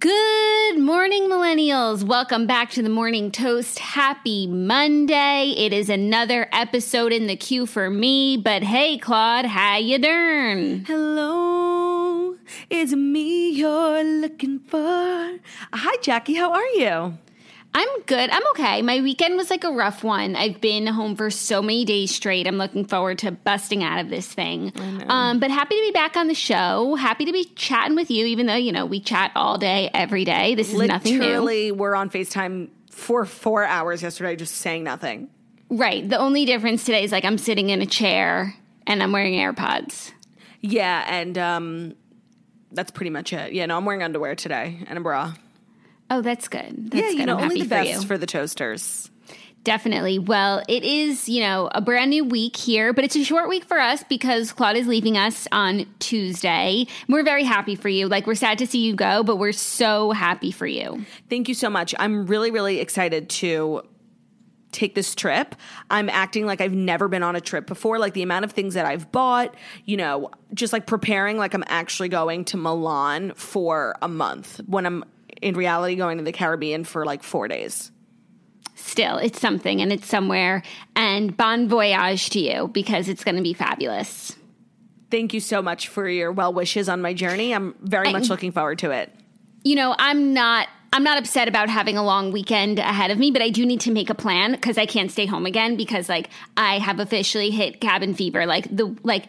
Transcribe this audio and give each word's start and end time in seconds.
Good 0.00 0.78
morning, 0.78 1.24
millennials. 1.30 2.04
Welcome 2.04 2.46
back 2.46 2.70
to 2.70 2.82
the 2.82 2.88
Morning 2.88 3.30
Toast. 3.30 3.78
Happy 3.78 4.46
Monday. 4.46 5.54
It 5.56 5.72
is 5.72 5.88
another 5.88 6.48
episode 6.52 7.12
in 7.12 7.26
the 7.26 7.36
queue 7.36 7.64
for 7.64 7.88
me. 7.88 8.36
But 8.36 8.62
hey, 8.64 8.98
Claude, 8.98 9.46
how 9.46 9.78
you 9.78 9.98
doing? 9.98 10.84
Hello, 10.84 12.36
it's 12.68 12.92
me 12.92 13.50
you're 13.50 14.02
looking 14.02 14.58
for. 14.58 15.38
Hi, 15.72 15.96
Jackie. 16.02 16.34
How 16.34 16.52
are 16.52 16.68
you? 16.68 17.18
I'm 17.76 17.88
good. 18.06 18.30
I'm 18.30 18.46
okay. 18.50 18.82
My 18.82 19.00
weekend 19.00 19.36
was 19.36 19.50
like 19.50 19.64
a 19.64 19.72
rough 19.72 20.04
one. 20.04 20.36
I've 20.36 20.60
been 20.60 20.86
home 20.86 21.16
for 21.16 21.28
so 21.28 21.60
many 21.60 21.84
days 21.84 22.14
straight. 22.14 22.46
I'm 22.46 22.56
looking 22.56 22.84
forward 22.84 23.18
to 23.18 23.32
busting 23.32 23.82
out 23.82 23.98
of 23.98 24.10
this 24.10 24.32
thing. 24.32 24.72
Um, 25.08 25.40
but 25.40 25.50
happy 25.50 25.74
to 25.74 25.80
be 25.80 25.90
back 25.90 26.16
on 26.16 26.28
the 26.28 26.34
show. 26.34 26.94
Happy 26.94 27.24
to 27.24 27.32
be 27.32 27.44
chatting 27.56 27.96
with 27.96 28.12
you, 28.12 28.26
even 28.26 28.46
though, 28.46 28.54
you 28.54 28.70
know, 28.70 28.86
we 28.86 29.00
chat 29.00 29.32
all 29.34 29.58
day, 29.58 29.90
every 29.92 30.24
day. 30.24 30.54
This 30.54 30.72
is 30.72 30.78
nothing 30.78 31.18
new. 31.18 31.24
Literally, 31.24 31.72
we're 31.72 31.96
on 31.96 32.10
FaceTime 32.10 32.68
for 32.90 33.24
four 33.24 33.64
hours 33.64 34.02
yesterday, 34.02 34.36
just 34.36 34.54
saying 34.54 34.84
nothing. 34.84 35.28
Right. 35.68 36.08
The 36.08 36.18
only 36.18 36.44
difference 36.44 36.84
today 36.84 37.02
is 37.02 37.10
like 37.10 37.24
I'm 37.24 37.38
sitting 37.38 37.70
in 37.70 37.82
a 37.82 37.86
chair 37.86 38.54
and 38.86 39.02
I'm 39.02 39.10
wearing 39.10 39.34
AirPods. 39.34 40.12
Yeah, 40.60 41.04
and 41.08 41.36
um, 41.36 41.94
that's 42.70 42.92
pretty 42.92 43.10
much 43.10 43.32
it. 43.32 43.52
Yeah, 43.52 43.66
no, 43.66 43.76
I'm 43.76 43.84
wearing 43.84 44.04
underwear 44.04 44.36
today 44.36 44.84
and 44.86 44.96
a 44.96 45.00
bra. 45.00 45.34
Oh, 46.14 46.22
that's 46.22 46.46
good. 46.46 46.90
That's 46.90 47.02
yeah, 47.02 47.10
good. 47.10 47.18
you 47.18 47.26
know, 47.26 47.38
I'm 47.38 47.44
only 47.44 47.62
the 47.62 47.64
for 47.64 47.70
best 47.70 47.90
you. 47.90 48.06
for 48.06 48.16
the 48.16 48.26
toasters. 48.26 49.10
Definitely. 49.64 50.18
Well, 50.20 50.62
it 50.68 50.84
is, 50.84 51.28
you 51.28 51.40
know, 51.40 51.70
a 51.72 51.80
brand 51.80 52.10
new 52.10 52.22
week 52.22 52.54
here, 52.54 52.92
but 52.92 53.02
it's 53.02 53.16
a 53.16 53.24
short 53.24 53.48
week 53.48 53.64
for 53.64 53.80
us 53.80 54.04
because 54.04 54.52
Claude 54.52 54.76
is 54.76 54.86
leaving 54.86 55.16
us 55.16 55.48
on 55.50 55.86
Tuesday. 55.98 56.86
We're 57.08 57.24
very 57.24 57.42
happy 57.44 57.74
for 57.74 57.88
you. 57.88 58.06
Like, 58.06 58.26
we're 58.26 58.34
sad 58.36 58.58
to 58.58 58.66
see 58.66 58.80
you 58.80 58.94
go, 58.94 59.24
but 59.24 59.36
we're 59.36 59.52
so 59.52 60.12
happy 60.12 60.52
for 60.52 60.66
you. 60.66 61.04
Thank 61.30 61.48
you 61.48 61.54
so 61.54 61.70
much. 61.70 61.94
I'm 61.98 62.26
really, 62.26 62.50
really 62.50 62.78
excited 62.78 63.30
to 63.30 63.82
take 64.70 64.94
this 64.94 65.14
trip. 65.14 65.54
I'm 65.88 66.10
acting 66.10 66.46
like 66.46 66.60
I've 66.60 66.74
never 66.74 67.08
been 67.08 67.22
on 67.22 67.34
a 67.34 67.40
trip 67.40 67.66
before. 67.66 67.98
Like 67.98 68.12
the 68.12 68.22
amount 68.22 68.44
of 68.44 68.52
things 68.52 68.74
that 68.74 68.84
I've 68.84 69.10
bought, 69.10 69.54
you 69.86 69.96
know, 69.96 70.30
just 70.52 70.72
like 70.72 70.86
preparing 70.86 71.38
like 71.38 71.54
I'm 71.54 71.64
actually 71.68 72.10
going 72.10 72.44
to 72.46 72.56
Milan 72.56 73.32
for 73.34 73.94
a 74.02 74.08
month 74.08 74.60
when 74.66 74.84
I'm 74.84 75.04
in 75.42 75.54
reality 75.54 75.96
going 75.96 76.18
to 76.18 76.24
the 76.24 76.32
Caribbean 76.32 76.84
for 76.84 77.04
like 77.04 77.22
four 77.22 77.48
days. 77.48 77.90
Still, 78.74 79.18
it's 79.18 79.40
something 79.40 79.80
and 79.80 79.92
it's 79.92 80.06
somewhere. 80.06 80.62
And 80.96 81.36
bon 81.36 81.68
voyage 81.68 82.30
to 82.30 82.40
you 82.40 82.68
because 82.68 83.08
it's 83.08 83.24
going 83.24 83.36
to 83.36 83.42
be 83.42 83.54
fabulous. 83.54 84.36
Thank 85.10 85.32
you 85.32 85.40
so 85.40 85.62
much 85.62 85.88
for 85.88 86.08
your 86.08 86.32
well 86.32 86.52
wishes 86.52 86.88
on 86.88 87.00
my 87.00 87.14
journey. 87.14 87.54
I'm 87.54 87.74
very 87.80 88.12
much 88.12 88.28
looking 88.28 88.52
forward 88.52 88.78
to 88.80 88.90
it. 88.90 89.12
you 89.62 89.76
know, 89.76 89.94
I'm 89.98 90.34
not 90.34 90.68
I'm 90.92 91.02
not 91.02 91.18
upset 91.18 91.48
about 91.48 91.68
having 91.68 91.96
a 91.96 92.04
long 92.04 92.30
weekend 92.30 92.78
ahead 92.78 93.10
of 93.10 93.18
me, 93.18 93.32
but 93.32 93.42
I 93.42 93.50
do 93.50 93.66
need 93.66 93.80
to 93.80 93.90
make 93.90 94.10
a 94.10 94.14
plan 94.14 94.52
because 94.52 94.78
I 94.78 94.86
can't 94.86 95.10
stay 95.10 95.26
home 95.26 95.44
again 95.44 95.76
because 95.76 96.08
like 96.08 96.30
I 96.56 96.78
have 96.78 97.00
officially 97.00 97.50
hit 97.50 97.80
cabin 97.80 98.14
fever. 98.14 98.46
Like 98.46 98.74
the 98.74 98.96
like 99.02 99.26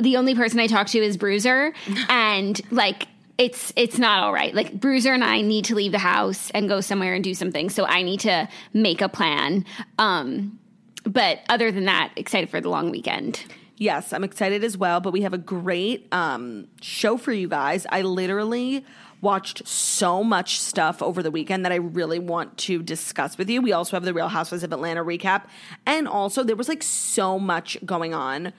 the 0.00 0.16
only 0.16 0.34
person 0.34 0.60
I 0.60 0.66
talk 0.68 0.86
to 0.88 0.98
is 0.98 1.16
Bruiser 1.16 1.72
and 2.08 2.60
like 2.70 3.08
it's 3.38 3.72
it's 3.76 3.98
not 3.98 4.22
all 4.22 4.32
right. 4.32 4.54
Like 4.54 4.78
Bruiser 4.80 5.12
and 5.12 5.24
I 5.24 5.40
need 5.40 5.64
to 5.66 5.74
leave 5.74 5.92
the 5.92 5.98
house 5.98 6.50
and 6.50 6.68
go 6.68 6.80
somewhere 6.80 7.14
and 7.14 7.24
do 7.24 7.34
something. 7.34 7.68
So 7.68 7.84
I 7.84 8.02
need 8.02 8.20
to 8.20 8.48
make 8.72 9.00
a 9.00 9.08
plan. 9.08 9.64
Um 9.98 10.58
but 11.04 11.40
other 11.48 11.70
than 11.70 11.84
that, 11.84 12.12
excited 12.16 12.48
for 12.48 12.60
the 12.60 12.68
long 12.68 12.90
weekend. 12.90 13.44
Yes, 13.76 14.12
I'm 14.12 14.24
excited 14.24 14.62
as 14.64 14.78
well, 14.78 15.00
but 15.00 15.12
we 15.12 15.22
have 15.22 15.34
a 15.34 15.38
great 15.38 16.06
um, 16.12 16.68
show 16.80 17.16
for 17.16 17.32
you 17.32 17.48
guys. 17.48 17.86
I 17.90 18.02
literally 18.02 18.84
watched 19.20 19.66
so 19.66 20.22
much 20.22 20.60
stuff 20.60 21.02
over 21.02 21.22
the 21.22 21.30
weekend 21.30 21.64
that 21.64 21.72
I 21.72 21.76
really 21.76 22.18
want 22.18 22.56
to 22.58 22.82
discuss 22.82 23.36
with 23.36 23.50
you. 23.50 23.60
We 23.60 23.72
also 23.72 23.96
have 23.96 24.04
the 24.04 24.14
Real 24.14 24.28
Housewives 24.28 24.62
of 24.62 24.72
Atlanta 24.72 25.02
recap. 25.02 25.46
And 25.86 26.06
also, 26.06 26.44
there 26.44 26.56
was 26.56 26.68
like 26.68 26.82
so 26.82 27.38
much 27.38 27.76
going 27.84 28.14
on 28.14 28.52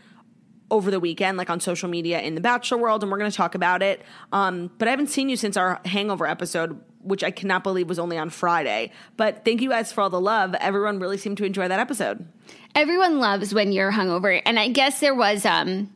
over 0.72 0.90
the 0.90 1.00
weekend, 1.00 1.38
like 1.38 1.50
on 1.50 1.60
social 1.60 1.90
media 1.90 2.20
in 2.20 2.36
the 2.36 2.42
Bachelor 2.42 2.78
world, 2.78 3.04
and 3.04 3.12
we're 3.12 3.18
going 3.18 3.30
to 3.30 3.38
talk 3.38 3.56
about 3.56 3.82
it. 3.82 4.02
Um, 4.32 4.72
but 4.78 4.88
I 4.88 4.92
haven't 4.92 5.08
seen 5.08 5.30
you 5.30 5.38
since 5.38 5.58
our 5.58 5.80
Hangover 5.86 6.26
episode, 6.26 6.80
which 7.02 7.24
I 7.24 7.32
cannot 7.32 7.64
believe 7.64 7.88
was 7.88 8.00
only 8.00 8.18
on 8.18 8.30
Friday. 8.30 8.92
But 9.16 9.46
thank 9.46 9.62
you 9.62 9.70
guys 9.70 9.92
for 9.92 10.02
all 10.02 10.10
the 10.10 10.20
love. 10.20 10.56
Everyone 10.56 11.00
really 11.00 11.18
seemed 11.18 11.38
to 11.38 11.46
enjoy 11.46 11.68
that 11.68 11.80
episode. 11.80 12.28
Everyone 12.74 13.20
loves 13.20 13.54
when 13.54 13.72
you're 13.72 13.92
hungover, 13.92 14.42
and 14.46 14.60
I 14.60 14.70
guess 14.70 15.00
there 15.00 15.16
was 15.16 15.46
um, 15.46 15.94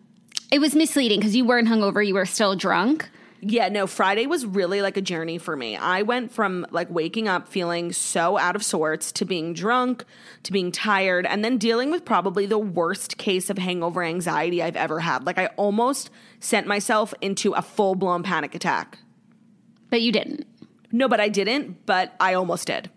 it 0.51 0.59
was 0.59 0.75
misleading 0.75 1.19
because 1.19 1.35
you 1.35 1.45
weren't 1.45 1.67
hungover; 1.67 2.05
you 2.05 2.13
were 2.13 2.25
still 2.25 2.55
drunk. 2.55 3.09
Yeah, 3.41 3.69
no, 3.69 3.87
Friday 3.87 4.27
was 4.27 4.45
really 4.45 4.81
like 4.81 4.97
a 4.97 5.01
journey 5.01 5.37
for 5.37 5.55
me. 5.55 5.77
I 5.77 6.01
went 6.01 6.31
from 6.31 6.65
like 6.71 6.89
waking 6.89 7.27
up 7.27 7.47
feeling 7.47 7.93
so 7.93 8.37
out 8.37 8.55
of 8.55 8.63
sorts 8.63 9.11
to 9.13 9.25
being 9.25 9.53
drunk 9.53 10.03
to 10.43 10.51
being 10.51 10.71
tired 10.71 11.25
and 11.25 11.43
then 11.43 11.57
dealing 11.57 11.89
with 11.89 12.03
probably 12.03 12.45
the 12.45 12.59
worst 12.59 13.17
case 13.17 13.49
of 13.49 13.57
hangover 13.57 14.03
anxiety 14.03 14.61
I've 14.61 14.75
ever 14.75 14.99
had. 14.99 15.25
Like 15.25 15.37
I 15.37 15.47
almost 15.55 16.09
sent 16.39 16.67
myself 16.67 17.13
into 17.21 17.53
a 17.53 17.61
full 17.61 17.95
blown 17.95 18.23
panic 18.23 18.55
attack. 18.55 18.99
But 19.89 20.01
you 20.01 20.11
didn't. 20.11 20.45
No, 20.91 21.07
but 21.07 21.19
I 21.19 21.29
didn't, 21.29 21.85
but 21.85 22.13
I 22.19 22.33
almost 22.33 22.67
did. 22.67 22.89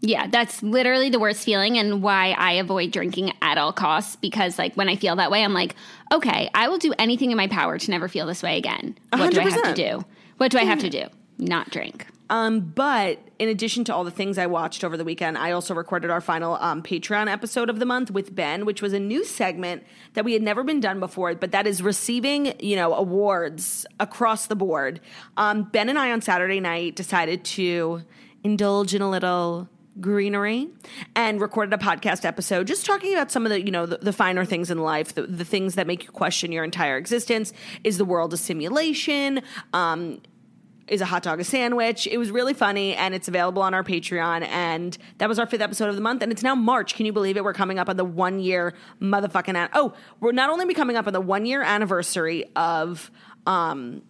Yeah, 0.00 0.26
that's 0.26 0.62
literally 0.62 1.08
the 1.08 1.18
worst 1.18 1.44
feeling 1.44 1.78
and 1.78 2.02
why 2.02 2.32
I 2.36 2.52
avoid 2.52 2.90
drinking 2.90 3.32
at 3.40 3.56
all 3.56 3.72
costs 3.72 4.16
because 4.16 4.58
like 4.58 4.74
when 4.74 4.88
I 4.88 4.96
feel 4.96 5.16
that 5.16 5.30
way 5.30 5.42
I'm 5.42 5.54
like, 5.54 5.74
okay, 6.14 6.50
I 6.54 6.68
will 6.68 6.78
do 6.78 6.94
anything 6.98 7.30
in 7.30 7.36
my 7.36 7.48
power 7.48 7.78
to 7.78 7.90
never 7.90 8.08
feel 8.08 8.26
this 8.26 8.42
way 8.42 8.56
again. 8.56 8.96
What 9.10 9.32
do 9.32 9.40
I 9.40 9.50
have 9.50 9.74
to 9.74 9.74
do? 9.74 10.04
What 10.38 10.50
do 10.50 10.58
I 10.58 10.64
have 10.64 10.80
to 10.80 10.90
do? 10.90 11.06
Not 11.38 11.70
drink. 11.70 12.06
Um, 12.30 12.60
but 12.60 13.18
in 13.38 13.48
addition 13.48 13.84
to 13.84 13.94
all 13.94 14.02
the 14.02 14.10
things 14.10 14.38
I 14.38 14.46
watched 14.46 14.82
over 14.82 14.96
the 14.96 15.04
weekend, 15.04 15.36
I 15.36 15.52
also 15.52 15.74
recorded 15.74 16.10
our 16.10 16.22
final 16.22 16.54
um, 16.54 16.82
Patreon 16.82 17.30
episode 17.30 17.68
of 17.68 17.78
the 17.78 17.86
month 17.86 18.10
with 18.10 18.34
Ben, 18.34 18.64
which 18.64 18.80
was 18.80 18.92
a 18.92 18.98
new 18.98 19.24
segment 19.24 19.84
that 20.14 20.24
we 20.24 20.32
had 20.32 20.42
never 20.42 20.64
been 20.64 20.80
done 20.80 21.00
before, 21.00 21.34
but 21.34 21.50
that 21.50 21.66
is 21.66 21.82
receiving, 21.82 22.54
you 22.60 22.76
know, 22.76 22.94
awards 22.94 23.84
across 24.00 24.46
the 24.46 24.56
board. 24.56 25.00
Um, 25.36 25.64
ben 25.64 25.88
and 25.88 25.98
I 25.98 26.12
on 26.12 26.22
Saturday 26.22 26.60
night 26.60 26.96
decided 26.96 27.44
to 27.44 28.02
indulge 28.42 28.94
in 28.94 29.02
a 29.02 29.10
little 29.10 29.68
greenery 30.00 30.68
and 31.14 31.40
recorded 31.40 31.72
a 31.72 31.82
podcast 31.82 32.24
episode 32.24 32.66
just 32.66 32.84
talking 32.84 33.12
about 33.12 33.30
some 33.30 33.46
of 33.46 33.50
the 33.50 33.64
you 33.64 33.70
know 33.70 33.86
the, 33.86 33.98
the 33.98 34.12
finer 34.12 34.44
things 34.44 34.70
in 34.70 34.78
life 34.78 35.14
the, 35.14 35.22
the 35.22 35.44
things 35.44 35.76
that 35.76 35.86
make 35.86 36.04
you 36.04 36.10
question 36.10 36.50
your 36.50 36.64
entire 36.64 36.96
existence 36.96 37.52
is 37.84 37.96
the 37.96 38.04
world 38.04 38.32
a 38.34 38.36
simulation 38.36 39.40
um 39.72 40.20
is 40.86 41.00
a 41.00 41.06
hot 41.06 41.22
dog 41.22 41.40
a 41.40 41.44
sandwich? 41.44 42.06
It 42.06 42.18
was 42.18 42.30
really 42.30 42.54
funny 42.54 42.94
and 42.94 43.14
it's 43.14 43.28
available 43.28 43.62
on 43.62 43.74
our 43.74 43.82
Patreon. 43.82 44.46
And 44.46 44.96
that 45.18 45.28
was 45.28 45.38
our 45.38 45.46
fifth 45.46 45.60
episode 45.60 45.88
of 45.88 45.94
the 45.94 46.00
month. 46.00 46.22
And 46.22 46.30
it's 46.30 46.42
now 46.42 46.54
March. 46.54 46.94
Can 46.94 47.06
you 47.06 47.12
believe 47.12 47.36
it? 47.36 47.44
We're 47.44 47.54
coming 47.54 47.78
up 47.78 47.88
on 47.88 47.96
the 47.96 48.04
one 48.04 48.38
year 48.38 48.74
motherfucking. 49.00 49.54
An- 49.54 49.70
oh, 49.72 49.94
we're 50.20 50.32
not 50.32 50.50
only 50.50 50.66
be 50.66 50.74
coming 50.74 50.96
up 50.96 51.06
on 51.06 51.12
the 51.12 51.20
one 51.20 51.46
year 51.46 51.62
anniversary 51.62 52.44
of 52.54 53.10
um, 53.46 54.02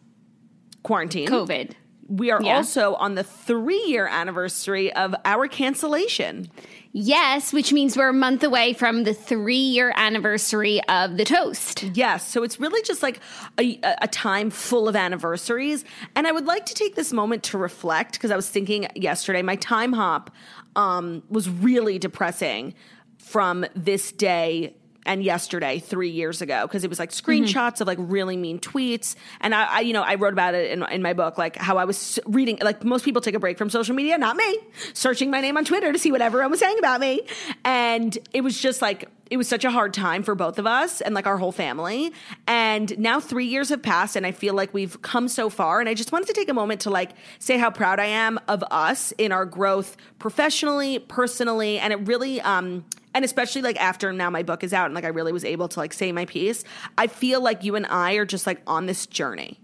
quarantine. 0.83 1.29
COVID. 1.29 1.73
We 2.09 2.31
are 2.31 2.41
Yeah. 2.43 2.57
also 2.57 2.95
on 2.95 3.15
the 3.15 3.25
three 3.25 3.83
year 3.87 4.07
anniversary 4.07 4.93
of 4.93 5.15
our 5.25 5.49
cancellation. 5.49 6.51
Yes, 6.97 7.53
which 7.53 7.73
means 7.73 7.97
we're 7.97 8.11
a 8.11 8.13
month 8.13 8.45
away 8.45 8.73
from 8.73 9.03
the 9.03 9.15
three 9.15 9.57
year 9.57 9.93
anniversary 9.97 10.81
of 10.89 11.17
the 11.17 11.25
toast. 11.25 11.83
Yes. 11.95 12.29
So 12.29 12.43
it's 12.45 12.61
really 12.61 12.83
just 12.83 13.03
like 13.03 13.19
a, 13.59 13.81
a 14.01 14.07
time 14.07 14.51
full 14.51 14.87
of 14.89 14.95
anniversaries. 14.95 15.85
And 16.15 16.27
I 16.27 16.33
would 16.33 16.47
like 16.47 16.67
to 16.67 16.75
take 16.75 16.95
this 16.95 17.13
moment 17.13 17.43
to 17.45 17.59
reflect 17.59 18.13
because 18.13 18.31
I 18.31 18.37
was 18.37 18.49
thinking 18.49 18.87
yesterday, 18.95 19.43
my 19.43 19.57
time 19.57 19.93
hop 19.93 20.31
um, 20.77 21.23
was 21.29 21.49
really 21.49 21.99
depressing 21.99 22.75
from 23.19 23.67
this 23.75 24.13
day 24.13 24.77
and 25.07 25.23
yesterday 25.23 25.79
three 25.79 26.11
years 26.11 26.41
ago 26.43 26.67
because 26.67 26.85
it 26.85 26.91
was 26.91 26.99
like 26.99 27.11
screenshots 27.11 27.81
of 27.81 27.87
like 27.87 27.99
really 28.01 28.37
mean 28.37 28.59
tweets. 28.59 29.17
And 29.41 29.55
I, 29.55 29.65
I 29.65 29.81
you 29.81 29.93
know 29.93 30.03
i 30.03 30.15
wrote 30.15 30.33
about 30.33 30.55
it 30.55 30.71
in, 30.71 30.83
in 30.91 31.03
my 31.03 31.13
book 31.13 31.39
like 31.39 31.57
how 31.57 31.77
i 31.79 31.85
was 31.85 32.19
reading 32.27 32.59
like 32.63 32.85
most 32.85 33.05
people 33.05 33.21
take 33.21 33.35
a 33.35 33.39
break 33.39 33.59
from 33.59 33.71
social 33.71 33.95
media 33.95 34.17
not 34.19 34.37
me 34.37 34.59
searching 34.93 35.31
my 35.31 35.41
name 35.41 35.57
on 35.57 35.65
twitter 35.65 35.93
to 35.93 35.99
see 35.99 36.13
what 36.13 36.23
everyone 36.23 36.51
was 36.51 36.61
saying 36.61 36.79
about 36.79 37.01
me. 37.01 37.23
And 37.65 38.17
it 38.33 38.43
was 38.43 38.61
just 38.61 38.83
like 38.83 39.09
it 39.31 39.37
was 39.37 39.49
such 39.49 39.65
a 39.65 39.71
hard 39.71 39.95
time 39.95 40.23
for 40.23 40.35
both 40.35 40.59
of 40.59 40.67
us 40.67 41.01
and 41.01 41.15
like 41.15 41.27
our 41.27 41.39
whole 41.39 41.51
family. 41.51 42.13
And 42.47 42.97
now 42.99 43.21
three 43.21 43.47
years 43.47 43.71
have 43.71 43.83
passed 43.83 44.17
and 44.17 44.27
i 44.27 44.33
feel 44.33 44.55
like 44.55 44.73
we've 44.75 45.01
come 45.03 45.29
so 45.29 45.51
far. 45.51 45.81
And 45.81 45.89
i 45.89 45.95
just 45.95 46.13
wanted 46.13 46.29
to 46.29 46.35
take 46.35 46.49
a 46.49 46.55
moment 46.55 46.83
to 46.83 46.91
like 46.91 47.11
say 47.39 47.59
how 47.59 47.71
proud 47.71 48.01
i 48.01 48.07
am 48.07 48.39
of 48.49 48.63
us 48.71 49.13
in 49.19 49.33
our 49.33 49.45
growth 49.45 49.97
professionally 50.19 50.99
personally 50.99 51.79
and 51.79 51.93
it 51.93 52.07
really 52.07 52.41
um 52.41 52.85
and 53.15 53.25
especially 53.25 53.63
like 53.63 53.81
after 53.81 54.13
now 54.13 54.31
my 54.31 54.43
book 54.43 54.65
is 54.65 54.73
out 54.73 54.87
and 54.87 54.95
like 54.95 55.05
I 55.05 55.09
really 55.09 55.33
was 55.33 55.45
able 55.45 55.69
to 55.69 55.79
like 55.79 55.93
say 55.93 56.13
my 56.13 56.27
piece, 56.27 56.65
I 56.99 57.07
feel 57.07 57.41
like 57.41 57.65
you 57.65 57.77
and 57.77 57.87
I 57.87 58.15
are 58.15 58.27
just 58.27 58.47
like 58.47 58.61
on 58.67 58.87
this 58.87 59.07
journey. 59.07 59.61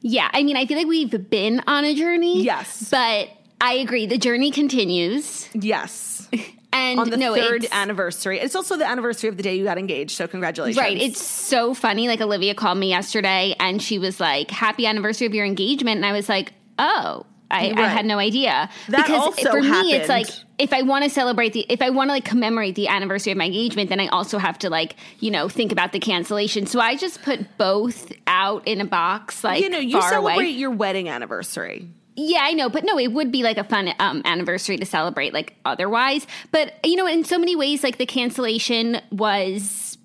Yeah, 0.00 0.28
I 0.32 0.42
mean, 0.42 0.56
I 0.56 0.66
feel 0.66 0.78
like 0.78 0.86
we've 0.86 1.30
been 1.30 1.62
on 1.66 1.84
a 1.84 1.94
journey. 1.94 2.42
Yes. 2.42 2.88
But 2.90 3.28
I 3.60 3.74
agree, 3.74 4.06
the 4.06 4.18
journey 4.18 4.50
continues. 4.50 5.48
Yes. 5.54 6.28
And 6.72 7.00
on 7.00 7.08
the 7.08 7.16
no, 7.16 7.34
third 7.34 7.64
anniversary. 7.72 8.38
It's 8.38 8.54
also 8.54 8.76
the 8.76 8.86
anniversary 8.86 9.30
of 9.30 9.38
the 9.38 9.42
day 9.42 9.56
you 9.56 9.64
got 9.64 9.78
engaged, 9.78 10.10
so 10.10 10.26
congratulations. 10.26 10.76
Right. 10.76 10.98
It's 10.98 11.22
so 11.22 11.72
funny. 11.72 12.06
Like 12.06 12.20
Olivia 12.20 12.54
called 12.54 12.76
me 12.76 12.90
yesterday 12.90 13.54
and 13.58 13.80
she 13.80 13.98
was 13.98 14.20
like, 14.20 14.50
Happy 14.50 14.84
anniversary 14.84 15.26
of 15.26 15.32
your 15.32 15.46
engagement. 15.46 15.96
And 15.96 16.04
I 16.04 16.12
was 16.12 16.28
like, 16.28 16.52
Oh, 16.78 17.24
I, 17.50 17.72
I 17.76 17.88
had 17.88 18.06
no 18.06 18.18
idea. 18.18 18.68
That 18.88 19.06
because 19.06 19.38
for 19.40 19.60
me, 19.62 19.92
it's 19.94 20.08
like 20.08 20.26
if 20.58 20.72
I 20.72 20.82
want 20.82 21.04
to 21.04 21.10
celebrate 21.10 21.52
the 21.52 21.64
if 21.68 21.80
I 21.80 21.90
want 21.90 22.08
to 22.08 22.12
like 22.14 22.24
commemorate 22.24 22.74
the 22.74 22.88
anniversary 22.88 23.30
of 23.32 23.38
my 23.38 23.44
engagement, 23.46 23.88
then 23.88 24.00
I 24.00 24.08
also 24.08 24.38
have 24.38 24.58
to 24.60 24.70
like, 24.70 24.96
you 25.20 25.30
know, 25.30 25.48
think 25.48 25.70
about 25.70 25.92
the 25.92 26.00
cancellation. 26.00 26.66
So 26.66 26.80
I 26.80 26.96
just 26.96 27.22
put 27.22 27.56
both 27.56 28.12
out 28.26 28.66
in 28.66 28.80
a 28.80 28.84
box, 28.84 29.44
like 29.44 29.62
you 29.62 29.68
know, 29.70 29.78
you 29.78 30.00
celebrate 30.02 30.34
away. 30.34 30.48
your 30.48 30.70
wedding 30.70 31.08
anniversary. 31.08 31.88
Yeah, 32.18 32.40
I 32.42 32.54
know, 32.54 32.70
but 32.70 32.82
no, 32.84 32.98
it 32.98 33.12
would 33.12 33.30
be 33.30 33.42
like 33.42 33.58
a 33.58 33.64
fun 33.64 33.92
um, 33.98 34.22
anniversary 34.24 34.78
to 34.78 34.86
celebrate, 34.86 35.34
like 35.34 35.54
otherwise. 35.66 36.26
But 36.50 36.74
you 36.84 36.96
know, 36.96 37.06
in 37.06 37.24
so 37.24 37.38
many 37.38 37.54
ways, 37.54 37.84
like 37.84 37.98
the 37.98 38.06
cancellation 38.06 39.00
was, 39.12 39.98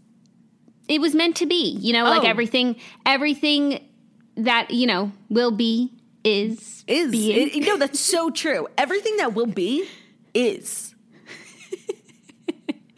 it 0.89 0.99
was 0.99 1.15
meant 1.15 1.37
to 1.37 1.45
be. 1.45 1.71
You 1.79 1.93
know, 1.93 2.03
like 2.03 2.23
Oh. 2.23 2.27
everything, 2.27 2.75
everything 3.05 3.87
that 4.35 4.71
you 4.71 4.87
know 4.87 5.11
will 5.29 5.51
be 5.51 5.91
is 6.23 6.83
Is 6.87 7.11
being. 7.11 7.49
it, 7.53 7.65
no, 7.65 7.77
that's 7.77 7.99
so 7.99 8.29
true. 8.43 8.67
Everything 8.77 9.17
that 9.17 9.33
will 9.33 9.45
be 9.47 9.87
is. 10.33 10.87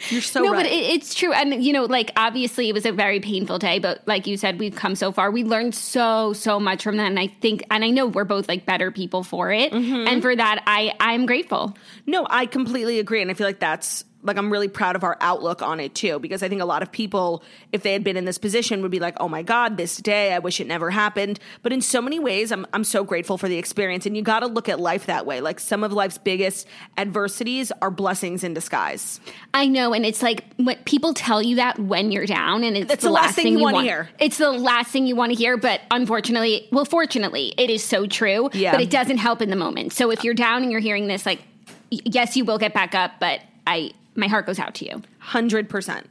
You're 0.09 0.19
so 0.19 0.41
no, 0.41 0.51
right. 0.51 0.63
but 0.63 0.65
it, 0.65 0.75
it's 0.95 1.13
true, 1.13 1.31
and 1.31 1.63
you 1.63 1.71
know, 1.71 1.85
like 1.85 2.11
obviously 2.17 2.67
it 2.67 2.73
was 2.73 2.85
a 2.85 2.91
very 2.91 3.21
painful 3.21 3.57
day, 3.57 3.79
but 3.79 4.05
like 4.05 4.27
you 4.27 4.35
said, 4.35 4.59
we've 4.59 4.75
come 4.75 4.95
so 4.95 5.13
far. 5.13 5.31
We 5.31 5.45
learned 5.45 5.73
so 5.75 6.33
so 6.33 6.59
much 6.59 6.83
from 6.83 6.97
that, 6.97 7.05
and 7.07 7.17
I 7.17 7.27
think, 7.27 7.63
and 7.71 7.85
I 7.85 7.89
know 7.89 8.07
we're 8.07 8.25
both 8.25 8.49
like 8.49 8.65
better 8.65 8.91
people 8.91 9.23
for 9.23 9.53
it, 9.53 9.71
Mm-hmm. 9.71 10.07
and 10.09 10.21
for 10.21 10.35
that, 10.35 10.61
I 10.67 10.91
I'm 10.99 11.25
grateful. 11.25 11.77
No, 12.05 12.27
I 12.29 12.47
completely 12.47 12.99
agree. 12.99 13.21
And 13.21 13.31
I 13.31 13.33
feel 13.33 13.47
like 13.47 13.61
that's 13.61 14.03
like 14.23 14.37
I'm 14.37 14.51
really 14.51 14.67
proud 14.67 14.95
of 14.95 15.03
our 15.03 15.17
outlook 15.21 15.61
on 15.61 15.79
it 15.79 15.93
too, 15.93 16.19
because 16.19 16.41
I 16.41 16.49
think 16.49 16.61
a 16.61 16.65
lot 16.65 16.81
of 16.81 16.91
people, 16.91 17.43
if 17.71 17.83
they 17.83 17.93
had 17.93 18.03
been 18.03 18.17
in 18.17 18.25
this 18.25 18.37
position, 18.37 18.81
would 18.81 18.91
be 18.91 18.99
like, 18.99 19.15
oh 19.19 19.29
my 19.29 19.43
God, 19.43 19.77
this 19.77 19.97
day, 19.97 20.33
I 20.33 20.39
wish 20.39 20.59
it 20.59 20.67
never 20.67 20.89
happened. 20.89 21.39
But 21.61 21.73
in 21.73 21.81
so 21.81 22.01
many 22.01 22.19
ways, 22.19 22.51
I'm, 22.51 22.65
I'm 22.73 22.83
so 22.83 23.03
grateful 23.03 23.37
for 23.37 23.47
the 23.47 23.57
experience. 23.57 24.05
And 24.05 24.15
you 24.15 24.23
got 24.23 24.39
to 24.39 24.47
look 24.47 24.69
at 24.69 24.79
life 24.79 25.05
that 25.05 25.25
way. 25.25 25.41
Like 25.41 25.59
some 25.59 25.83
of 25.83 25.93
life's 25.93 26.17
biggest 26.17 26.67
adversities 26.97 27.71
are 27.81 27.91
blessings 27.91 28.43
in 28.43 28.53
disguise. 28.53 29.19
I 29.53 29.67
know, 29.67 29.93
and 29.93 30.05
it's 30.05 30.23
like 30.23 30.45
when 30.57 30.77
people 30.85 31.13
tell 31.13 31.41
you 31.41 31.57
that 31.57 31.77
when 31.79 32.11
you're 32.11 32.25
down, 32.25 32.63
and 32.63 32.77
it's 32.77 32.87
That's 32.87 33.03
the 33.03 33.11
last 33.11 33.35
thing 33.35 33.47
you 33.47 33.59
wanna 33.59 33.81
hear. 33.81 34.09
It's 34.19 34.37
the 34.37 34.51
last 34.51 34.91
thing 34.91 35.05
you 35.05 35.15
want 35.15 35.31
to 35.31 35.37
hear, 35.37 35.57
but 35.57 35.81
unfortunately, 35.91 36.67
well, 36.71 36.85
fortunately, 36.85 37.53
it 37.57 37.69
is 37.69 37.83
so 37.83 38.07
true. 38.07 38.49
Yeah. 38.53 38.71
But 38.71 38.81
it 38.81 38.89
doesn't 38.89 39.17
help 39.17 39.41
in 39.41 39.49
the 39.49 39.55
moment. 39.55 39.93
So 39.93 40.11
if 40.11 40.23
you're 40.23 40.33
down 40.33 40.63
and 40.63 40.71
you're 40.71 40.81
hearing 40.81 41.07
this, 41.07 41.25
like, 41.25 41.41
yes, 41.89 42.37
you 42.37 42.45
will 42.45 42.57
get 42.57 42.73
back 42.73 42.95
up, 42.95 43.13
but 43.19 43.41
I, 43.67 43.91
my 44.15 44.27
heart 44.27 44.45
goes 44.45 44.59
out 44.59 44.75
to 44.75 44.85
you. 44.85 45.01
100%. 45.23 46.05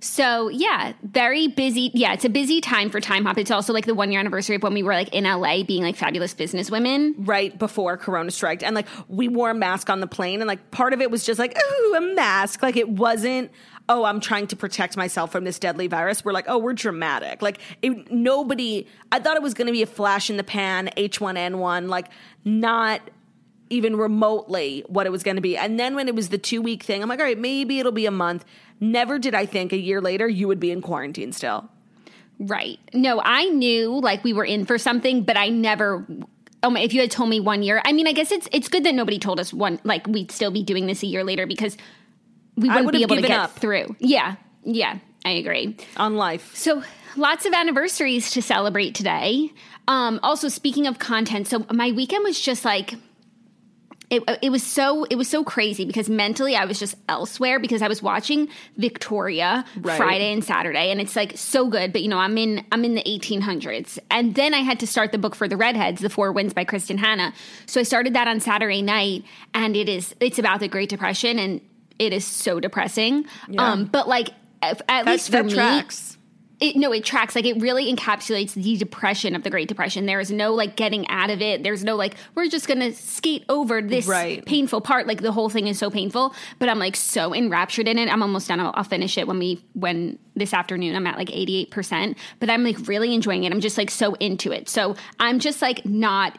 So 0.00 0.48
yeah, 0.48 0.92
very 1.02 1.48
busy. 1.48 1.90
Yeah, 1.94 2.12
it's 2.12 2.24
a 2.24 2.28
busy 2.28 2.60
time 2.60 2.90
for 2.90 3.00
Time 3.00 3.24
Hop. 3.24 3.38
It's 3.38 3.50
also 3.50 3.72
like 3.72 3.86
the 3.86 3.94
one 3.94 4.12
year 4.12 4.20
anniversary 4.20 4.56
of 4.56 4.62
when 4.62 4.74
we 4.74 4.82
were 4.82 4.92
like 4.92 5.12
in 5.14 5.24
LA 5.24 5.64
being 5.64 5.82
like 5.82 5.96
fabulous 5.96 6.34
business 6.34 6.70
women. 6.70 7.14
right 7.18 7.58
before 7.58 7.96
Corona 7.96 8.30
striked. 8.30 8.62
And 8.62 8.74
like 8.74 8.86
we 9.08 9.28
wore 9.28 9.50
a 9.50 9.54
mask 9.54 9.90
on 9.90 10.00
the 10.00 10.06
plane, 10.06 10.40
and 10.40 10.48
like 10.48 10.70
part 10.70 10.92
of 10.92 11.00
it 11.00 11.10
was 11.10 11.24
just 11.24 11.38
like, 11.38 11.56
ooh, 11.58 11.94
a 11.96 12.00
mask. 12.14 12.62
Like 12.62 12.76
it 12.76 12.88
wasn't, 12.88 13.50
oh, 13.88 14.04
I'm 14.04 14.20
trying 14.20 14.46
to 14.48 14.56
protect 14.56 14.96
myself 14.96 15.32
from 15.32 15.44
this 15.44 15.58
deadly 15.58 15.88
virus. 15.88 16.24
We're 16.24 16.32
like, 16.32 16.46
oh, 16.48 16.58
we're 16.58 16.74
dramatic. 16.74 17.42
Like 17.42 17.58
it, 17.82 18.10
nobody, 18.10 18.86
I 19.10 19.18
thought 19.18 19.36
it 19.36 19.42
was 19.42 19.54
going 19.54 19.66
to 19.66 19.72
be 19.72 19.82
a 19.82 19.86
flash 19.86 20.30
in 20.30 20.36
the 20.36 20.44
pan, 20.44 20.90
H1N1, 20.96 21.88
like 21.88 22.08
not 22.44 23.00
even 23.70 23.96
remotely 23.96 24.84
what 24.86 25.06
it 25.06 25.10
was 25.10 25.22
going 25.22 25.36
to 25.36 25.42
be. 25.42 25.56
And 25.56 25.78
then 25.78 25.94
when 25.94 26.08
it 26.08 26.14
was 26.14 26.28
the 26.28 26.38
two 26.38 26.62
week 26.62 26.82
thing, 26.82 27.02
I'm 27.02 27.08
like, 27.08 27.18
all 27.18 27.24
right, 27.24 27.38
maybe 27.38 27.78
it'll 27.78 27.92
be 27.92 28.06
a 28.06 28.10
month. 28.10 28.44
Never 28.80 29.18
did 29.18 29.34
I 29.34 29.46
think 29.46 29.72
a 29.72 29.76
year 29.76 30.00
later 30.00 30.28
you 30.28 30.48
would 30.48 30.60
be 30.60 30.70
in 30.70 30.82
quarantine 30.82 31.32
still. 31.32 31.68
Right. 32.38 32.78
No, 32.94 33.20
I 33.22 33.46
knew 33.46 34.00
like 34.00 34.22
we 34.22 34.32
were 34.32 34.44
in 34.44 34.64
for 34.64 34.78
something, 34.78 35.22
but 35.22 35.36
I 35.36 35.48
never. 35.48 36.06
Oh 36.62 36.70
my! 36.70 36.80
If 36.80 36.92
you 36.92 37.00
had 37.00 37.10
told 37.10 37.30
me 37.30 37.40
one 37.40 37.62
year, 37.62 37.80
I 37.84 37.92
mean, 37.92 38.06
I 38.06 38.12
guess 38.12 38.32
it's 38.32 38.48
it's 38.52 38.68
good 38.68 38.84
that 38.84 38.94
nobody 38.94 39.18
told 39.18 39.40
us 39.40 39.52
one. 39.52 39.80
Like 39.84 40.06
we'd 40.06 40.30
still 40.30 40.50
be 40.50 40.62
doing 40.62 40.86
this 40.86 41.02
a 41.02 41.06
year 41.06 41.24
later 41.24 41.46
because 41.46 41.76
we 42.56 42.68
wouldn't 42.68 42.92
be 42.92 43.02
able 43.02 43.16
to 43.16 43.22
get 43.22 43.30
up. 43.30 43.56
through. 43.58 43.96
Yeah, 43.98 44.36
yeah, 44.64 44.98
I 45.24 45.30
agree. 45.30 45.76
On 45.96 46.16
life. 46.16 46.54
So 46.54 46.82
lots 47.16 47.44
of 47.46 47.52
anniversaries 47.52 48.30
to 48.32 48.42
celebrate 48.42 48.94
today. 48.94 49.52
Um, 49.86 50.20
also, 50.22 50.48
speaking 50.48 50.86
of 50.86 50.98
content, 50.98 51.48
so 51.48 51.64
my 51.72 51.92
weekend 51.92 52.24
was 52.24 52.40
just 52.40 52.64
like 52.64 52.94
it, 54.10 54.22
it 54.40 54.50
was 54.50 54.62
so 54.62 55.04
it 55.04 55.16
was 55.16 55.28
so 55.28 55.44
crazy 55.44 55.84
because 55.84 56.08
mentally 56.08 56.56
I 56.56 56.64
was 56.64 56.78
just 56.78 56.94
elsewhere 57.08 57.60
because 57.60 57.82
I 57.82 57.88
was 57.88 58.02
watching 58.02 58.48
Victoria 58.76 59.64
Right. 59.76 59.96
Friday 59.96 60.32
and 60.32 60.42
Saturday 60.42 60.90
and 60.90 61.00
it's 61.00 61.14
like 61.14 61.36
so 61.36 61.68
good 61.68 61.92
but 61.92 62.02
you 62.02 62.08
know 62.08 62.18
I'm 62.18 62.38
in 62.38 62.64
I'm 62.72 62.84
in 62.84 62.94
the 62.94 63.02
1800s 63.02 63.98
and 64.10 64.34
then 64.34 64.54
I 64.54 64.58
had 64.58 64.80
to 64.80 64.86
start 64.86 65.12
the 65.12 65.18
book 65.18 65.34
for 65.34 65.46
the 65.46 65.56
redheads 65.56 66.00
the 66.00 66.10
four 66.10 66.32
winds 66.32 66.54
by 66.54 66.64
Kristin 66.64 66.98
Hannah 66.98 67.34
so 67.66 67.80
I 67.80 67.82
started 67.82 68.14
that 68.14 68.28
on 68.28 68.40
Saturday 68.40 68.82
night 68.82 69.24
and 69.52 69.76
it 69.76 69.88
is 69.88 70.14
it's 70.20 70.38
about 70.38 70.60
the 70.60 70.68
Great 70.68 70.88
Depression 70.88 71.38
and 71.38 71.60
it 71.98 72.12
is 72.12 72.24
so 72.26 72.60
depressing 72.60 73.26
um 73.58 73.84
but 73.84 74.08
like 74.08 74.30
at, 74.62 74.82
at 74.88 75.06
least 75.06 75.26
for 75.26 75.32
that 75.32 75.46
me 75.46 75.54
tracks. 75.54 76.17
It, 76.60 76.74
no, 76.76 76.92
it 76.92 77.04
tracks. 77.04 77.34
Like 77.36 77.44
it 77.44 77.60
really 77.60 77.92
encapsulates 77.94 78.54
the 78.54 78.76
depression 78.76 79.36
of 79.36 79.42
the 79.44 79.50
Great 79.50 79.68
Depression. 79.68 80.06
There 80.06 80.18
is 80.20 80.30
no 80.32 80.54
like 80.54 80.74
getting 80.76 81.06
out 81.08 81.30
of 81.30 81.40
it. 81.40 81.62
There's 81.62 81.84
no 81.84 81.94
like 81.94 82.14
we're 82.34 82.48
just 82.48 82.66
gonna 82.66 82.92
skate 82.92 83.44
over 83.48 83.80
this 83.80 84.06
Right. 84.06 84.44
painful 84.44 84.80
part. 84.80 85.06
Like 85.06 85.22
the 85.22 85.32
whole 85.32 85.48
thing 85.48 85.68
is 85.68 85.78
so 85.78 85.90
painful, 85.90 86.34
but 86.58 86.68
I'm 86.68 86.78
like 86.78 86.96
so 86.96 87.32
enraptured 87.34 87.86
in 87.86 87.98
it. 87.98 88.08
I'm 88.12 88.22
almost 88.22 88.48
done. 88.48 88.58
I'll, 88.60 88.72
I'll 88.74 88.84
finish 88.84 89.16
it 89.18 89.28
when 89.28 89.38
we 89.38 89.62
when 89.74 90.18
this 90.34 90.52
afternoon. 90.52 90.96
I'm 90.96 91.06
at 91.06 91.16
like 91.16 91.30
88 91.32 91.70
percent, 91.70 92.18
but 92.40 92.50
I'm 92.50 92.64
like 92.64 92.88
really 92.88 93.14
enjoying 93.14 93.44
it. 93.44 93.52
I'm 93.52 93.60
just 93.60 93.78
like 93.78 93.90
so 93.90 94.14
into 94.14 94.50
it. 94.52 94.68
So 94.68 94.96
I'm 95.20 95.38
just 95.38 95.62
like 95.62 95.84
not 95.86 96.38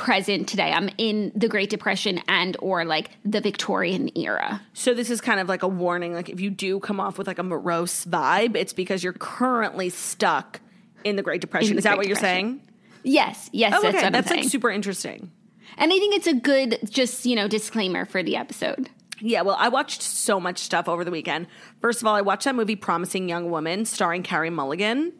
present 0.00 0.48
today. 0.48 0.72
I'm 0.72 0.88
in 0.96 1.30
the 1.36 1.46
Great 1.46 1.68
Depression 1.68 2.22
and 2.26 2.56
or 2.60 2.86
like 2.86 3.10
the 3.22 3.42
Victorian 3.42 4.10
era. 4.16 4.62
So 4.72 4.94
this 4.94 5.10
is 5.10 5.20
kind 5.20 5.38
of 5.40 5.48
like 5.48 5.62
a 5.62 5.68
warning. 5.68 6.14
Like 6.14 6.30
if 6.30 6.40
you 6.40 6.48
do 6.48 6.80
come 6.80 6.98
off 6.98 7.18
with 7.18 7.26
like 7.26 7.38
a 7.38 7.42
morose 7.42 8.06
vibe, 8.06 8.56
it's 8.56 8.72
because 8.72 9.04
you're 9.04 9.12
currently 9.12 9.90
stuck 9.90 10.60
in 11.04 11.16
the 11.16 11.22
Great 11.22 11.42
Depression. 11.42 11.74
The 11.74 11.78
is 11.78 11.84
that 11.84 11.90
Great 11.90 11.98
what 11.98 12.06
you're 12.06 12.16
saying? 12.16 12.62
Yes, 13.02 13.50
yes, 13.52 13.74
Oh, 13.76 13.82
that's 13.82 13.96
okay. 13.98 14.08
That's 14.08 14.30
like 14.30 14.44
super 14.44 14.70
interesting. 14.70 15.30
And 15.76 15.92
I 15.92 15.98
think 15.98 16.14
it's 16.14 16.26
a 16.26 16.34
good, 16.34 16.78
just, 16.88 17.26
you 17.26 17.36
know, 17.36 17.46
disclaimer 17.46 18.06
for 18.06 18.22
the 18.22 18.36
episode. 18.36 18.88
Yeah, 19.20 19.42
well, 19.42 19.56
I 19.58 19.68
watched 19.68 20.00
so 20.00 20.40
much 20.40 20.58
stuff 20.58 20.88
over 20.88 21.04
the 21.04 21.10
weekend. 21.10 21.46
First 21.82 22.00
of 22.00 22.06
all, 22.06 22.14
I 22.14 22.22
watched 22.22 22.44
that 22.44 22.54
movie 22.54 22.74
Promising 22.74 23.28
Young 23.28 23.50
Woman 23.50 23.84
starring 23.84 24.22
Carey 24.22 24.48
Mulligan. 24.48 25.12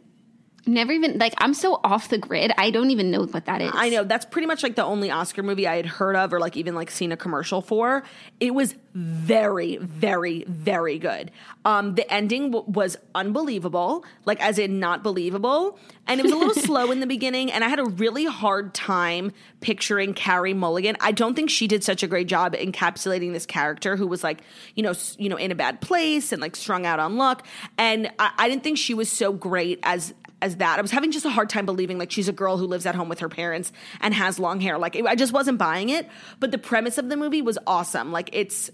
Never 0.67 0.91
even 0.91 1.17
like 1.17 1.33
I'm 1.39 1.53
so 1.55 1.79
off 1.83 2.09
the 2.09 2.17
grid. 2.19 2.51
I 2.57 2.69
don't 2.69 2.91
even 2.91 3.09
know 3.09 3.23
what 3.25 3.45
that 3.45 3.61
is. 3.61 3.71
I 3.73 3.89
know 3.89 4.03
that's 4.03 4.25
pretty 4.25 4.45
much 4.45 4.61
like 4.61 4.75
the 4.75 4.83
only 4.83 5.09
Oscar 5.09 5.41
movie 5.41 5.67
I 5.67 5.75
had 5.77 5.85
heard 5.87 6.15
of 6.15 6.31
or 6.33 6.39
like 6.39 6.55
even 6.55 6.75
like 6.75 6.91
seen 6.91 7.11
a 7.11 7.17
commercial 7.17 7.61
for. 7.61 8.03
It 8.39 8.53
was 8.53 8.75
very, 8.93 9.77
very, 9.77 10.43
very 10.47 10.99
good. 10.99 11.31
Um, 11.65 11.95
the 11.95 12.11
ending 12.13 12.51
w- 12.51 12.69
was 12.69 12.97
unbelievable, 13.15 14.05
like 14.25 14.39
as 14.43 14.59
in 14.59 14.79
not 14.79 15.01
believable, 15.01 15.79
and 16.07 16.19
it 16.19 16.23
was 16.23 16.31
a 16.31 16.35
little 16.35 16.53
slow 16.63 16.91
in 16.91 16.99
the 16.99 17.07
beginning. 17.07 17.51
And 17.51 17.63
I 17.63 17.69
had 17.69 17.79
a 17.79 17.85
really 17.85 18.25
hard 18.25 18.73
time 18.73 19.31
picturing 19.61 20.13
Carey 20.13 20.53
Mulligan. 20.53 20.97
I 20.99 21.11
don't 21.11 21.35
think 21.35 21.49
she 21.49 21.67
did 21.67 21.83
such 21.83 22.03
a 22.03 22.07
great 22.07 22.27
job 22.27 22.53
encapsulating 22.53 23.31
this 23.33 23.45
character 23.45 23.95
who 23.95 24.07
was 24.07 24.23
like, 24.23 24.41
you 24.75 24.83
know, 24.83 24.89
s- 24.91 25.15
you 25.17 25.29
know, 25.29 25.37
in 25.37 25.51
a 25.51 25.55
bad 25.55 25.79
place 25.81 26.31
and 26.31 26.41
like 26.41 26.55
strung 26.55 26.85
out 26.85 26.99
on 26.99 27.17
luck. 27.17 27.45
And 27.77 28.11
I, 28.19 28.31
I 28.37 28.49
didn't 28.49 28.63
think 28.63 28.77
she 28.77 28.93
was 28.93 29.09
so 29.09 29.31
great 29.31 29.79
as 29.83 30.13
as 30.41 30.57
that. 30.57 30.79
I 30.79 30.81
was 30.81 30.91
having 30.91 31.11
just 31.11 31.25
a 31.25 31.29
hard 31.29 31.49
time 31.49 31.65
believing 31.65 31.97
like 31.97 32.11
she's 32.11 32.27
a 32.27 32.33
girl 32.33 32.57
who 32.57 32.65
lives 32.65 32.85
at 32.85 32.95
home 32.95 33.09
with 33.09 33.19
her 33.19 33.29
parents 33.29 33.71
and 33.99 34.13
has 34.13 34.39
long 34.39 34.59
hair. 34.59 34.77
Like 34.77 34.95
it, 34.95 35.05
I 35.05 35.15
just 35.15 35.33
wasn't 35.33 35.57
buying 35.57 35.89
it. 35.89 36.07
But 36.39 36.51
the 36.51 36.57
premise 36.57 36.97
of 36.97 37.09
the 37.09 37.17
movie 37.17 37.41
was 37.41 37.57
awesome. 37.67 38.11
Like 38.11 38.29
it's 38.33 38.71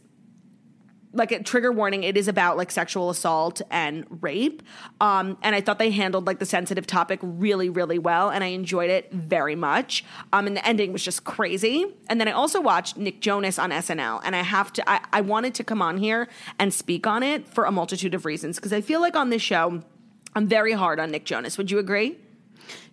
like 1.14 1.32
a 1.32 1.42
trigger 1.42 1.72
warning 1.72 2.04
it 2.04 2.18
is 2.18 2.28
about 2.28 2.58
like 2.58 2.70
sexual 2.70 3.10
assault 3.10 3.62
and 3.72 4.06
rape 4.22 4.62
um 5.02 5.38
and 5.42 5.56
i 5.56 5.62
thought 5.62 5.80
they 5.80 5.90
handled 5.90 6.28
like 6.28 6.38
the 6.40 6.46
sensitive 6.46 6.86
topic 6.86 7.20
really 7.24 7.70
really 7.70 7.98
well 7.98 8.30
and 8.30 8.44
i 8.44 8.48
enjoyed 8.48 8.90
it 8.90 9.12
very 9.12 9.56
much 9.56 10.04
um 10.34 10.48
and 10.48 10.56
the 10.56 10.68
ending 10.68 10.92
was 10.94 11.04
just 11.04 11.24
crazy 11.24 11.86
and 12.10 12.20
then 12.20 12.28
i 12.28 12.32
also 12.32 12.62
watched 12.62 12.98
nick 12.98 13.22
jonas 13.22 13.58
on 13.58 13.72
snl 13.72 14.22
and 14.24 14.36
i 14.36 14.42
have 14.42 14.72
to 14.72 14.88
i, 14.90 15.00
I 15.14 15.22
wanted 15.22 15.56
to 15.56 15.64
come 15.64 15.82
on 15.82 15.98
here 15.98 16.28
and 16.60 16.74
speak 16.74 17.08
on 17.08 17.24
it 17.24 17.48
for 17.48 17.66
a 17.66 17.72
multitude 17.72 18.14
of 18.14 18.26
reasons 18.26 18.58
because 18.58 18.74
i 18.74 18.82
feel 18.82 19.00
like 19.02 19.16
on 19.16 19.30
this 19.30 19.42
show 19.42 19.82
i'm 20.38 20.48
very 20.48 20.74
hard 20.84 21.00
on 21.00 21.12
nick 21.12 21.26
jonas 21.26 21.58
would 21.58 21.70
you 21.72 21.80
agree 21.80 22.10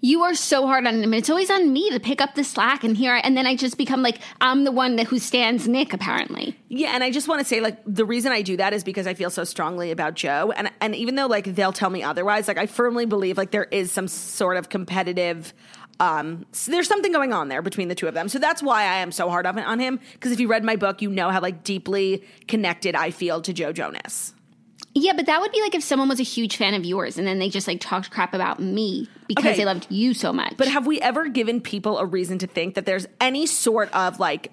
You 0.00 0.22
are 0.22 0.34
so 0.34 0.66
hard 0.70 0.86
on 0.86 1.02
him. 1.02 1.14
It's 1.14 1.30
always 1.30 1.50
on 1.50 1.72
me 1.76 1.90
to 1.90 1.98
pick 1.98 2.20
up 2.24 2.34
the 2.34 2.44
slack 2.44 2.84
and 2.84 2.94
here, 2.96 3.16
and 3.24 3.32
then 3.36 3.46
I 3.50 3.56
just 3.56 3.76
become 3.78 4.02
like 4.08 4.18
I'm 4.46 4.62
the 4.68 4.70
one 4.82 4.96
that 4.96 5.06
who 5.10 5.18
stands 5.18 5.66
Nick. 5.66 5.92
Apparently, 5.98 6.46
Yeah, 6.68 6.90
and 6.94 7.02
I 7.02 7.10
just 7.10 7.26
want 7.26 7.40
to 7.40 7.46
say 7.52 7.60
like 7.60 7.78
the 8.00 8.04
reason 8.04 8.30
I 8.30 8.42
do 8.42 8.56
that 8.58 8.72
is 8.76 8.84
because 8.84 9.06
I 9.12 9.14
feel 9.14 9.30
so 9.30 9.42
strongly 9.44 9.90
about 9.90 10.14
Joe 10.14 10.52
and 10.58 10.70
and 10.84 10.94
even 10.94 11.14
though 11.16 11.26
like 11.26 11.46
they'll 11.56 11.72
tell 11.72 11.90
me 11.90 12.02
otherwise, 12.04 12.46
like 12.46 12.58
I 12.58 12.66
firmly 12.66 13.06
believe 13.06 13.38
like 13.38 13.50
there 13.50 13.68
is 13.80 13.90
some 13.90 14.06
sort 14.06 14.58
of 14.58 14.68
competitive 14.68 15.52
um 15.98 16.44
s- 16.52 16.66
there's 16.66 16.86
something 16.86 17.10
going 17.10 17.32
on 17.32 17.48
there 17.48 17.62
between 17.62 17.88
the 17.88 17.94
two 17.96 18.06
of 18.06 18.14
them. 18.14 18.28
So 18.28 18.38
that's 18.38 18.62
why 18.62 18.82
I 18.82 18.96
am 18.98 19.10
so 19.10 19.28
hard 19.30 19.46
on, 19.46 19.58
on 19.58 19.78
him 19.80 19.98
because 20.12 20.30
if 20.32 20.38
you 20.38 20.48
read 20.48 20.62
my 20.64 20.76
book, 20.76 21.00
you 21.02 21.10
know 21.10 21.30
how 21.30 21.40
like 21.40 21.64
deeply 21.64 22.22
connected 22.46 22.94
I 22.94 23.10
feel 23.10 23.40
to 23.40 23.52
Joe 23.52 23.72
Jonas. 23.72 24.33
Yeah, 24.94 25.12
but 25.12 25.26
that 25.26 25.40
would 25.40 25.50
be 25.52 25.60
like 25.60 25.74
if 25.74 25.82
someone 25.82 26.08
was 26.08 26.20
a 26.20 26.24
huge 26.24 26.56
fan 26.56 26.74
of 26.74 26.84
yours 26.84 27.18
and 27.18 27.26
then 27.26 27.38
they 27.38 27.48
just 27.48 27.66
like 27.66 27.80
talked 27.80 28.10
crap 28.10 28.32
about 28.34 28.60
me 28.60 29.08
because 29.26 29.44
Okay. 29.46 29.56
they 29.56 29.64
loved 29.64 29.86
you 29.90 30.14
so 30.14 30.32
much. 30.32 30.54
But 30.56 30.68
have 30.68 30.86
we 30.86 31.00
ever 31.00 31.28
given 31.28 31.60
people 31.60 31.98
a 31.98 32.06
reason 32.06 32.38
to 32.38 32.46
think 32.46 32.74
that 32.76 32.86
there's 32.86 33.06
any 33.20 33.46
sort 33.46 33.92
of 33.92 34.20
like 34.20 34.52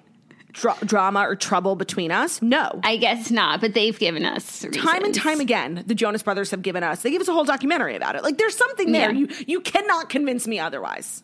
dra- 0.52 0.76
drama 0.84 1.20
or 1.28 1.36
trouble 1.36 1.76
between 1.76 2.10
us? 2.10 2.42
No. 2.42 2.80
I 2.82 2.96
guess 2.96 3.30
not. 3.30 3.60
But 3.60 3.74
they've 3.74 3.96
given 3.98 4.24
us 4.24 4.66
time 4.72 5.04
and 5.04 5.14
time 5.14 5.40
again 5.40 5.84
the 5.86 5.94
jonas 5.94 6.22
brothers 6.22 6.50
have 6.50 6.62
given 6.62 6.82
us 6.82 7.02
they 7.02 7.10
gave 7.10 7.20
us 7.20 7.28
a 7.28 7.32
whole 7.32 7.44
documentary 7.44 7.94
about 7.94 8.16
it 8.16 8.22
like 8.24 8.36
there's 8.38 8.56
something 8.56 8.90
there 8.92 9.12
Yeah. 9.12 9.18
you 9.18 9.28
you 9.46 9.60
cannot 9.60 10.08
convince 10.08 10.46
me 10.48 10.58
otherwise 10.58 11.22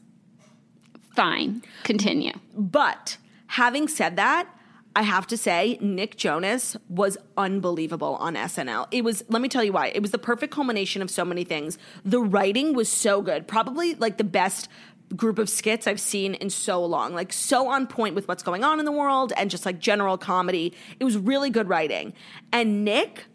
Fine, 1.16 1.62
continue. 1.82 2.32
but 2.56 3.16
having 3.48 3.88
said 3.88 4.16
that 4.16 4.46
I 4.98 5.02
have 5.02 5.28
to 5.28 5.36
say, 5.36 5.78
Nick 5.80 6.16
Jonas 6.16 6.76
was 6.88 7.16
unbelievable 7.36 8.16
on 8.16 8.34
SNL. 8.34 8.88
It 8.90 9.04
was, 9.04 9.22
let 9.28 9.40
me 9.40 9.48
tell 9.48 9.62
you 9.62 9.70
why. 9.70 9.92
It 9.94 10.02
was 10.02 10.10
the 10.10 10.18
perfect 10.18 10.52
culmination 10.52 11.02
of 11.02 11.08
so 11.08 11.24
many 11.24 11.44
things. 11.44 11.78
The 12.04 12.20
writing 12.20 12.74
was 12.74 12.88
so 12.88 13.22
good, 13.22 13.46
probably 13.46 13.94
like 13.94 14.16
the 14.16 14.24
best 14.24 14.68
group 15.14 15.38
of 15.38 15.48
skits 15.48 15.86
I've 15.86 16.00
seen 16.00 16.34
in 16.34 16.50
so 16.50 16.84
long. 16.84 17.14
Like, 17.14 17.32
so 17.32 17.68
on 17.68 17.86
point 17.86 18.16
with 18.16 18.26
what's 18.26 18.42
going 18.42 18.64
on 18.64 18.80
in 18.80 18.86
the 18.86 18.90
world 18.90 19.32
and 19.36 19.52
just 19.52 19.64
like 19.64 19.78
general 19.78 20.18
comedy. 20.18 20.74
It 20.98 21.04
was 21.04 21.16
really 21.16 21.50
good 21.50 21.68
writing. 21.68 22.12
And 22.52 22.84
Nick, 22.84 23.26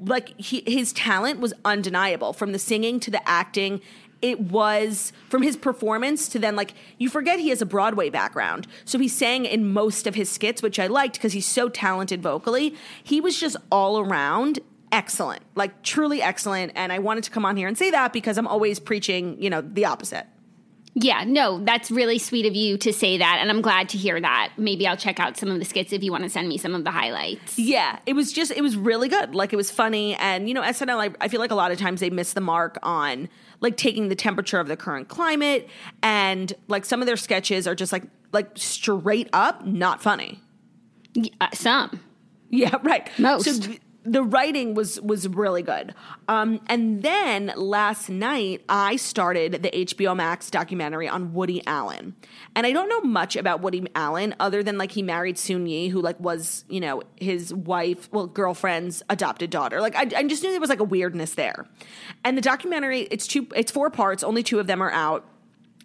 like, 0.00 0.36
he, 0.40 0.64
his 0.66 0.92
talent 0.92 1.38
was 1.38 1.54
undeniable 1.64 2.32
from 2.32 2.50
the 2.50 2.58
singing 2.58 2.98
to 2.98 3.12
the 3.12 3.28
acting 3.28 3.80
it 4.22 4.40
was 4.40 5.12
from 5.28 5.42
his 5.42 5.56
performance 5.56 6.28
to 6.28 6.38
then 6.38 6.56
like 6.56 6.74
you 6.98 7.08
forget 7.08 7.38
he 7.38 7.50
has 7.50 7.60
a 7.60 7.66
Broadway 7.66 8.08
background. 8.08 8.66
So 8.84 8.98
he 8.98 9.08
sang 9.08 9.44
in 9.44 9.72
most 9.72 10.06
of 10.06 10.14
his 10.14 10.30
skits, 10.30 10.62
which 10.62 10.78
I 10.78 10.86
liked 10.86 11.14
because 11.14 11.32
he's 11.32 11.46
so 11.46 11.68
talented 11.68 12.22
vocally. 12.22 12.74
He 13.02 13.20
was 13.20 13.38
just 13.38 13.56
all 13.70 13.98
around 13.98 14.60
excellent, 14.92 15.42
like 15.56 15.82
truly 15.82 16.22
excellent. 16.22 16.72
And 16.76 16.92
I 16.92 17.00
wanted 17.00 17.24
to 17.24 17.30
come 17.30 17.44
on 17.44 17.56
here 17.56 17.66
and 17.66 17.76
say 17.76 17.90
that 17.90 18.12
because 18.12 18.38
I'm 18.38 18.46
always 18.46 18.78
preaching, 18.78 19.42
you 19.42 19.50
know, 19.50 19.60
the 19.60 19.86
opposite. 19.86 20.26
Yeah, 20.94 21.24
no, 21.26 21.64
that's 21.64 21.90
really 21.90 22.18
sweet 22.18 22.44
of 22.44 22.54
you 22.54 22.76
to 22.78 22.92
say 22.92 23.16
that, 23.16 23.38
and 23.40 23.48
I'm 23.48 23.62
glad 23.62 23.88
to 23.90 23.98
hear 23.98 24.20
that. 24.20 24.52
Maybe 24.58 24.86
I'll 24.86 24.96
check 24.96 25.18
out 25.18 25.38
some 25.38 25.50
of 25.50 25.58
the 25.58 25.64
skits 25.64 25.90
if 25.90 26.02
you 26.02 26.12
want 26.12 26.24
to 26.24 26.28
send 26.28 26.48
me 26.48 26.58
some 26.58 26.74
of 26.74 26.84
the 26.84 26.90
highlights. 26.90 27.58
Yeah, 27.58 27.98
it 28.04 28.12
was 28.12 28.30
just 28.30 28.52
it 28.52 28.60
was 28.60 28.76
really 28.76 29.08
good. 29.08 29.34
Like 29.34 29.54
it 29.54 29.56
was 29.56 29.70
funny, 29.70 30.14
and 30.16 30.48
you 30.48 30.54
know 30.54 30.60
SNL. 30.60 30.98
I, 30.98 31.14
I 31.18 31.28
feel 31.28 31.40
like 31.40 31.50
a 31.50 31.54
lot 31.54 31.72
of 31.72 31.78
times 31.78 32.00
they 32.00 32.10
miss 32.10 32.34
the 32.34 32.42
mark 32.42 32.78
on 32.82 33.30
like 33.62 33.78
taking 33.78 34.08
the 34.08 34.14
temperature 34.14 34.60
of 34.60 34.68
the 34.68 34.76
current 34.76 35.08
climate, 35.08 35.68
and 36.02 36.52
like 36.68 36.84
some 36.84 37.00
of 37.00 37.06
their 37.06 37.16
sketches 37.16 37.66
are 37.66 37.74
just 37.74 37.92
like 37.92 38.04
like 38.32 38.50
straight 38.54 39.30
up 39.32 39.64
not 39.64 40.02
funny. 40.02 40.40
Uh, 41.40 41.48
some. 41.54 42.00
Yeah, 42.50 42.76
right. 42.82 43.08
Most. 43.18 43.62
So 43.62 43.72
the 44.04 44.22
writing 44.22 44.74
was 44.74 45.00
was 45.00 45.28
really 45.28 45.62
good. 45.62 45.94
Um, 46.28 46.60
and 46.66 47.02
then 47.02 47.52
last 47.56 48.08
night 48.08 48.62
I 48.68 48.96
started 48.96 49.62
the 49.62 49.70
HBO 49.70 50.16
Max 50.16 50.50
documentary 50.50 51.08
on 51.08 51.32
Woody 51.32 51.62
Allen. 51.66 52.14
And 52.56 52.66
I 52.66 52.72
don't 52.72 52.88
know 52.88 53.00
much 53.02 53.36
about 53.36 53.60
Woody 53.60 53.86
Allen 53.94 54.34
other 54.40 54.62
than 54.62 54.78
like 54.78 54.92
he 54.92 55.02
married 55.02 55.38
Soon 55.38 55.66
Yi, 55.66 55.88
who 55.88 56.00
like 56.00 56.18
was 56.18 56.64
you 56.68 56.80
know 56.80 57.02
his 57.16 57.54
wife, 57.54 58.10
well 58.12 58.26
girlfriend's 58.26 59.02
adopted 59.08 59.50
daughter. 59.50 59.80
Like 59.80 59.94
I, 59.94 60.08
I 60.16 60.22
just 60.24 60.42
knew 60.42 60.50
there 60.50 60.60
was 60.60 60.70
like 60.70 60.80
a 60.80 60.84
weirdness 60.84 61.34
there. 61.34 61.66
And 62.24 62.36
the 62.36 62.42
documentary 62.42 63.02
it's 63.10 63.26
two 63.26 63.46
it's 63.54 63.70
four 63.70 63.90
parts. 63.90 64.24
Only 64.24 64.42
two 64.42 64.58
of 64.58 64.66
them 64.66 64.82
are 64.82 64.90
out 64.90 65.24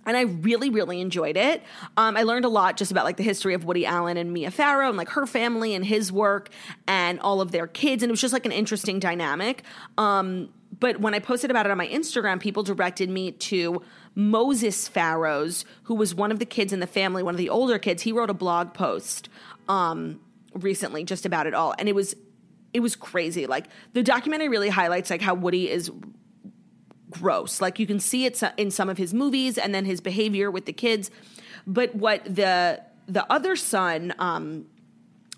and 0.08 0.18
I 0.18 0.22
really, 0.22 0.70
really 0.70 1.02
enjoyed 1.02 1.38
it. 1.38 1.62
Um, 1.98 2.18
I 2.18 2.24
learned 2.24 2.46
a 2.46 2.50
lot 2.50 2.78
just 2.78 2.92
about 2.92 3.06
like 3.06 3.18
the 3.18 3.24
history 3.24 3.54
of 3.54 3.66
Woody 3.66 3.86
Allen 3.86 4.18
and 4.18 4.32
Mia 4.32 4.50
Farrow 4.50 4.88
and 4.88 4.98
like 4.98 5.10
her 5.10 5.28
family 5.28 5.76
and 5.76 5.86
his 5.86 6.12
work 6.12 6.50
and 6.88 7.20
all 7.20 7.42
of 7.42 7.52
their 7.52 7.68
kids, 7.68 8.02
and 8.02 8.10
it 8.10 8.14
was 8.14 8.22
just 8.22 8.34
like 8.34 8.46
an 8.46 8.52
interesting 8.52 9.00
dynamic. 9.00 9.64
Um, 9.98 10.50
but 10.80 11.00
when 11.00 11.14
I 11.14 11.20
posted 11.20 11.52
about 11.52 11.66
it 11.66 11.72
on 11.72 11.78
my 11.78 11.88
Instagram, 11.88 12.40
people 12.40 12.64
directed 12.64 13.10
me 13.10 13.32
to 13.32 13.82
Moses 14.16 14.88
Farrows, 14.88 15.66
who 15.84 15.96
was 15.96 16.16
one 16.16 16.32
of 16.32 16.40
the 16.40 16.46
kids 16.46 16.74
in 16.74 16.80
the 16.80 16.88
family, 16.88 17.24
one 17.24 17.34
of 17.34 17.40
the 17.40 17.50
older 17.50 17.80
kids. 17.80 18.04
He 18.04 18.12
wrote 18.12 18.30
a 18.30 18.34
blog 18.34 18.74
post 18.74 19.30
um, 19.68 20.20
recently 20.54 21.04
just 21.04 21.26
about 21.26 21.48
it 21.48 21.54
all, 21.54 21.74
and 21.78 21.90
it 21.90 21.96
was 21.96 22.16
it 22.74 22.80
was 22.82 22.96
crazy. 22.96 23.48
Like 23.48 23.66
the 23.94 24.04
documentary 24.04 24.50
really 24.50 24.70
highlights 24.70 25.10
like 25.10 25.22
how 25.22 25.34
Woody 25.34 25.70
is 25.70 25.92
gross. 27.10 27.62
Like 27.62 27.80
you 27.80 27.88
can 27.88 28.00
see 28.00 28.26
it 28.26 28.42
in 28.58 28.72
some 28.72 28.90
of 28.90 28.98
his 28.98 29.14
movies 29.14 29.58
and 29.58 29.74
then 29.74 29.86
his 29.86 30.02
behavior 30.02 30.52
with 30.52 30.66
the 30.66 30.74
kids. 30.74 31.12
But 31.66 31.96
what 31.96 32.24
the 32.24 32.82
the 33.08 33.26
other 33.32 33.56
son 33.56 34.14
um, 34.20 34.66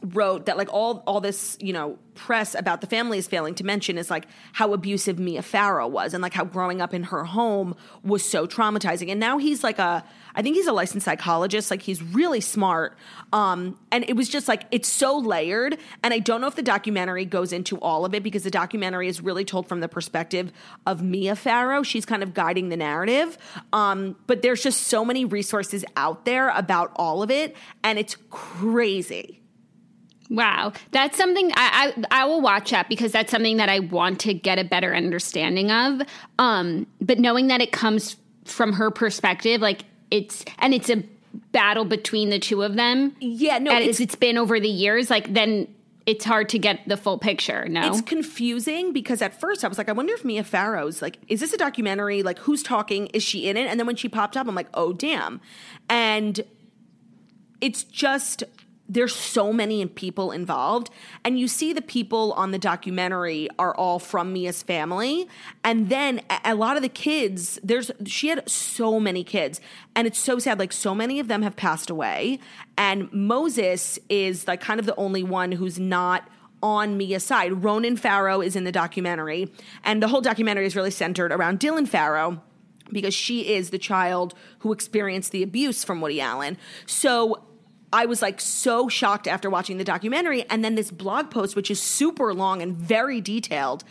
wrote 0.01 0.45
that 0.45 0.57
like 0.57 0.71
all 0.71 1.03
all 1.05 1.19
this 1.19 1.57
you 1.59 1.73
know 1.73 1.97
press 2.15 2.53
about 2.53 2.81
the 2.81 2.87
family 2.87 3.17
is 3.17 3.27
failing 3.27 3.55
to 3.55 3.63
mention 3.63 3.97
is 3.97 4.09
like 4.09 4.27
how 4.53 4.73
abusive 4.73 5.19
Mia 5.19 5.41
Farrow 5.41 5.87
was 5.87 6.13
and 6.13 6.21
like 6.21 6.33
how 6.33 6.43
growing 6.43 6.81
up 6.81 6.93
in 6.93 7.03
her 7.03 7.23
home 7.23 7.75
was 8.03 8.23
so 8.23 8.45
traumatizing. 8.45 9.09
And 9.09 9.19
now 9.19 9.37
he's 9.37 9.63
like 9.63 9.79
a 9.79 10.03
I 10.35 10.41
think 10.41 10.55
he's 10.55 10.67
a 10.67 10.73
licensed 10.73 11.05
psychologist. 11.05 11.71
Like 11.71 11.81
he's 11.81 12.01
really 12.01 12.41
smart. 12.41 12.97
Um 13.33 13.77
and 13.91 14.05
it 14.07 14.15
was 14.15 14.29
just 14.29 14.47
like 14.47 14.63
it's 14.71 14.87
so 14.87 15.17
layered. 15.17 15.77
And 16.03 16.13
I 16.13 16.19
don't 16.19 16.41
know 16.41 16.47
if 16.47 16.55
the 16.55 16.61
documentary 16.61 17.25
goes 17.25 17.51
into 17.53 17.77
all 17.79 18.05
of 18.05 18.13
it 18.13 18.23
because 18.23 18.43
the 18.43 18.51
documentary 18.51 19.07
is 19.07 19.21
really 19.21 19.45
told 19.45 19.67
from 19.67 19.79
the 19.79 19.89
perspective 19.89 20.51
of 20.85 21.01
Mia 21.01 21.35
Farrow. 21.35 21.83
She's 21.83 22.05
kind 22.05 22.23
of 22.23 22.33
guiding 22.33 22.69
the 22.69 22.77
narrative. 22.77 23.37
Um 23.73 24.15
but 24.27 24.41
there's 24.41 24.63
just 24.63 24.87
so 24.87 25.03
many 25.03 25.25
resources 25.25 25.83
out 25.95 26.25
there 26.25 26.49
about 26.49 26.91
all 26.95 27.21
of 27.21 27.31
it. 27.31 27.55
And 27.83 27.97
it's 27.97 28.15
crazy 28.29 29.39
Wow, 30.29 30.73
that's 30.91 31.17
something 31.17 31.51
I, 31.55 31.93
I 32.11 32.21
I 32.21 32.25
will 32.25 32.41
watch 32.41 32.69
that 32.71 32.87
because 32.87 33.11
that's 33.11 33.31
something 33.31 33.57
that 33.57 33.67
I 33.69 33.79
want 33.79 34.19
to 34.21 34.33
get 34.33 34.59
a 34.59 34.63
better 34.63 34.93
understanding 34.95 35.71
of. 35.71 36.01
Um, 36.37 36.85
but 37.01 37.17
knowing 37.19 37.47
that 37.47 37.61
it 37.61 37.71
comes 37.71 38.15
from 38.45 38.73
her 38.73 38.91
perspective, 38.91 39.59
like 39.61 39.85
it's 40.11 40.45
and 40.59 40.73
it's 40.73 40.89
a 40.89 41.03
battle 41.51 41.83
between 41.85 42.29
the 42.29 42.37
two 42.39 42.61
of 42.61 42.75
them. 42.75 43.15
Yeah, 43.19 43.57
no, 43.59 43.71
it's- 43.71 43.99
it's 43.99 44.15
been 44.15 44.37
over 44.37 44.59
the 44.59 44.69
years. 44.69 45.09
Like 45.09 45.33
then 45.33 45.67
it's 46.05 46.25
hard 46.25 46.49
to 46.49 46.57
get 46.59 46.87
the 46.87 46.97
full 46.97 47.19
picture. 47.19 47.67
No, 47.69 47.87
It's 47.87 48.01
confusing 48.01 48.93
because 48.93 49.21
at 49.21 49.39
first 49.39 49.63
I 49.63 49.67
was 49.67 49.77
like, 49.77 49.89
I 49.89 49.91
wonder 49.91 50.13
if 50.13 50.25
Mia 50.25 50.43
Farrow's 50.43 51.03
like, 51.03 51.17
is 51.27 51.39
this 51.39 51.53
a 51.53 51.57
documentary? 51.57 52.23
Like, 52.23 52.39
who's 52.39 52.63
talking? 52.63 53.07
Is 53.07 53.21
she 53.21 53.47
in 53.47 53.57
it? 53.57 53.67
And 53.67 53.79
then 53.79 53.85
when 53.85 53.95
she 53.95 54.09
popped 54.09 54.35
up, 54.35 54.47
I'm 54.47 54.55
like, 54.55 54.69
oh, 54.73 54.91
damn. 54.91 55.39
And 55.87 56.41
it's 57.61 57.83
just 57.83 58.43
there's 58.89 59.15
so 59.15 59.53
many 59.53 59.85
people 59.85 60.31
involved 60.31 60.89
and 61.23 61.39
you 61.39 61.47
see 61.47 61.71
the 61.71 61.81
people 61.81 62.33
on 62.33 62.51
the 62.51 62.57
documentary 62.57 63.47
are 63.59 63.75
all 63.75 63.99
from 63.99 64.33
mia's 64.33 64.63
family 64.63 65.27
and 65.63 65.89
then 65.89 66.21
a 66.43 66.55
lot 66.55 66.75
of 66.75 66.81
the 66.81 66.89
kids 66.89 67.59
there's 67.63 67.91
she 68.05 68.27
had 68.27 68.49
so 68.49 68.99
many 68.99 69.23
kids 69.23 69.61
and 69.95 70.07
it's 70.07 70.19
so 70.19 70.39
sad 70.39 70.57
like 70.57 70.73
so 70.73 70.95
many 70.95 71.19
of 71.19 71.27
them 71.27 71.43
have 71.43 71.55
passed 71.55 71.89
away 71.89 72.39
and 72.77 73.11
moses 73.13 73.99
is 74.09 74.47
like 74.47 74.59
kind 74.59 74.79
of 74.79 74.85
the 74.85 74.95
only 74.95 75.23
one 75.23 75.51
who's 75.51 75.79
not 75.79 76.27
on 76.61 76.97
Mia's 76.97 77.23
side. 77.23 77.63
Ronan 77.63 77.95
Farrow 77.95 78.41
is 78.41 78.53
in 78.53 78.65
the 78.65 78.71
documentary, 78.71 79.49
and 79.85 80.03
the 80.03 80.09
whole 80.09 80.19
documentary 80.19 80.65
is 80.65 80.75
really 80.75 80.91
centered 80.91 81.31
around 81.31 81.57
Dylan 81.59 81.87
Farrow 81.87 82.41
because 82.91 83.13
she 83.13 83.53
is 83.53 83.69
the 83.69 83.77
child 83.77 84.33
who 84.59 84.73
experienced 84.73 85.31
the 85.31 85.43
abuse 85.43 85.83
from 85.83 86.01
Woody 86.01 86.19
Allen. 86.19 86.57
So 86.85 87.43
I 87.91 88.05
was 88.05 88.21
like 88.21 88.39
so 88.39 88.87
shocked 88.87 89.27
after 89.27 89.49
watching 89.49 89.77
the 89.77 89.83
documentary. 89.83 90.43
And 90.49 90.63
then 90.63 90.75
this 90.75 90.91
blog 90.91 91.31
post, 91.31 91.55
which 91.55 91.71
is 91.71 91.81
super 91.81 92.33
long 92.33 92.61
and 92.61 92.75
very 92.75 93.19
detailed, 93.21 93.83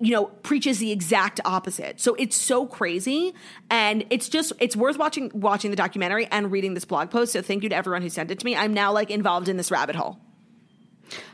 you 0.00 0.12
know, 0.12 0.26
preaches 0.26 0.78
the 0.78 0.92
exact 0.92 1.40
opposite. 1.44 2.00
So 2.00 2.14
it's 2.14 2.36
so 2.36 2.66
crazy. 2.66 3.34
And 3.70 4.06
it's 4.10 4.28
just, 4.28 4.52
it's 4.60 4.76
worth 4.76 4.96
watching, 4.96 5.30
watching 5.34 5.70
the 5.70 5.76
documentary 5.76 6.26
and 6.26 6.50
reading 6.50 6.74
this 6.74 6.84
blog 6.84 7.10
post. 7.10 7.32
So 7.32 7.42
thank 7.42 7.62
you 7.62 7.68
to 7.68 7.76
everyone 7.76 8.02
who 8.02 8.08
sent 8.08 8.30
it 8.30 8.38
to 8.38 8.44
me. 8.44 8.56
I'm 8.56 8.72
now 8.72 8.92
like 8.92 9.10
involved 9.10 9.48
in 9.48 9.56
this 9.56 9.70
rabbit 9.70 9.96
hole. 9.96 10.18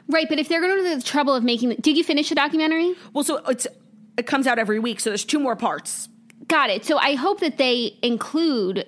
Right. 0.09 0.29
But 0.29 0.39
if 0.39 0.49
they're 0.49 0.61
going 0.61 0.83
to 0.83 0.97
the 0.97 1.03
trouble 1.03 1.35
of 1.35 1.45
making, 1.45 1.77
did 1.81 1.97
you 1.97 2.05
finish 2.05 2.29
the 2.29 2.35
documentary? 2.35 2.95
Well, 3.13 3.25
so 3.25 3.37
it's, 3.47 3.67
it 4.17 4.27
comes 4.27 4.47
out 4.47 4.59
every 4.59 4.79
week. 4.79 5.01
So 5.01 5.11
there's 5.11 5.25
two 5.25 5.41
more 5.41 5.57
parts. 5.57 6.09
Got 6.47 6.71
it. 6.71 6.85
So 6.85 6.99
I 6.99 7.15
hope 7.15 7.41
that 7.41 7.59
they 7.59 7.99
include 8.03 8.87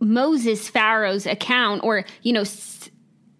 Moses 0.00 0.68
Farrow's 0.68 1.26
account 1.26 1.82
or, 1.84 2.04
you 2.22 2.32
know, 2.32 2.44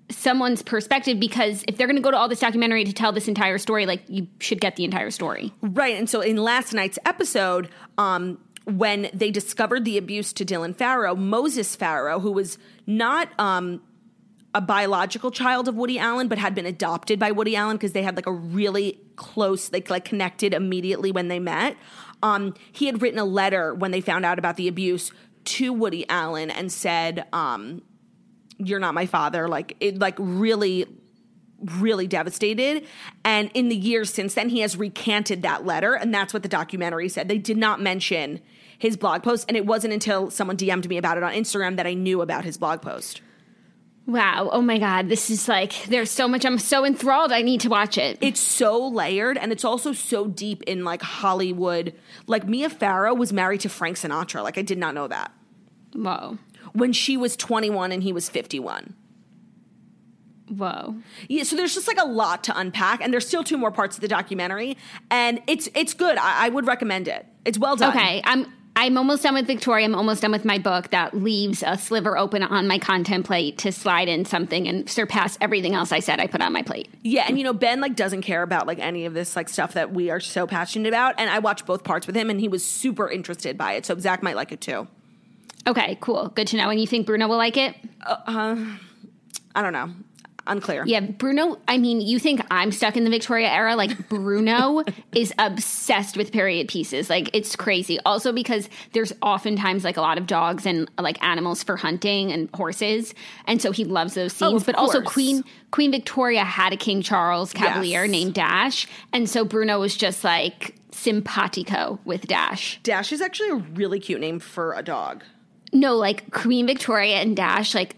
someone's 0.08 0.62
perspective 0.62 1.18
because 1.18 1.64
if 1.66 1.76
they're 1.76 1.86
going 1.86 1.96
to 1.96 2.02
go 2.02 2.10
to 2.10 2.16
all 2.16 2.28
this 2.28 2.40
documentary 2.40 2.84
to 2.84 2.92
tell 2.92 3.12
this 3.12 3.28
entire 3.28 3.58
story, 3.58 3.86
like 3.86 4.02
you 4.08 4.26
should 4.40 4.60
get 4.60 4.76
the 4.76 4.84
entire 4.84 5.10
story. 5.10 5.52
Right. 5.62 5.96
And 5.96 6.08
so 6.08 6.20
in 6.20 6.36
last 6.36 6.72
night's 6.72 6.98
episode, 7.04 7.68
um, 7.98 8.38
when 8.64 9.08
they 9.12 9.30
discovered 9.30 9.84
the 9.84 9.96
abuse 9.96 10.32
to 10.34 10.44
Dylan 10.44 10.74
Farrow, 10.74 11.14
Moses 11.14 11.76
Farrow, 11.76 12.18
who 12.18 12.32
was 12.32 12.58
not 12.86 13.28
um, 13.38 13.80
a 14.54 14.60
biological 14.60 15.30
child 15.30 15.68
of 15.68 15.76
Woody 15.76 15.98
Allen, 15.98 16.28
but 16.28 16.38
had 16.38 16.54
been 16.54 16.66
adopted 16.66 17.18
by 17.18 17.30
Woody 17.30 17.54
Allen 17.54 17.76
because 17.76 17.92
they 17.92 18.02
had 18.02 18.16
like 18.16 18.26
a 18.26 18.32
really 18.32 18.98
close, 19.14 19.72
like 19.72 19.88
like 19.88 20.04
connected 20.04 20.52
immediately 20.52 21.12
when 21.12 21.28
they 21.28 21.38
met. 21.38 21.76
Um, 22.22 22.54
he 22.72 22.86
had 22.86 23.02
written 23.02 23.18
a 23.18 23.24
letter 23.24 23.74
when 23.74 23.90
they 23.90 24.00
found 24.00 24.24
out 24.24 24.38
about 24.38 24.56
the 24.56 24.66
abuse 24.66 25.12
to 25.46 25.72
Woody 25.72 26.08
Allen 26.08 26.50
and 26.50 26.70
said, 26.70 27.26
um, 27.32 27.82
"You're 28.58 28.80
not 28.80 28.94
my 28.94 29.06
father." 29.06 29.48
Like 29.48 29.76
it, 29.80 29.98
like 29.98 30.16
really, 30.18 30.86
really 31.78 32.06
devastated. 32.06 32.86
And 33.24 33.50
in 33.54 33.68
the 33.68 33.76
years 33.76 34.12
since 34.12 34.34
then, 34.34 34.48
he 34.48 34.60
has 34.60 34.76
recanted 34.76 35.42
that 35.42 35.64
letter, 35.64 35.94
and 35.94 36.12
that's 36.12 36.32
what 36.34 36.42
the 36.42 36.48
documentary 36.48 37.08
said. 37.08 37.28
They 37.28 37.38
did 37.38 37.56
not 37.56 37.80
mention 37.80 38.40
his 38.78 38.96
blog 38.96 39.22
post, 39.22 39.46
and 39.48 39.56
it 39.56 39.66
wasn't 39.66 39.92
until 39.92 40.30
someone 40.30 40.56
DM'd 40.56 40.88
me 40.88 40.98
about 40.98 41.16
it 41.16 41.22
on 41.22 41.32
Instagram 41.32 41.76
that 41.76 41.86
I 41.86 41.94
knew 41.94 42.20
about 42.20 42.44
his 42.44 42.58
blog 42.58 42.82
post. 42.82 43.22
Wow. 44.06 44.50
Oh 44.52 44.62
my 44.62 44.78
God. 44.78 45.08
This 45.08 45.30
is 45.30 45.48
like, 45.48 45.84
there's 45.86 46.12
so 46.12 46.28
much. 46.28 46.44
I'm 46.44 46.58
so 46.58 46.86
enthralled. 46.86 47.32
I 47.32 47.42
need 47.42 47.62
to 47.62 47.68
watch 47.68 47.98
it. 47.98 48.18
It's 48.20 48.38
so 48.38 48.86
layered 48.86 49.36
and 49.36 49.50
it's 49.50 49.64
also 49.64 49.92
so 49.92 50.28
deep 50.28 50.62
in 50.62 50.84
like 50.84 51.02
Hollywood. 51.02 51.92
Like 52.28 52.46
Mia 52.46 52.70
Farrow 52.70 53.14
was 53.14 53.32
married 53.32 53.62
to 53.62 53.68
Frank 53.68 53.96
Sinatra. 53.96 54.44
Like 54.44 54.58
I 54.58 54.62
did 54.62 54.78
not 54.78 54.94
know 54.94 55.08
that. 55.08 55.32
Whoa. 55.96 56.38
When 56.72 56.92
she 56.92 57.16
was 57.16 57.36
21 57.36 57.90
and 57.92 58.02
he 58.02 58.12
was 58.12 58.28
51. 58.28 58.94
Whoa. 60.48 60.96
Yeah, 61.28 61.42
so 61.42 61.56
there's 61.56 61.74
just 61.74 61.88
like 61.88 61.98
a 61.98 62.06
lot 62.06 62.44
to 62.44 62.58
unpack, 62.58 63.00
and 63.00 63.12
there's 63.12 63.26
still 63.26 63.42
two 63.42 63.58
more 63.58 63.72
parts 63.72 63.96
of 63.96 64.00
the 64.00 64.08
documentary, 64.08 64.76
and 65.10 65.40
it's 65.48 65.68
it's 65.74 65.92
good. 65.92 66.16
I, 66.18 66.46
I 66.46 66.48
would 66.50 66.66
recommend 66.68 67.08
it. 67.08 67.26
It's 67.44 67.58
well 67.58 67.74
done. 67.74 67.96
Okay. 67.96 68.22
I'm 68.24 68.46
I'm 68.78 68.98
almost 68.98 69.22
done 69.22 69.34
with 69.34 69.46
Victoria. 69.46 69.86
I'm 69.86 69.94
almost 69.94 70.22
done 70.22 70.30
with 70.30 70.44
my 70.44 70.58
book 70.58 70.90
that 70.90 71.14
leaves 71.14 71.64
a 71.66 71.78
sliver 71.78 72.16
open 72.16 72.42
on 72.42 72.68
my 72.68 72.78
content 72.78 73.24
plate 73.24 73.56
to 73.58 73.72
slide 73.72 74.06
in 74.06 74.26
something 74.26 74.68
and 74.68 74.88
surpass 74.88 75.38
everything 75.40 75.74
else 75.74 75.92
I 75.92 76.00
said 76.00 76.20
I 76.20 76.26
put 76.26 76.42
on 76.42 76.52
my 76.52 76.62
plate. 76.62 76.90
Yeah, 77.02 77.24
and 77.26 77.38
you 77.38 77.44
know 77.44 77.54
Ben 77.54 77.80
like 77.80 77.96
doesn't 77.96 78.22
care 78.22 78.42
about 78.42 78.66
like 78.68 78.78
any 78.78 79.06
of 79.06 79.14
this 79.14 79.34
like 79.34 79.48
stuff 79.48 79.72
that 79.72 79.92
we 79.92 80.10
are 80.10 80.20
so 80.20 80.46
passionate 80.46 80.88
about, 80.88 81.14
and 81.18 81.28
I 81.28 81.40
watched 81.40 81.66
both 81.66 81.82
parts 81.82 82.06
with 82.06 82.14
him, 82.14 82.30
and 82.30 82.38
he 82.38 82.46
was 82.46 82.64
super 82.64 83.10
interested 83.10 83.58
by 83.58 83.72
it. 83.72 83.84
So 83.84 83.98
Zach 83.98 84.22
might 84.22 84.36
like 84.36 84.52
it 84.52 84.60
too. 84.60 84.86
Okay, 85.66 85.98
cool. 86.00 86.28
Good 86.28 86.46
to 86.48 86.56
know. 86.56 86.70
And 86.70 86.80
you 86.80 86.86
think 86.86 87.06
Bruno 87.06 87.28
will 87.28 87.36
like 87.36 87.56
it? 87.56 87.74
Uh, 88.04 88.16
uh, 88.26 88.66
I 89.54 89.62
don't 89.62 89.72
know, 89.72 89.90
unclear. 90.46 90.84
Yeah, 90.86 91.00
Bruno, 91.00 91.58
I 91.66 91.78
mean, 91.78 92.00
you 92.00 92.18
think 92.18 92.40
I'm 92.50 92.70
stuck 92.70 92.96
in 92.96 93.04
the 93.04 93.10
Victoria 93.10 93.48
era? 93.48 93.74
Like, 93.74 94.08
Bruno 94.08 94.84
is 95.14 95.32
obsessed 95.38 96.16
with 96.16 96.30
period 96.30 96.68
pieces. 96.68 97.10
Like, 97.10 97.30
it's 97.32 97.56
crazy. 97.56 97.98
Also, 98.06 98.32
because 98.32 98.68
there's 98.92 99.12
oftentimes 99.22 99.82
like 99.82 99.96
a 99.96 100.00
lot 100.00 100.18
of 100.18 100.26
dogs 100.26 100.66
and 100.66 100.88
like 100.98 101.22
animals 101.24 101.62
for 101.62 101.76
hunting 101.76 102.30
and 102.32 102.48
horses. 102.54 103.14
And 103.46 103.60
so 103.60 103.72
he 103.72 103.84
loves 103.84 104.14
those 104.14 104.40
oh, 104.42 104.50
scenes. 104.50 104.62
Oh, 104.62 104.66
but 104.66 104.74
also. 104.76 105.02
Queen 105.02 105.42
Queen 105.72 105.90
Victoria 105.90 106.44
had 106.44 106.72
a 106.72 106.76
King 106.76 107.02
Charles 107.02 107.52
Cavalier 107.52 108.04
Yes. 108.04 108.10
named 108.10 108.34
Dash. 108.34 108.86
And 109.12 109.28
so 109.28 109.44
Bruno 109.44 109.80
was 109.80 109.96
just 109.96 110.22
like 110.22 110.74
simpatico 110.90 111.98
with 112.04 112.26
Dash. 112.26 112.80
Dash 112.82 113.12
is 113.12 113.20
actually 113.20 113.50
a 113.50 113.56
really 113.56 114.00
cute 114.00 114.20
name 114.20 114.38
for 114.38 114.72
a 114.74 114.82
dog. 114.82 115.22
No, 115.72 115.96
like 115.96 116.30
Queen 116.32 116.66
Victoria 116.66 117.16
and 117.16 117.36
Dash, 117.36 117.74
like, 117.74 117.96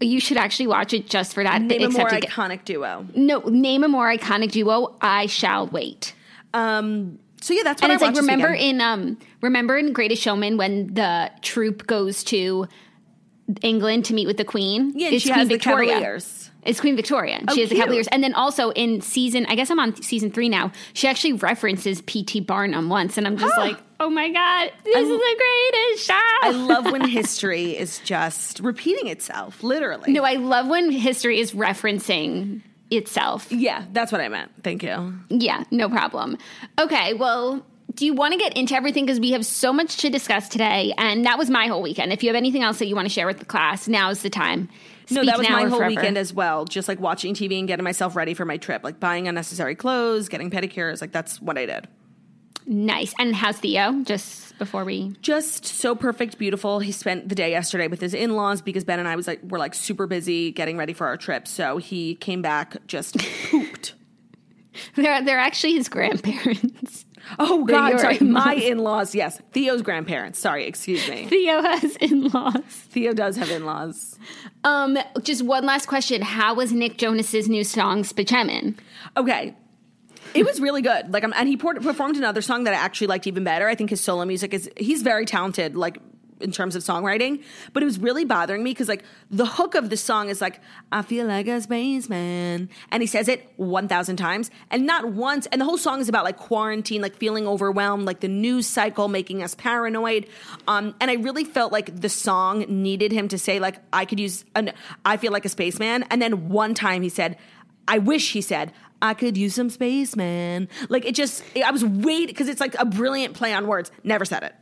you 0.00 0.18
should 0.18 0.36
actually 0.36 0.66
watch 0.66 0.92
it 0.92 1.08
just 1.08 1.34
for 1.34 1.44
that. 1.44 1.62
Name 1.62 1.82
a 1.82 1.90
more 1.90 2.08
to 2.08 2.20
get- 2.20 2.30
iconic 2.30 2.64
duo. 2.64 3.06
no, 3.14 3.40
name 3.40 3.84
a 3.84 3.88
more 3.88 4.08
iconic 4.12 4.50
duo. 4.52 4.96
I 5.00 5.26
shall 5.26 5.66
wait. 5.68 6.14
Um, 6.54 7.18
so 7.40 7.54
yeah, 7.54 7.62
that's 7.64 7.80
what 7.80 7.90
and 7.90 7.92
I 7.92 7.94
it's 7.94 8.02
like 8.02 8.16
remember 8.16 8.52
in 8.52 8.80
um 8.80 9.18
remember 9.40 9.76
in 9.76 9.92
Greatest 9.92 10.22
Showman 10.22 10.56
when 10.56 10.94
the 10.94 11.30
troupe 11.42 11.86
goes 11.86 12.24
to 12.24 12.66
England 13.62 14.04
to 14.06 14.14
meet 14.14 14.26
with 14.26 14.36
the 14.36 14.44
Queen. 14.44 14.92
Yeah, 14.94 15.08
it's 15.08 15.22
she 15.22 15.28
Queen 15.30 15.38
has 15.38 15.48
the 15.48 15.54
Victoria. 15.54 15.92
Cavaliers. 15.94 16.41
It's 16.64 16.80
Queen 16.80 16.94
Victoria. 16.94 17.40
Oh, 17.48 17.54
she 17.54 17.60
has 17.62 17.72
a 17.72 17.76
couple 17.76 17.94
years, 17.94 18.06
and 18.08 18.22
then 18.22 18.34
also 18.34 18.70
in 18.70 19.00
season, 19.00 19.46
I 19.46 19.56
guess 19.56 19.68
I'm 19.70 19.80
on 19.80 20.00
season 20.00 20.30
three 20.30 20.48
now. 20.48 20.70
She 20.92 21.08
actually 21.08 21.32
references 21.34 22.02
P.T. 22.02 22.40
Barnum 22.40 22.88
once, 22.88 23.18
and 23.18 23.26
I'm 23.26 23.36
just 23.36 23.56
like, 23.58 23.76
oh 23.98 24.08
my 24.10 24.28
god, 24.30 24.70
this 24.84 24.96
is 24.96 25.08
the 25.08 25.70
greatest 25.72 26.06
show. 26.06 26.18
I 26.42 26.50
love 26.50 26.84
when 26.92 27.08
history 27.08 27.76
is 27.76 27.98
just 28.00 28.60
repeating 28.60 29.08
itself, 29.08 29.62
literally. 29.64 30.12
no, 30.12 30.22
I 30.24 30.34
love 30.34 30.68
when 30.68 30.90
history 30.92 31.40
is 31.40 31.52
referencing 31.52 32.62
itself. 32.90 33.50
yeah, 33.50 33.84
that's 33.92 34.12
what 34.12 34.20
I 34.20 34.28
meant. 34.28 34.52
Thank 34.62 34.82
you. 34.84 35.14
Yeah, 35.30 35.64
no 35.72 35.88
problem. 35.88 36.38
Okay, 36.78 37.14
well, 37.14 37.64
do 37.94 38.06
you 38.06 38.14
want 38.14 38.32
to 38.34 38.38
get 38.38 38.56
into 38.56 38.74
everything? 38.74 39.04
Because 39.04 39.18
we 39.20 39.32
have 39.32 39.44
so 39.44 39.72
much 39.72 39.96
to 39.98 40.10
discuss 40.10 40.48
today, 40.48 40.94
and 40.96 41.24
that 41.24 41.38
was 41.38 41.50
my 41.50 41.66
whole 41.66 41.82
weekend. 41.82 42.12
If 42.12 42.22
you 42.22 42.28
have 42.28 42.36
anything 42.36 42.62
else 42.62 42.78
that 42.78 42.86
you 42.86 42.94
want 42.94 43.06
to 43.06 43.12
share 43.12 43.26
with 43.26 43.38
the 43.38 43.44
class, 43.44 43.88
now 43.88 44.10
is 44.10 44.22
the 44.22 44.30
time. 44.30 44.68
No, 45.10 45.24
that 45.24 45.38
was 45.38 45.48
my 45.48 45.62
whole 45.62 45.78
forever. 45.78 45.88
weekend 45.88 46.16
as 46.16 46.32
well. 46.32 46.64
Just 46.64 46.88
like 46.88 47.00
watching 47.00 47.34
TV 47.34 47.58
and 47.58 47.68
getting 47.68 47.84
myself 47.84 48.16
ready 48.16 48.34
for 48.34 48.44
my 48.44 48.56
trip, 48.56 48.84
like 48.84 49.00
buying 49.00 49.28
unnecessary 49.28 49.74
clothes, 49.74 50.28
getting 50.28 50.50
pedicures. 50.50 51.00
Like 51.00 51.12
that's 51.12 51.40
what 51.40 51.58
I 51.58 51.66
did. 51.66 51.88
Nice. 52.66 53.12
And 53.18 53.34
how's 53.34 53.58
Theo? 53.58 54.02
Just 54.04 54.56
before 54.58 54.84
we. 54.84 55.16
Just 55.20 55.66
so 55.66 55.94
perfect, 55.94 56.38
beautiful. 56.38 56.78
He 56.78 56.92
spent 56.92 57.28
the 57.28 57.34
day 57.34 57.50
yesterday 57.50 57.88
with 57.88 58.00
his 58.00 58.14
in 58.14 58.36
laws 58.36 58.62
because 58.62 58.84
Ben 58.84 58.98
and 58.98 59.08
I 59.08 59.16
was 59.16 59.26
like 59.26 59.40
were 59.42 59.58
like 59.58 59.74
super 59.74 60.06
busy 60.06 60.52
getting 60.52 60.76
ready 60.76 60.92
for 60.92 61.06
our 61.06 61.16
trip. 61.16 61.48
So 61.48 61.78
he 61.78 62.14
came 62.14 62.42
back 62.42 62.76
just 62.86 63.18
pooped. 63.50 63.94
They're, 64.94 65.22
they're 65.22 65.38
actually 65.38 65.74
his 65.74 65.90
grandparents. 65.90 67.04
Oh 67.38 67.64
God, 67.64 68.00
sorry, 68.00 68.18
in-laws. 68.18 68.44
my 68.44 68.54
in 68.54 68.78
laws. 68.78 69.14
Yes, 69.14 69.40
Theo's 69.52 69.82
grandparents. 69.82 70.38
Sorry, 70.38 70.66
excuse 70.66 71.08
me. 71.08 71.26
Theo 71.26 71.62
has 71.62 71.96
in 71.96 72.28
laws. 72.28 72.62
Theo 72.66 73.12
does 73.12 73.36
have 73.36 73.50
in 73.50 73.64
laws. 73.64 74.18
Um, 74.64 74.98
just 75.22 75.42
one 75.42 75.64
last 75.64 75.86
question. 75.86 76.22
How 76.22 76.54
was 76.54 76.72
Nick 76.72 76.98
Jonas's 76.98 77.48
new 77.48 77.64
song, 77.64 78.04
Spaceman? 78.04 78.78
Okay. 79.16 79.56
It 80.34 80.46
was 80.46 80.60
really 80.60 80.80
good. 80.80 81.12
Like, 81.12 81.24
um, 81.24 81.34
and 81.36 81.48
he 81.48 81.56
performed 81.56 82.16
another 82.16 82.40
song 82.40 82.64
that 82.64 82.72
I 82.72 82.78
actually 82.78 83.08
liked 83.08 83.26
even 83.26 83.44
better. 83.44 83.68
I 83.68 83.74
think 83.74 83.90
his 83.90 84.00
solo 84.00 84.24
music 84.24 84.54
is 84.54 84.70
he's 84.78 85.02
very 85.02 85.26
talented, 85.26 85.76
like 85.76 85.98
in 86.42 86.52
terms 86.52 86.76
of 86.76 86.82
songwriting. 86.82 87.42
But 87.72 87.82
it 87.82 87.86
was 87.86 87.98
really 87.98 88.24
bothering 88.24 88.62
me 88.62 88.70
because 88.70 88.88
like 88.88 89.04
the 89.30 89.46
hook 89.46 89.74
of 89.74 89.90
the 89.90 89.96
song 89.96 90.28
is 90.28 90.40
like, 90.40 90.60
"I 90.90 91.02
feel 91.02 91.26
like 91.26 91.46
a 91.48 91.60
spaceman," 91.60 92.68
and 92.90 93.02
he 93.02 93.06
says 93.06 93.28
it 93.28 93.52
one 93.56 93.88
thousand 93.88 94.16
times, 94.16 94.50
and 94.70 94.86
not 94.86 95.12
once. 95.12 95.46
And 95.46 95.60
the 95.60 95.64
whole 95.64 95.78
song 95.78 96.00
is 96.00 96.08
about 96.08 96.24
like 96.24 96.36
quarantine, 96.36 97.02
like 97.02 97.16
feeling 97.16 97.46
overwhelmed, 97.46 98.04
like 98.04 98.20
the 98.20 98.28
news 98.28 98.66
cycle 98.66 99.08
making 99.08 99.42
us 99.42 99.54
paranoid. 99.54 100.26
Um, 100.68 100.94
and 101.00 101.10
I 101.10 101.14
really 101.14 101.44
felt 101.44 101.72
like 101.72 102.00
the 102.00 102.08
song 102.08 102.64
needed 102.68 103.12
him 103.12 103.28
to 103.28 103.38
say 103.38 103.58
like, 103.58 103.78
"I 103.92 104.04
could 104.04 104.20
use 104.20 104.44
an, 104.54 104.72
I 105.04 105.16
feel 105.16 105.32
like 105.32 105.44
a 105.44 105.50
spaceman," 105.50 106.04
and 106.10 106.20
then 106.20 106.48
one 106.48 106.74
time 106.74 107.02
he 107.02 107.08
said. 107.08 107.36
I 107.88 107.98
wish 107.98 108.30
he 108.30 108.42
said, 108.42 108.72
I 109.02 109.14
could 109.14 109.36
use 109.36 109.56
some 109.56 109.68
spaceman. 109.68 110.68
Like 110.88 111.04
it 111.04 111.16
just, 111.16 111.42
I 111.56 111.72
was 111.72 111.84
waiting 111.84 112.28
because 112.28 112.48
it's 112.48 112.60
like 112.60 112.76
a 112.78 112.84
brilliant 112.84 113.34
play 113.34 113.52
on 113.52 113.66
words. 113.66 113.90
Never 114.04 114.24
said 114.24 114.44
it. 114.44 114.54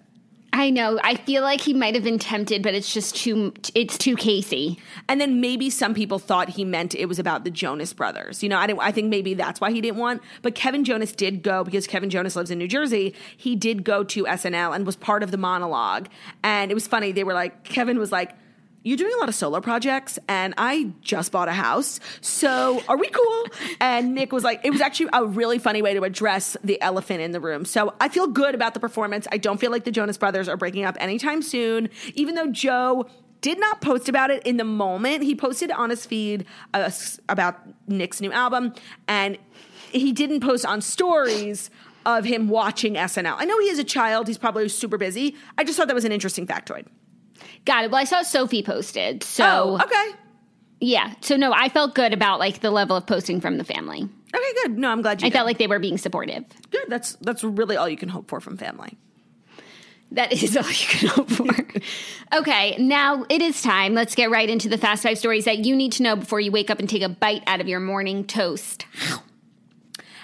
I 0.60 0.68
know. 0.68 1.00
I 1.02 1.14
feel 1.14 1.42
like 1.42 1.62
he 1.62 1.72
might 1.72 1.94
have 1.94 2.04
been 2.04 2.18
tempted, 2.18 2.62
but 2.62 2.74
it's 2.74 2.92
just 2.92 3.16
too. 3.16 3.54
It's 3.74 3.96
too 3.96 4.14
Casey. 4.14 4.78
And 5.08 5.18
then 5.18 5.40
maybe 5.40 5.70
some 5.70 5.94
people 5.94 6.18
thought 6.18 6.50
he 6.50 6.66
meant 6.66 6.94
it 6.94 7.06
was 7.06 7.18
about 7.18 7.44
the 7.44 7.50
Jonas 7.50 7.94
Brothers. 7.94 8.42
You 8.42 8.50
know, 8.50 8.58
I 8.58 8.66
didn't, 8.66 8.80
I 8.80 8.92
think 8.92 9.08
maybe 9.08 9.32
that's 9.32 9.58
why 9.58 9.70
he 9.70 9.80
didn't 9.80 9.96
want. 9.96 10.20
But 10.42 10.54
Kevin 10.54 10.84
Jonas 10.84 11.12
did 11.12 11.42
go 11.42 11.64
because 11.64 11.86
Kevin 11.86 12.10
Jonas 12.10 12.36
lives 12.36 12.50
in 12.50 12.58
New 12.58 12.68
Jersey. 12.68 13.14
He 13.38 13.56
did 13.56 13.84
go 13.84 14.04
to 14.04 14.24
SNL 14.24 14.76
and 14.76 14.84
was 14.84 14.96
part 14.96 15.22
of 15.22 15.30
the 15.30 15.38
monologue. 15.38 16.08
And 16.44 16.70
it 16.70 16.74
was 16.74 16.86
funny. 16.86 17.10
They 17.12 17.24
were 17.24 17.32
like, 17.32 17.64
Kevin 17.64 17.98
was 17.98 18.12
like 18.12 18.34
you're 18.82 18.96
doing 18.96 19.12
a 19.14 19.18
lot 19.18 19.28
of 19.28 19.34
solo 19.34 19.60
projects 19.60 20.18
and 20.28 20.54
I 20.56 20.92
just 21.02 21.32
bought 21.32 21.48
a 21.48 21.52
house. 21.52 22.00
So 22.20 22.82
are 22.88 22.96
we 22.96 23.08
cool? 23.08 23.46
And 23.82 24.14
Nick 24.14 24.32
was 24.32 24.44
like, 24.44 24.60
it 24.64 24.70
was 24.70 24.80
actually 24.80 25.08
a 25.12 25.24
really 25.24 25.58
funny 25.58 25.80
way 25.80 25.94
to 25.94 26.02
address 26.02 26.56
the 26.62 26.80
elephant 26.82 27.20
in 27.20 27.32
the 27.32 27.40
room. 27.40 27.64
So 27.64 27.94
I 28.00 28.08
feel 28.08 28.26
good 28.26 28.54
about 28.54 28.74
the 28.74 28.80
performance. 28.80 29.26
I 29.32 29.38
don't 29.38 29.58
feel 29.58 29.70
like 29.70 29.84
the 29.84 29.90
Jonas 29.90 30.18
Brothers 30.18 30.48
are 30.48 30.56
breaking 30.56 30.84
up 30.84 30.96
anytime 31.00 31.40
soon, 31.42 31.88
even 32.14 32.34
though 32.34 32.48
Joe 32.48 33.06
did 33.40 33.58
not 33.58 33.80
post 33.80 34.08
about 34.08 34.30
it 34.30 34.42
in 34.46 34.58
the 34.58 34.64
moment. 34.64 35.22
He 35.22 35.34
posted 35.34 35.70
on 35.70 35.90
his 35.90 36.04
feed 36.04 36.44
uh, 36.74 36.90
about 37.28 37.58
Nick's 37.88 38.20
new 38.20 38.32
album 38.32 38.74
and 39.08 39.38
he 39.92 40.12
didn't 40.12 40.40
post 40.40 40.66
on 40.66 40.80
stories 40.80 41.70
of 42.06 42.24
him 42.24 42.48
watching 42.48 42.94
SNL. 42.94 43.34
I 43.38 43.44
know 43.44 43.58
he 43.60 43.68
is 43.68 43.78
a 43.78 43.84
child, 43.84 44.26
he's 44.26 44.38
probably 44.38 44.68
super 44.68 44.98
busy. 44.98 45.36
I 45.58 45.64
just 45.64 45.76
thought 45.76 45.88
that 45.88 45.94
was 45.94 46.04
an 46.04 46.12
interesting 46.12 46.46
factoid. 46.46 46.86
Got 47.64 47.84
it. 47.84 47.90
Well, 47.90 48.00
I 48.00 48.04
saw 48.04 48.22
Sophie 48.22 48.62
posted. 48.62 49.22
So 49.22 49.78
oh, 49.80 49.84
okay. 49.84 50.10
Yeah. 50.80 51.14
So 51.20 51.36
no, 51.36 51.52
I 51.52 51.68
felt 51.68 51.94
good 51.94 52.12
about 52.12 52.38
like 52.38 52.60
the 52.60 52.70
level 52.70 52.96
of 52.96 53.06
posting 53.06 53.40
from 53.40 53.58
the 53.58 53.64
family. 53.64 54.08
Okay, 54.34 54.52
good. 54.62 54.78
No, 54.78 54.90
I'm 54.90 55.02
glad 55.02 55.20
you 55.20 55.26
I 55.26 55.28
did. 55.28 55.34
felt 55.34 55.46
like 55.46 55.58
they 55.58 55.66
were 55.66 55.78
being 55.78 55.98
supportive. 55.98 56.44
Good. 56.70 56.84
That's 56.88 57.14
that's 57.20 57.42
really 57.44 57.76
all 57.76 57.88
you 57.88 57.96
can 57.96 58.08
hope 58.08 58.28
for 58.28 58.40
from 58.40 58.56
family. 58.56 58.96
That 60.12 60.32
is 60.42 60.56
all 60.56 60.68
you 60.68 60.86
can 60.86 61.08
hope 61.08 61.30
for. 61.30 61.46
okay, 62.38 62.76
now 62.78 63.24
it 63.28 63.42
is 63.42 63.62
time. 63.62 63.94
Let's 63.94 64.14
get 64.14 64.30
right 64.30 64.48
into 64.48 64.68
the 64.68 64.78
fast 64.78 65.02
five 65.02 65.18
stories 65.18 65.44
that 65.44 65.64
you 65.64 65.76
need 65.76 65.92
to 65.92 66.02
know 66.02 66.16
before 66.16 66.40
you 66.40 66.50
wake 66.52 66.70
up 66.70 66.78
and 66.78 66.88
take 66.88 67.02
a 67.02 67.08
bite 67.08 67.42
out 67.46 67.60
of 67.60 67.68
your 67.68 67.80
morning 67.80 68.24
toast. 68.24 68.86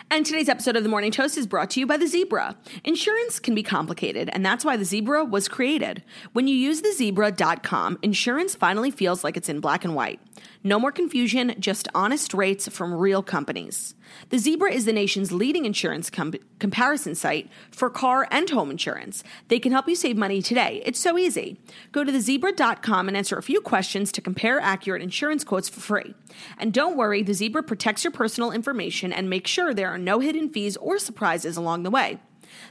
And 0.08 0.24
today's 0.24 0.48
episode 0.48 0.76
of 0.76 0.84
The 0.84 0.88
Morning 0.88 1.10
Toast 1.10 1.36
is 1.36 1.48
brought 1.48 1.68
to 1.70 1.80
you 1.80 1.86
by 1.86 1.96
the 1.96 2.06
Zebra. 2.06 2.56
Insurance 2.84 3.40
can 3.40 3.56
be 3.56 3.64
complicated, 3.64 4.30
and 4.32 4.46
that's 4.46 4.64
why 4.64 4.76
the 4.76 4.84
Zebra 4.84 5.24
was 5.24 5.48
created. 5.48 6.04
When 6.32 6.46
you 6.46 6.54
use 6.54 6.80
the 6.82 6.92
zebra.com, 6.92 7.98
insurance 8.02 8.54
finally 8.54 8.92
feels 8.92 9.24
like 9.24 9.36
it's 9.36 9.48
in 9.48 9.58
black 9.58 9.84
and 9.84 9.96
white. 9.96 10.20
No 10.66 10.80
more 10.80 10.90
confusion, 10.90 11.54
just 11.60 11.86
honest 11.94 12.34
rates 12.34 12.66
from 12.66 12.92
real 12.92 13.22
companies. 13.22 13.94
The 14.30 14.38
Zebra 14.38 14.72
is 14.72 14.84
the 14.84 14.92
nation's 14.92 15.30
leading 15.30 15.64
insurance 15.64 16.10
com- 16.10 16.34
comparison 16.58 17.14
site 17.14 17.48
for 17.70 17.88
car 17.88 18.26
and 18.32 18.50
home 18.50 18.72
insurance. 18.72 19.22
They 19.46 19.60
can 19.60 19.70
help 19.70 19.86
you 19.86 19.94
save 19.94 20.16
money 20.16 20.42
today. 20.42 20.82
It's 20.84 20.98
so 20.98 21.16
easy. 21.16 21.60
Go 21.92 22.02
to 22.02 22.10
thezebra.com 22.10 23.06
and 23.06 23.16
answer 23.16 23.38
a 23.38 23.44
few 23.44 23.60
questions 23.60 24.10
to 24.10 24.20
compare 24.20 24.58
accurate 24.58 25.02
insurance 25.02 25.44
quotes 25.44 25.68
for 25.68 25.78
free. 25.78 26.16
And 26.58 26.72
don't 26.72 26.96
worry, 26.96 27.22
the 27.22 27.34
Zebra 27.34 27.62
protects 27.62 28.02
your 28.02 28.10
personal 28.10 28.50
information 28.50 29.12
and 29.12 29.30
makes 29.30 29.52
sure 29.52 29.72
there 29.72 29.90
are 29.90 29.98
no 29.98 30.18
hidden 30.18 30.48
fees 30.48 30.76
or 30.78 30.98
surprises 30.98 31.56
along 31.56 31.84
the 31.84 31.90
way. 31.92 32.18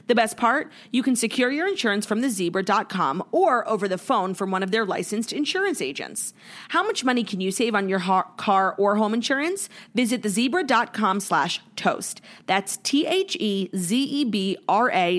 The 0.06 0.14
best 0.14 0.36
part? 0.36 0.70
You 0.90 1.02
can 1.02 1.16
secure 1.16 1.50
your 1.50 1.68
insurance 1.68 2.06
from 2.06 2.22
thezebra.com 2.22 3.24
or 3.32 3.68
over 3.68 3.88
the 3.88 3.98
phone 3.98 4.34
from 4.34 4.50
one 4.50 4.62
of 4.62 4.70
their 4.70 4.84
licensed 4.84 5.32
insurance 5.32 5.80
agents. 5.80 6.34
How 6.68 6.82
much 6.82 7.04
money 7.04 7.24
can 7.24 7.40
you 7.40 7.50
save 7.50 7.74
on 7.74 7.88
your 7.88 8.00
ha- 8.00 8.30
car 8.36 8.74
or 8.78 8.96
home 8.96 9.14
insurance? 9.14 9.68
Visit 9.94 10.22
thezebra.com 10.22 11.20
slash 11.20 11.60
toast. 11.76 12.20
That's 12.46 12.76
T-H-E-Z-E-B-R-A 12.78 13.70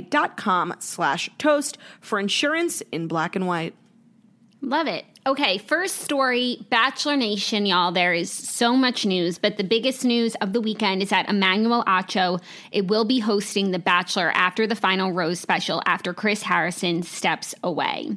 dot 0.01 0.37
com 0.37 0.73
slash 0.79 1.29
toast 1.37 1.77
for 2.01 2.19
insurance 2.19 2.81
in 2.91 3.07
black 3.07 3.35
and 3.35 3.47
white. 3.47 3.75
Love 4.61 4.87
it. 4.87 5.05
Okay, 5.27 5.57
first 5.57 5.97
story 5.97 6.65
Bachelor 6.69 7.17
Nation, 7.17 7.65
y'all. 7.65 7.91
There 7.91 8.13
is 8.13 8.31
so 8.31 8.77
much 8.77 9.05
news, 9.05 9.37
but 9.37 9.57
the 9.57 9.63
biggest 9.65 10.05
news 10.05 10.35
of 10.35 10.53
the 10.53 10.61
weekend 10.61 11.03
is 11.03 11.09
that 11.09 11.27
Emmanuel 11.27 11.83
Acho 11.83 12.41
it 12.71 12.87
will 12.87 13.03
be 13.03 13.19
hosting 13.19 13.71
The 13.71 13.77
Bachelor 13.77 14.31
after 14.33 14.65
the 14.65 14.73
final 14.73 15.11
Rose 15.11 15.41
special 15.41 15.83
after 15.85 16.13
Chris 16.13 16.43
Harrison 16.43 17.03
steps 17.03 17.53
away. 17.61 18.15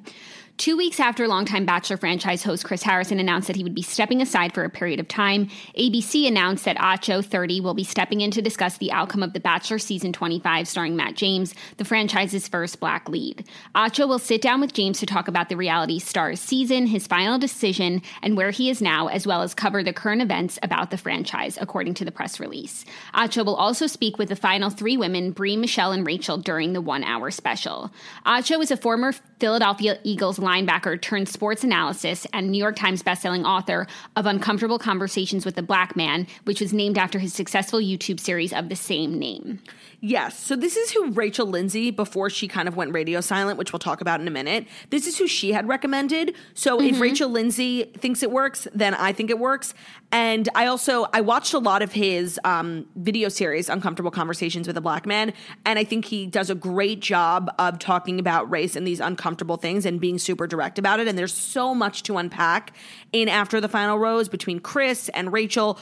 Two 0.60 0.76
weeks 0.76 1.00
after 1.00 1.26
longtime 1.26 1.64
Bachelor 1.64 1.96
franchise 1.96 2.42
host 2.42 2.66
Chris 2.66 2.82
Harrison 2.82 3.18
announced 3.18 3.46
that 3.46 3.56
he 3.56 3.62
would 3.62 3.74
be 3.74 3.80
stepping 3.80 4.20
aside 4.20 4.52
for 4.52 4.62
a 4.62 4.68
period 4.68 5.00
of 5.00 5.08
time, 5.08 5.48
ABC 5.78 6.28
announced 6.28 6.66
that 6.66 6.76
Acho 6.76 7.24
30 7.24 7.62
will 7.62 7.72
be 7.72 7.82
stepping 7.82 8.20
in 8.20 8.30
to 8.30 8.42
discuss 8.42 8.76
the 8.76 8.92
outcome 8.92 9.22
of 9.22 9.32
The 9.32 9.40
Bachelor 9.40 9.78
season 9.78 10.12
25, 10.12 10.68
starring 10.68 10.96
Matt 10.96 11.14
James, 11.14 11.54
the 11.78 11.84
franchise's 11.86 12.46
first 12.46 12.78
black 12.78 13.08
lead. 13.08 13.46
Acho 13.74 14.06
will 14.06 14.18
sit 14.18 14.42
down 14.42 14.60
with 14.60 14.74
James 14.74 15.00
to 15.00 15.06
talk 15.06 15.28
about 15.28 15.48
the 15.48 15.56
reality 15.56 15.98
stars 15.98 16.40
season, 16.40 16.88
his 16.88 17.06
final 17.06 17.38
decision, 17.38 18.02
and 18.20 18.36
where 18.36 18.50
he 18.50 18.68
is 18.68 18.82
now, 18.82 19.06
as 19.06 19.26
well 19.26 19.40
as 19.40 19.54
cover 19.54 19.82
the 19.82 19.94
current 19.94 20.20
events 20.20 20.58
about 20.62 20.90
the 20.90 20.98
franchise, 20.98 21.56
according 21.58 21.94
to 21.94 22.04
the 22.04 22.12
press 22.12 22.38
release. 22.38 22.84
Acho 23.14 23.46
will 23.46 23.56
also 23.56 23.86
speak 23.86 24.18
with 24.18 24.28
the 24.28 24.36
final 24.36 24.68
three 24.68 24.98
women, 24.98 25.30
Bri, 25.30 25.56
Michelle, 25.56 25.92
and 25.92 26.06
Rachel, 26.06 26.36
during 26.36 26.74
the 26.74 26.82
one 26.82 27.02
hour 27.02 27.30
special. 27.30 27.90
Acho 28.26 28.62
is 28.62 28.70
a 28.70 28.76
former 28.76 29.14
Philadelphia 29.40 29.98
Eagles 30.04 30.38
linebacker 30.50 31.00
turned 31.00 31.28
sports 31.28 31.62
analysis 31.62 32.26
and 32.32 32.50
New 32.50 32.58
York 32.58 32.74
Times 32.74 33.02
bestselling 33.02 33.44
author 33.44 33.86
of 34.16 34.26
Uncomfortable 34.26 34.78
Conversations 34.78 35.46
with 35.46 35.56
a 35.56 35.62
Black 35.62 35.94
Man, 35.94 36.26
which 36.44 36.60
was 36.60 36.72
named 36.72 36.98
after 36.98 37.20
his 37.20 37.32
successful 37.32 37.78
YouTube 37.78 38.18
series 38.18 38.52
of 38.52 38.68
the 38.68 38.76
same 38.76 39.18
name. 39.18 39.60
Yes. 40.02 40.38
So 40.38 40.56
this 40.56 40.76
is 40.76 40.90
who 40.90 41.10
Rachel 41.10 41.46
Lindsay, 41.46 41.90
before 41.90 42.30
she 42.30 42.48
kind 42.48 42.68
of 42.68 42.74
went 42.74 42.94
radio 42.94 43.20
silent, 43.20 43.58
which 43.58 43.72
we'll 43.72 43.80
talk 43.80 44.00
about 44.00 44.18
in 44.18 44.26
a 44.26 44.30
minute, 44.30 44.66
this 44.88 45.06
is 45.06 45.18
who 45.18 45.26
she 45.26 45.52
had 45.52 45.68
recommended. 45.68 46.34
So 46.54 46.78
mm-hmm. 46.78 46.94
if 46.94 47.00
Rachel 47.00 47.28
Lindsay 47.28 47.84
thinks 47.98 48.22
it 48.22 48.30
works, 48.30 48.66
then 48.72 48.94
I 48.94 49.12
think 49.12 49.28
it 49.28 49.38
works. 49.38 49.74
And 50.10 50.48
I 50.54 50.66
also 50.66 51.06
I 51.12 51.20
watched 51.20 51.52
a 51.52 51.58
lot 51.58 51.82
of 51.82 51.92
his 51.92 52.40
um, 52.44 52.86
video 52.96 53.28
series, 53.28 53.68
Uncomfortable 53.68 54.10
Conversations 54.10 54.66
with 54.66 54.76
a 54.76 54.80
Black 54.80 55.06
Man, 55.06 55.32
and 55.66 55.78
I 55.78 55.84
think 55.84 56.06
he 56.06 56.26
does 56.26 56.50
a 56.50 56.54
great 56.54 57.00
job 57.00 57.50
of 57.58 57.78
talking 57.78 58.18
about 58.18 58.50
race 58.50 58.74
and 58.74 58.86
these 58.86 59.00
uncomfortable 59.00 59.56
things 59.56 59.86
and 59.86 60.00
being 60.00 60.18
super 60.18 60.46
direct 60.46 60.78
about 60.78 60.98
it. 60.98 61.08
And 61.08 61.16
there's 61.16 61.34
so 61.34 61.74
much 61.74 62.02
to 62.04 62.16
unpack 62.16 62.72
in 63.12 63.28
After 63.28 63.60
the 63.60 63.68
Final 63.68 63.98
Rose 63.98 64.28
between 64.28 64.60
Chris 64.60 65.10
and 65.10 65.32
Rachel, 65.32 65.78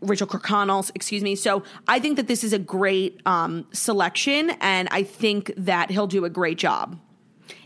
Rachael 0.00 0.26
Kirkconnell, 0.26 0.90
excuse 0.94 1.22
me. 1.22 1.36
So 1.36 1.62
I 1.86 2.00
think 2.00 2.16
that 2.16 2.26
this 2.26 2.42
is 2.42 2.52
a 2.52 2.58
great 2.58 3.20
um, 3.26 3.57
selection, 3.72 4.50
and 4.60 4.88
I 4.90 5.02
think 5.02 5.52
that 5.56 5.90
he'll 5.90 6.06
do 6.06 6.24
a 6.24 6.30
great 6.30 6.58
job. 6.58 6.98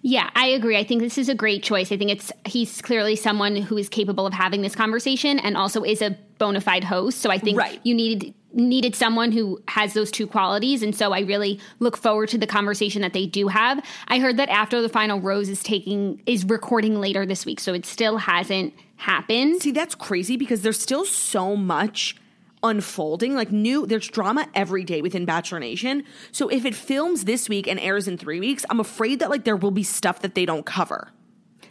Yeah, 0.02 0.31
I 0.35 0.46
agree. 0.46 0.76
I 0.76 0.85
think 0.85 1.00
this 1.00 1.18
is 1.18 1.28
a 1.28 1.35
great 1.35 1.62
choice. 1.62 1.92
I 1.92 1.96
think 1.96 2.11
it's 2.11 2.33
he's 2.44 2.83
clearly 2.83 3.16
someone 3.16 3.57
who 3.57 3.76
is 3.76 3.88
capable 3.88 4.26
of 4.26 4.33
having 4.33 4.62
this 4.62 4.74
conversation 4.74 5.38
and 5.38 5.57
also 5.57 5.83
is 5.85 6.02
a 6.02 6.16
bona 6.38 6.61
fide 6.61 6.85
host. 6.85 7.20
So 7.20 7.31
I 7.31 7.38
think 7.38 7.59
right. 7.59 7.81
you 7.85 7.94
needed 7.94 8.35
needed 8.55 8.94
someone 8.94 9.33
who 9.33 9.59
has 9.68 9.94
those 9.94 10.11
two 10.11 10.26
qualities 10.26 10.83
and 10.83 10.94
so 10.94 11.12
I 11.12 11.20
really 11.20 11.59
look 11.78 11.96
forward 11.96 12.28
to 12.31 12.38
the 12.38 12.46
conversation 12.46 13.00
that 13.00 13.14
they 13.14 13.24
do 13.24 13.48
have. 13.48 13.83
I 14.09 14.18
heard 14.18 14.37
that 14.37 14.50
after 14.50 14.83
the 14.83 14.90
final 14.90 15.20
rose 15.20 15.48
is 15.48 15.62
taking 15.62 16.20
is 16.26 16.44
recording 16.44 17.00
later 17.00 17.24
this 17.24 17.46
week, 17.46 17.61
so 17.61 17.72
it 17.72 17.87
still 17.87 18.18
hasn't 18.18 18.74
happened. 18.96 19.62
See, 19.62 19.70
that's 19.70 19.94
crazy 19.94 20.37
because 20.37 20.62
there's 20.62 20.78
still 20.78 21.05
so 21.05 21.57
much 21.57 22.16
unfolding. 22.62 23.35
Like 23.35 23.51
new, 23.51 23.87
there's 23.87 24.09
drama 24.09 24.48
every 24.55 24.85
day 24.85 25.03
within 25.03 25.25
Bachelor 25.25 25.61
Nation. 25.61 26.05
So 26.31 26.48
if 26.48 26.64
it 26.64 26.75
films 26.75 27.25
this 27.25 27.48
week 27.48 27.66
and 27.66 27.79
airs 27.81 28.09
in 28.09 28.18
three 28.18 28.40
weeks, 28.40 28.64
I'm 28.70 28.81
afraid 28.81 29.18
that 29.20 29.31
like 29.31 29.44
there 29.44 29.57
will 29.57 29.70
be 29.70 29.83
stuff 29.83 30.20
that 30.20 30.35
they 30.35 30.46
don't 30.46 30.64
cover. 30.66 31.11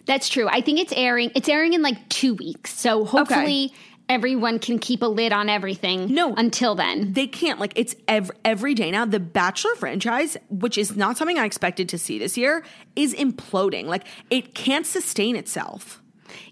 That's 0.06 0.27
true. 0.30 0.47
I 0.49 0.62
think 0.62 0.80
it's 0.80 0.93
airing. 0.93 1.32
It's 1.36 1.47
airing 1.47 1.73
in 1.73 1.82
like 1.82 2.10
two 2.10 2.34
weeks. 2.36 2.73
So 2.73 3.06
hopefully. 3.06 3.69
Okay. 3.71 3.75
Everyone 4.10 4.60
can 4.60 4.77
keep 4.77 5.04
a 5.04 5.06
lid 5.06 5.32
on 5.32 5.47
everything. 5.47 6.13
No, 6.13 6.34
until 6.36 6.75
then 6.75 7.13
they 7.13 7.27
can't. 7.27 7.62
Like 7.62 7.71
it's 7.77 7.95
every, 8.10 8.36
every 8.43 8.73
day 8.73 8.91
now. 8.91 9.06
The 9.06 9.21
Bachelor 9.21 9.73
franchise, 9.75 10.36
which 10.49 10.77
is 10.77 10.97
not 10.97 11.17
something 11.17 11.39
I 11.39 11.45
expected 11.45 11.88
to 11.88 11.97
see 11.97 12.19
this 12.19 12.36
year, 12.36 12.65
is 12.97 13.13
imploding. 13.13 13.86
Like 13.86 14.06
it 14.30 14.54
can't 14.54 14.86
sustain 14.86 15.38
itself. 15.38 16.00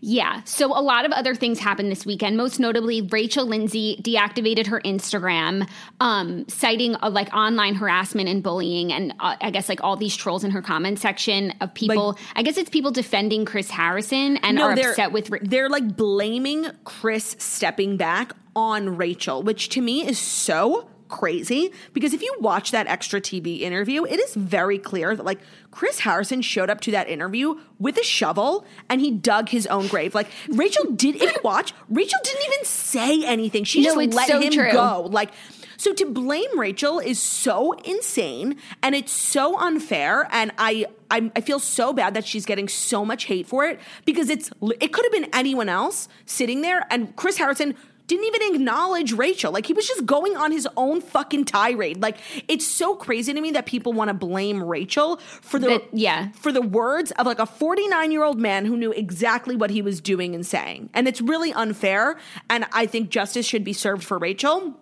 Yeah. 0.01 0.41
So 0.45 0.67
a 0.67 0.81
lot 0.81 1.05
of 1.05 1.11
other 1.11 1.35
things 1.35 1.59
happened 1.59 1.91
this 1.91 2.05
weekend. 2.05 2.37
Most 2.37 2.59
notably, 2.59 3.01
Rachel 3.01 3.45
Lindsay 3.45 3.97
deactivated 4.01 4.67
her 4.67 4.81
Instagram, 4.81 5.67
um, 5.99 6.47
citing 6.47 6.95
uh, 7.01 7.09
like 7.09 7.33
online 7.33 7.75
harassment 7.75 8.29
and 8.29 8.41
bullying, 8.43 8.91
and 8.91 9.13
uh, 9.19 9.35
I 9.41 9.51
guess 9.51 9.69
like 9.69 9.83
all 9.83 9.95
these 9.95 10.15
trolls 10.15 10.43
in 10.43 10.51
her 10.51 10.61
comment 10.61 10.99
section 10.99 11.53
of 11.61 11.73
people. 11.73 12.09
Like, 12.09 12.19
I 12.35 12.43
guess 12.43 12.57
it's 12.57 12.69
people 12.69 12.91
defending 12.91 13.45
Chris 13.45 13.69
Harrison 13.69 14.37
and 14.37 14.57
no, 14.57 14.65
are 14.65 14.71
upset 14.71 15.11
with. 15.11 15.29
Ra- 15.29 15.39
they're 15.41 15.69
like 15.69 15.95
blaming 15.95 16.67
Chris 16.83 17.35
stepping 17.39 17.97
back 17.97 18.33
on 18.55 18.97
Rachel, 18.97 19.43
which 19.43 19.69
to 19.69 19.81
me 19.81 20.07
is 20.07 20.19
so 20.19 20.89
crazy 21.09 21.73
because 21.93 22.13
if 22.13 22.21
you 22.21 22.33
watch 22.39 22.71
that 22.71 22.87
extra 22.87 23.19
TV 23.19 23.61
interview, 23.61 24.05
it 24.05 24.19
is 24.19 24.33
very 24.35 24.77
clear 24.79 25.15
that 25.15 25.25
like 25.25 25.39
Chris 25.71 25.99
Harrison 25.99 26.41
showed 26.41 26.69
up 26.69 26.79
to 26.81 26.91
that 26.91 27.09
interview 27.09 27.55
with 27.79 27.97
a 27.97 28.03
shovel 28.03 28.65
and 28.89 29.01
he 29.01 29.11
dug 29.11 29.49
his 29.49 29.67
own 29.67 29.87
grave. 29.87 30.15
Like 30.15 30.27
Rachel 30.49 30.91
did, 30.91 31.15
if 31.15 31.23
you 31.23 31.41
watch, 31.43 31.73
Rachel 31.89 32.19
didn't 32.23 32.45
even 32.45 32.65
say 32.65 33.25
anything. 33.25 33.63
She 33.65 33.81
No, 33.81 33.95
just 34.01 34.13
let 34.13 34.27
so 34.29 34.39
him 34.39 34.53
true. 34.53 34.71
go. 34.71 35.07
Like, 35.11 35.31
so 35.77 35.93
to 35.93 36.05
blame 36.05 36.59
Rachel 36.59 36.99
is 36.99 37.19
so 37.19 37.71
insane 37.71 38.57
and 38.83 38.93
it's 38.93 39.13
so 39.13 39.57
unfair. 39.57 40.27
And 40.31 40.51
I, 40.57 40.87
I, 41.09 41.31
I 41.35 41.41
feel 41.41 41.59
so 41.59 41.93
bad 41.93 42.13
that 42.15 42.25
she's 42.27 42.45
getting 42.45 42.67
so 42.67 43.05
much 43.05 43.25
hate 43.25 43.47
for 43.47 43.65
it 43.65 43.79
because 44.03 44.29
it's 44.29 44.51
it 44.81 44.91
could 44.91 45.05
have 45.05 45.11
been 45.11 45.29
anyone 45.33 45.69
else 45.69 46.09
sitting 46.25 46.61
there 46.61 46.85
and 46.91 47.15
Chris 47.15 47.37
Harrison 47.37 47.75
didn't 48.09 48.25
even 48.25 48.55
acknowledge 48.55 49.13
Rachel. 49.13 49.53
Like 49.53 49.65
he 49.65 49.73
was 49.73 49.87
just 49.87 50.05
going 50.05 50.35
on 50.35 50.51
his 50.51 50.67
own 50.75 50.99
fucking 50.99 51.45
tirade. 51.45 52.01
Like 52.01 52.17
it's 52.49 52.65
so 52.67 52.95
crazy 52.95 53.33
to 53.33 53.39
me 53.39 53.51
that 53.51 53.65
people 53.65 53.93
want 53.93 54.09
to 54.09 54.13
blame 54.13 54.61
Rachel 54.61 55.17
for 55.41 55.59
the 55.59 55.67
That- 55.67 55.83
yeah. 55.93 56.31
for 56.33 56.51
the 56.51 56.61
words 56.61 57.11
of 57.11 57.25
like 57.25 57.39
a 57.39 57.45
49 57.45 58.11
year 58.11 58.23
old 58.23 58.39
man 58.39 58.65
who 58.65 58.75
knew 58.75 58.91
exactly 58.91 59.55
what 59.55 59.69
he 59.69 59.81
was 59.81 60.01
doing 60.01 60.35
and 60.35 60.45
saying. 60.45 60.89
And 60.93 61.07
it's 61.07 61.21
really 61.21 61.53
unfair. 61.53 62.17
And 62.49 62.65
I 62.73 62.85
think 62.87 63.09
justice 63.09 63.45
should 63.45 63.63
be 63.63 63.73
served 63.73 64.03
for 64.03 64.17
Rachel. 64.17 64.73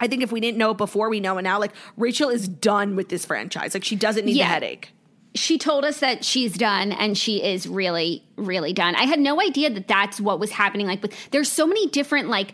I 0.00 0.08
think 0.08 0.22
if 0.22 0.32
we 0.32 0.40
didn't 0.40 0.58
know 0.58 0.72
it 0.72 0.78
before, 0.78 1.08
we 1.08 1.20
know 1.20 1.38
it 1.38 1.42
now. 1.42 1.60
Like 1.60 1.72
Rachel 1.96 2.28
is 2.28 2.48
done 2.48 2.96
with 2.96 3.08
this 3.08 3.24
franchise. 3.24 3.74
Like 3.74 3.84
she 3.84 3.94
doesn't 3.96 4.24
need 4.24 4.36
Yeah. 4.36 4.48
the 4.48 4.52
headache. 4.54 4.88
she 5.34 5.56
told 5.56 5.84
us 5.84 6.00
that 6.00 6.24
she's 6.24 6.52
done 6.58 6.92
and 6.92 7.16
she 7.16 7.42
is 7.42 7.66
really 7.66 8.22
really 8.36 8.74
done 8.74 8.94
i 8.96 9.04
had 9.04 9.18
no 9.18 9.40
idea 9.40 9.70
that 9.70 9.88
that's 9.88 10.20
what 10.20 10.38
was 10.38 10.50
happening 10.50 10.86
like 10.86 11.00
with 11.00 11.14
there's 11.30 11.50
so 11.50 11.66
many 11.66 11.86
different 11.86 12.28
like 12.28 12.52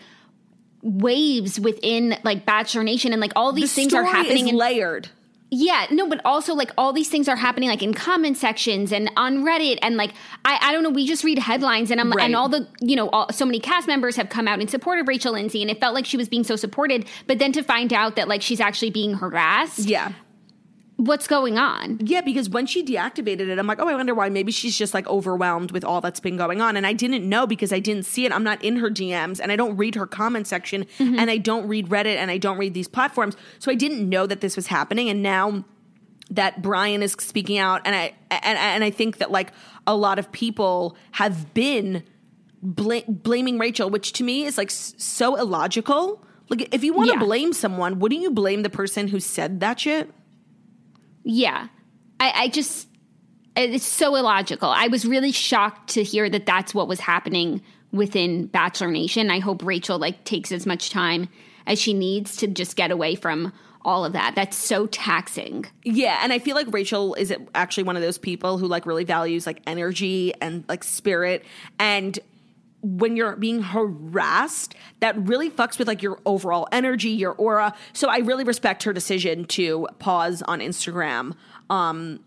waves 0.83 1.59
within 1.61 2.17
like 2.25 2.47
bachelor 2.47 2.85
nation 2.85 3.13
and 3.13 3.21
like 3.21 3.33
all 3.37 3.53
these 3.53 3.71
The 3.75 3.81
things 3.83 3.95
are 3.95 4.05
happening 4.05 4.49
in 4.49 4.57
layered. 4.57 5.09
yeah 5.51 5.87
no 5.91 6.09
but 6.09 6.21
also 6.25 6.55
like 6.55 6.71
all 6.79 6.93
these 6.93 7.09
things 7.09 7.29
are 7.29 7.37
happening 7.37 7.69
like 7.69 7.83
in 7.83 7.95
comment 7.95 8.37
sections 8.37 8.93
and 8.93 9.11
on 9.17 9.45
reddit 9.45 9.79
and 9.83 9.97
like 9.97 10.13
i, 10.45 10.59
I 10.61 10.73
don't 10.73 10.83
know 10.83 10.91
we 10.91 11.07
just 11.07 11.25
read 11.25 11.39
headlines 11.39 11.91
and 11.91 12.01
i'm 12.01 12.13
Right. 12.13 12.25
and 12.27 12.37
all 12.37 12.49
the 12.49 12.69
you 12.81 12.95
know 12.97 13.09
all, 13.11 13.33
so 13.33 13.45
many 13.45 13.59
cast 13.59 13.87
members 13.89 14.15
have 14.17 14.29
come 14.29 14.47
out 14.47 14.61
in 14.61 14.69
support 14.69 14.99
of 15.01 15.09
rachel 15.09 15.33
lindsay 15.33 15.63
and 15.63 15.71
it 15.71 15.81
felt 15.81 15.95
like 15.95 16.05
she 16.07 16.17
was 16.17 16.29
being 16.29 16.45
so 16.45 16.55
supported 16.55 17.07
but 17.27 17.39
then 17.39 17.51
to 17.53 17.63
find 17.63 17.93
out 17.93 18.15
that 18.17 18.29
like 18.29 18.43
she's 18.43 18.61
actually 18.61 18.91
being 18.91 19.15
harassed 19.15 19.81
Yeah. 19.81 20.13
What's 20.99 21.29
going 21.29 21.59
on 21.59 22.01
Yeah, 22.03 22.23
because 22.23 22.51
when 22.51 22.67
she 22.67 22.85
deactivated 22.85 23.49
it, 23.49 23.59
I'm 23.59 23.69
like, 23.69 23.79
oh, 23.79 23.87
I 23.87 23.95
wonder 23.95 24.15
why. 24.15 24.29
Maybe 24.31 24.51
she's 24.51 24.77
just 24.77 24.95
like 24.95 25.07
overwhelmed 25.07 25.71
with 25.71 25.85
all 25.85 26.01
that's 26.01 26.19
been 26.19 26.37
going 26.37 26.61
on. 26.61 26.77
And 26.77 26.85
I 26.85 26.93
didn't 26.93 27.27
know 27.29 27.47
because 27.47 27.73
I 27.73 27.79
didn't 27.79 28.05
see 28.05 28.27
it. 28.27 28.33
I'm 28.33 28.43
not 28.43 28.63
in 28.65 28.77
her 28.79 28.91
DMs 28.91 29.39
and 29.41 29.53
I 29.53 29.57
don't 29.57 29.77
read 29.77 29.95
her 29.95 30.07
comment 30.07 30.49
section 30.49 30.87
mm-hmm. 30.99 31.17
and 31.17 31.31
I 31.31 31.37
don't 31.37 31.69
read 31.69 31.89
Reddit 31.89 32.17
and 32.17 32.33
I 32.33 32.39
don't 32.39 32.59
read 32.59 32.75
these 32.75 32.89
platforms. 32.89 33.37
So 33.61 33.71
I 33.71 33.77
didn't 33.77 34.09
know 34.09 34.27
that 34.27 34.41
this 34.41 34.57
was 34.57 34.67
happening. 34.67 35.09
And 35.09 35.23
now 35.23 35.65
that 36.31 36.63
Bryan 36.63 37.03
is 37.03 37.13
speaking 37.13 37.59
out, 37.59 37.81
and 37.85 37.95
I 37.95 38.13
and, 38.31 38.59
and 38.59 38.85
I 38.85 38.91
think 38.91 39.19
that 39.19 39.31
like 39.31 39.53
a 39.87 39.95
lot 39.97 40.19
of 40.19 40.31
people 40.33 40.97
have 41.13 41.55
been 41.55 42.03
bla- 42.63 43.05
blaming 43.09 43.57
Rachel, 43.59 43.89
which 43.89 44.13
to 44.15 44.25
me 44.25 44.45
is 44.45 44.59
like 44.59 44.71
so 44.71 45.37
illogical. 45.37 46.23
Like, 46.51 46.75
if 46.75 46.83
you 46.83 46.93
want 46.95 47.11
to 47.11 47.17
Yeah. 47.17 47.25
blame 47.25 47.53
someone, 47.53 47.99
wouldn't 47.99 48.21
you 48.21 48.31
blame 48.31 48.63
the 48.63 48.71
person 48.71 49.09
who 49.09 49.21
said 49.21 49.61
that 49.61 49.81
shit? 49.81 50.11
Yeah. 51.29 51.69
I, 52.19 52.33
I 52.35 52.49
just, 52.49 52.89
it's 53.55 53.87
so 53.87 54.17
illogical. 54.17 54.71
I 54.71 54.89
was 54.89 55.05
really 55.05 55.31
shocked 55.31 55.91
to 55.91 56.03
hear 56.03 56.29
that 56.31 56.47
that's 56.47 56.75
what 56.75 56.89
was 56.89 57.01
happening 57.01 57.61
within 57.93 58.47
Bachelor 58.47 58.91
Nation. 58.91 59.31
I 59.31 59.39
hope 59.39 59.63
Rachel 59.63 59.99
like 59.99 60.25
takes 60.25 60.51
as 60.51 60.65
much 60.65 60.91
time 60.91 61.29
as 61.67 61.79
she 61.79 61.93
needs 61.93 62.37
to 62.39 62.47
just 62.47 62.77
get 62.77 62.91
away 62.91 63.15
from 63.15 63.53
all 63.85 64.07
of 64.07 64.15
that. 64.15 64.35
That's 64.35 64.57
so 64.57 64.87
taxing. 64.87 65.67
Yeah, 65.85 66.19
and 66.23 66.33
I 66.33 66.39
feel 66.39 66.57
like 66.57 66.67
Rachel 66.71 67.15
is 67.15 67.33
actually 67.55 67.85
one 67.85 67.97
of 67.97 68.03
those 68.03 68.19
people 68.19 68.57
who 68.57 68.67
like 68.67 68.87
really 68.87 69.05
values 69.05 69.47
like 69.47 69.61
energy 69.67 70.33
and 70.41 70.65
like 70.67 70.83
spirit 70.83 71.45
and 71.79 72.19
when 72.83 73.17
you're 73.17 73.37
being 73.37 73.63
harassed, 73.63 74.75
that 75.01 75.17
really 75.27 75.51
fucks 75.51 75.79
with 75.79 75.89
like 75.89 76.03
your 76.03 76.21
overall 76.25 76.69
energy, 76.71 77.11
your 77.11 77.33
aura. 77.33 77.75
So 77.93 78.09
I 78.09 78.19
really 78.19 78.45
respect 78.45 78.85
her 78.85 78.93
decision 78.93 79.45
to 79.47 79.89
pause 79.99 80.43
on 80.43 80.61
Instagram. 80.61 81.35
Um 81.71 82.21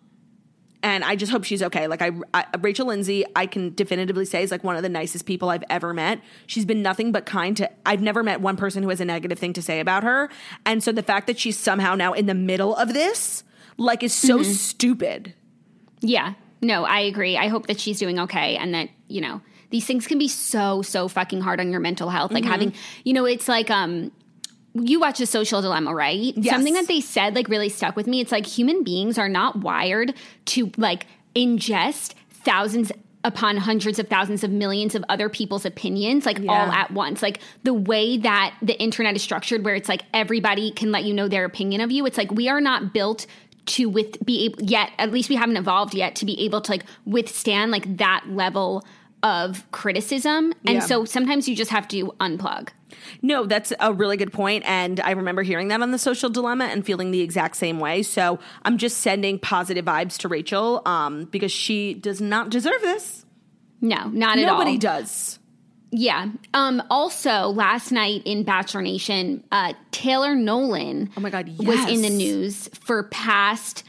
and 0.83 1.03
I 1.03 1.15
just 1.15 1.31
hope 1.31 1.43
she's 1.43 1.61
okay. 1.61 1.87
Like 1.87 2.01
I, 2.01 2.11
I 2.33 2.45
Rachel 2.59 2.87
Lindsay, 2.87 3.23
I 3.35 3.45
can 3.45 3.73
definitively 3.75 4.25
say 4.25 4.43
is 4.43 4.51
like 4.51 4.63
one 4.63 4.75
of 4.75 4.83
the 4.83 4.89
nicest 4.89 5.25
people 5.25 5.49
I've 5.49 5.63
ever 5.69 5.93
met. 5.93 6.19
She's 6.47 6.65
been 6.65 6.81
nothing 6.81 7.11
but 7.11 7.25
kind 7.25 7.55
to 7.57 7.69
I've 7.85 8.01
never 8.01 8.23
met 8.23 8.41
one 8.41 8.57
person 8.57 8.83
who 8.83 8.89
has 8.89 8.99
a 8.99 9.05
negative 9.05 9.39
thing 9.39 9.53
to 9.53 9.61
say 9.61 9.79
about 9.79 10.03
her. 10.03 10.29
And 10.65 10.83
so 10.83 10.91
the 10.91 11.03
fact 11.03 11.27
that 11.27 11.39
she's 11.39 11.57
somehow 11.57 11.95
now 11.95 12.13
in 12.13 12.25
the 12.25 12.33
middle 12.33 12.75
of 12.75 12.93
this 12.93 13.43
like 13.77 14.03
is 14.03 14.13
so 14.13 14.43
stupid. 14.43 15.33
Yeah. 16.01 16.33
No, 16.61 16.83
I 16.83 16.99
agree. 16.99 17.37
I 17.37 17.47
hope 17.47 17.67
that 17.67 17.79
she's 17.79 17.99
doing 17.99 18.19
okay 18.19 18.55
and 18.57 18.73
that, 18.73 18.89
you 19.07 19.21
know, 19.21 19.41
these 19.71 19.85
things 19.85 20.05
can 20.07 20.17
be 20.19 20.27
so, 20.27 20.81
so 20.81 21.07
fucking 21.07 21.41
hard 21.41 21.59
on 21.59 21.71
your 21.71 21.79
mental 21.79 22.09
health. 22.09 22.31
Like 22.31 22.45
having, 22.45 22.73
you 23.03 23.13
know, 23.13 23.25
it's 23.25 23.47
like, 23.47 23.69
um, 23.69 24.11
you 24.73 24.99
watch 24.99 25.19
a 25.19 25.25
social 25.25 25.61
dilemma, 25.61 25.93
right? 25.93 26.33
Yes. 26.37 26.53
Something 26.53 26.75
that 26.75 26.87
they 26.87 27.01
said 27.01 27.35
like 27.35 27.49
really 27.49 27.69
stuck 27.69 27.95
with 27.95 28.07
me. 28.07 28.21
It's 28.21 28.31
like 28.31 28.45
human 28.45 28.83
beings 28.83 29.17
are 29.17 29.29
not 29.29 29.57
wired 29.61 30.13
to 30.45 30.71
like 30.77 31.07
ingest 31.35 32.13
thousands 32.29 32.91
upon 33.23 33.57
hundreds 33.57 33.99
of 33.99 34.07
thousands 34.07 34.43
of 34.43 34.49
millions 34.49 34.95
of 34.95 35.03
other 35.09 35.29
people's 35.29 35.65
opinions 35.65 36.25
like 36.25 36.39
Yeah. 36.39 36.51
all 36.51 36.71
at 36.71 36.91
once. 36.91 37.21
Like 37.21 37.39
the 37.63 37.73
way 37.73 38.17
that 38.17 38.55
the 38.61 38.79
internet 38.81 39.15
is 39.15 39.21
structured 39.21 39.63
where 39.63 39.75
it's 39.75 39.89
like 39.89 40.03
everybody 40.13 40.71
can 40.71 40.91
let 40.91 41.03
you 41.03 41.13
know 41.13 41.27
their 41.27 41.45
opinion 41.45 41.81
of 41.81 41.91
you. 41.91 42.05
It's 42.05 42.17
like 42.17 42.31
we 42.31 42.47
are 42.49 42.61
not 42.61 42.93
built 42.93 43.27
to 43.67 43.89
with 43.89 44.23
be 44.25 44.45
able 44.45 44.63
yet 44.63 44.89
at 44.97 45.11
least 45.11 45.29
we 45.29 45.35
haven't 45.35 45.55
evolved 45.55 45.93
yet 45.93 46.15
to 46.15 46.25
be 46.25 46.39
able 46.45 46.61
to 46.61 46.71
like 46.71 46.83
withstand 47.05 47.71
like 47.71 47.97
that 47.97 48.23
level 48.27 48.83
of 49.23 49.69
criticism. 49.71 50.53
And 50.65 50.75
Yeah. 50.75 50.79
so 50.79 51.05
sometimes 51.05 51.47
you 51.47 51.55
just 51.55 51.71
have 51.71 51.87
to 51.89 52.13
unplug. 52.19 52.69
No, 53.21 53.45
that's 53.45 53.71
a 53.79 53.93
really 53.93 54.17
good 54.17 54.33
point, 54.33 54.63
and 54.67 54.99
I 54.99 55.11
remember 55.11 55.43
hearing 55.43 55.69
that 55.69 55.81
on 55.81 55.91
the 55.91 55.97
social 55.97 56.29
dilemma 56.29 56.65
and 56.65 56.85
feeling 56.85 57.11
the 57.11 57.21
exact 57.21 57.55
same 57.55 57.79
way. 57.79 58.03
So 58.03 58.39
I'm 58.63 58.77
just 58.77 58.97
sending 58.97 59.39
positive 59.39 59.85
vibes 59.85 60.17
to 60.19 60.27
Rachel 60.27 60.81
um, 60.85 61.25
because 61.25 61.51
she 61.51 61.93
does 61.93 62.19
not 62.21 62.49
deserve 62.49 62.81
this. 62.81 63.25
No, 63.79 64.09
not 64.09 64.37
at 64.37 64.47
all. 64.47 64.57
Nobody 64.59 64.77
does. 64.77 65.39
Yeah. 65.91 66.27
Um, 66.53 66.81
also, 66.89 67.47
last 67.47 67.91
night 67.91 68.21
in 68.25 68.43
Bachelor 68.43 68.81
Nation, 68.81 69.43
uh, 69.51 69.73
Taylor 69.91 70.35
Nolan 70.35 71.09
Oh 71.17 71.21
my 71.21 71.29
God, 71.29 71.49
yes. 71.49 71.59
was 71.67 71.89
in 71.93 72.01
the 72.01 72.09
news 72.09 72.69
for 72.81 73.03
past 73.03 73.83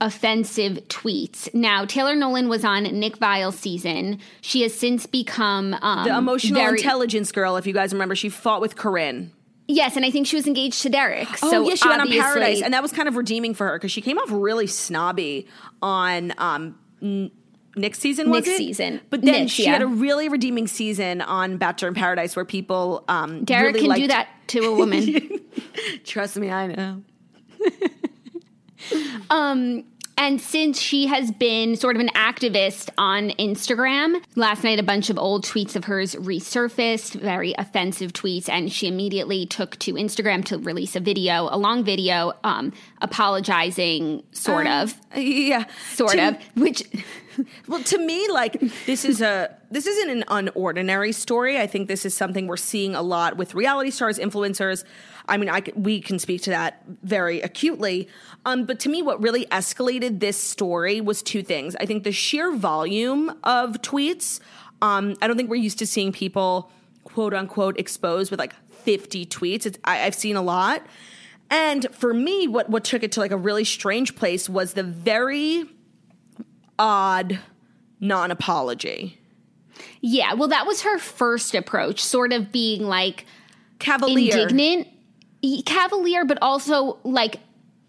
offensive 0.00 0.74
tweets. 0.88 1.52
Now, 1.54 1.84
Taylor 1.84 2.14
Nolan 2.14 2.48
was 2.48 2.64
on 2.64 2.82
Nick 2.84 3.16
Viall's 3.16 3.58
season. 3.58 4.18
She 4.40 4.62
has 4.62 4.74
since 4.74 5.06
become 5.06 5.74
um, 5.80 6.06
The 6.06 6.16
emotional 6.16 6.60
very- 6.60 6.78
intelligence 6.78 7.32
girl, 7.32 7.56
if 7.56 7.66
you 7.66 7.72
guys 7.72 7.92
remember, 7.92 8.14
she 8.14 8.28
fought 8.28 8.60
with 8.60 8.76
Corinne. 8.76 9.32
Yes, 9.68 9.96
and 9.96 10.04
I 10.04 10.12
think 10.12 10.28
she 10.28 10.36
was 10.36 10.46
engaged 10.46 10.82
to 10.82 10.88
Derek. 10.90 11.26
Oh, 11.42 11.50
so 11.50 11.68
yeah, 11.68 11.74
she 11.74 11.88
went 11.88 12.00
on 12.00 12.08
Paradise, 12.08 12.62
and 12.62 12.72
that 12.72 12.82
was 12.82 12.92
kind 12.92 13.08
of 13.08 13.16
redeeming 13.16 13.52
for 13.52 13.66
her 13.66 13.76
because 13.76 13.90
she 13.90 14.00
came 14.00 14.16
off 14.16 14.30
really 14.30 14.68
snobby 14.68 15.48
on 15.82 16.32
um, 16.38 16.78
N- 17.02 17.32
Nick's 17.74 17.98
season. 17.98 18.30
Was 18.30 18.46
Nick's 18.46 18.54
it? 18.54 18.58
season. 18.58 19.00
but 19.10 19.22
then 19.22 19.40
Nick's, 19.40 19.52
she 19.52 19.64
yeah. 19.64 19.72
had 19.72 19.82
a 19.82 19.86
really 19.88 20.28
redeeming 20.28 20.68
season 20.68 21.20
on 21.20 21.56
Bachelor 21.56 21.88
in 21.88 21.94
Paradise 21.94 22.36
where 22.36 22.44
people 22.44 23.04
um, 23.08 23.44
Derek 23.44 23.74
really 23.74 23.80
can 23.80 23.88
liked, 23.88 24.00
do 24.02 24.06
that 24.08 24.28
to 24.48 24.60
a 24.60 24.74
woman. 24.76 25.40
Trust 26.04 26.36
me, 26.36 26.48
I 26.48 26.68
know. 26.68 27.02
And 30.18 30.40
since 30.40 30.80
she 30.80 31.08
has 31.08 31.30
been 31.30 31.76
sort 31.76 31.94
of 31.94 32.00
an 32.00 32.08
activist 32.14 32.88
on 32.96 33.30
Instagram, 33.32 34.22
last 34.34 34.64
night 34.64 34.78
a 34.78 34.82
bunch 34.82 35.10
of 35.10 35.18
old 35.18 35.44
tweets 35.44 35.76
of 35.76 35.84
hers 35.84 36.14
resurfaced, 36.14 37.20
very 37.20 37.54
offensive 37.58 38.14
tweets, 38.14 38.48
and 38.48 38.72
she 38.72 38.88
immediately 38.88 39.44
took 39.44 39.78
to 39.80 39.92
Instagram 39.92 40.42
to 40.46 40.56
release 40.56 40.96
a 40.96 41.00
video, 41.00 41.50
a 41.52 41.58
long 41.58 41.84
video, 41.84 42.32
um, 42.44 42.72
apologizing, 43.02 44.22
sort 44.32 44.66
of, 44.66 44.94
Yeah, 45.14 45.64
sort 45.92 46.12
To- 46.12 46.28
of, 46.28 46.38
which 46.54 46.82
Well, 47.68 47.82
to 47.82 47.98
me, 47.98 48.28
like 48.28 48.60
this 48.86 49.04
is 49.04 49.20
a 49.20 49.54
this 49.70 49.86
isn't 49.86 50.10
an 50.10 50.24
unordinary 50.28 51.14
story. 51.14 51.58
I 51.58 51.66
think 51.66 51.88
this 51.88 52.04
is 52.04 52.14
something 52.14 52.46
we're 52.46 52.56
seeing 52.56 52.94
a 52.94 53.02
lot 53.02 53.36
with 53.36 53.54
reality 53.54 53.90
stars, 53.90 54.18
influencers. 54.18 54.84
I 55.28 55.36
mean, 55.36 55.48
I 55.48 55.62
we 55.74 56.00
can 56.00 56.18
speak 56.18 56.42
to 56.42 56.50
that 56.50 56.82
very 57.02 57.40
acutely. 57.40 58.08
Um, 58.44 58.64
but 58.64 58.78
to 58.80 58.88
me, 58.88 59.02
what 59.02 59.20
really 59.20 59.46
escalated 59.46 60.20
this 60.20 60.36
story 60.36 61.00
was 61.00 61.22
two 61.22 61.42
things. 61.42 61.74
I 61.76 61.86
think 61.86 62.04
the 62.04 62.12
sheer 62.12 62.52
volume 62.52 63.30
of 63.42 63.82
tweets. 63.82 64.40
Um, 64.82 65.16
I 65.22 65.26
don't 65.26 65.36
think 65.36 65.50
we're 65.50 65.56
used 65.56 65.78
to 65.78 65.86
seeing 65.86 66.12
people 66.12 66.70
quote 67.04 67.34
unquote 67.34 67.78
exposed 67.78 68.30
with 68.30 68.38
like 68.38 68.54
50 68.84 69.26
tweets. 69.26 69.66
It's, 69.66 69.78
I, 69.84 70.02
I've 70.02 70.14
seen 70.14 70.36
a 70.36 70.42
lot. 70.42 70.86
And 71.50 71.86
for 71.92 72.12
me, 72.12 72.48
what 72.48 72.68
what 72.68 72.84
took 72.84 73.02
it 73.02 73.12
to 73.12 73.20
like 73.20 73.30
a 73.30 73.36
really 73.36 73.64
strange 73.64 74.16
place 74.16 74.48
was 74.48 74.72
the 74.72 74.82
very 74.82 75.64
odd 76.78 77.38
non 78.00 78.30
apology. 78.30 79.18
yeah, 80.00 80.34
well, 80.34 80.48
that 80.48 80.66
was 80.66 80.82
her 80.82 80.98
first 80.98 81.54
approach, 81.54 82.02
sort 82.02 82.32
of 82.32 82.52
being 82.52 82.82
like 82.86 83.26
Cavalier. 83.78 84.36
indignant. 84.36 84.88
cavalier, 85.64 86.24
but 86.24 86.38
also 86.42 86.98
like 87.04 87.40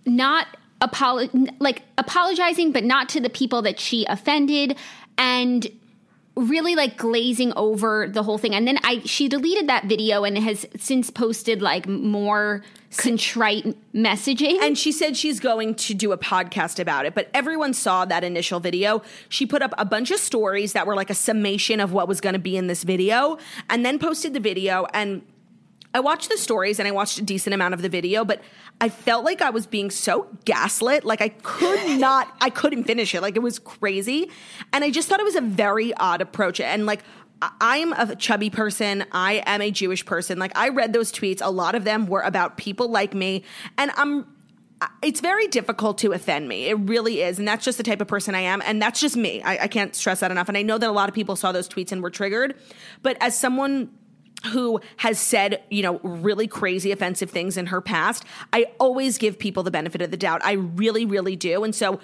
not 0.06 0.48
apolo- 0.82 1.50
like 1.60 1.84
apologizing, 1.98 2.72
but 2.72 2.84
not 2.84 3.10
to 3.10 3.20
the 3.20 3.30
people 3.30 3.62
that 3.64 3.80
she 3.80 4.06
offended, 4.06 4.78
and 5.18 5.68
really 6.36 6.76
like 6.76 6.98
glazing 6.98 7.52
over 7.56 8.08
the 8.08 8.22
whole 8.24 8.38
thing. 8.38 8.54
And 8.54 8.68
then 8.68 8.78
I 8.84 9.02
she 9.06 9.28
deleted 9.28 9.68
that 9.68 9.86
video 9.86 10.24
and 10.24 10.38
has 10.38 10.66
since 10.78 11.10
posted 11.10 11.62
like 11.62 11.88
more 11.88 12.64
contrite 12.96 13.76
messaging. 13.94 14.60
And 14.62 14.78
she 14.78 14.92
said 14.92 15.18
she's 15.18 15.40
going 15.40 15.76
to 15.76 15.94
do 15.94 16.12
a 16.12 16.18
podcast 16.18 16.80
about 16.80 17.06
it, 17.06 17.14
but 17.14 17.30
everyone 17.34 17.74
saw 17.74 18.06
that 18.06 18.24
initial 18.24 18.60
video. 18.60 19.02
She 19.30 19.46
put 19.46 19.62
up 19.62 19.74
a 19.78 19.86
bunch 19.86 20.12
of 20.12 20.20
stories 20.20 20.74
that 20.74 20.88
were 20.88 20.96
like 20.96 21.10
a 21.10 21.16
summation 21.16 21.80
of 21.80 21.92
what 21.92 22.08
was 22.08 22.22
going 22.22 22.34
to 22.34 22.40
be 22.40 22.56
in 22.56 22.68
this 22.68 22.84
video 22.84 23.38
and 23.70 23.86
then 23.86 24.00
posted 24.00 24.34
the 24.34 24.40
video 24.40 24.86
and 24.94 25.22
I 25.94 26.00
watched 26.00 26.30
the 26.30 26.38
stories 26.38 26.80
and 26.80 26.88
I 26.88 26.92
watched 26.92 27.18
a 27.18 27.24
decent 27.24 27.54
amount 27.54 27.74
of 27.74 27.82
the 27.82 27.90
video, 27.90 28.24
but 28.24 28.42
I 28.80 28.90
felt 28.90 29.26
like 29.26 29.42
I 29.42 29.50
was 29.50 29.66
being 29.66 29.90
so 29.90 30.28
gaslit. 30.46 31.04
Like 31.04 31.22
I 31.22 31.30
could 31.30 32.00
not, 32.00 32.36
I 32.40 32.52
couldn't 32.52 32.84
finish 32.84 33.16
it. 33.16 33.22
Like 33.22 33.36
it 33.36 33.42
was 33.42 33.58
crazy. 33.58 34.30
And 34.74 34.84
I 34.84 34.92
just 34.92 35.10
thought 35.10 35.20
it 35.20 35.24
was 35.24 35.36
a 35.36 35.42
very 35.42 35.94
odd 35.96 36.22
approach. 36.22 36.60
And 36.60 36.86
like, 36.86 37.04
I'm 37.42 37.94
a 37.94 38.16
chubby 38.16 38.50
person. 38.50 39.06
I 39.12 39.44
am 39.46 39.62
a 39.62 39.72
Jewish 39.72 40.06
person. 40.06 40.40
Like 40.40 40.58
I 40.58 40.70
read 40.70 40.94
those 40.94 41.12
tweets. 41.12 41.40
A 41.44 41.52
lot 41.52 41.76
of 41.76 41.84
them 41.84 42.08
were 42.08 42.22
about 42.22 42.58
people 42.58 42.90
like 42.90 43.14
me. 43.14 43.44
And 43.78 43.92
I'm, 43.96 44.26
it's 45.02 45.22
very 45.22 45.48
difficult 45.48 46.00
to 46.00 46.12
offend 46.14 46.48
me. 46.48 46.66
It 46.66 46.80
really 46.80 47.22
is. 47.22 47.40
And 47.40 47.48
that's 47.48 47.64
just 47.64 47.78
the 47.78 47.84
type 47.84 48.02
of 48.02 48.08
person 48.08 48.36
I 48.36 48.42
am. 48.42 48.62
And 48.66 48.82
that's 48.82 49.00
just 49.00 49.16
me. 49.16 49.42
I, 49.44 49.64
I 49.64 49.68
can't 49.68 49.96
stress 49.96 50.20
that 50.22 50.32
enough. 50.32 50.48
And 50.48 50.58
I 50.58 50.64
know 50.64 50.78
that 50.78 50.90
a 50.90 50.94
lot 50.94 51.10
of 51.10 51.16
people 51.16 51.36
saw 51.36 51.52
those 51.52 51.70
tweets 51.70 51.92
and 51.92 52.02
were 52.02 52.10
triggered. 52.10 52.56
But 53.02 53.18
as 53.22 53.38
someone 53.38 53.92
who 54.52 54.80
has 54.98 55.20
said, 55.20 55.64
you 55.70 55.82
know, 55.82 56.00
really 56.04 56.48
crazy 56.48 56.92
offensive 56.92 57.30
things 57.30 57.58
in 57.58 57.68
her 57.68 57.82
past, 57.82 58.24
I 58.54 58.68
always 58.80 59.18
give 59.18 59.40
people 59.40 59.64
the 59.64 59.72
benefit 59.72 60.02
of 60.02 60.12
the 60.12 60.18
doubt. 60.18 60.42
I 60.44 60.54
really, 60.54 61.06
really 61.06 61.36
do. 61.36 61.64
And 61.64 61.74
so 61.74 62.00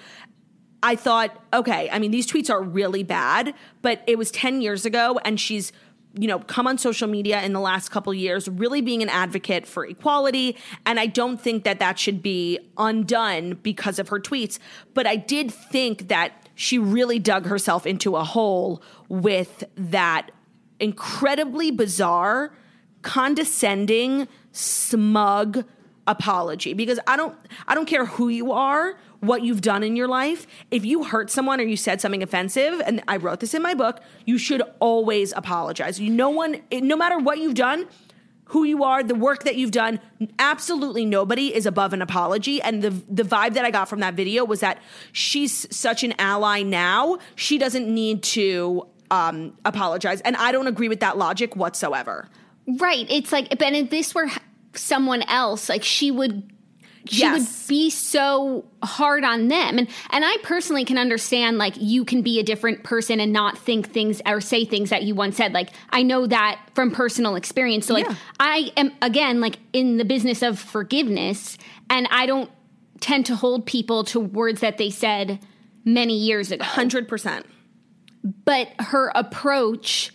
I 0.84 0.96
thought, 0.96 1.36
okay, 1.54 1.90
I 1.92 1.98
mean, 1.98 2.12
these 2.12 2.28
tweets 2.28 2.50
are 2.50 2.62
really 2.62 3.02
bad, 3.04 3.56
but 3.82 4.04
it 4.06 4.18
was 4.18 4.30
10 4.32 4.62
years 4.62 4.86
ago 4.86 5.20
and 5.26 5.40
she's 5.40 5.72
you 6.16 6.28
know 6.28 6.38
come 6.38 6.68
on 6.68 6.78
social 6.78 7.08
media 7.08 7.42
in 7.42 7.54
the 7.54 7.60
last 7.60 7.90
couple 7.90 8.14
years 8.14 8.48
really 8.48 8.82
being 8.82 9.02
an 9.02 9.10
advocate 9.10 9.66
for 9.66 9.84
equality 9.84 10.56
and 10.86 11.00
i 11.00 11.08
don't 11.08 11.42
think 11.42 11.64
that 11.64 11.80
that 11.80 11.98
should 11.98 12.22
be 12.22 12.60
undone 12.78 13.58
because 13.64 13.98
of 13.98 14.10
her 14.10 14.20
tweets 14.20 14.60
but 14.94 15.08
i 15.08 15.16
did 15.16 15.52
think 15.52 16.10
that 16.10 16.44
she 16.56 16.78
really 16.78 17.20
dug 17.20 17.46
herself 17.46 17.86
into 17.86 18.16
a 18.16 18.24
hole 18.24 18.82
with 19.10 19.64
that 19.76 20.32
incredibly 20.80 21.72
bizarre, 21.72 22.54
condescending, 23.02 24.28
smug 24.52 25.66
apology 26.06 26.74
because 26.74 27.00
I 27.08 27.16
don't 27.16 27.36
I 27.68 27.76
don't 27.76 27.86
care 27.86 28.06
who 28.06 28.28
you 28.28 28.52
are, 28.52 28.98
what 29.24 29.42
you've 29.44 29.62
done 29.62 29.84
in 29.84 29.96
your 29.96 30.08
life. 30.08 30.46
If 30.70 30.86
you 30.86 31.04
hurt 31.06 31.30
someone 31.30 31.60
or 31.60 31.64
you 31.64 31.78
said 31.78 32.02
something 32.02 32.22
offensive, 32.22 32.82
and 32.86 33.04
I 33.08 33.18
wrote 33.18 33.40
this 33.40 33.54
in 33.54 33.62
my 33.62 33.74
book, 33.74 34.02
you 34.26 34.38
should 34.38 34.62
always 34.80 35.34
apologize. 35.34 36.00
You 36.00 36.12
no 36.12 36.30
one 36.30 36.62
no 36.72 36.96
matter 36.96 37.18
what 37.18 37.38
you've 37.38 37.56
done, 37.56 37.88
who 38.46 38.64
you 38.64 38.84
are, 38.84 39.02
the 39.02 39.16
work 39.16 39.44
that 39.46 39.56
you've 39.56 39.72
done, 39.72 40.00
absolutely 40.38 41.06
nobody 41.06 41.56
is 41.56 41.66
above 41.66 41.94
an 41.94 42.02
apology. 42.02 42.62
And 42.62 42.82
the 42.82 42.92
the 43.10 43.24
vibe 43.24 43.54
that 43.54 43.66
I 43.66 43.72
got 43.72 43.90
from 43.90 44.02
that 44.02 44.14
video 44.14 44.46
was 44.46 44.60
that 44.60 44.80
she's 45.12 45.68
such 45.76 46.04
an 46.04 46.14
ally 46.20 46.62
now. 46.62 47.18
She 47.36 47.58
doesn't 47.58 47.88
need 47.88 48.24
to 48.24 48.88
um, 49.10 49.58
apologize. 49.66 50.22
And 50.22 50.36
I 50.36 50.52
don't 50.52 50.68
agree 50.68 50.90
with 50.90 51.00
that 51.02 51.18
logic 51.18 51.56
whatsoever. 51.56 52.28
Right. 52.68 53.06
It's 53.10 53.32
like, 53.32 53.50
but 53.50 53.74
if 53.74 53.90
this 53.90 54.16
were 54.16 54.30
someone 54.74 55.22
else, 55.24 55.70
like 55.70 55.84
she 55.84 56.12
would 56.12 56.53
she 57.06 57.20
yes. 57.20 57.40
would 57.40 57.68
be 57.68 57.90
so 57.90 58.66
hard 58.82 59.24
on 59.24 59.48
them 59.48 59.78
and 59.78 59.88
and 60.12 60.24
I 60.26 60.38
personally 60.44 60.86
can 60.86 60.98
understand 60.98 61.58
like 61.58 61.74
you 61.78 62.06
can 62.06 62.22
be 62.22 62.40
a 62.40 62.44
different 62.44 62.84
person 62.84 63.20
and 63.20 63.34
not 63.34 63.58
think 63.58 63.92
things 63.92 64.22
or 64.26 64.42
say 64.42 64.66
things 64.66 64.90
that 64.90 65.04
you 65.04 65.16
once 65.16 65.38
said 65.38 65.54
like 65.54 65.70
I 65.90 66.04
know 66.04 66.28
that 66.28 66.62
from 66.74 66.92
personal 66.92 67.36
experience 67.36 67.88
so 67.88 67.94
like 67.94 68.06
yeah. 68.06 68.16
I 68.40 68.72
am 68.78 68.92
again 69.02 69.42
like 69.42 69.58
in 69.74 69.98
the 69.98 70.06
business 70.06 70.42
of 70.42 70.60
forgiveness 70.60 71.58
and 71.90 72.08
I 72.12 72.26
don't 72.26 72.50
tend 73.00 73.26
to 73.26 73.36
hold 73.36 73.66
people 73.66 74.06
to 74.06 74.20
words 74.20 74.62
that 74.62 74.78
they 74.78 74.90
said 74.90 75.40
many 75.84 76.18
years 76.18 76.52
ago 76.52 76.64
100% 76.64 77.44
but 78.46 78.70
her 78.80 79.12
approach 79.14 80.14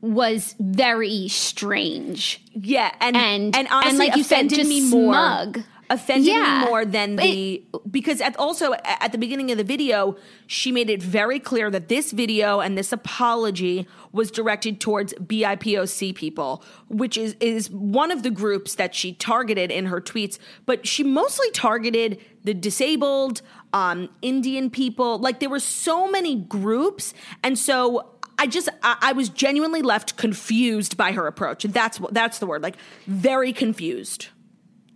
was 0.00 0.54
very 0.58 1.28
strange. 1.28 2.42
Yeah, 2.54 2.90
and 3.00 3.16
and 3.16 3.56
and, 3.56 3.68
honestly, 3.68 3.90
and 3.90 3.98
like 3.98 4.16
you 4.16 4.22
said, 4.22 4.48
just 4.48 4.68
me 4.68 4.88
more. 4.88 5.12
Smug. 5.12 5.62
Offended 5.90 6.28
yeah. 6.28 6.60
me 6.60 6.70
more 6.70 6.84
than 6.84 7.16
the 7.16 7.54
it, 7.74 7.92
because 7.92 8.20
at 8.20 8.36
also 8.36 8.74
at 8.84 9.10
the 9.10 9.18
beginning 9.18 9.50
of 9.50 9.58
the 9.58 9.64
video, 9.64 10.16
she 10.46 10.70
made 10.70 10.88
it 10.88 11.02
very 11.02 11.40
clear 11.40 11.68
that 11.68 11.88
this 11.88 12.12
video 12.12 12.60
and 12.60 12.78
this 12.78 12.92
apology 12.92 13.88
was 14.12 14.30
directed 14.30 14.80
towards 14.80 15.12
BIPOC 15.14 16.14
people, 16.14 16.62
which 16.88 17.18
is 17.18 17.34
is 17.40 17.70
one 17.70 18.12
of 18.12 18.22
the 18.22 18.30
groups 18.30 18.76
that 18.76 18.94
she 18.94 19.14
targeted 19.14 19.72
in 19.72 19.86
her 19.86 20.00
tweets. 20.00 20.38
But 20.64 20.86
she 20.86 21.02
mostly 21.02 21.50
targeted 21.50 22.20
the 22.44 22.54
disabled, 22.54 23.42
um, 23.72 24.08
Indian 24.22 24.70
people. 24.70 25.18
Like 25.18 25.40
there 25.40 25.50
were 25.50 25.58
so 25.58 26.08
many 26.08 26.36
groups, 26.36 27.14
and 27.42 27.58
so 27.58 28.14
I 28.38 28.46
just 28.46 28.68
I, 28.82 28.96
I, 29.00 29.12
was 29.12 29.28
genuinely 29.28 29.82
left 29.82 30.16
confused 30.16 30.96
by 30.96 31.12
her 31.12 31.26
approach. 31.26 31.64
And 31.64 31.74
that's 31.74 32.00
that's 32.10 32.38
the 32.38 32.46
word, 32.46 32.62
like 32.62 32.76
very 33.06 33.52
confused. 33.52 34.28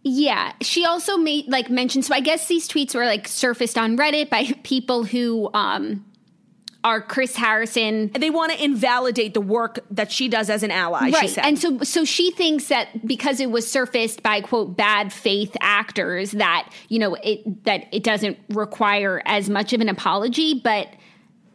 Yeah, 0.04 0.52
she 0.60 0.84
also 0.84 1.16
made 1.16 1.48
like 1.48 1.70
mentioned. 1.70 2.04
So 2.04 2.14
I 2.14 2.20
guess 2.20 2.46
these 2.46 2.68
tweets 2.68 2.94
were 2.94 3.06
like 3.06 3.26
surfaced 3.26 3.78
on 3.78 3.96
Reddit 3.96 4.28
by 4.28 4.44
people 4.62 5.04
who 5.04 5.50
um 5.54 6.04
are 6.84 7.00
Chris 7.00 7.34
Harrison. 7.34 8.10
And 8.12 8.22
they 8.22 8.28
want 8.28 8.52
to 8.52 8.62
invalidate 8.62 9.32
the 9.32 9.40
work 9.40 9.80
that 9.90 10.12
she 10.12 10.28
does 10.28 10.50
as 10.50 10.62
an 10.62 10.70
ally. 10.70 11.10
Right. 11.10 11.38
And 11.38 11.58
so 11.58 11.78
so 11.82 12.04
she 12.04 12.30
thinks 12.30 12.68
that 12.68 13.06
because 13.06 13.40
it 13.40 13.50
was 13.50 13.68
surfaced 13.68 14.22
by 14.22 14.42
quote 14.42 14.76
bad 14.76 15.12
faith 15.12 15.56
actors 15.60 16.32
that, 16.32 16.70
you 16.88 16.98
know, 16.98 17.14
it 17.14 17.64
that 17.64 17.86
it 17.90 18.02
doesn't 18.04 18.38
require 18.50 19.22
as 19.24 19.48
much 19.48 19.72
of 19.72 19.80
an 19.80 19.88
apology, 19.88 20.60
but 20.62 20.88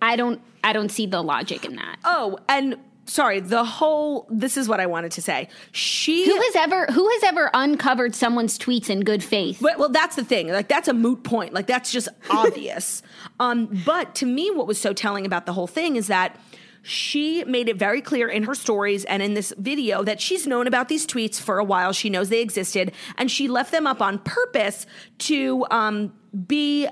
I 0.01 0.15
don't 0.15 0.41
I 0.63 0.73
don't 0.73 0.89
see 0.89 1.05
the 1.05 1.21
logic 1.21 1.63
in 1.63 1.75
that. 1.75 1.99
Oh, 2.03 2.39
and 2.49 2.77
sorry, 3.09 3.39
the 3.39 3.63
whole 3.63 4.27
this 4.29 4.57
is 4.57 4.69
what 4.69 4.79
I 4.79 4.85
wanted 4.85 5.11
to 5.13 5.21
say. 5.21 5.49
She 5.71 6.25
Who 6.25 6.35
has 6.35 6.55
ever 6.55 6.85
who 6.87 7.09
has 7.09 7.23
ever 7.23 7.49
uncovered 7.53 8.15
someone's 8.15 8.57
tweets 8.57 8.89
in 8.89 9.01
good 9.01 9.23
faith? 9.23 9.61
Well, 9.61 9.77
well 9.77 9.89
that's 9.89 10.15
the 10.15 10.23
thing. 10.23 10.49
Like 10.49 10.67
that's 10.67 10.87
a 10.87 10.93
moot 10.93 11.23
point. 11.23 11.53
Like 11.53 11.67
that's 11.67 11.91
just 11.91 12.07
obvious. 12.29 13.01
um 13.39 13.81
but 13.85 14.15
to 14.15 14.25
me 14.25 14.51
what 14.51 14.67
was 14.67 14.79
so 14.79 14.93
telling 14.93 15.25
about 15.25 15.45
the 15.45 15.53
whole 15.53 15.67
thing 15.67 15.95
is 15.95 16.07
that 16.07 16.39
she 16.81 17.43
made 17.43 17.67
it 17.67 17.77
very 17.77 18.01
clear 18.01 18.27
in 18.27 18.43
her 18.43 18.55
stories 18.55 19.03
and 19.05 19.21
in 19.21 19.33
this 19.33 19.53
video 19.57 20.01
that 20.03 20.21
she's 20.21 20.47
known 20.47 20.65
about 20.65 20.87
these 20.87 21.05
tweets 21.05 21.39
for 21.39 21.59
a 21.59 21.63
while. 21.63 21.91
She 21.91 22.09
knows 22.09 22.29
they 22.29 22.41
existed, 22.41 22.93
and 23.17 23.29
she 23.29 23.49
left 23.49 23.71
them 23.71 23.85
up 23.85 24.01
on 24.01 24.19
purpose 24.19 24.85
to 25.19 25.65
um, 25.71 26.13
be 26.47 26.87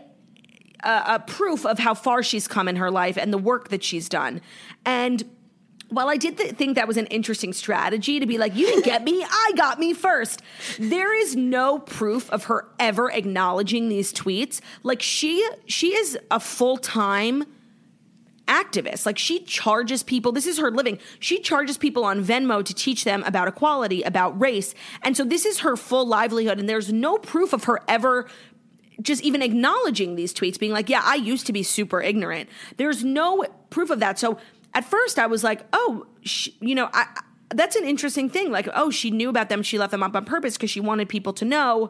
a, 0.84 1.04
a, 1.06 1.24
proof 1.26 1.66
of 1.66 1.80
how 1.80 1.94
far 1.94 2.22
she's 2.22 2.48
come 2.50 2.68
in 2.68 2.76
her 2.76 2.92
life 2.92 3.18
and 3.18 3.32
the 3.32 3.38
work 3.38 3.70
that 3.70 3.82
she's 3.82 4.10
done. 4.10 4.42
And 4.86 5.24
while 5.90 6.10
I 6.10 6.18
did 6.18 6.38
th- 6.38 6.56
think 6.56 6.76
that 6.76 6.88
was 6.88 6.98
an 6.98 7.06
interesting 7.08 7.54
strategy 7.54 8.20
to 8.20 8.26
be 8.26 8.38
like, 8.38 8.56
you 8.56 8.68
didn't 8.68 8.86
get 8.86 9.04
me, 9.04 9.24
I 9.24 9.52
got 9.56 9.80
me 9.80 9.94
first. 9.94 10.42
There 10.78 11.16
is 11.16 11.36
no 11.36 11.80
proof 11.80 12.30
of 12.30 12.46
her 12.46 12.68
ever 12.80 13.12
acknowledging 13.12 13.90
these 13.90 14.14
tweets. 14.14 14.60
Like 14.84 15.02
she, 15.02 15.48
she 15.66 15.96
is 15.96 16.18
a 16.30 16.40
full 16.40 16.78
time 16.78 17.46
activist. 18.48 19.06
Like 19.06 19.18
she 19.18 19.40
charges 19.44 20.04
people, 20.04 20.32
this 20.32 20.48
is 20.48 20.58
her 20.58 20.72
living. 20.72 21.00
She 21.20 21.40
charges 21.40 21.78
people 21.78 22.04
on 22.04 22.24
Venmo 22.24 22.64
to 22.64 22.74
teach 22.74 23.04
them 23.04 23.24
about 23.24 23.48
equality, 23.48 24.02
about 24.04 24.40
race. 24.40 24.74
And 25.04 25.16
so 25.16 25.24
this 25.24 25.46
is 25.46 25.60
her 25.60 25.76
full 25.76 26.06
livelihood. 26.06 26.60
And 26.60 26.68
there's 26.68 26.92
no 26.92 27.18
proof 27.18 27.54
of 27.54 27.66
her 27.66 27.82
ever 27.88 28.28
just 29.02 29.22
even 29.22 29.44
acknowledging 29.44 30.16
these 30.16 30.34
tweets, 30.34 30.58
being 30.58 30.72
like, 30.72 30.90
yeah, 30.90 31.02
I 31.04 31.16
used 31.16 31.46
to 31.48 31.54
be 31.54 31.62
super 31.62 32.02
ignorant. 32.02 32.50
There's 32.78 33.04
no 33.04 33.46
proof 33.70 33.92
of 33.92 34.00
that. 34.00 34.18
So 34.18 34.40
at 34.78 34.86
first 34.86 35.18
I 35.18 35.26
was 35.26 35.44
like, 35.44 35.62
oh, 35.74 36.06
she, 36.22 36.56
you 36.60 36.76
know, 36.76 36.88
I, 36.94 37.08
that's 37.50 37.76
an 37.76 37.84
interesting 37.84 38.30
thing. 38.30 38.52
Like, 38.52 38.70
oh, 38.76 38.92
she 38.92 39.10
knew 39.10 39.28
about 39.28 39.50
them. 39.50 39.64
She 39.64 39.80
left 39.80 39.90
them 39.90 40.04
up 40.04 40.16
on 40.16 40.24
purpose 40.24 40.56
because 40.56 40.70
she 40.70 40.80
wanted 40.80 41.10
people 41.10 41.34
to 41.34 41.46
know. 41.46 41.90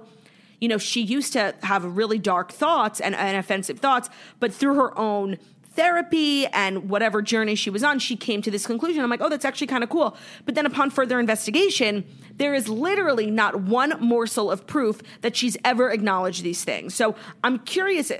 You 0.62 0.70
know, 0.70 0.78
she 0.78 1.02
used 1.02 1.34
to 1.34 1.54
have 1.64 1.84
really 1.84 2.18
dark 2.18 2.54
thoughts 2.54 3.02
and, 3.02 3.14
and 3.14 3.36
offensive 3.36 3.80
thoughts, 3.80 4.10
but 4.40 4.54
through 4.54 4.76
her 4.76 4.98
own 4.98 5.38
therapy 5.72 6.48
and 6.48 6.90
whatever 6.90 7.22
journey 7.22 7.56
she 7.56 7.70
was 7.70 7.84
on, 7.84 8.00
she 8.00 8.16
came 8.16 8.42
to 8.42 8.50
this 8.50 8.66
conclusion. 8.66 9.04
I'm 9.04 9.10
like, 9.10 9.22
oh, 9.22 9.28
that's 9.28 9.46
actually 9.46 9.68
kind 9.68 9.84
of 9.84 9.90
cool. 9.90 10.16
But 10.46 10.56
then 10.56 10.66
upon 10.66 10.90
further 10.90 11.20
investigation, 11.20 12.06
there 12.38 12.54
is 12.54 12.70
literally 12.70 13.30
not 13.30 13.64
one 13.64 14.00
morsel 14.00 14.50
of 14.50 14.66
proof 14.66 15.02
that 15.22 15.36
she's 15.36 15.58
ever 15.66 15.92
acknowledged 15.92 16.42
these 16.42 16.64
things. 16.64 16.96
So 16.96 17.16
I'm 17.44 17.60
curious 17.60 18.14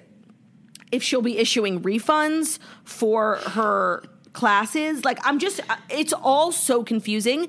if 0.92 1.04
she'll 1.04 1.22
be 1.22 1.38
issuing 1.38 1.82
refunds 1.82 2.60
for 2.84 3.38
her 3.38 4.04
classes. 4.38 5.04
Like 5.04 5.20
I'm 5.26 5.40
just 5.40 5.60
uh, 5.70 5.76
it's 5.90 6.14
all 6.14 6.52
so 6.54 6.84
confusing. 6.84 7.48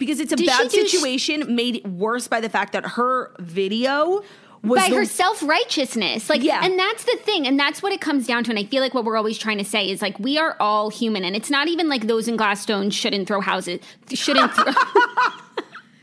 because 0.00 0.18
it's 0.20 0.32
a 0.32 0.36
Did 0.36 0.46
bad 0.46 0.68
do 0.70 0.86
sh- 0.86 0.90
situation 0.90 1.54
made 1.54 1.86
worse 1.86 2.26
by 2.28 2.40
the 2.40 2.48
fact 2.48 2.72
that 2.72 2.84
her 2.96 3.32
video 3.38 4.22
was 4.62 4.80
by 4.80 4.88
the- 4.88 4.96
her 4.96 5.04
self 5.04 5.40
righteousness. 5.42 6.28
Like, 6.28 6.42
Yeah. 6.42 6.64
and 6.64 6.76
that's 6.78 7.04
the 7.04 7.16
thing. 7.28 7.46
And 7.46 7.58
that's 7.58 7.80
what 7.82 7.92
it 7.92 8.00
comes 8.00 8.26
down 8.26 8.42
to. 8.44 8.50
And 8.50 8.58
I 8.58 8.64
feel 8.64 8.82
like 8.82 8.92
what 8.94 9.04
we're 9.04 9.16
always 9.16 9.38
trying 9.38 9.58
to 9.58 9.64
say 9.64 9.88
is 9.88 10.02
like, 10.02 10.18
we 10.18 10.36
are 10.36 10.56
all 10.58 10.90
human. 10.90 11.24
And 11.24 11.36
it's 11.36 11.50
not 11.50 11.68
even 11.68 11.88
like 11.88 12.06
those 12.08 12.26
in 12.26 12.36
glass 12.36 12.60
stones 12.60 12.92
shouldn't 12.94 13.28
throw 13.28 13.40
houses, 13.40 13.80
shouldn't 14.12 14.52
throw. 14.54 14.72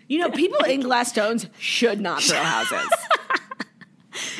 You 0.07 0.19
know, 0.19 0.29
people 0.29 0.63
in 0.65 0.81
glass 0.81 1.09
stones 1.09 1.47
should 1.57 1.99
not 1.99 2.21
throw 2.21 2.37
houses. 2.37 2.87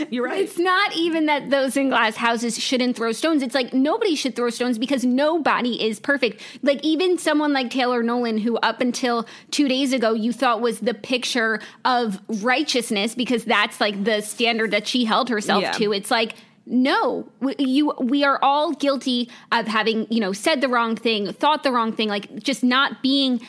You're 0.09 0.25
right. 0.25 0.39
It's 0.43 0.57
not 0.57 0.95
even 0.95 1.25
that 1.27 1.49
those 1.49 1.75
in 1.77 1.89
glass 1.89 2.15
houses 2.15 2.57
shouldn't 2.57 2.95
throw 2.95 3.11
stones. 3.11 3.41
It's 3.43 3.55
like 3.55 3.73
nobody 3.73 4.15
should 4.15 4.35
throw 4.35 4.49
stones 4.49 4.77
because 4.77 5.03
nobody 5.03 5.83
is 5.85 5.99
perfect. 5.99 6.41
Like 6.63 6.83
even 6.83 7.17
someone 7.17 7.53
like 7.53 7.69
Taylor 7.69 8.03
Nolan, 8.03 8.37
who 8.37 8.57
up 8.57 8.81
until 8.81 9.27
two 9.51 9.67
days 9.67 9.93
ago 9.93 10.13
you 10.13 10.31
thought 10.33 10.61
was 10.61 10.79
the 10.79 10.93
picture 10.93 11.59
of 11.83 12.19
righteousness 12.43 13.15
because 13.15 13.45
that's 13.45 13.79
like 13.81 14.03
the 14.03 14.21
standard 14.21 14.71
that 14.71 14.87
she 14.87 15.05
held 15.05 15.29
herself 15.29 15.61
Yeah. 15.61 15.71
to. 15.73 15.93
It's 15.93 16.11
like 16.11 16.35
no, 16.67 17.27
we, 17.41 17.53
you 17.59 17.93
we 17.99 18.23
are 18.23 18.39
all 18.41 18.71
guilty 18.73 19.29
of 19.51 19.67
having 19.67 20.07
you 20.09 20.19
know 20.19 20.33
said 20.33 20.61
the 20.61 20.67
wrong 20.67 20.95
thing, 20.95 21.31
thought 21.31 21.61
the 21.63 21.71
wrong 21.71 21.91
thing, 21.93 22.09
like 22.09 22.35
just 22.41 22.63
not 22.63 23.03
being 23.03 23.39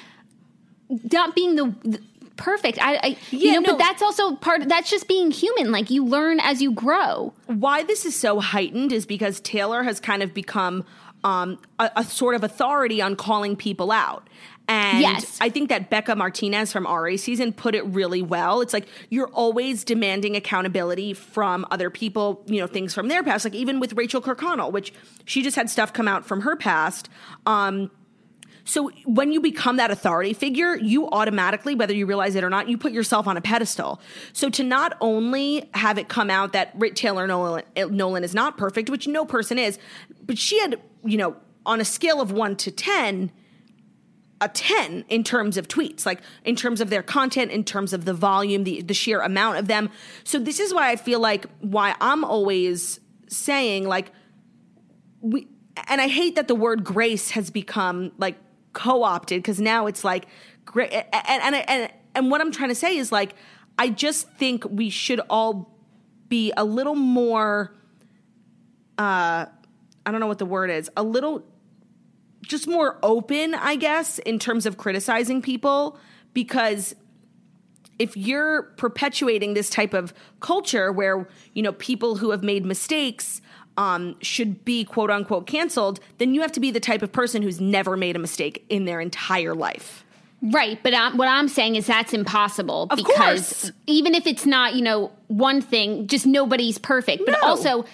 not 1.12 1.34
being 1.34 1.56
the, 1.56 1.74
the 1.82 2.00
perfect. 2.36 2.78
I, 2.80 2.96
I 2.96 3.06
Yeah, 3.30 3.38
you 3.38 3.52
know, 3.52 3.60
no. 3.60 3.72
but 3.72 3.78
that's 3.78 4.02
also 4.02 4.36
part. 4.36 4.68
That's 4.68 4.90
just 4.90 5.08
being 5.08 5.30
human. 5.30 5.70
Like 5.72 5.90
you 5.90 6.04
learn 6.04 6.40
as 6.40 6.62
you 6.62 6.72
grow. 6.72 7.32
why 7.46 7.82
this 7.82 8.04
is 8.04 8.14
so 8.14 8.40
heightened 8.40 8.92
is 8.92 9.06
because 9.06 9.40
Taylor 9.40 9.82
has 9.82 10.00
kind 10.00 10.22
of 10.22 10.32
become 10.34 10.84
um, 11.24 11.58
a, 11.78 11.90
a 11.96 12.04
sort 12.04 12.34
of 12.34 12.44
authority 12.44 13.00
on 13.02 13.16
calling 13.16 13.56
people 13.56 13.90
out. 13.90 14.28
And 14.68 15.00
Yes. 15.00 15.38
I 15.40 15.48
think 15.48 15.68
that 15.68 15.90
Becca 15.90 16.16
Martinez 16.16 16.72
from 16.72 16.86
Arie 16.88 17.16
season 17.16 17.52
put 17.52 17.76
it 17.76 17.84
really 17.86 18.20
well. 18.20 18.60
It's 18.60 18.72
like 18.72 18.86
you're 19.10 19.28
always 19.28 19.84
demanding 19.84 20.34
accountability 20.34 21.14
from 21.14 21.64
other 21.70 21.88
people, 21.88 22.42
you 22.46 22.60
know, 22.60 22.66
things 22.66 22.92
from 22.92 23.06
their 23.08 23.22
past. 23.22 23.44
Like 23.44 23.54
even 23.54 23.78
with 23.78 23.92
Rachael 23.92 24.20
Kirkconnell, 24.20 24.72
which 24.72 24.92
she 25.24 25.42
just 25.42 25.54
had 25.56 25.70
stuff 25.70 25.92
come 25.92 26.08
out 26.08 26.26
from 26.26 26.40
her 26.40 26.56
past. 26.56 27.08
Um, 27.46 27.90
so 28.66 28.90
when 29.04 29.30
you 29.30 29.40
become 29.40 29.76
that 29.76 29.92
authority 29.92 30.32
figure, 30.32 30.74
you 30.74 31.08
automatically, 31.08 31.76
whether 31.76 31.94
you 31.94 32.04
realize 32.04 32.34
it 32.34 32.42
or 32.42 32.50
not, 32.50 32.68
you 32.68 32.76
put 32.76 32.90
yourself 32.90 33.28
on 33.28 33.36
a 33.36 33.40
pedestal. 33.40 34.00
So 34.32 34.50
to 34.50 34.64
not 34.64 34.96
only 35.00 35.70
have 35.72 35.98
it 35.98 36.08
come 36.08 36.30
out 36.30 36.52
that 36.52 36.72
Rit 36.74 36.96
Taylor 36.96 37.28
Nolan, 37.28 37.62
eh, 37.76 37.86
Nolan 37.88 38.24
is 38.24 38.34
not 38.34 38.58
perfect, 38.58 38.90
which 38.90 39.06
no 39.06 39.24
person 39.24 39.56
is, 39.56 39.78
but 40.20 40.36
she 40.36 40.58
had, 40.58 40.80
you 41.04 41.16
know, 41.16 41.36
on 41.64 41.80
a 41.80 41.84
scale 41.84 42.20
of 42.20 42.32
one 42.32 42.56
to 42.56 42.72
10, 42.72 43.30
a 44.40 44.48
10 44.48 45.04
in 45.08 45.22
terms 45.22 45.56
of 45.56 45.68
tweets, 45.68 46.04
like 46.04 46.20
in 46.44 46.56
terms 46.56 46.80
of 46.80 46.90
their 46.90 47.04
content, 47.04 47.52
in 47.52 47.62
terms 47.62 47.92
of 47.92 48.04
the 48.04 48.14
volume, 48.14 48.64
the, 48.64 48.82
the 48.82 48.94
sheer 48.94 49.20
amount 49.20 49.58
of 49.58 49.68
them. 49.68 49.90
So 50.24 50.40
this 50.40 50.58
is 50.58 50.74
why 50.74 50.90
I 50.90 50.96
feel 50.96 51.20
like 51.20 51.46
why 51.60 51.94
I'm 52.00 52.24
always 52.24 52.98
saying 53.28 53.86
like 53.86 54.10
we 55.20 55.48
and 55.88 56.00
I 56.00 56.08
hate 56.08 56.36
that 56.36 56.48
the 56.48 56.54
word 56.54 56.84
grace 56.84 57.30
has 57.30 57.50
become 57.50 58.12
like 58.18 58.36
co-opted 58.76 59.42
because 59.42 59.58
now 59.58 59.86
it's 59.86 60.04
like 60.04 60.26
great 60.66 60.92
and, 60.92 61.04
and 61.12 61.54
and 61.54 61.92
and 62.14 62.30
what 62.30 62.40
I'm 62.40 62.52
trying 62.52 62.68
to 62.68 62.74
say 62.74 62.96
is 62.96 63.10
like 63.10 63.34
I 63.78 63.88
just 63.88 64.30
think 64.32 64.64
we 64.68 64.90
should 64.90 65.20
all 65.30 65.74
be 66.28 66.52
a 66.56 66.64
little 66.64 66.94
more 66.94 67.74
uh 68.98 69.46
I 70.04 70.12
don't 70.12 70.20
know 70.20 70.28
what 70.28 70.38
the 70.38 70.46
word 70.46 70.70
is, 70.70 70.90
a 70.96 71.02
little 71.02 71.42
just 72.42 72.68
more 72.68 72.98
open, 73.02 73.54
I 73.54 73.74
guess, 73.74 74.20
in 74.20 74.38
terms 74.38 74.66
of 74.66 74.76
criticizing 74.76 75.42
people 75.42 75.98
because 76.32 76.94
if 77.98 78.14
you're 78.16 78.62
perpetuating 78.76 79.54
this 79.54 79.70
type 79.70 79.94
of 79.94 80.12
culture 80.40 80.92
where 80.92 81.26
you 81.54 81.62
know 81.62 81.72
people 81.72 82.16
who 82.16 82.30
have 82.30 82.42
made 82.42 82.66
mistakes 82.66 83.40
um, 83.76 84.16
should 84.20 84.64
be 84.64 84.84
quote 84.84 85.10
unquote 85.10 85.46
canceled, 85.46 86.00
then 86.18 86.34
you 86.34 86.40
have 86.42 86.52
to 86.52 86.60
be 86.60 86.70
the 86.70 86.80
type 86.80 87.02
of 87.02 87.12
person 87.12 87.42
who's 87.42 87.60
never 87.60 87.96
made 87.96 88.16
a 88.16 88.18
mistake 88.18 88.64
in 88.68 88.84
their 88.84 89.00
entire 89.00 89.54
life. 89.54 90.02
Right, 90.42 90.78
but 90.82 90.92
i 90.94 91.14
what 91.14 91.28
I'm 91.28 91.48
saying 91.48 91.76
is 91.76 91.86
that's 91.86 92.12
impossible 92.12 92.88
Of 92.90 92.98
because 92.98 93.62
course. 93.62 93.72
even 93.86 94.14
if 94.14 94.26
it's 94.26 94.44
not, 94.46 94.74
you 94.74 94.82
know, 94.82 95.10
one 95.28 95.60
thing, 95.62 96.06
just 96.06 96.26
nobody's 96.26 96.76
perfect. 96.78 97.22
But 97.24 97.32
No. 97.40 97.48
also, 97.48 97.84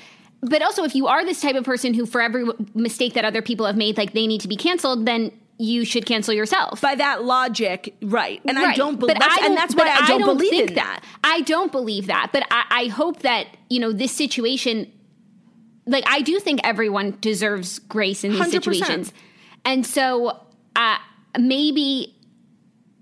but 0.41 0.61
also, 0.61 0.83
if 0.83 0.97
you 0.97 1.07
are 1.07 1.25
this 1.25 1.41
type 1.41 1.55
of 1.55 1.65
person 1.65 1.95
who, 1.95 2.05
for 2.05 2.21
every 2.21 2.45
mistake 2.75 3.15
that 3.15 3.25
other 3.25 3.43
people 3.43 3.65
have 3.65 3.77
made, 3.77 3.97
like 3.97 4.13
they 4.13 4.27
need 4.27 4.41
to 4.41 4.49
be 4.49 4.57
canceled, 4.57 5.07
then 5.07 5.31
you 5.59 5.85
should 5.85 6.05
cancel 6.05 6.35
yourself. 6.35 6.81
By 6.81 6.97
that 6.97 7.23
logic, 7.23 7.95
right? 8.03 8.41
And 8.45 8.59
I 8.59 8.75
don't 8.75 8.99
believe, 8.99 9.17
I 9.21 9.37
and 9.37 9.41
don't- 9.47 9.55
that's 9.55 9.75
why 9.77 9.85
but 9.85 10.03
I 10.03 10.09
don't, 10.19 10.25
believe 10.25 10.51
think 10.51 10.71
in 10.71 10.75
that. 10.75 11.05
I 11.23 11.43
don't 11.43 11.71
believe 11.71 12.09
that, 12.09 12.31
but 12.33 12.43
I, 12.51 12.65
I 12.71 12.87
hope 12.89 13.21
that 13.21 13.47
you 13.71 13.79
know 13.79 13.93
this 13.93 14.11
situation. 14.11 14.91
Like 15.87 16.05
I 16.07 16.21
do 16.23 16.39
think 16.39 16.61
everyone 16.65 17.19
deserves 17.21 17.79
grace 17.81 18.25
in 18.25 18.33
these 18.33 18.41
100%. 18.41 18.51
situations, 18.51 19.13
and 19.65 19.85
so 19.87 20.41
uh, 20.77 20.99
maybe 21.39 22.15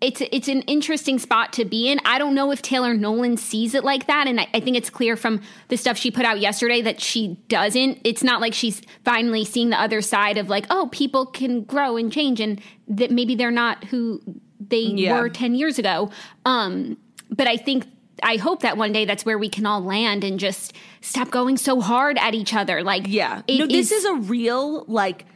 it's 0.00 0.22
it's 0.32 0.48
an 0.48 0.62
interesting 0.62 1.18
spot 1.18 1.52
to 1.52 1.66
be 1.66 1.90
in. 1.90 2.00
I 2.06 2.18
don't 2.18 2.34
know 2.34 2.50
if 2.52 2.62
Taylor 2.62 2.94
Nolan 2.94 3.36
sees 3.36 3.74
it 3.74 3.84
like 3.84 4.06
that, 4.06 4.26
and 4.26 4.40
I, 4.40 4.48
I 4.54 4.60
think 4.60 4.78
it's 4.78 4.88
clear 4.88 5.14
from 5.14 5.42
the 5.68 5.76
stuff 5.76 5.98
she 5.98 6.10
put 6.10 6.24
out 6.24 6.40
yesterday 6.40 6.80
that 6.80 7.00
she 7.02 7.36
doesn't. 7.48 7.98
It's 8.02 8.22
not 8.24 8.40
like 8.40 8.54
she's 8.54 8.80
finally 9.04 9.44
seeing 9.44 9.68
the 9.68 9.78
other 9.80 10.00
side 10.00 10.38
of 10.38 10.48
like, 10.48 10.64
oh, 10.70 10.88
people 10.90 11.26
can 11.26 11.64
grow 11.64 11.98
and 11.98 12.10
change, 12.10 12.40
and 12.40 12.62
that 12.88 13.10
maybe 13.10 13.34
they're 13.34 13.50
not 13.50 13.84
who 13.84 14.22
they 14.58 14.80
Yeah. 14.80 15.20
were 15.20 15.28
ten 15.28 15.54
years 15.54 15.78
ago. 15.78 16.10
Um, 16.46 16.96
but 17.30 17.46
I 17.46 17.58
think. 17.58 17.84
I 18.22 18.36
hope 18.36 18.60
that 18.62 18.76
one 18.76 18.92
day 18.92 19.04
that's 19.04 19.24
where 19.24 19.38
we 19.38 19.48
can 19.48 19.66
all 19.66 19.82
land 19.82 20.24
and 20.24 20.38
just 20.38 20.72
stop 21.00 21.30
going 21.30 21.56
so 21.56 21.80
hard 21.80 22.18
at 22.18 22.34
each 22.34 22.54
other. 22.54 22.82
Like, 22.82 23.06
Yeah. 23.06 23.42
no, 23.48 23.66
this 23.66 23.92
is, 23.92 24.04
a 24.04 24.14
real 24.14 24.84
like 24.86 25.26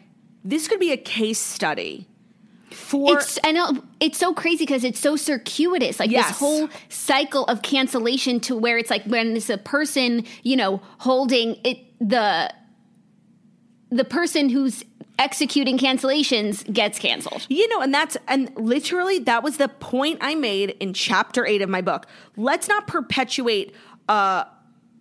this 0.45 0.68
could 0.68 0.80
be 0.80 0.93
a 0.93 0.97
case 0.97 1.39
study 1.39 2.07
for 2.70 3.18
It's 3.18 3.39
and 3.39 3.82
it's 4.01 4.18
so 4.18 4.35
crazy 4.35 4.64
because 4.64 4.85
it's 4.85 4.99
so 5.01 5.16
circuitous. 5.16 5.99
Like 6.01 6.11
Yes. 6.11 6.28
this 6.28 6.39
whole 6.39 6.68
cycle 6.89 7.45
of 7.45 7.62
cancellation 7.62 8.41
to 8.41 8.57
where 8.57 8.76
it's 8.78 8.91
like 8.91 9.05
when 9.05 9.37
it's 9.37 9.49
a 9.51 9.59
person, 9.59 10.24
you 10.43 10.57
know, 10.57 10.80
holding 10.99 11.57
it 11.64 11.78
the 12.01 12.53
the 13.91 14.05
person 14.05 14.49
who's 14.49 14.85
executing 15.19 15.79
cancellations 15.79 16.71
gets 16.73 16.99
canceled. 16.99 17.47
You 17.49 17.69
know, 17.69 17.81
and 17.81 17.93
that's 17.93 18.17
and 18.29 18.51
literally 18.57 19.19
that 19.21 19.43
was 19.43 19.57
the 19.57 19.69
point 19.69 20.19
I 20.21 20.35
made 20.35 20.71
in 20.81 20.93
chapter 20.93 21.47
eight 21.47 21.62
of 21.62 21.69
my 21.69 21.81
book. 21.81 22.07
Let's 22.37 22.69
not 22.69 22.87
perpetuate 22.87 23.75
uh, 24.09 24.45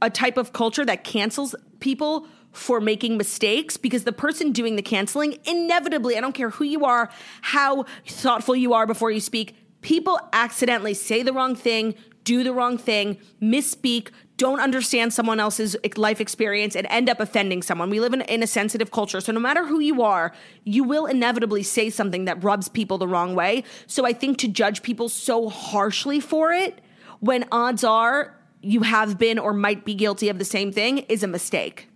a 0.01 0.09
type 0.09 0.38
of 0.38 0.53
culture 0.53 0.86
that 0.86 1.03
cancels 1.03 1.55
people 1.80 2.28
for 2.51 2.80
making 2.80 3.18
mistakes 3.18 3.78
because 3.78 4.03
the 4.03 4.14
person 4.14 4.51
doing 4.51 4.76
the 4.76 4.82
canceling 4.82 5.38
inevitably, 5.45 6.18
I 6.18 6.22
don't 6.22 6.34
care 6.34 6.51
who 6.51 6.64
you 6.64 6.86
are, 6.86 7.09
how 7.41 7.86
thoughtful 8.07 8.55
you 8.55 8.74
are 8.74 8.86
before 8.86 9.09
you 9.09 9.20
speak, 9.20 9.55
people 9.82 10.20
accidentally 10.32 10.93
say 10.93 11.24
the 11.24 11.34
wrong 11.34 11.55
thing, 11.55 11.95
do 12.24 12.43
the 12.43 12.53
wrong 12.53 12.78
thing, 12.78 13.18
misspeak, 13.41 14.09
don't 14.43 14.59
understand 14.59 15.13
someone 15.13 15.39
else's 15.39 15.77
life 15.95 16.19
experience, 16.19 16.75
and 16.75 16.85
end 16.89 17.09
up 17.09 17.21
offending 17.21 17.61
someone. 17.61 17.89
We 17.89 18.01
live 18.01 18.13
in, 18.13 18.21
in 18.23 18.43
a 18.43 18.47
sensitive 18.47 18.91
culture. 18.91 19.21
So 19.21 19.31
no 19.31 19.39
matter 19.39 19.65
who 19.65 19.79
you 19.79 20.01
are, 20.01 20.33
you 20.65 20.83
will 20.83 21.05
inevitably 21.05 21.63
say 21.63 21.89
something 21.89 22.25
that 22.25 22.43
rubs 22.43 22.67
people 22.67 22.97
the 22.97 23.07
wrong 23.07 23.35
way. 23.35 23.63
So 23.87 24.05
I 24.05 24.11
think 24.11 24.37
to 24.39 24.49
judge 24.49 24.83
people 24.83 25.07
so 25.07 25.47
harshly 25.47 26.19
for 26.19 26.51
it, 26.51 26.81
when 27.21 27.45
odds 27.53 27.85
are 27.85 28.37
you 28.61 28.81
have 28.81 29.17
been 29.17 29.39
or 29.39 29.53
might 29.53 29.85
be 29.85 29.93
guilty 29.95 30.27
of 30.27 30.39
the 30.39 30.45
same 30.45 30.73
thing, 30.73 30.97
is 31.07 31.23
a 31.23 31.27
mistake. 31.27 31.87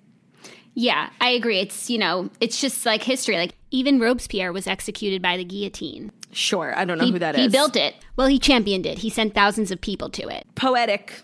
Yeah, 0.73 1.09
I 1.19 1.31
agree. 1.31 1.59
It's 1.59 1.89
you 1.89 1.97
know, 1.97 2.29
it's 2.39 2.61
just 2.61 2.85
like 2.85 3.03
history. 3.03 3.35
Like 3.35 3.55
even 3.71 3.99
Robespierre 3.99 4.53
was 4.53 4.67
executed 4.67 5.21
by 5.21 5.35
the 5.35 5.43
guillotine. 5.43 6.11
Sure, 6.31 6.73
I 6.77 6.85
don't 6.85 6.97
know 6.97 7.05
He, 7.05 7.11
who 7.11 7.19
that 7.19 7.35
is. 7.35 7.41
he 7.41 7.47
built 7.49 7.75
it. 7.75 7.95
Well, 8.15 8.27
he 8.27 8.39
championed 8.39 8.85
it. 8.85 8.99
He 8.99 9.09
sent 9.09 9.33
thousands 9.33 9.71
of 9.71 9.81
people 9.81 10.09
to 10.11 10.27
it. 10.29 10.45
Poetic. 10.55 11.23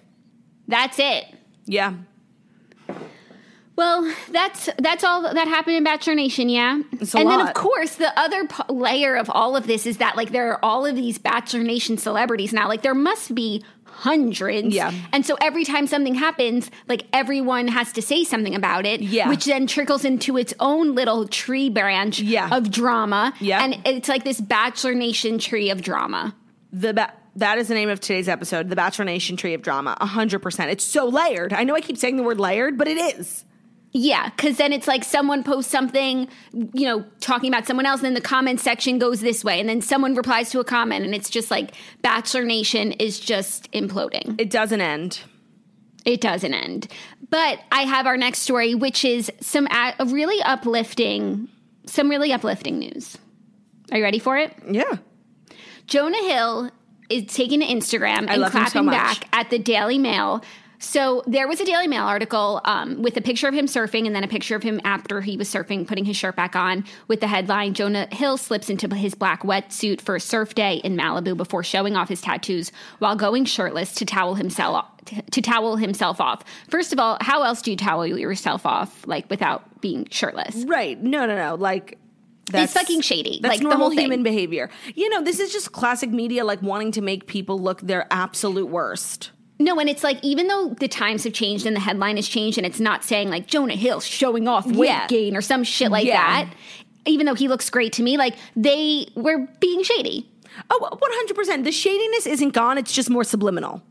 That's 0.68 0.98
it. 1.00 1.26
Yeah. 1.66 1.94
Well, 3.76 4.14
that's 4.32 4.70
that's 4.78 5.04
all 5.04 5.24
that 5.24 5.48
happened 5.48 5.78
in 5.78 5.84
Bachelor 5.84 6.14
Nation, 6.14 6.48
yeah. 6.48 6.82
It's 6.92 7.16
and 7.16 7.28
then, 7.28 7.40
of 7.42 7.56
course, 7.56 7.96
the 7.96 8.18
other 8.20 8.46
p- 8.48 8.64
layer 8.72 9.16
of 9.16 9.32
all 9.32 9.56
of 9.56 9.66
this 9.66 9.88
is 9.88 9.98
that 9.98 10.16
like 10.16 10.32
there 10.32 10.52
are 10.52 10.60
all 10.64 10.86
of 10.86 10.96
these 10.96 11.18
Bachelor 11.18 11.64
Nation 11.64 11.98
celebrities 11.98 12.54
now. 12.54 12.68
Like 12.68 12.84
there 12.84 12.94
must 12.94 13.34
be 13.34 13.64
hundreds, 13.86 14.76
Yeah. 14.76 14.92
And 15.12 15.26
so 15.26 15.38
every 15.42 15.64
time 15.66 15.88
something 15.88 16.14
happens, 16.16 16.70
like 16.88 17.06
everyone 17.14 17.68
has 17.68 17.92
to 17.94 18.02
say 18.02 18.24
something 18.24 18.54
about 18.54 18.86
it, 18.86 19.02
Yeah. 19.02 19.30
Which 19.30 19.46
then 19.46 19.66
trickles 19.66 20.04
into 20.06 20.38
its 20.38 20.54
own 20.60 20.94
little 20.94 21.28
tree 21.28 21.70
branch, 21.70 22.20
Yeah. 22.20 22.50
of 22.56 22.70
drama, 22.70 23.34
Yeah. 23.40 23.64
And 23.64 23.80
it's 23.86 24.08
like 24.10 24.24
this 24.24 24.40
Bachelor 24.42 24.94
Nation 24.94 25.40
tree 25.40 25.70
of 25.72 25.82
drama. 25.82 26.36
The 26.72 26.94
ba- 26.94 27.14
that 27.36 27.58
is 27.58 27.68
the 27.68 27.74
name 27.74 27.90
of 27.90 28.00
today's 28.00 28.30
episode, 28.30 28.70
The 28.70 28.76
Bachelor 28.76 29.06
Nation 29.06 29.38
Tree 29.38 29.54
of 29.54 29.62
Drama. 29.62 29.98
100%. 30.02 30.68
It's 30.68 30.84
so 30.84 31.08
layered. 31.08 31.54
I 31.54 31.64
know 31.64 31.76
I 31.76 31.82
keep 31.82 31.98
saying 31.98 32.18
the 32.18 32.24
word 32.24 32.40
layered, 32.40 32.78
but 32.78 32.88
it 32.88 32.98
is. 32.98 33.46
Yeah, 33.96 34.30
because 34.30 34.58
then 34.58 34.74
it's 34.74 34.88
like 34.88 35.04
someone 35.04 35.44
posts 35.44 35.72
something, 35.72 36.28
you 36.52 36.88
know, 36.88 37.06
talking 37.20 37.54
about 37.54 37.68
someone 37.68 37.86
else, 37.86 38.00
and 38.00 38.08
then 38.08 38.14
the 38.16 38.22
comment 38.22 38.60
section 38.60 38.98
goes 38.98 39.22
this 39.22 39.44
way, 39.44 39.60
and 39.60 39.70
then 39.70 39.82
someone 39.82 40.16
replies 40.16 40.50
to 40.50 40.60
a 40.60 40.64
comment, 40.64 41.06
and 41.06 41.14
it's 41.14 41.30
just 41.30 41.52
like 41.52 41.74
Bachelor 42.02 42.44
Nation 42.44 42.94
is 42.94 43.20
just 43.20 43.72
imploding. 43.72 44.40
It 44.42 44.50
doesn't 44.50 44.82
end. 44.82 45.22
It 46.06 46.22
doesn't 46.22 46.54
end. 46.54 46.88
But 47.30 47.60
I 47.72 47.84
have 47.84 48.08
our 48.08 48.18
next 48.18 48.40
story, 48.40 48.74
which 48.74 49.06
is 49.06 49.32
some 49.42 49.68
a 49.68 49.94
really 50.08 50.42
uplifting, 50.42 51.48
some 51.86 52.10
really 52.10 52.34
uplifting 52.34 52.80
news. 52.80 53.18
Are 53.92 54.00
you 54.00 54.04
ready 54.04 54.20
for 54.20 54.38
it? 54.38 54.56
Yeah. 54.68 54.98
Jonah 55.86 56.18
Hill 56.28 56.72
is 57.10 57.26
taking 57.34 57.60
to 57.62 57.66
Instagram 57.66 58.28
and 58.30 58.42
love 58.42 58.54
him 58.54 58.66
so 58.66 58.72
clapping 58.72 58.90
back 58.90 59.28
at 59.34 59.50
the 59.50 59.60
Daily 59.60 59.98
Mail. 59.98 60.44
So 60.84 61.24
there 61.26 61.48
was 61.48 61.62
a 61.62 61.66
Daily 61.66 61.88
Mail 61.88 62.04
article 62.04 62.60
um, 62.66 63.02
with 63.02 63.16
a 63.16 63.22
picture 63.22 63.48
of 63.48 63.54
him 63.54 63.68
surfing 63.68 64.06
and 64.06 64.14
then 64.14 64.26
a 64.26 64.28
picture 64.28 64.58
of 64.58 64.64
him 64.64 64.82
after 64.84 65.22
he 65.22 65.38
was 65.38 65.48
surfing, 65.48 65.88
putting 65.88 66.04
his 66.04 66.18
shirt 66.18 66.36
back 66.36 66.58
on, 66.58 66.84
with 67.08 67.22
the 67.22 67.28
headline 67.28 67.74
Jonah 67.74 68.08
Hill 68.12 68.36
slips 68.36 68.70
into 68.70 68.94
his 68.94 69.16
black 69.16 69.44
wetsuit 69.44 70.02
for 70.02 70.18
a 70.18 70.20
surf 70.20 70.56
day 70.56 70.76
in 70.84 70.98
Malibu 70.98 71.38
before 71.38 71.64
showing 71.64 71.96
off 71.96 72.10
his 72.10 72.20
tattoos 72.20 72.74
while 73.00 73.16
going 73.16 73.46
shirtless 73.46 73.94
to 73.96 74.06
towel 74.06 74.36
himself 74.36 74.86
to 75.32 75.42
towel 75.42 75.76
himself 75.76 76.22
off. 76.22 76.44
First 76.70 76.94
of 76.94 77.00
all, 77.00 77.18
how 77.20 77.44
else 77.44 77.62
do 77.62 77.72
you 77.72 77.78
towel 77.78 78.06
yourself 78.08 78.66
off 78.66 79.06
like 79.06 79.30
without 79.30 79.82
being 79.82 80.08
shirtless? 80.10 80.64
Right. 80.66 81.02
No, 81.02 81.26
no, 81.26 81.36
no. 81.36 81.56
Like 81.56 81.98
It's 82.54 82.74
fucking 82.74 83.02
shady. 83.02 83.40
That's 83.42 83.54
like 83.54 83.60
the 83.60 83.64
normal 83.66 83.88
whole 83.88 83.90
thing. 83.92 84.06
human 84.06 84.24
behavior. 84.24 84.70
You 84.96 85.10
know, 85.10 85.22
this 85.24 85.40
is 85.40 85.52
just 85.54 85.72
classic 85.72 86.10
media 86.10 86.44
like 86.44 86.62
wanting 86.62 86.92
to 86.94 87.02
make 87.02 87.28
people 87.28 87.60
look 87.60 87.80
their 87.82 88.06
absolute 88.12 88.68
worst. 88.68 89.32
No, 89.60 89.80
and 89.80 89.88
it's 89.90 90.04
like 90.04 90.20
even 90.24 90.48
though 90.48 90.76
the 90.80 90.88
times 90.90 91.24
have 91.24 91.34
changed 91.34 91.66
and 91.66 91.76
the 91.76 91.80
headline 91.80 92.18
has 92.18 92.28
changed, 92.28 92.58
and 92.58 92.68
it's 92.68 92.80
not 92.82 93.04
saying 93.04 93.30
like 93.30 93.48
Jonah 93.48 93.76
Hill 93.76 94.02
showing 94.02 94.48
off 94.48 94.66
weight 94.66 94.88
Yeah. 94.90 95.08
gain 95.08 95.38
or 95.38 95.42
some 95.42 95.64
shit 95.64 95.90
like 95.92 96.06
Yeah. 96.06 96.44
that. 96.46 96.54
Even 97.06 97.26
though 97.26 97.34
he 97.36 97.48
looks 97.48 97.70
great 97.70 97.94
to 97.94 98.04
me, 98.04 98.18
like 98.18 98.36
they 98.56 99.08
were 99.16 99.48
being 99.60 99.84
shady. 99.84 100.30
Oh, 100.70 100.90
100%. 100.92 101.64
The 101.64 101.72
shadiness 101.72 102.26
isn't 102.28 102.52
gone, 102.54 102.78
it's 102.78 102.92
just 102.94 103.10
more 103.10 103.24
subliminal. 103.24 103.82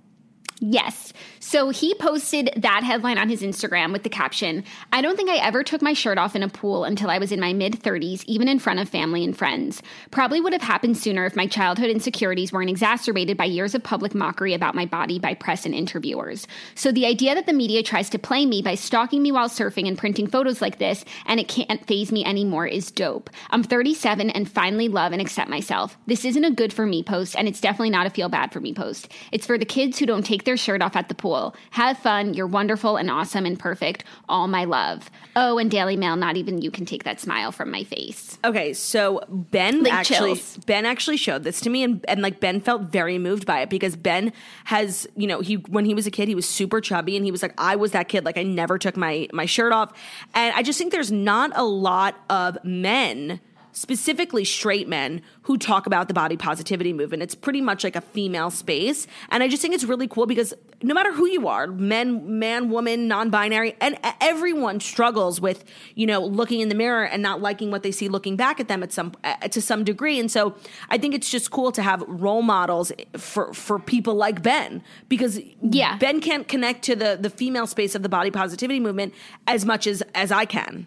Yes. 0.61 1.12
So 1.45 1.70
he 1.70 1.93
posted 1.95 2.51
that 2.57 2.84
headline 2.84 3.18
on 3.18 3.28
his 3.28 3.43
Instagram 3.43 3.93
with 3.93 4.05
the 4.05 4.09
caption 4.09 4.62
I 4.93 5.03
don't 5.03 5.16
think 5.16 5.28
I 5.28 5.38
ever 5.38 5.64
took 5.64 5.82
my 5.82 5.93
shirt 5.93 6.16
off 6.16 6.36
in 6.36 6.45
a 6.45 6.49
pool 6.49 6.84
until 6.84 7.11
I 7.11 7.18
was 7.18 7.32
in 7.32 7.40
my 7.40 7.53
mid 7.53 7.82
30s, 7.82 8.22
even 8.26 8.47
in 8.47 8.61
front 8.61 8.78
of 8.78 8.88
family 8.88 9.24
and 9.24 9.36
friends. 9.36 9.82
Probably 10.12 10.40
would 10.40 10.53
have 10.53 10.62
happened 10.62 10.97
sooner 10.97 11.26
if 11.26 11.34
my 11.34 11.49
childhood 11.49 11.90
insecurities 11.90 12.53
weren't 12.53 12.70
exacerbated 12.70 13.36
by 13.36 13.47
years 13.47 13.74
of 13.74 13.82
public 13.82 14.14
mockery 14.14 14.55
about 14.55 14.76
my 14.76 14.86
body 14.86 15.18
by 15.18 15.34
press 15.34 15.66
and 15.66 15.74
interviewers. 15.74 16.47
So 16.76 16.93
the 16.93 17.07
idea 17.07 17.34
that 17.34 17.47
the 17.47 17.53
media 17.53 17.82
tries 17.82 18.09
to 18.11 18.20
play 18.20 18.47
me 18.47 18.62
by 18.62 18.76
stalking 18.76 19.20
me 19.20 19.32
while 19.32 19.49
surfing 19.49 19.88
and 19.88 19.99
printing 19.99 20.28
photos 20.28 20.62
like 20.62 20.78
this 20.78 21.05
and 21.26 21.40
it 21.40 21.49
can't 21.49 21.84
phase 21.88 22.12
me 22.12 22.24
anymore 22.24 22.68
is 22.68 22.93
dope. 22.93 23.28
I'm 23.51 23.64
37 23.64 24.30
and 24.30 24.49
finally 24.49 24.86
love 24.86 25.11
and 25.11 25.20
accept 25.20 25.51
myself. 25.51 25.99
This 26.07 26.24
isn't 26.24 26.45
a 26.45 26.53
good 26.53 26.72
for 26.72 26.86
me 26.86 27.03
post, 27.03 27.34
and 27.36 27.49
it's 27.49 27.61
definitely 27.61 27.90
not 27.90 28.07
a 28.07 28.11
feel 28.11 28.28
bad 28.28 28.53
for 28.53 28.61
me 28.61 28.72
post. 28.72 29.11
It's 29.32 29.47
for 29.47 29.59
the 29.59 29.64
kids 29.64 29.99
who 29.99 30.07
don't 30.07 30.24
take 30.24 30.45
their 30.45 30.57
shirt 30.57 30.82
off 30.82 30.95
at 30.95 31.09
the 31.09 31.16
pool. 31.16 31.31
Have 31.70 31.98
fun. 31.98 32.34
You're 32.34 32.46
wonderful 32.46 32.96
and 32.96 33.10
awesome 33.10 33.46
and 33.46 33.58
perfect. 33.58 34.04
All 34.28 34.48
my 34.48 34.64
love. 34.64 35.10
Oh, 35.34 35.58
and 35.58 35.70
Daily 35.70 35.96
Mail, 35.96 36.16
not 36.16 36.36
even 36.36 36.60
you 36.60 36.70
can 36.70 36.84
take 36.84 37.04
that 37.04 37.20
smile 37.20 37.52
from 37.52 37.70
my 37.70 37.84
face. 37.84 38.38
Okay, 38.44 38.72
so 38.72 39.20
Ben 39.28 39.82
Like 39.82 39.92
actually 39.92 40.34
chills. 40.34 40.58
Ben 40.66 40.84
actually 40.84 41.16
showed 41.16 41.44
this 41.44 41.60
to 41.62 41.70
me 41.70 41.82
and, 41.82 42.04
and 42.08 42.20
like 42.22 42.40
Ben 42.40 42.60
felt 42.60 42.82
very 42.82 43.18
moved 43.18 43.46
by 43.46 43.60
it 43.60 43.70
because 43.70 43.96
Ben 43.96 44.32
has, 44.64 45.06
you 45.16 45.26
know, 45.26 45.40
he 45.40 45.54
when 45.54 45.84
he 45.84 45.94
was 45.94 46.06
a 46.06 46.10
kid, 46.10 46.28
he 46.28 46.34
was 46.34 46.48
super 46.48 46.80
chubby 46.80 47.16
and 47.16 47.24
he 47.24 47.30
was 47.30 47.42
like 47.42 47.54
I 47.58 47.76
was 47.76 47.92
that 47.92 48.08
kid 48.08 48.24
like 48.24 48.36
I 48.36 48.42
never 48.42 48.78
took 48.78 48.96
my 48.96 49.28
my 49.32 49.46
shirt 49.46 49.72
off. 49.72 49.92
And 50.34 50.54
I 50.54 50.62
just 50.62 50.78
think 50.78 50.92
there's 50.92 51.12
not 51.12 51.50
a 51.54 51.64
lot 51.64 52.16
of 52.28 52.58
men 52.64 53.40
specifically 53.72 54.44
straight 54.44 54.86
men 54.86 55.22
who 55.42 55.58
talk 55.58 55.86
about 55.86 56.08
the 56.08 56.14
body 56.14 56.36
positivity 56.36 56.92
movement. 56.92 57.22
It's 57.22 57.34
pretty 57.34 57.60
much 57.60 57.84
like 57.84 57.96
a 57.96 58.00
female 58.00 58.50
space. 58.50 59.06
And 59.30 59.42
I 59.42 59.48
just 59.48 59.62
think 59.62 59.74
it's 59.74 59.84
really 59.84 60.06
cool 60.06 60.26
because 60.26 60.54
no 60.82 60.94
matter 60.94 61.12
who 61.12 61.26
you 61.26 61.48
are, 61.48 61.66
men, 61.66 62.38
man, 62.38 62.70
woman, 62.70 63.08
non-binary, 63.08 63.76
and 63.80 63.98
everyone 64.20 64.80
struggles 64.80 65.40
with, 65.40 65.64
you 65.94 66.06
know, 66.06 66.20
looking 66.20 66.60
in 66.60 66.68
the 66.68 66.74
mirror 66.74 67.04
and 67.04 67.22
not 67.22 67.40
liking 67.40 67.70
what 67.70 67.82
they 67.82 67.92
see 67.92 68.08
looking 68.08 68.36
back 68.36 68.60
at 68.60 68.68
them 68.68 68.82
at 68.82 68.92
some 68.92 69.12
uh, 69.24 69.36
to 69.48 69.62
some 69.62 69.84
degree. 69.84 70.18
And 70.18 70.30
so 70.30 70.54
I 70.90 70.98
think 70.98 71.14
it's 71.14 71.30
just 71.30 71.50
cool 71.50 71.72
to 71.72 71.82
have 71.82 72.02
role 72.06 72.42
models 72.42 72.92
for 73.16 73.52
for 73.54 73.78
people 73.78 74.14
like 74.14 74.42
Ben 74.42 74.82
because 75.08 75.40
Yeah. 75.60 75.96
Ben 75.96 76.20
can't 76.20 76.46
connect 76.46 76.82
to 76.84 76.96
the 76.96 77.18
the 77.20 77.30
female 77.30 77.66
space 77.66 77.94
of 77.94 78.02
the 78.02 78.08
body 78.08 78.30
positivity 78.30 78.80
movement 78.80 79.14
as 79.46 79.64
much 79.64 79.86
as 79.86 80.02
as 80.14 80.30
I 80.30 80.44
can. 80.44 80.86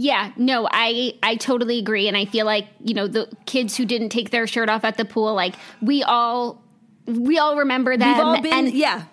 Yeah, 0.00 0.32
no, 0.38 0.66
I 0.70 1.12
I 1.22 1.36
totally 1.36 1.78
agree, 1.78 2.08
and 2.08 2.16
I 2.16 2.24
feel 2.24 2.46
like 2.46 2.66
you 2.82 2.94
know 2.94 3.06
the 3.06 3.28
kids 3.44 3.76
who 3.76 3.84
didn't 3.84 4.08
take 4.08 4.30
their 4.30 4.46
shirt 4.46 4.70
off 4.70 4.82
at 4.82 4.96
the 4.96 5.04
pool, 5.04 5.34
like 5.34 5.54
we 5.82 6.02
all 6.02 6.62
we 7.04 7.36
all 7.36 7.58
remember 7.58 7.98
them. 7.98 8.08
We've 8.08 8.24
all 8.24 8.40
been 8.40 8.52
and, 8.52 8.72
yeah. 8.72 9.04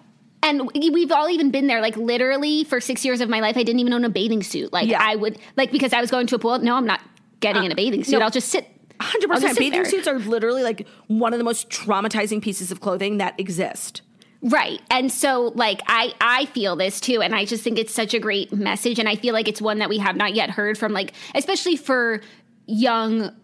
and 0.41 0.71
we've 0.71 1.11
all 1.11 1.29
even 1.29 1.51
been 1.51 1.67
there. 1.67 1.81
Like 1.81 1.97
literally, 1.97 2.63
for 2.63 2.79
six 2.79 3.03
years 3.03 3.19
of 3.19 3.27
my 3.27 3.41
life, 3.41 3.57
I 3.57 3.63
didn't 3.63 3.81
even 3.81 3.91
own 3.91 4.05
a 4.05 4.09
bathing 4.09 4.41
suit. 4.43 4.71
Like 4.71 4.87
Yeah. 4.87 4.99
I 5.01 5.17
would 5.17 5.37
like 5.57 5.73
because 5.73 5.91
I 5.91 5.99
was 5.99 6.09
going 6.09 6.25
to 6.27 6.35
a 6.35 6.39
pool. 6.39 6.57
No, 6.59 6.75
I'm 6.75 6.85
not 6.85 7.01
getting 7.41 7.65
in 7.65 7.71
a 7.71 7.73
uh, 7.73 7.75
bathing 7.75 8.05
suit. 8.05 8.19
no. 8.19 8.23
I'll 8.23 8.31
just 8.31 8.47
sit. 8.47 8.65
Hundred 9.01 9.27
percent. 9.27 9.57
Bathing 9.57 9.81
there. 9.81 9.91
suits 9.91 10.07
are 10.07 10.19
literally 10.19 10.63
like 10.63 10.87
one 11.07 11.33
of 11.33 11.37
the 11.37 11.43
most 11.43 11.69
traumatizing 11.69 12.41
pieces 12.41 12.71
of 12.71 12.79
clothing 12.79 13.17
that 13.17 13.37
exist. 13.37 14.03
Right. 14.41 14.79
And 14.91 15.11
so 15.11 15.51
like 15.55 15.81
I 15.87 16.13
I 16.21 16.45
feel 16.47 16.75
this 16.75 16.99
too 16.99 17.21
and 17.21 17.33
I 17.33 17.45
just 17.45 17.63
think 17.63 17.77
it's 17.79 17.93
such 17.93 18.13
a 18.13 18.19
great 18.19 18.53
message 18.53 18.99
and 18.99 19.09
I 19.09 19.15
feel 19.15 19.33
like 19.33 19.47
it's 19.47 19.61
one 19.61 19.79
that 19.79 19.89
we 19.89 19.97
have 19.97 20.15
not 20.15 20.35
yet 20.35 20.49
heard 20.51 20.77
from 20.77 20.93
like 20.93 21.13
especially 21.33 21.75
for 21.75 22.21
young 22.67 23.35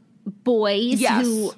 boys 0.43 1.01
Yes. 1.01 1.25
who 1.25 1.53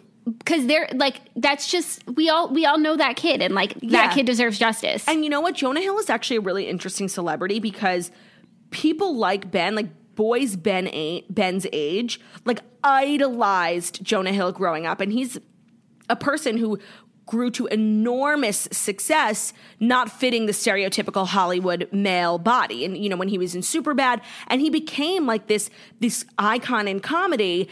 cuz 0.45 0.65
they're 0.67 0.87
like 0.95 1.21
that's 1.35 1.69
just 1.69 2.03
we 2.15 2.29
all 2.29 2.49
we 2.49 2.65
all 2.65 2.77
know 2.77 2.95
that 2.95 3.15
kid 3.17 3.41
and 3.41 3.53
like 3.53 3.75
Yeah. 3.81 4.07
that 4.07 4.13
kid 4.15 4.25
deserves 4.25 4.57
justice. 4.57 5.03
And 5.07 5.23
you 5.23 5.29
know 5.29 5.41
what? 5.41 5.55
Jonah 5.55 5.81
Hill 5.81 5.99
is 5.99 6.09
actually 6.09 6.37
a 6.37 6.41
really 6.41 6.67
interesting 6.69 7.07
celebrity 7.09 7.59
because 7.59 8.11
people 8.71 9.15
like 9.15 9.51
Ben, 9.51 9.75
like 9.75 9.89
boys 10.15 10.55
Ben 10.55 10.87
a- 10.87 11.25
Ben's 11.29 11.67
age, 11.73 12.19
like 12.45 12.61
idolized 12.83 14.03
Jonah 14.03 14.31
Hill 14.31 14.51
growing 14.51 14.85
up, 14.85 15.01
and 15.01 15.11
he's 15.11 15.37
a 16.09 16.15
person 16.15 16.57
who 16.57 16.79
grew 17.25 17.49
to 17.51 17.65
enormous 17.67 18.67
success 18.71 19.53
not 19.79 20.11
fitting 20.11 20.45
the 20.45 20.51
stereotypical 20.51 21.27
Hollywood 21.27 21.89
male 21.91 22.37
body. 22.37 22.85
And 22.85 22.97
you 22.97 23.09
know 23.09 23.17
when 23.17 23.27
he 23.27 23.37
was 23.37 23.55
in 23.55 23.61
Superbad 23.61 24.21
and 24.47 24.61
he 24.61 24.69
became 24.69 25.25
like 25.25 25.47
this 25.47 25.69
this 25.99 26.25
icon 26.37 26.87
in 26.87 26.99
comedy 26.99 27.69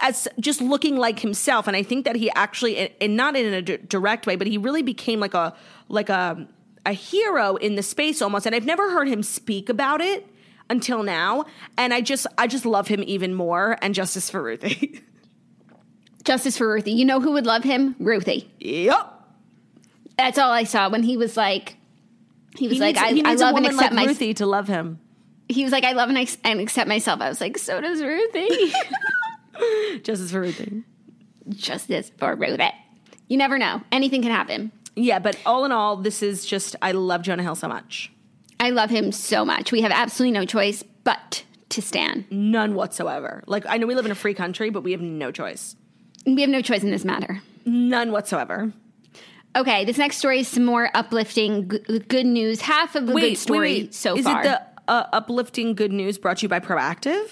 as 0.00 0.26
just 0.40 0.60
looking 0.60 0.96
like 0.96 1.20
himself. 1.20 1.66
And 1.66 1.76
I 1.76 1.82
think 1.82 2.04
that 2.04 2.16
he 2.16 2.30
actually 2.30 2.94
and 3.00 3.16
not 3.16 3.36
in 3.36 3.52
a 3.52 3.62
d- 3.62 3.78
direct 3.88 4.26
way 4.26 4.36
but 4.36 4.46
he 4.46 4.58
really 4.58 4.82
became 4.82 5.20
like 5.20 5.34
a 5.34 5.54
like 5.88 6.08
a 6.08 6.46
a 6.84 6.92
hero 6.92 7.56
in 7.56 7.76
the 7.76 7.82
space 7.82 8.20
almost. 8.20 8.46
And 8.46 8.54
I've 8.54 8.66
never 8.66 8.90
heard 8.90 9.08
him 9.08 9.22
speak 9.22 9.68
about 9.68 10.00
it 10.00 10.26
until 10.68 11.02
now. 11.02 11.44
And 11.76 11.94
I 11.94 12.00
just 12.00 12.26
I 12.36 12.46
just 12.46 12.66
love 12.66 12.88
him 12.88 13.02
even 13.06 13.34
more. 13.34 13.78
And 13.80 13.94
justice 13.94 14.28
for 14.28 14.42
Ruthie. 14.42 15.02
justice 16.24 16.56
for 16.58 16.68
Ruthie. 16.72 16.92
You 16.92 17.04
know 17.04 17.20
who 17.20 17.32
would 17.32 17.46
love 17.46 17.64
him? 17.64 17.94
Ruthie. 17.98 18.50
yep. 18.58 19.08
That's 20.18 20.38
all 20.38 20.50
I 20.52 20.64
saw 20.64 20.88
when 20.90 21.02
he 21.02 21.16
was 21.16 21.36
like 21.36 21.76
he 22.56 22.68
was 22.68 22.76
He 22.76 22.80
like 22.80 22.96
needs, 23.14 23.26
I, 23.26 23.32
I 23.32 23.34
love 23.34 23.56
and 23.56 23.66
accept 23.66 23.82
like 23.82 23.92
my 23.92 24.04
Ruthie 24.06 24.34
to 24.34 24.46
love 24.46 24.68
him. 24.68 25.00
he 25.48 25.64
was 25.64 25.72
like 25.72 25.84
I 25.84 25.92
love 25.92 26.08
and, 26.10 26.18
ex- 26.18 26.38
and 26.44 26.60
accept 26.60 26.86
myself. 26.88 27.20
I 27.20 27.28
was 27.28 27.40
like 27.40 27.56
so 27.58 27.80
does 27.80 28.02
Ruthie. 28.02 28.72
Justice 30.02 30.30
for 30.30 30.40
Ruthie. 30.40 30.82
justice 31.50 32.10
for 32.18 32.34
Ruthie. 32.34 32.70
You 33.28 33.36
never 33.36 33.58
know. 33.58 33.82
Anything 33.90 34.22
can 34.22 34.30
happen. 34.30 34.72
Yeah, 34.96 35.18
but 35.18 35.36
all 35.46 35.64
in 35.64 35.72
all, 35.72 35.96
this 35.96 36.22
is 36.22 36.44
just 36.46 36.76
I 36.82 36.92
love 36.92 37.22
Jonah 37.22 37.42
Hill 37.42 37.54
so 37.54 37.68
much. 37.68 38.12
I 38.60 38.70
love 38.70 38.90
him 38.90 39.12
so 39.12 39.44
much. 39.44 39.72
We 39.72 39.80
have 39.82 39.90
absolutely 39.92 40.38
no 40.38 40.44
choice 40.44 40.82
but 41.04 41.44
to 41.70 41.82
stand. 41.82 42.26
None 42.30 42.74
whatsoever. 42.74 43.42
Like 43.46 43.64
I 43.68 43.76
know 43.78 43.86
we 43.86 43.94
live 43.94 44.04
in 44.06 44.12
a 44.12 44.16
free 44.16 44.34
country, 44.34 44.70
but 44.70 44.82
we 44.82 44.92
have 44.92 45.00
no 45.00 45.30
choice. 45.32 45.74
We 46.24 46.40
have 46.40 46.50
no 46.50 46.62
choice 46.62 46.82
in 46.82 46.90
this 46.90 47.04
matter. 47.04 47.40
None 47.64 48.12
whatsoever. 48.12 48.72
Okay, 49.54 49.84
this 49.84 49.98
next 49.98 50.16
story 50.16 50.40
is 50.40 50.48
some 50.48 50.64
more 50.64 50.90
uplifting 50.94 51.68
g- 51.68 51.98
good 52.08 52.26
news. 52.26 52.60
Half 52.62 52.94
of 52.94 53.08
a 53.08 53.12
good 53.12 53.36
story 53.36 53.88
so 53.90 54.16
is 54.16 54.24
far. 54.24 54.40
it 54.40 54.44
the 54.44 54.62
uh, 54.88 55.06
uplifting 55.12 55.74
good 55.74 55.92
news 55.92 56.16
brought 56.18 56.38
to 56.38 56.42
you 56.42 56.48
by 56.48 56.58
Proactiv? 56.60 57.28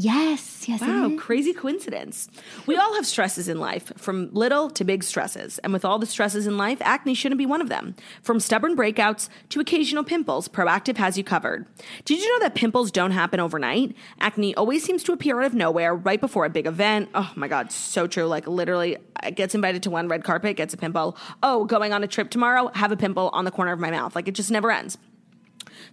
Yes, 0.00 0.68
yes. 0.68 0.80
Wow, 0.80 1.10
crazy 1.18 1.52
coincidence. 1.52 2.28
We 2.66 2.76
all 2.76 2.94
have 2.94 3.04
stresses 3.04 3.48
in 3.48 3.58
life, 3.58 3.92
from 3.96 4.30
little 4.32 4.70
to 4.70 4.84
big 4.84 5.02
stresses. 5.02 5.58
And 5.58 5.72
with 5.72 5.84
all 5.84 5.98
the 5.98 6.06
stresses 6.06 6.46
in 6.46 6.56
life, 6.56 6.78
acne 6.82 7.14
shouldn't 7.14 7.40
be 7.40 7.46
one 7.46 7.60
of 7.60 7.68
them. 7.68 7.96
From 8.22 8.38
stubborn 8.38 8.76
breakouts 8.76 9.28
to 9.48 9.58
occasional 9.58 10.04
pimples, 10.04 10.46
Proactiv 10.46 10.98
has 10.98 11.18
you 11.18 11.24
covered. 11.24 11.66
Did 12.04 12.20
you 12.20 12.32
know 12.32 12.44
that 12.44 12.54
pimples 12.54 12.92
don't 12.92 13.10
happen 13.10 13.40
overnight? 13.40 13.96
Acne 14.20 14.54
always 14.54 14.84
seems 14.84 15.02
to 15.02 15.12
appear 15.12 15.40
out 15.40 15.46
of 15.46 15.54
nowhere 15.54 15.96
right 15.96 16.20
before 16.20 16.44
a 16.44 16.50
big 16.50 16.68
event. 16.68 17.08
Oh 17.12 17.32
my 17.34 17.48
God, 17.48 17.72
so 17.72 18.06
true. 18.06 18.26
Like 18.26 18.46
literally, 18.46 18.98
uh, 19.20 19.30
gets 19.30 19.56
invited 19.56 19.82
to 19.82 19.90
one 19.90 20.06
red 20.06 20.22
carpet, 20.22 20.56
gets 20.56 20.72
a 20.74 20.76
pimple. 20.76 21.16
Oh, 21.42 21.64
going 21.64 21.92
on 21.92 22.04
a 22.04 22.06
trip 22.06 22.30
tomorrow, 22.30 22.70
have 22.76 22.92
a 22.92 22.96
pimple 22.96 23.30
on 23.32 23.44
the 23.44 23.50
corner 23.50 23.72
of 23.72 23.80
my 23.80 23.90
mouth. 23.90 24.14
Like 24.14 24.28
it 24.28 24.36
just 24.36 24.52
never 24.52 24.70
ends. 24.70 24.96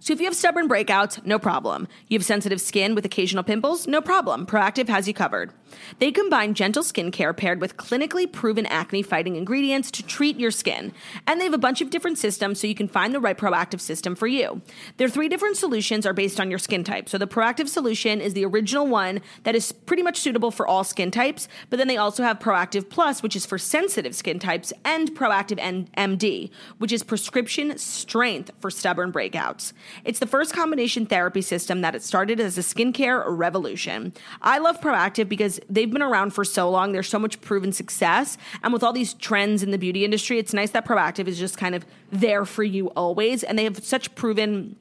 So 0.00 0.12
if 0.12 0.20
you 0.20 0.26
have 0.26 0.36
stubborn 0.36 0.68
breakouts, 0.68 1.24
no 1.24 1.38
problem. 1.38 1.88
You 2.08 2.18
have 2.18 2.24
sensitive 2.24 2.60
skin 2.60 2.94
with 2.94 3.04
occasional 3.04 3.44
pimples, 3.44 3.86
no 3.86 4.00
problem. 4.00 4.46
Proactiv 4.46 4.88
has 4.88 5.08
you 5.08 5.14
covered. 5.14 5.52
They 5.98 6.10
combine 6.10 6.54
gentle 6.54 6.82
skincare 6.82 7.36
paired 7.36 7.60
with 7.60 7.76
clinically 7.76 8.30
proven 8.30 8.66
acne 8.66 9.02
fighting 9.02 9.36
ingredients 9.36 9.90
to 9.92 10.02
treat 10.02 10.38
your 10.38 10.50
skin. 10.50 10.92
And 11.26 11.40
they 11.40 11.44
have 11.44 11.54
a 11.54 11.58
bunch 11.58 11.80
of 11.80 11.90
different 11.90 12.18
systems 12.18 12.60
so 12.60 12.66
you 12.66 12.74
can 12.74 12.88
find 12.88 13.14
the 13.14 13.20
right 13.20 13.36
proactiv 13.36 13.80
system 13.80 14.14
for 14.14 14.26
you. 14.26 14.62
Their 14.96 15.08
three 15.08 15.28
different 15.28 15.56
solutions 15.56 16.06
are 16.06 16.12
based 16.12 16.40
on 16.40 16.50
your 16.50 16.58
skin 16.58 16.84
type. 16.84 17.08
So 17.08 17.18
the 17.18 17.26
proactiv 17.26 17.68
solution 17.68 18.20
is 18.20 18.34
the 18.34 18.44
original 18.44 18.86
one 18.86 19.20
that 19.42 19.54
is 19.54 19.72
pretty 19.72 20.02
much 20.02 20.18
suitable 20.18 20.50
for 20.50 20.66
all 20.66 20.84
skin 20.84 21.10
types, 21.10 21.48
but 21.70 21.76
then 21.78 21.88
they 21.88 21.96
also 21.96 22.22
have 22.22 22.38
Proactiv 22.38 22.88
Plus, 22.88 23.22
which 23.22 23.36
is 23.36 23.46
for 23.46 23.58
sensitive 23.58 24.14
skin 24.14 24.38
types, 24.38 24.72
and 24.84 25.10
Proactiv 25.14 25.58
MD, 25.96 26.50
which 26.78 26.92
is 26.92 27.02
prescription 27.02 27.76
strength 27.78 28.50
for 28.60 28.70
stubborn 28.70 29.12
breakouts. 29.12 29.72
It's 30.04 30.18
the 30.18 30.26
first 30.26 30.52
combination 30.54 31.06
therapy 31.06 31.42
system 31.42 31.80
that 31.80 31.94
it 31.94 32.02
started 32.02 32.40
as 32.40 32.58
a 32.58 32.62
skincare 32.62 33.24
revolution. 33.26 34.12
I 34.42 34.58
love 34.58 34.80
Proactiv 34.80 35.28
because 35.28 35.60
they've 35.68 35.90
been 35.90 36.02
around 36.02 36.30
for 36.30 36.44
so 36.44 36.70
long. 36.70 36.92
There's 36.92 37.08
so 37.08 37.18
much 37.18 37.40
proven 37.40 37.72
success. 37.72 38.38
And 38.62 38.72
with 38.72 38.82
all 38.82 38.92
these 38.92 39.14
trends 39.14 39.62
in 39.62 39.70
the 39.70 39.78
beauty 39.78 40.04
industry, 40.04 40.38
it's 40.38 40.52
nice 40.52 40.70
that 40.70 40.86
Proactiv 40.86 41.26
is 41.26 41.38
just 41.38 41.56
kind 41.58 41.74
of 41.74 41.84
there 42.10 42.44
for 42.44 42.64
you 42.64 42.88
always. 42.90 43.42
And 43.42 43.58
they 43.58 43.64
have 43.64 43.82
such 43.84 44.14
proven 44.14 44.76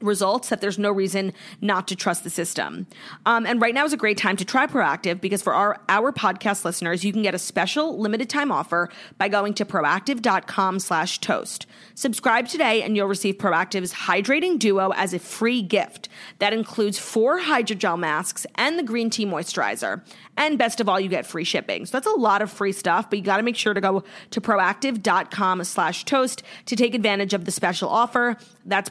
results 0.00 0.48
that 0.48 0.60
there's 0.60 0.78
no 0.78 0.90
reason 0.90 1.32
not 1.60 1.88
to 1.88 1.96
trust 1.96 2.24
the 2.24 2.30
system. 2.30 2.86
Um, 3.26 3.46
and 3.46 3.60
right 3.60 3.74
now 3.74 3.84
is 3.84 3.92
a 3.92 3.96
great 3.96 4.16
time 4.16 4.36
to 4.36 4.44
try 4.44 4.66
Proactiv 4.66 5.20
because 5.20 5.42
for 5.42 5.54
our, 5.54 5.80
our 5.88 6.12
podcast 6.12 6.64
listeners, 6.64 7.04
you 7.04 7.12
can 7.12 7.22
get 7.22 7.34
a 7.34 7.38
special 7.38 7.98
limited 7.98 8.28
time 8.28 8.50
offer 8.50 8.88
by 9.18 9.28
going 9.28 9.54
to 9.54 9.64
proactiv.com 9.64 10.78
slash 10.78 11.18
toast. 11.18 11.66
Subscribe 11.94 12.48
today 12.48 12.82
and 12.82 12.96
you'll 12.96 13.06
receive 13.06 13.36
Proactiv's 13.36 13.92
Hydrating 13.92 14.58
Duo 14.58 14.92
as 14.94 15.12
a 15.12 15.18
free 15.18 15.62
gift. 15.62 16.08
That 16.38 16.52
includes 16.52 16.98
four 16.98 17.40
hydrogel 17.40 17.98
masks 17.98 18.46
and 18.54 18.78
the 18.78 18.82
green 18.82 19.10
tea 19.10 19.26
moisturizer. 19.26 20.02
And 20.36 20.56
best 20.56 20.80
of 20.80 20.88
all, 20.88 20.98
you 20.98 21.08
get 21.08 21.26
free 21.26 21.44
shipping. 21.44 21.84
So 21.84 21.98
that's 21.98 22.06
a 22.06 22.18
lot 22.18 22.40
of 22.40 22.50
free 22.50 22.72
stuff, 22.72 23.10
but 23.10 23.18
you 23.18 23.24
got 23.24 23.36
to 23.36 23.42
make 23.42 23.56
sure 23.56 23.74
to 23.74 23.80
go 23.80 24.04
to 24.30 24.40
proactiv.com 24.40 25.64
slash 25.64 26.04
toast 26.04 26.42
to 26.66 26.76
take 26.76 26.94
advantage 26.94 27.34
of 27.34 27.44
the 27.44 27.50
special 27.50 27.90
offer. 27.90 28.38
That's 28.64 28.88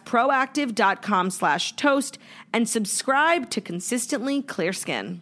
proactiv.com 1.00 1.30
slash 1.32 1.76
toast 1.76 2.18
and 2.54 2.68
subscribe 2.68 3.50
to 3.52 3.62
consistently 3.62 4.42
clear 4.42 4.74
skin. 4.74 5.22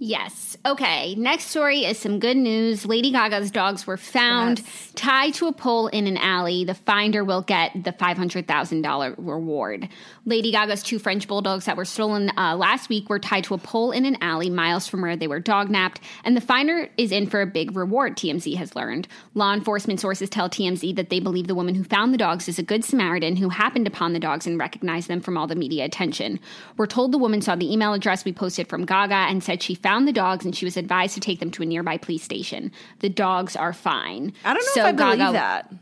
Yes. 0.00 0.56
Okay. 0.64 1.16
Next 1.16 1.46
story 1.46 1.80
is 1.84 1.98
some 1.98 2.20
good 2.20 2.36
news. 2.36 2.86
Lady 2.86 3.10
Gaga's 3.10 3.50
dogs 3.50 3.84
were 3.84 3.96
found 3.96 4.60
Yes. 4.60 4.92
tied 4.94 5.34
to 5.34 5.48
a 5.48 5.52
pole 5.52 5.88
in 5.88 6.06
an 6.06 6.16
alley. 6.18 6.64
The 6.64 6.74
finder 6.74 7.24
will 7.24 7.42
get 7.42 7.72
the 7.82 7.90
$500,000 7.92 9.14
reward. 9.18 9.88
Lady 10.24 10.52
Gaga's 10.52 10.84
two 10.84 11.00
French 11.00 11.26
bulldogs 11.26 11.64
that 11.64 11.76
were 11.76 11.84
stolen 11.84 12.30
uh, 12.38 12.54
last 12.56 12.88
week 12.88 13.08
were 13.10 13.18
tied 13.18 13.42
to 13.44 13.54
a 13.54 13.58
pole 13.58 13.90
in 13.90 14.04
an 14.06 14.16
alley 14.20 14.50
miles 14.50 14.86
from 14.86 15.02
where 15.02 15.16
they 15.16 15.26
were 15.26 15.40
dog 15.40 15.68
napped, 15.68 16.00
and 16.22 16.36
the 16.36 16.40
finder 16.40 16.88
is 16.96 17.10
in 17.10 17.26
for 17.26 17.40
a 17.40 17.46
big 17.46 17.74
reward, 17.76 18.16
TMZ 18.16 18.54
has 18.54 18.76
learned. 18.76 19.08
Law 19.34 19.52
enforcement 19.52 19.98
sources 19.98 20.30
tell 20.30 20.48
TMZ 20.48 20.94
that 20.94 21.10
they 21.10 21.18
believe 21.18 21.48
the 21.48 21.54
woman 21.56 21.74
who 21.74 21.82
found 21.82 22.14
the 22.14 22.18
dogs 22.18 22.48
is 22.48 22.58
a 22.58 22.62
good 22.62 22.84
Samaritan 22.84 23.34
who 23.36 23.48
happened 23.48 23.88
upon 23.88 24.12
the 24.12 24.20
dogs 24.20 24.46
and 24.46 24.60
recognized 24.60 25.08
them 25.08 25.20
from 25.20 25.36
all 25.36 25.48
the 25.48 25.56
media 25.56 25.84
attention. 25.84 26.38
We're 26.76 26.86
told 26.86 27.10
the 27.10 27.18
woman 27.18 27.40
saw 27.40 27.56
the 27.56 27.72
email 27.72 27.94
address 27.94 28.24
we 28.24 28.32
posted 28.32 28.68
from 28.68 28.84
Gaga 28.84 29.14
and 29.28 29.42
said 29.42 29.60
she 29.60 29.74
found 29.74 29.87
the 30.06 30.12
dogs 30.12 30.44
and 30.44 30.54
she 30.54 30.64
was 30.64 30.76
advised 30.76 31.14
to 31.14 31.20
take 31.20 31.40
them 31.40 31.50
to 31.52 31.62
a 31.62 31.66
nearby 31.66 31.96
police 31.96 32.22
station. 32.22 32.70
The 33.00 33.08
dogs 33.08 33.56
are 33.56 33.72
fine. 33.72 34.32
I 34.44 34.54
don't 34.54 34.62
know 34.62 34.70
So 34.74 34.80
if 34.80 34.86
I 34.86 34.92
believe 34.92 35.18
Gaga- 35.18 35.32
that. 35.32 35.74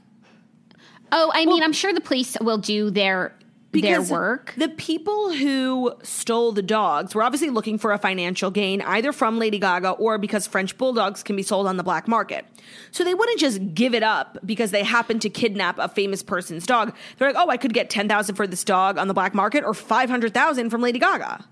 Oh, 1.13 1.31
I 1.35 1.47
mean, 1.47 1.63
I'm 1.63 1.73
sure 1.73 1.93
the 1.93 2.01
police 2.01 2.37
will 2.41 2.59
do 2.59 2.91
their 2.91 3.35
their 3.73 4.01
work. 4.03 4.55
The 4.57 4.71
people 4.71 5.33
who 5.33 5.93
stole 6.03 6.53
the 6.53 6.63
dogs 6.63 7.15
were 7.15 7.23
obviously 7.23 7.51
looking 7.51 7.77
for 7.79 7.93
a 7.93 7.99
financial 7.99 8.51
gain, 8.51 8.81
either 8.81 9.13
from 9.13 9.39
Lady 9.39 9.59
Gaga 9.59 9.91
or 9.91 10.17
because 10.17 10.47
French 10.47 10.79
bulldogs 10.79 11.23
can 11.23 11.37
be 11.37 11.43
sold 11.43 11.67
on 11.67 11.77
the 11.77 11.83
black 11.83 12.09
market. 12.09 12.47
So 12.91 13.05
they 13.05 13.13
wouldn't 13.13 13.39
just 13.39 13.75
give 13.75 13.95
it 13.95 14.03
up 14.03 14.39
because 14.47 14.71
they 14.71 14.83
happened 14.83 15.21
to 15.23 15.31
kidnap 15.31 15.79
a 15.79 15.89
famous 15.89 16.23
person's 16.23 16.65
dog. 16.65 16.95
They're 17.19 17.29
like, 17.33 17.37
oh, 17.39 17.51
I 17.51 17.59
could 17.59 17.75
get 17.75 17.91
ten 17.91 18.09
thousand 18.09 18.37
for 18.37 18.47
this 18.47 18.65
dog 18.65 18.97
on 18.97 19.09
the 19.09 19.15
black 19.15 19.35
market, 19.35 19.63
or 19.63 19.75
five 19.75 20.09
hundred 20.09 20.33
thousand 20.33 20.71
from 20.71 20.81
Lady 20.81 20.99
Gaga. 20.99 21.45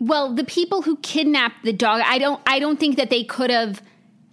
Well, 0.00 0.34
the 0.34 0.44
people 0.44 0.82
who 0.82 0.96
kidnapped 0.98 1.64
the 1.64 1.72
dog, 1.72 2.02
I 2.04 2.18
don't 2.18 2.40
I 2.46 2.58
don't 2.58 2.78
think 2.78 2.96
that 2.96 3.10
they 3.10 3.24
could 3.24 3.50
have 3.50 3.82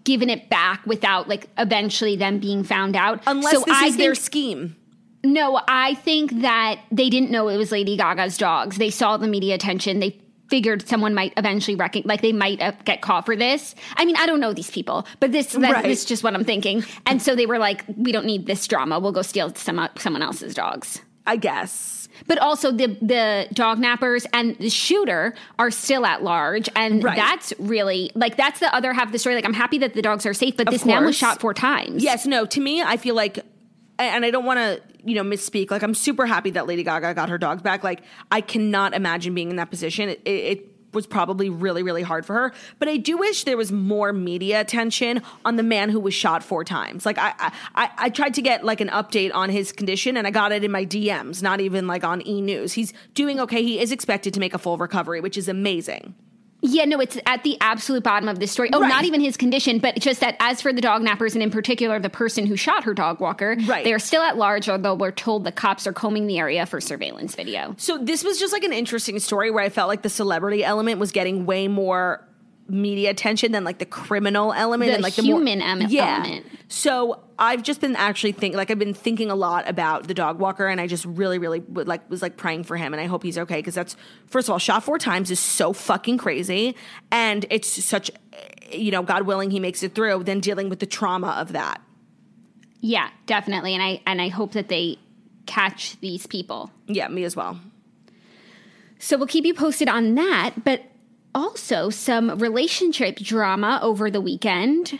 given 0.03 0.29
it 0.29 0.49
back 0.49 0.85
without 0.85 1.27
like 1.27 1.49
eventually 1.57 2.15
them 2.15 2.39
being 2.39 2.63
found 2.63 2.95
out. 2.95 3.21
Unless 3.25 3.53
So 3.53 3.59
this 3.61 3.75
I 3.75 3.87
is 3.87 3.97
their 3.97 4.13
scheme. 4.15 4.75
No, 5.23 5.59
I 5.67 5.95
think 5.95 6.41
that 6.41 6.79
they 6.91 7.09
didn't 7.09 7.31
know 7.31 7.47
it 7.47 7.57
was 7.57 7.71
Lady 7.71 7.97
Gaga's 7.97 8.37
dogs. 8.37 8.77
They 8.77 8.91
saw 8.91 9.17
the 9.17 9.27
media 9.27 9.55
attention. 9.55 9.99
They 9.99 10.21
figured 10.51 10.87
someone 10.87 11.15
might 11.15 11.33
eventually 11.37 11.75
recognize, 11.75 12.07
like 12.07 12.21
they 12.21 12.31
might 12.31 12.61
uh, 12.61 12.73
get 12.83 13.01
caught 13.01 13.25
for 13.25 13.35
this. 13.35 13.73
I 13.95 14.05
mean, 14.05 14.15
I 14.17 14.27
don't 14.27 14.39
know 14.39 14.53
these 14.53 14.69
people, 14.69 15.07
but 15.19 15.31
this 15.31 15.47
that, 15.53 15.73
Right. 15.73 15.83
this 15.83 16.01
is 16.01 16.05
just 16.05 16.23
what 16.23 16.35
I'm 16.35 16.45
thinking. 16.45 16.85
And 17.07 17.19
so 17.19 17.35
they 17.35 17.47
were 17.47 17.57
like, 17.57 17.83
we 17.97 18.11
don't 18.11 18.27
need 18.27 18.45
this 18.45 18.67
drama. 18.67 18.99
We'll 18.99 19.11
go 19.11 19.23
steal 19.23 19.51
some 19.55 19.89
someone 19.97 20.21
else's 20.21 20.53
dogs. 20.53 21.01
I 21.25 21.37
guess. 21.37 21.94
But 22.27 22.39
also 22.39 22.71
the 22.71 22.87
the 23.01 23.47
dog 23.53 23.79
nappers 23.79 24.25
and 24.33 24.57
the 24.57 24.69
shooter 24.69 25.35
are 25.59 25.69
still 25.69 26.05
at 26.05 26.23
large, 26.23 26.67
and 26.75 27.03
Right. 27.03 27.15
that's 27.15 27.53
really 27.59 28.11
like 28.15 28.35
that's 28.35 28.59
the 28.59 28.73
other 28.73 28.93
half 28.93 29.05
of 29.07 29.11
the 29.11 29.19
story. 29.19 29.35
Like 29.35 29.45
I'm 29.45 29.53
happy 29.53 29.77
that 29.79 29.93
the 29.93 30.01
dogs 30.01 30.25
are 30.25 30.33
safe, 30.33 30.57
but 30.57 30.69
this 30.69 30.85
man 30.85 31.05
was 31.05 31.15
shot 31.15 31.39
four 31.39 31.53
times. 31.53 32.03
Yes, 32.03 32.25
no, 32.25 32.45
to 32.47 32.59
me, 32.59 32.81
I 32.81 32.97
feel 32.97 33.13
like, 33.15 33.39
and 33.99 34.25
I 34.25 34.31
don't 34.31 34.45
want 34.45 34.57
to, 34.57 34.81
you 35.03 35.13
know, 35.15 35.23
misspeak. 35.23 35.69
Like, 35.69 35.83
I'm 35.83 35.93
super 35.93 36.25
happy 36.25 36.49
that 36.51 36.65
Lady 36.67 36.83
Gaga 36.83 37.13
got 37.13 37.29
her 37.29 37.37
dogs 37.37 37.61
back. 37.61 37.83
Like, 37.83 38.01
I 38.31 38.41
cannot 38.41 38.93
imagine 38.95 39.35
being 39.35 39.51
in 39.51 39.57
that 39.57 39.69
position. 39.69 40.09
It, 40.09 40.21
it 40.25 40.74
was 40.95 41.05
probably 41.05 41.49
really, 41.49 41.83
really 41.83 42.01
hard 42.01 42.25
for 42.25 42.33
her. 42.33 42.53
But 42.79 42.87
I 42.87 42.97
do 42.97 43.17
wish 43.17 43.43
there 43.43 43.57
was 43.57 43.71
more 43.71 44.11
media 44.13 44.61
attention 44.61 45.21
on 45.43 45.57
the 45.57 45.63
man 45.63 45.89
who 45.89 45.99
was 45.99 46.13
shot 46.13 46.43
four 46.43 46.63
times. 46.63 47.05
Like, 47.05 47.17
I, 47.19 47.33
I, 47.75 47.91
I- 47.97 48.09
tried 48.15 48.33
to 48.35 48.41
get 48.41 48.63
like 48.63 48.79
an 48.79 48.87
update 48.87 49.31
on 49.35 49.49
his 49.49 49.73
condition, 49.73 50.15
and 50.15 50.25
I 50.25 50.31
got 50.31 50.53
it 50.53 50.63
in 50.63 50.71
my 50.71 50.85
DMs, 50.85 51.43
not 51.43 51.59
even 51.59 51.85
like 51.85 52.03
on 52.05 52.25
E 52.25 52.39
News. 52.41 52.71
He's 52.73 52.93
doing 53.13 53.39
okay. 53.41 53.61
He 53.61 53.79
is 53.79 53.91
expected 53.91 54.33
to 54.35 54.39
make 54.39 54.53
a 54.53 54.57
full 54.57 54.77
recovery, 54.77 55.19
which 55.19 55.37
is 55.37 55.49
amazing. 55.49 56.15
Yeah, 56.67 56.85
no, 56.85 56.99
it's 56.99 57.17
at 57.25 57.43
the 57.43 57.57
absolute 57.61 58.03
bottom 58.03 58.27
of 58.27 58.39
this 58.39 58.51
story. 58.51 58.69
Oh, 58.73 58.81
Right. 58.81 58.89
not 58.89 59.05
even 59.05 59.21
his 59.21 59.37
condition, 59.37 59.77
but 59.79 59.99
just 59.99 60.19
that 60.21 60.35
as 60.39 60.61
for 60.61 60.73
the 60.73 60.81
dog 60.81 61.03
nappers 61.03 61.33
and 61.33 61.43
in 61.43 61.51
particular 61.51 61.99
the 61.99 62.09
person 62.09 62.45
who 62.45 62.55
shot 62.55 62.83
her 62.85 62.93
dog 62.93 63.19
walker, 63.19 63.55
Right. 63.65 63.83
they 63.83 63.93
are 63.93 63.99
still 63.99 64.21
at 64.23 64.37
large, 64.37 64.67
although 64.67 64.95
we're 64.95 65.11
told 65.11 65.43
the 65.43 65.51
cops 65.51 65.85
are 65.85 65.93
combing 65.93 66.27
the 66.27 66.39
area 66.39 66.65
for 66.65 66.81
surveillance 66.81 67.35
video. 67.35 67.75
So 67.77 67.97
this 67.97 68.23
was 68.23 68.39
just 68.39 68.51
like 68.53 68.63
an 68.63 68.73
interesting 68.73 69.19
story 69.19 69.51
where 69.51 69.63
I 69.63 69.69
felt 69.69 69.87
like 69.89 70.01
the 70.01 70.09
celebrity 70.09 70.63
element 70.63 70.99
was 70.99 71.11
getting 71.11 71.45
way 71.45 71.67
more 71.67 72.27
media 72.67 73.11
attention 73.11 73.51
than 73.51 73.63
like 73.63 73.77
the 73.77 73.85
criminal 73.85 74.51
element 74.51 74.89
The 74.89 74.95
and 74.95 75.03
like 75.03 75.13
the 75.13 75.21
human 75.21 75.59
more, 75.59 75.67
em- 75.67 75.81
yeah. 75.89 76.15
element. 76.23 76.45
So 76.67 77.19
I've 77.37 77.63
just 77.63 77.81
been 77.81 77.95
actually 77.95 78.31
thinking 78.31 78.57
like 78.57 78.71
I've 78.71 78.79
been 78.79 78.93
thinking 78.93 79.29
a 79.29 79.35
lot 79.35 79.67
about 79.67 80.07
the 80.07 80.13
dog 80.13 80.39
walker 80.39 80.67
and 80.67 80.79
I 80.79 80.87
just 80.87 81.05
really 81.05 81.37
really 81.37 81.59
would 81.59 81.87
like 81.87 82.09
was 82.09 82.21
like 82.21 82.37
praying 82.37 82.63
for 82.63 82.77
him 82.77 82.93
and 82.93 83.01
I 83.01 83.05
hope 83.05 83.23
he's 83.23 83.37
okay 83.37 83.57
because 83.57 83.75
that's 83.75 83.95
first 84.27 84.47
of 84.47 84.53
all 84.53 84.59
shot 84.59 84.83
four 84.83 84.97
times 84.97 85.29
is 85.31 85.39
so 85.39 85.73
fucking 85.73 86.17
crazy 86.17 86.75
and 87.11 87.45
it's 87.49 87.83
such 87.83 88.09
you 88.71 88.91
know 88.91 89.03
God 89.03 89.23
willing 89.23 89.51
he 89.51 89.59
makes 89.59 89.83
it 89.83 89.93
through 89.95 90.23
then 90.23 90.39
dealing 90.39 90.69
with 90.69 90.79
the 90.79 90.85
trauma 90.85 91.31
of 91.31 91.51
that. 91.53 91.81
Yeah, 92.79 93.09
definitely, 93.25 93.73
and 93.73 93.81
I 93.81 94.01
and 94.05 94.21
I 94.21 94.27
hope 94.27 94.51
that 94.51 94.69
they 94.69 94.99
catch 95.47 95.99
these 96.01 96.27
people. 96.27 96.71
Yeah, 96.87 97.07
me 97.07 97.23
as 97.23 97.35
well. 97.35 97.59
So 98.99 99.17
we'll 99.17 99.27
keep 99.27 99.45
you 99.45 99.53
posted 99.53 99.89
on 99.89 100.15
that, 100.15 100.63
but 100.63 100.83
also 101.33 101.89
some 101.89 102.37
relationship 102.39 103.17
drama 103.17 103.79
over 103.81 104.09
the 104.09 104.21
weekend. 104.21 104.99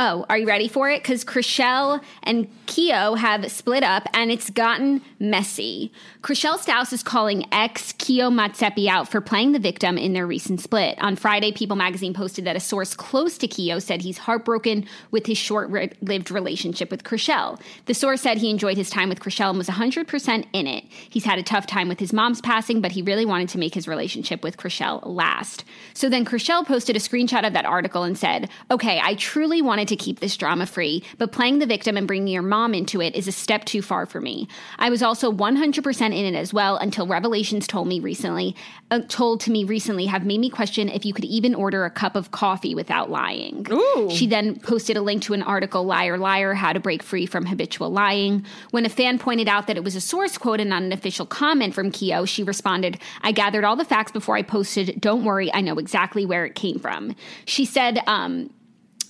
Oh, 0.00 0.24
are 0.28 0.38
you 0.38 0.46
ready 0.46 0.68
for 0.68 0.88
it? 0.88 1.02
Because 1.02 1.24
Chrishell 1.24 2.00
and 2.22 2.48
Keo 2.66 3.16
have 3.16 3.50
split 3.50 3.82
up 3.82 4.06
and 4.14 4.30
it's 4.30 4.48
gotten 4.48 5.02
messy. 5.18 5.90
Chrishell 6.20 6.58
Stause 6.58 6.92
is 6.92 7.04
calling 7.04 7.46
ex 7.52 7.92
Keo 7.96 8.28
Motsepe 8.28 8.88
out 8.88 9.08
for 9.08 9.20
playing 9.20 9.52
the 9.52 9.60
victim 9.60 9.96
in 9.96 10.14
their 10.14 10.26
recent 10.26 10.60
split. 10.60 10.98
On 11.00 11.14
Friday, 11.14 11.52
People 11.52 11.76
magazine 11.76 12.12
posted 12.12 12.44
that 12.44 12.56
a 12.56 12.60
source 12.60 12.92
close 12.92 13.38
to 13.38 13.46
Keo 13.46 13.78
said 13.78 14.02
he's 14.02 14.18
heartbroken 14.18 14.84
with 15.12 15.26
his 15.26 15.38
short 15.38 15.70
lived 16.02 16.32
relationship 16.32 16.90
with 16.90 17.04
Chrishell. 17.04 17.60
The 17.86 17.94
source 17.94 18.20
said 18.20 18.38
he 18.38 18.50
enjoyed 18.50 18.76
his 18.76 18.90
time 18.90 19.08
with 19.08 19.20
Chrishell 19.20 19.50
and 19.50 19.58
was 19.58 19.68
100% 19.68 20.44
in 20.52 20.66
it. 20.66 20.84
He's 20.88 21.24
had 21.24 21.38
a 21.38 21.42
tough 21.44 21.68
time 21.68 21.88
with 21.88 22.00
his 22.00 22.12
mom's 22.12 22.40
passing, 22.40 22.80
but 22.80 22.92
he 22.92 23.00
really 23.00 23.24
wanted 23.24 23.48
to 23.50 23.58
make 23.58 23.74
his 23.74 23.86
relationship 23.86 24.42
with 24.42 24.56
Chrishell 24.56 25.06
last. 25.06 25.64
So 25.94 26.08
then 26.08 26.24
Chrishell 26.24 26.66
posted 26.66 26.96
a 26.96 27.00
screenshot 27.00 27.46
of 27.46 27.52
that 27.52 27.64
article 27.64 28.02
and 28.02 28.18
said, 28.18 28.50
Okay, 28.72 29.00
I 29.00 29.14
truly 29.14 29.62
wanted 29.62 29.86
to 29.88 29.96
keep 29.96 30.18
this 30.18 30.36
drama 30.36 30.66
free, 30.66 31.04
but 31.18 31.30
playing 31.30 31.60
the 31.60 31.66
victim 31.66 31.96
and 31.96 32.08
bringing 32.08 32.34
your 32.34 32.42
mom 32.42 32.74
into 32.74 33.00
it 33.00 33.14
is 33.14 33.28
a 33.28 33.32
step 33.32 33.66
too 33.66 33.82
far 33.82 34.04
for 34.04 34.20
me. 34.20 34.48
I 34.80 34.90
was 34.90 35.00
also 35.00 35.30
100% 35.30 36.08
in 36.18 36.34
it 36.34 36.36
as 36.36 36.52
well 36.52 36.76
until 36.76 37.06
revelations 37.06 37.66
told 37.66 37.86
me 37.86 38.00
recently, 38.00 38.56
uh, 38.90 39.00
told 39.08 39.40
to 39.40 39.50
me 39.50 39.64
recently, 39.64 40.06
have 40.06 40.26
made 40.26 40.40
me 40.40 40.50
question 40.50 40.88
if 40.88 41.04
you 41.04 41.14
could 41.14 41.24
even 41.24 41.54
order 41.54 41.84
a 41.84 41.90
cup 41.90 42.16
of 42.16 42.30
coffee 42.30 42.74
without 42.74 43.10
lying. 43.10 43.66
Ooh. 43.70 44.10
She 44.12 44.26
then 44.26 44.58
posted 44.58 44.96
a 44.96 45.02
link 45.02 45.22
to 45.22 45.34
an 45.34 45.42
article, 45.42 45.84
Liar 45.84 46.18
Liar, 46.18 46.54
How 46.54 46.72
to 46.72 46.80
Break 46.80 47.02
Free 47.02 47.26
from 47.26 47.46
Habitual 47.46 47.90
Lying. 47.90 48.44
When 48.70 48.84
a 48.84 48.88
fan 48.88 49.18
pointed 49.18 49.48
out 49.48 49.66
that 49.68 49.76
it 49.76 49.84
was 49.84 49.94
a 49.94 50.00
source 50.00 50.36
quote 50.36 50.60
and 50.60 50.70
not 50.70 50.82
an 50.82 50.92
official 50.92 51.26
comment 51.26 51.74
from 51.74 51.90
Keo, 51.90 52.24
she 52.24 52.42
responded, 52.42 52.98
I 53.22 53.32
gathered 53.32 53.64
all 53.64 53.76
the 53.76 53.84
facts 53.84 54.12
before 54.12 54.36
I 54.36 54.42
posted. 54.42 55.00
Don't 55.00 55.24
worry, 55.24 55.52
I 55.54 55.60
know 55.60 55.78
exactly 55.78 56.26
where 56.26 56.44
it 56.44 56.54
came 56.54 56.78
from. 56.78 57.14
She 57.44 57.64
said, 57.64 58.00
um, 58.06 58.50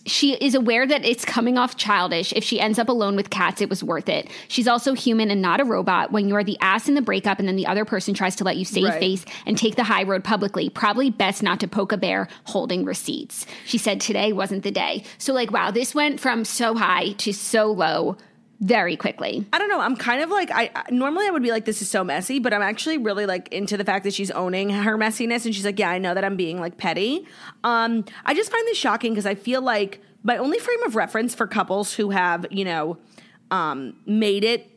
she 0.07 0.35
is 0.35 0.55
aware 0.55 0.87
that 0.87 1.05
it's 1.05 1.25
coming 1.25 1.59
off 1.59 1.77
childish. 1.77 2.33
If 2.33 2.45
she 2.45 2.61
ends 2.61 2.79
up 2.79 2.89
alone 2.89 3.17
with 3.17 3.31
cats, 3.31 3.61
it 3.61 3.69
was 3.69 3.85
worth 3.85 4.09
it. 4.09 4.29
She's 4.49 4.69
also 4.69 4.95
human 4.95 5.31
and 5.31 5.43
not 5.43 5.61
a 5.61 5.65
robot. 5.65 6.13
When 6.13 6.29
you 6.29 6.35
are 6.37 6.45
the 6.45 6.57
ass 6.61 6.89
in 6.89 6.95
the 6.95 7.03
breakup 7.03 7.39
and 7.39 7.47
then 7.49 7.57
the 7.57 7.67
other 7.67 7.85
person 7.85 8.15
tries 8.15 8.37
to 8.37 8.45
let 8.45 8.57
you 8.57 8.65
save 8.65 8.85
Right. 8.85 9.01
face 9.01 9.25
and 9.47 9.57
take 9.59 9.77
the 9.77 9.85
high 9.85 10.05
road 10.05 10.25
publicly, 10.25 10.69
probably 10.71 11.11
best 11.11 11.43
not 11.43 11.61
to 11.61 11.69
poke 11.69 11.93
a 11.93 11.97
bear 11.97 12.29
holding 12.45 12.85
receipts. 12.85 13.47
She 13.65 13.79
said 13.79 14.01
today 14.01 14.33
wasn't 14.33 14.63
the 14.63 14.71
day. 14.71 15.03
So, 15.19 15.33
like, 15.33 15.51
wow, 15.51 15.71
this 15.71 15.95
went 15.95 16.21
from 16.21 16.45
so 16.45 16.75
high 16.75 17.13
to 17.19 17.33
so 17.33 17.71
low 17.71 18.17
very 18.61 18.97
quickly. 18.97 19.47
I 19.53 19.59
don't 19.59 19.69
know. 19.69 19.81
I'm 19.81 19.97
kind 19.97 20.23
of 20.23 20.31
like 20.31 20.51
I 20.53 20.71
normally 20.91 21.27
I 21.27 21.31
would 21.31 21.43
be 21.43 21.51
like 21.51 21.65
this 21.65 21.81
is 21.81 21.89
so 21.89 22.03
messy, 22.03 22.39
but 22.39 22.53
I'm 22.53 22.63
actually 22.63 22.99
really 22.99 23.27
like 23.27 23.49
into 23.53 23.77
the 23.77 23.85
fact 23.85 24.05
that 24.05 24.15
she's 24.15 24.31
owning 24.33 24.71
her 24.71 24.99
messiness 24.99 25.45
and 25.45 25.55
she's 25.55 25.65
like, 25.65 25.79
yeah, 25.79 25.91
I 25.91 25.99
know 25.99 26.15
that 26.15 26.25
I'm 26.25 26.37
being 26.37 26.61
like 26.61 26.77
petty. 26.77 27.27
Um, 27.63 28.05
I 28.25 28.35
just 28.35 28.51
find 28.51 28.67
this 28.67 28.79
shocking 28.79 29.13
because 29.13 29.27
I 29.27 29.35
feel 29.37 29.63
like 29.63 30.01
my 30.25 30.37
only 30.39 30.59
frame 30.59 30.83
of 30.83 30.97
reference 30.97 31.35
for 31.35 31.47
couples 31.47 31.95
who 31.95 32.11
have 32.11 32.47
you 32.51 32.65
know 32.65 32.99
um, 33.51 33.97
made 34.07 34.45
it. 34.45 34.71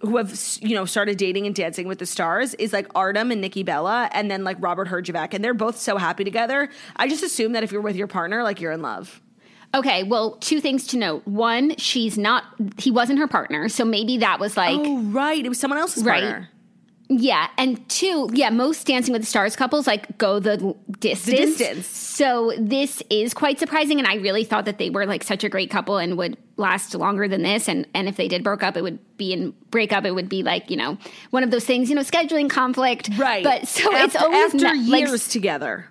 Who 0.00 0.16
have 0.16 0.36
you 0.62 0.74
know 0.74 0.84
started 0.84 1.16
dating 1.18 1.46
and 1.46 1.54
dancing 1.54 1.86
with 1.86 1.98
the 1.98 2.06
stars 2.06 2.54
is 2.54 2.72
like 2.72 2.88
Artem 2.94 3.30
and 3.30 3.40
Nikki 3.40 3.62
Bella, 3.62 4.08
and 4.12 4.30
then 4.30 4.42
like 4.42 4.56
Robert 4.60 4.88
Herjavec, 4.88 5.34
and 5.34 5.44
they're 5.44 5.54
both 5.54 5.76
so 5.76 5.96
happy 5.96 6.24
together. 6.24 6.70
I 6.96 7.06
just 7.06 7.22
assume 7.22 7.52
that 7.52 7.62
if 7.62 7.70
you're 7.70 7.82
with 7.82 7.94
your 7.94 8.08
partner, 8.08 8.42
like 8.42 8.60
you're 8.60 8.72
in 8.72 8.82
love. 8.82 9.20
Okay, 9.74 10.04
well, 10.04 10.32
two 10.36 10.60
things 10.60 10.86
to 10.88 10.96
note. 10.96 11.26
One, 11.26 11.76
she's 11.76 12.16
not, 12.16 12.44
he 12.78 12.90
wasn't 12.90 13.18
her 13.18 13.28
partner. 13.28 13.68
So 13.68 13.84
maybe 13.84 14.18
that 14.18 14.40
was 14.40 14.56
like, 14.56 14.74
Oh 14.78 15.00
right, 15.02 15.44
it 15.44 15.48
was 15.48 15.58
someone 15.60 15.78
else's 15.78 16.02
Right. 16.04 16.22
partner. 16.22 16.48
Yeah, 17.08 17.46
and 17.56 17.88
two, 17.88 18.28
yeah, 18.32 18.50
most 18.50 18.84
Dancing 18.84 19.12
with 19.12 19.22
the 19.22 19.26
Stars 19.26 19.54
couples 19.54 19.86
like 19.86 20.18
go 20.18 20.40
the 20.40 20.74
distance. 20.98 21.56
distance. 21.56 21.86
So 21.86 22.52
this 22.58 23.00
is 23.10 23.32
quite 23.32 23.60
surprising, 23.60 24.00
and 24.00 24.08
I 24.08 24.14
really 24.16 24.42
thought 24.42 24.64
that 24.64 24.78
they 24.78 24.90
were 24.90 25.06
like 25.06 25.22
such 25.22 25.44
a 25.44 25.48
great 25.48 25.70
couple 25.70 25.98
and 25.98 26.18
would 26.18 26.36
last 26.56 26.92
longer 26.96 27.28
than 27.28 27.42
this. 27.44 27.68
And 27.68 27.86
and 27.94 28.08
if 28.08 28.16
they 28.16 28.26
did 28.26 28.42
break 28.42 28.64
up, 28.64 28.76
it 28.76 28.82
would 28.82 28.98
be 29.18 29.32
in 29.32 29.54
break 29.70 29.92
up. 29.92 30.04
It 30.04 30.16
would 30.16 30.28
be 30.28 30.42
like 30.42 30.68
you 30.68 30.76
know 30.76 30.98
one 31.30 31.44
of 31.44 31.52
those 31.52 31.64
things, 31.64 31.88
you 31.90 31.94
know, 31.94 32.02
scheduling 32.02 32.50
conflict. 32.50 33.08
Right, 33.16 33.44
But 33.44 33.68
so 33.68 33.84
after, 33.94 34.04
it's 34.04 34.16
always 34.16 34.54
after 34.54 34.64
not- 34.66 34.76
like, 34.88 35.00
years 35.06 35.28
together. 35.28 35.86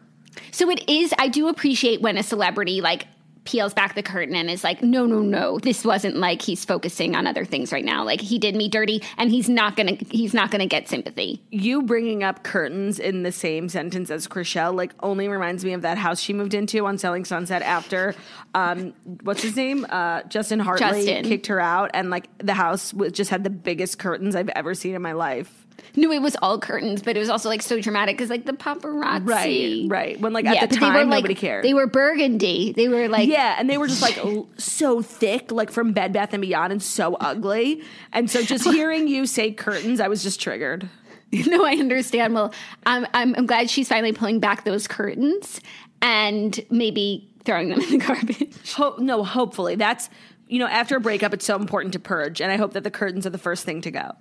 so 0.52 0.70
it 0.70 0.84
is. 0.90 1.14
I 1.18 1.30
do 1.30 1.48
appreciate 1.48 2.02
when 2.02 2.18
a 2.18 2.24
celebrity 2.24 2.82
like 2.82 3.06
peels 3.46 3.74
back 3.74 3.96
the 3.96 4.04
curtain 4.04 4.36
and 4.36 4.50
is 4.50 4.64
like, 4.64 4.84
no, 4.84 5.06
no, 5.06 5.20
no, 5.20 5.60
this 5.60 5.86
wasn't 5.86 6.18
like 6.18 6.42
he's 6.42 6.66
focusing 6.66 7.16
on 7.16 7.28
other 7.28 7.46
things 7.46 7.72
right 7.72 7.86
now. 7.86 8.04
Like 8.04 8.20
he 8.22 8.40
did 8.40 8.56
me 8.56 8.68
dirty, 8.68 9.02
and 9.18 9.32
he's 9.32 9.48
not 9.48 9.76
gonna 9.76 9.98
he's 10.10 10.34
not 10.34 10.52
gonna 10.52 10.66
get 10.68 10.90
sympathy. 10.90 11.42
you 11.52 11.84
bringing 11.84 12.24
up 12.24 12.44
curtains 12.44 13.00
in 13.00 13.24
the 13.24 13.32
same 13.32 13.70
sentence 13.70 14.10
as 14.10 14.28
Chrishell 14.28 14.76
like 14.76 14.94
only 15.02 15.28
reminds 15.28 15.64
me 15.64 15.74
of 15.74 15.84
that 15.84 15.98
house 15.98 16.20
she 16.20 16.34
moved 16.34 16.54
into 16.54 16.86
on 16.86 16.98
Selling 16.98 17.26
Sunset 17.26 17.62
after 17.62 18.16
um 18.54 18.94
what's 19.24 19.42
his 19.42 19.56
name 19.56 19.86
uh 19.90 20.24
Justin 20.24 20.60
Hartley 20.60 21.06
Justin. 21.06 21.24
kicked 21.26 21.48
her 21.48 21.60
out 21.60 21.92
and 21.94 22.10
like 22.10 22.28
the 22.40 22.54
house 22.54 22.94
was, 22.94 23.12
just 23.12 23.30
had 23.30 23.44
the 23.44 23.50
biggest 23.50 24.00
curtains 24.00 24.36
I've 24.36 24.50
ever 24.50 24.74
seen 24.74 24.96
in 24.96 25.02
my 25.02 25.14
life. 25.14 25.65
No, 25.96 26.12
it 26.12 26.22
was 26.22 26.36
all 26.42 26.60
curtains, 26.60 27.02
but 27.02 27.16
it 27.16 27.20
was 27.20 27.30
also 27.30 27.48
like 27.50 27.62
so 27.62 27.80
dramatic 27.80 28.18
because 28.18 28.30
like 28.30 28.46
the 28.46 28.54
paparazzi, 28.54 29.28
Right, 29.28 29.86
right. 29.88 30.20
When 30.20 30.34
like 30.34 30.46
at 30.46 30.70
the 30.70 30.76
but 30.76 30.80
time 30.80 31.10
like, 31.10 31.20
nobody 31.20 31.36
cared. 31.36 31.64
They 31.64 31.74
were 31.74 31.88
burgundy. 31.88 32.74
They 32.74 32.88
were 32.88 33.08
like, 33.08 33.30
yeah, 33.30 33.56
and 33.58 33.70
they 33.70 33.78
were 33.78 33.88
just 33.88 34.02
like 34.02 34.20
so 34.58 35.02
thick, 35.02 35.52
like 35.52 35.72
from 35.72 35.94
Bed 35.94 36.14
Bath 36.14 36.34
and 36.34 36.42
Beyond, 36.42 36.74
and 36.74 36.84
so 36.84 37.16
ugly. 37.16 37.82
And 38.12 38.30
so 38.30 38.42
just 38.42 38.66
hearing 38.72 39.08
you 39.08 39.26
say 39.26 39.52
curtains, 39.52 40.00
I 40.00 40.08
was 40.08 40.22
just 40.24 40.42
triggered. 40.42 40.90
no, 41.48 41.66
I 41.66 41.74
understand. 41.74 42.34
Well, 42.34 42.54
I'm, 42.86 43.06
I'm 43.14 43.36
I'm 43.36 43.46
glad 43.46 43.70
she's 43.70 43.88
finally 43.88 44.14
pulling 44.14 44.40
back 44.40 44.64
those 44.64 44.88
curtains 44.88 45.60
and 46.02 46.60
maybe 46.70 47.32
throwing 47.46 47.70
them 47.70 47.80
in 47.82 47.90
the 47.90 47.98
garbage. 48.06 48.74
Ho- 48.74 48.96
no, 49.00 49.24
hopefully 49.24 49.76
that's 49.76 50.10
you 50.48 50.60
know 50.60 50.68
after 50.68 50.98
a 50.98 51.00
breakup, 51.00 51.34
it's 51.34 51.46
so 51.46 51.56
important 51.56 51.94
to 51.94 52.00
purge, 52.00 52.42
and 52.42 52.52
I 52.52 52.58
hope 52.58 52.74
that 52.74 52.84
the 52.84 52.92
curtains 52.92 53.26
are 53.26 53.32
the 53.32 53.38
first 53.38 53.66
thing 53.66 53.82
to 53.82 53.92
go. 53.92 54.12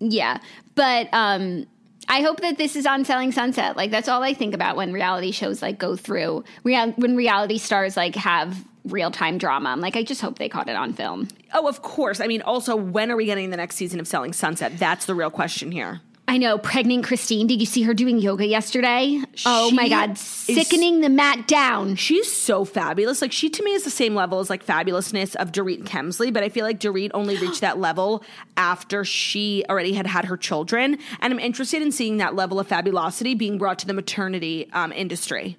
Yeah, 0.00 0.38
but 0.74 1.08
um, 1.12 1.66
I 2.08 2.22
hope 2.22 2.40
that 2.40 2.58
this 2.58 2.74
is 2.74 2.86
on 2.86 3.04
Selling 3.04 3.32
Sunset. 3.32 3.76
Like 3.76 3.90
that's 3.90 4.08
all 4.08 4.22
I 4.22 4.34
think 4.34 4.54
about 4.54 4.76
when 4.76 4.92
reality 4.92 5.30
shows 5.30 5.62
like 5.62 5.78
go 5.78 5.94
through 5.94 6.44
real 6.64 6.90
when 6.92 7.16
reality 7.16 7.58
stars 7.58 7.96
like 7.96 8.16
have 8.16 8.64
real 8.84 9.10
time 9.10 9.38
drama. 9.38 9.68
I'm 9.68 9.80
like, 9.80 9.96
I 9.96 10.02
just 10.02 10.20
hope 10.20 10.38
they 10.38 10.48
caught 10.48 10.68
it 10.68 10.76
on 10.76 10.92
film. 10.92 11.28
Oh, 11.52 11.68
of 11.68 11.82
course. 11.82 12.20
I 12.20 12.26
mean, 12.26 12.42
also, 12.42 12.74
when 12.76 13.10
are 13.10 13.16
we 13.16 13.26
getting 13.26 13.50
the 13.50 13.56
next 13.56 13.76
season 13.76 14.00
of 14.00 14.08
Selling 14.08 14.32
Sunset? 14.32 14.78
That's 14.78 15.06
the 15.06 15.14
real 15.14 15.30
question 15.30 15.70
here. 15.70 16.00
I 16.30 16.36
know, 16.36 16.58
pregnant 16.58 17.02
Christine. 17.04 17.48
Did 17.48 17.58
you 17.58 17.66
see 17.66 17.82
her 17.82 17.92
doing 17.92 18.18
yoga 18.20 18.46
yesterday? 18.46 19.20
Oh 19.44 19.72
my 19.72 19.84
She 19.84 19.90
god, 19.90 20.12
is- 20.12 20.20
sickening 20.20 21.00
the 21.00 21.08
mat 21.08 21.48
down. 21.48 21.96
She's 21.96 22.30
so 22.30 22.64
fabulous. 22.64 23.20
Like, 23.20 23.32
she 23.32 23.50
to 23.50 23.64
me 23.64 23.72
is 23.72 23.82
the 23.82 23.90
same 23.90 24.14
level 24.14 24.38
as 24.38 24.48
like 24.48 24.64
fabulousness 24.64 25.34
of 25.34 25.50
Dorit 25.50 25.82
Kemsley, 25.86 26.32
but 26.32 26.44
I 26.44 26.48
feel 26.48 26.64
like 26.64 26.78
Dorit 26.78 27.10
only 27.14 27.36
reached 27.40 27.62
that 27.62 27.78
level 27.80 28.22
after 28.56 29.04
she 29.04 29.64
already 29.68 29.92
had 29.92 30.06
had 30.06 30.26
her 30.26 30.36
children. 30.36 30.98
And 31.20 31.32
I'm 31.32 31.40
interested 31.40 31.82
in 31.82 31.90
seeing 31.90 32.18
that 32.18 32.36
level 32.36 32.60
of 32.60 32.68
fabulosity 32.68 33.34
being 33.34 33.58
brought 33.58 33.80
to 33.80 33.86
the 33.88 33.92
maternity 33.94 34.70
um, 34.72 34.92
industry. 34.92 35.58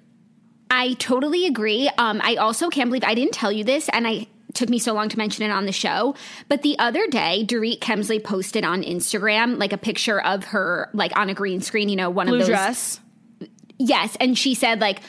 I 0.70 0.94
totally 0.94 1.44
agree. 1.46 1.90
Um, 1.98 2.22
I 2.24 2.36
also 2.36 2.70
can't 2.70 2.88
believe 2.88 3.04
I 3.04 3.12
didn't 3.14 3.34
tell 3.34 3.52
you 3.52 3.62
this, 3.62 3.90
and 3.90 4.08
I 4.08 4.26
took 4.54 4.68
me 4.68 4.78
so 4.78 4.92
long 4.92 5.08
to 5.08 5.18
mention 5.18 5.44
it 5.44 5.50
on 5.50 5.66
the 5.66 5.72
show. 5.72 6.14
But 6.48 6.62
the 6.62 6.78
other 6.78 7.06
day, 7.06 7.44
Dorit 7.46 7.78
Kemsley 7.80 8.22
posted 8.22 8.64
on 8.64 8.82
Instagram 8.82 9.58
like 9.58 9.72
a 9.72 9.78
picture 9.78 10.20
of 10.20 10.44
her 10.44 10.90
like 10.92 11.16
on 11.16 11.30
a 11.30 11.34
green 11.34 11.60
screen. 11.60 11.88
You 11.88 11.96
know, 11.96 12.10
one 12.10 12.26
Blue 12.26 12.36
of 12.36 12.40
those. 12.40 12.48
dress. 12.48 13.00
Yes, 13.78 14.16
and 14.20 14.36
she 14.36 14.54
said 14.54 14.80
like. 14.80 15.00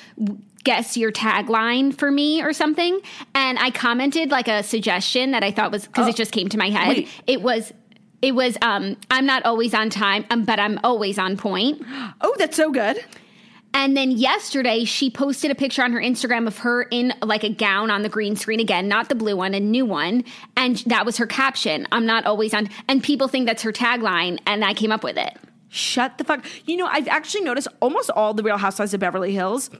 Guess 0.65 0.95
your 0.95 1.11
tagline 1.11 1.93
for 1.93 2.09
me 2.09 2.41
or 2.41 2.53
something. 2.53 2.97
And 3.35 3.59
I 3.59 3.69
commented 3.69 4.31
like 4.31 4.47
a 4.47 4.63
suggestion 4.63 5.31
that 5.31 5.43
I 5.43 5.51
thought 5.51 5.73
was 5.73 5.85
because 5.85 6.07
it 6.07 6.15
just 6.15 6.31
came 6.31 6.47
to 6.47 6.57
my 6.57 6.69
head. 6.69 6.87
wait. 6.87 7.09
It 7.27 7.41
was, 7.41 7.73
it 8.21 8.33
was, 8.33 8.57
um, 8.61 8.95
I'm 9.11 9.25
not 9.25 9.43
always 9.43 9.73
on 9.73 9.89
time, 9.89 10.23
um, 10.29 10.45
but 10.45 10.61
I'm 10.61 10.79
always 10.81 11.19
on 11.19 11.35
point. 11.35 11.81
Oh, 12.21 12.33
that's 12.37 12.55
so 12.55 12.71
good. 12.71 13.03
And 13.73 13.97
then 13.97 14.11
yesterday, 14.11 14.85
she 14.85 15.09
posted 15.09 15.49
a 15.49 15.55
picture 15.55 15.83
on 15.83 15.91
her 15.93 15.99
Instagram 15.99 16.47
of 16.47 16.59
her 16.59 16.83
in 16.83 17.13
like 17.21 17.43
a 17.43 17.49
gown 17.49 17.89
on 17.89 18.03
the 18.03 18.09
green 18.09 18.35
screen 18.35 18.59
again, 18.59 18.87
not 18.87 19.09
the 19.09 19.15
blue 19.15 19.35
one, 19.35 19.53
a 19.53 19.59
new 19.59 19.85
one. 19.85 20.23
And 20.55 20.77
that 20.85 21.05
was 21.05 21.17
her 21.17 21.25
caption. 21.25 21.87
I'm 21.91 22.05
not 22.05 22.25
always 22.25 22.53
on. 22.53 22.69
And 22.87 23.03
people 23.03 23.27
think 23.27 23.47
that's 23.47 23.63
her 23.63 23.73
tagline. 23.73 24.39
And 24.45 24.63
I 24.63 24.73
came 24.73 24.91
up 24.91 25.03
with 25.03 25.17
it. 25.17 25.37
Shut 25.69 26.19
the 26.19 26.23
fuck. 26.23 26.45
You 26.65 26.77
know, 26.77 26.85
I've 26.85 27.07
actually 27.07 27.43
noticed 27.43 27.67
almost 27.79 28.11
all 28.11 28.35
the 28.35 28.43
Real 28.43 28.57
Housewives 28.57 28.93
of 28.93 28.99
Beverly 28.99 29.33
Hills 29.33 29.71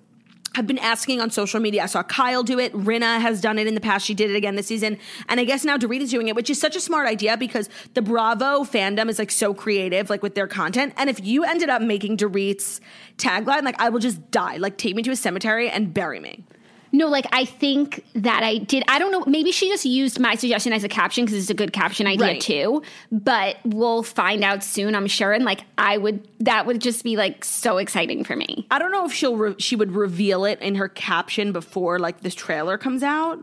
have 0.56 0.68
been 0.68 0.78
asking 0.78 1.20
on 1.20 1.32
social 1.32 1.60
media. 1.60 1.84
I 1.84 1.86
saw 1.88 2.04
Kyle 2.04 2.44
do 2.44 2.60
it. 2.60 2.74
Rinna 2.74 3.20
has 3.20 3.42
done 3.42 3.58
it 3.58 3.68
in 3.68 3.74
the 3.74 3.82
past. 3.82 4.06
She 4.06 4.14
did 4.14 4.30
it 4.30 4.36
again 4.36 4.56
this 4.56 4.68
season. 4.68 4.98
And 5.28 5.40
I 5.40 5.46
guess 5.46 5.66
now 5.66 5.78
Dorit 5.78 6.02
is 6.02 6.12
doing 6.12 6.28
it, 6.28 6.36
which 6.36 6.50
is 6.50 6.60
such 6.60 6.76
a 6.76 6.82
smart 6.82 7.08
idea 7.08 7.38
because 7.38 7.70
the 7.96 8.02
Bravo 8.02 8.64
fandom 8.64 9.10
is 9.10 9.18
like 9.18 9.32
so 9.32 9.54
creative, 9.54 10.10
like 10.10 10.22
with 10.22 10.36
their 10.36 10.48
content. 10.48 10.94
And 10.98 11.10
if 11.10 11.24
you 11.24 11.44
ended 11.44 11.70
up 11.70 11.82
making 11.82 12.18
Dorit's 12.18 12.82
tagline, 13.18 13.64
like 13.64 13.80
I 13.80 13.90
will 13.90 14.00
just 14.00 14.32
die. 14.32 14.58
Like 14.58 14.78
take 14.78 14.96
me 14.96 15.04
to 15.04 15.12
a 15.12 15.16
cemetery 15.16 15.70
and 15.70 15.94
bury 15.94 16.20
me. 16.20 16.44
No, 16.96 17.08
like 17.08 17.26
I 17.32 17.44
think 17.46 18.06
that 18.14 18.44
I 18.44 18.60
did. 18.60 18.84
I 18.88 19.00
don't 19.00 19.12
know. 19.12 19.24
Maybe 19.26 19.52
she 19.52 19.68
just 19.68 19.84
used 19.84 20.20
my 20.20 20.36
suggestion 20.36 20.72
as 20.74 20.84
a 20.84 20.88
caption 20.88 21.26
because 21.26 21.40
it's 21.40 21.50
a 21.50 21.56
good 21.56 21.74
caption 21.74 22.06
idea 22.06 22.28
Right. 22.28 22.42
too. 22.42 22.84
But 23.12 23.58
we'll 23.66 24.04
find 24.04 24.44
out 24.44 24.64
soon, 24.64 24.94
I'm 24.96 25.08
sure. 25.08 25.34
And 25.34 25.44
like 25.44 25.62
I 25.78 25.98
would, 25.98 26.28
that 26.42 26.68
would 26.68 26.80
just 26.80 27.04
be 27.04 27.18
like 27.18 27.44
so 27.44 27.78
exciting 27.80 28.24
for 28.24 28.36
me. 28.36 28.68
I 28.70 28.78
don't 28.80 28.92
know 28.92 29.06
if 29.06 29.12
she'll 29.14 29.36
re- 29.36 29.56
she 29.58 29.76
would 29.76 29.92
reveal 29.92 30.46
it 30.46 30.62
in 30.62 30.76
her 30.76 30.88
caption 30.88 31.52
before 31.52 31.98
like 31.98 32.22
this 32.22 32.36
trailer 32.36 32.78
comes 32.78 33.02
out. 33.02 33.40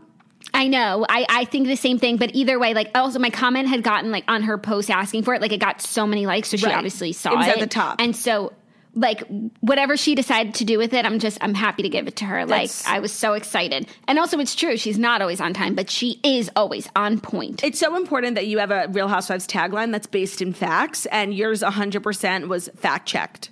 I 0.53 0.67
know. 0.67 1.05
I, 1.07 1.25
I 1.29 1.45
think 1.45 1.67
the 1.67 1.75
same 1.75 1.99
thing, 1.99 2.17
but 2.17 2.31
either 2.33 2.57
way, 2.57 2.73
like 2.73 2.89
also 2.95 3.19
my 3.19 3.29
comment 3.29 3.67
had 3.67 3.83
gotten 3.83 4.11
like 4.11 4.23
on 4.27 4.43
her 4.43 4.57
post 4.57 4.89
asking 4.89 5.23
for 5.23 5.33
it, 5.35 5.41
like 5.41 5.51
it 5.51 5.59
got 5.59 5.81
so 5.81 6.07
many 6.07 6.25
likes, 6.25 6.49
so 6.49 6.57
she 6.57 6.65
Right. 6.65 6.75
obviously 6.75 7.11
saw 7.13 7.39
It 7.41 7.47
it. 7.47 7.53
at 7.55 7.59
the 7.59 7.67
top. 7.67 8.01
And 8.01 8.15
so 8.15 8.51
like 8.93 9.23
whatever 9.61 9.95
she 9.95 10.15
decided 10.15 10.53
to 10.55 10.65
do 10.65 10.77
with 10.77 10.93
it, 10.93 11.05
I'm 11.05 11.19
just 11.19 11.37
I'm 11.41 11.53
happy 11.53 11.83
to 11.83 11.89
give 11.89 12.07
it 12.07 12.17
to 12.17 12.25
her. 12.25 12.45
That's- 12.45 12.85
like 12.85 12.93
I 12.93 12.99
was 12.99 13.11
so 13.13 13.33
excited. 13.33 13.87
And 14.07 14.19
also 14.19 14.37
it's 14.39 14.53
true, 14.55 14.75
she's 14.77 14.99
not 14.99 15.21
always 15.21 15.39
on 15.39 15.53
time, 15.53 15.75
but 15.75 15.89
she 15.89 16.19
is 16.23 16.51
always 16.55 16.89
on 16.95 17.19
point. 17.19 17.63
It's 17.63 17.79
so 17.79 17.95
important 17.95 18.35
that 18.35 18.47
you 18.47 18.57
have 18.59 18.71
a 18.71 18.87
Real 18.89 19.07
Housewives 19.07 19.47
tagline 19.47 19.91
that's 19.91 20.07
based 20.07 20.41
in 20.41 20.51
facts, 20.53 21.05
and 21.07 21.33
yours 21.33 21.61
100% 21.61 22.47
was 22.49 22.69
fact 22.75 23.07
checked. 23.07 23.49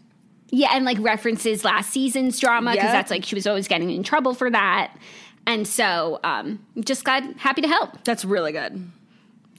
yeah, 0.51 0.69
and 0.73 0.83
like 0.83 0.97
references 0.99 1.63
last 1.63 1.91
season's 1.91 2.39
drama 2.39 2.71
because 2.71 2.85
Yeah. 2.87 2.91
that's 2.91 3.11
like 3.11 3.23
she 3.23 3.35
was 3.35 3.47
always 3.47 3.67
getting 3.67 3.91
in 3.91 4.03
trouble 4.03 4.33
for 4.33 4.49
that. 4.49 4.91
And 5.47 5.65
so, 5.67 6.19
um, 6.23 6.59
just 6.79 7.03
glad, 7.05 7.35
happy 7.37 7.61
to 7.61 7.67
help. 7.67 8.03
That's 8.03 8.25
really 8.25 8.51
good. 8.51 8.91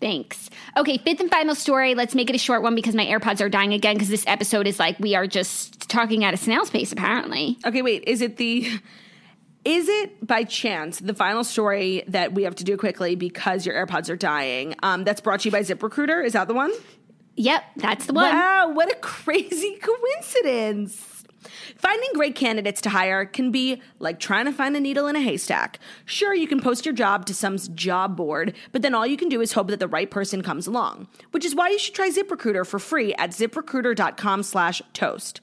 Thanks. 0.00 0.48
Okay, 0.76 0.98
fifth 0.98 1.20
and 1.20 1.30
final 1.30 1.54
story. 1.54 1.94
Let's 1.94 2.14
make 2.14 2.30
it 2.30 2.36
a 2.36 2.38
short 2.38 2.62
one 2.62 2.74
because 2.74 2.94
my 2.94 3.04
AirPods 3.06 3.40
are 3.40 3.48
dying 3.48 3.74
again 3.74 3.96
because 3.96 4.08
this 4.08 4.24
episode 4.26 4.66
is 4.66 4.78
like 4.78 4.98
we 4.98 5.14
are 5.14 5.26
just 5.26 5.88
talking 5.90 6.24
at 6.24 6.32
a 6.32 6.36
snail's 6.36 6.70
pace, 6.70 6.90
apparently. 6.90 7.58
Okay, 7.64 7.82
wait. 7.82 8.04
Is 8.06 8.22
it 8.22 8.36
the. 8.36 8.80
Is 9.62 9.90
it 9.90 10.26
by 10.26 10.44
chance 10.44 11.00
the 11.00 11.12
final 11.12 11.44
story 11.44 12.02
that 12.08 12.32
we 12.32 12.44
have 12.44 12.54
to 12.56 12.64
do 12.64 12.78
quickly 12.78 13.14
because 13.14 13.66
your 13.66 13.74
AirPods 13.74 14.08
are 14.08 14.16
dying? 14.16 14.74
Um, 14.82 15.04
that's 15.04 15.20
brought 15.20 15.40
to 15.40 15.48
you 15.48 15.52
by 15.52 15.60
ZipRecruiter. 15.60 16.24
Is 16.24 16.32
that 16.32 16.48
the 16.48 16.54
one? 16.54 16.72
Yep, 17.36 17.64
that's 17.76 18.06
the 18.06 18.14
one. 18.14 18.34
Wow, 18.34 18.72
what 18.72 18.90
a 18.90 18.94
crazy 19.00 19.78
coincidence. 19.78 21.09
Finding 21.76 22.10
great 22.14 22.34
candidates 22.34 22.80
to 22.82 22.90
hire 22.90 23.24
can 23.24 23.50
be 23.50 23.80
like 23.98 24.20
trying 24.20 24.44
to 24.44 24.52
find 24.52 24.76
a 24.76 24.80
needle 24.80 25.06
in 25.06 25.16
a 25.16 25.20
haystack. 25.20 25.78
Sure, 26.04 26.34
you 26.34 26.46
can 26.46 26.60
post 26.60 26.84
your 26.84 26.94
job 26.94 27.26
to 27.26 27.34
some 27.34 27.56
job 27.74 28.16
board, 28.16 28.54
but 28.72 28.82
then 28.82 28.94
all 28.94 29.06
you 29.06 29.16
can 29.16 29.28
do 29.28 29.40
is 29.40 29.52
hope 29.52 29.68
that 29.68 29.80
the 29.80 29.88
right 29.88 30.10
person 30.10 30.42
comes 30.42 30.66
along. 30.66 31.08
Which 31.30 31.44
is 31.44 31.54
why 31.54 31.68
you 31.70 31.78
should 31.78 31.94
try 31.94 32.10
ZipRecruiter 32.10 32.66
for 32.66 32.78
free 32.78 33.14
at 33.14 33.30
ziprecruiter.com 33.30 34.42
slash 34.42 34.82
toast. 34.92 35.40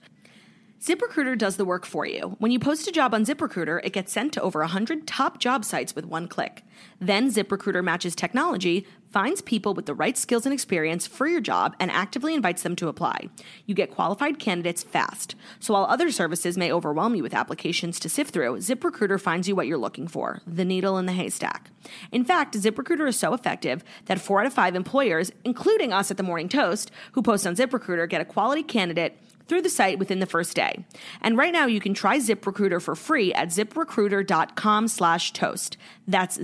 ZipRecruiter 0.80 1.36
does 1.36 1.58
the 1.58 1.66
work 1.66 1.88
for 1.88 2.06
you. 2.06 2.36
When 2.38 2.52
you 2.52 2.60
post 2.60 2.88
a 2.88 2.92
job 2.92 3.14
on 3.14 3.26
ZipRecruiter, 3.26 3.82
it 3.84 3.94
gets 3.94 4.12
sent 4.12 4.32
to 4.34 4.42
over 4.42 4.60
100 4.60 5.08
top 5.08 5.40
job 5.40 5.66
sites 5.66 5.96
with 5.96 6.06
one 6.06 6.28
click. 6.28 6.64
Then 7.02 7.32
ZipRecruiter 7.32 7.84
matches 7.84 8.16
technology, 8.16 8.86
finds 9.12 9.42
people 9.42 9.74
with 9.74 9.86
the 9.86 9.94
right 9.94 10.18
skills 10.18 10.46
and 10.46 10.54
experience 10.54 11.08
for 11.08 11.28
your 11.28 11.42
job, 11.42 11.76
and 11.80 11.90
actively 11.92 12.34
invites 12.34 12.64
them 12.64 12.76
to 12.76 12.88
apply. 12.88 13.30
You 13.66 13.74
get 13.74 13.92
qualified 13.92 14.40
candidates 14.40 14.84
fast. 14.84 15.36
So 15.60 15.74
while 15.74 15.86
other 15.86 16.12
services 16.12 16.58
may 16.58 16.72
overwhelm 16.72 17.16
you 17.16 17.24
with 17.24 17.34
applications 17.34 18.00
to 18.02 18.10
sift 18.10 18.34
through, 18.34 18.58
ZipRecruiter 18.58 19.20
finds 19.20 19.48
you 19.48 19.56
what 19.56 19.68
you're 19.68 19.78
looking 19.78 20.08
for 20.08 20.42
the 20.46 20.66
needle 20.66 20.98
in 20.98 21.06
the 21.06 21.14
haystack. 21.14 21.72
In 22.12 22.24
fact, 22.24 22.56
ZipRecruiter 22.56 23.08
is 23.08 23.18
so 23.18 23.34
effective 23.34 23.84
that 24.06 24.20
four 24.20 24.42
out 24.42 24.46
of 24.46 24.54
five 24.54 24.76
employers, 24.76 25.32
including 25.44 25.94
us 25.94 26.12
at 26.12 26.18
the 26.18 26.24
Morning 26.24 26.50
Toast, 26.50 26.92
who 27.14 27.22
post 27.22 27.48
on 27.48 27.56
ZipRecruiter, 27.56 28.10
get 28.10 28.22
a 28.22 28.26
quality 28.26 28.64
candidate 28.64 29.18
through 29.48 29.62
the 29.62 29.70
site 29.70 29.98
within 29.98 30.20
the 30.20 30.26
first 30.26 30.56
day. 30.56 30.86
And 31.22 31.38
right 31.38 31.54
now 31.54 31.66
you 31.66 31.80
can 31.80 31.94
try 31.94 32.18
ZipRecruiter 32.18 32.82
for 32.82 32.96
free 32.96 33.34
at 33.34 33.50
ziprecruiter.com 33.50 34.88
slash 34.88 35.32
toast. 35.32 35.78
That's 36.08 36.38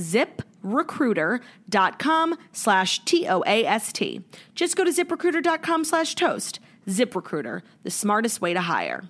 ziprecruiter.com 0.64 2.36
slash 2.52 3.04
T-O-A-S-T. 3.06 4.22
Just 4.56 4.76
go 4.76 4.84
to 4.84 4.92
ziprecruiter.com 4.92 5.84
slash 5.84 6.16
toast. 6.16 6.60
ZipRecruiter, 6.88 7.62
the 7.84 7.92
smartest 7.92 8.42
way 8.42 8.54
to 8.54 8.60
hire. 8.62 9.04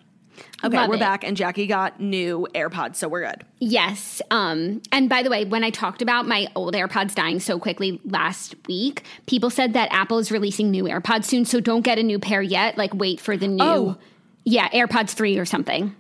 Okay, 0.64 0.78
Love 0.78 0.90
we're 0.90 0.96
it. 0.96 1.00
back, 1.00 1.24
and 1.24 1.38
Jackie 1.38 1.68
got 1.68 2.00
new 2.00 2.48
AirPods, 2.56 2.96
so 2.96 3.08
we're 3.08 3.28
good. 3.30 3.44
Yes. 3.60 4.22
Um, 4.32 4.82
and 4.92 5.08
by 5.10 5.22
the 5.22 5.30
way, 5.30 5.46
when 5.46 5.64
I 5.64 5.70
talked 5.70 6.02
about 6.02 6.28
my 6.28 6.48
old 6.56 6.74
AirPods 6.74 7.14
dying 7.14 7.40
so 7.40 7.60
quickly 7.60 8.00
last 8.06 8.56
week, 8.68 9.04
people 9.28 9.50
said 9.52 9.74
that 9.74 9.90
Apple 9.92 10.18
is 10.20 10.32
releasing 10.32 10.72
new 10.72 10.86
AirPods 10.86 11.26
soon. 11.26 11.46
So 11.46 11.60
don't 11.60 11.82
get 11.82 12.00
a 12.00 12.04
new 12.04 12.18
pair 12.20 12.42
yet. 12.42 12.78
Like, 12.78 12.94
wait 12.96 13.20
for 13.20 13.38
the 13.38 13.48
new, 13.48 13.64
Oh. 13.64 13.98
yeah, 14.44 14.70
AirPods 14.70 15.12
3 15.12 15.38
or 15.38 15.46
something. 15.46 15.96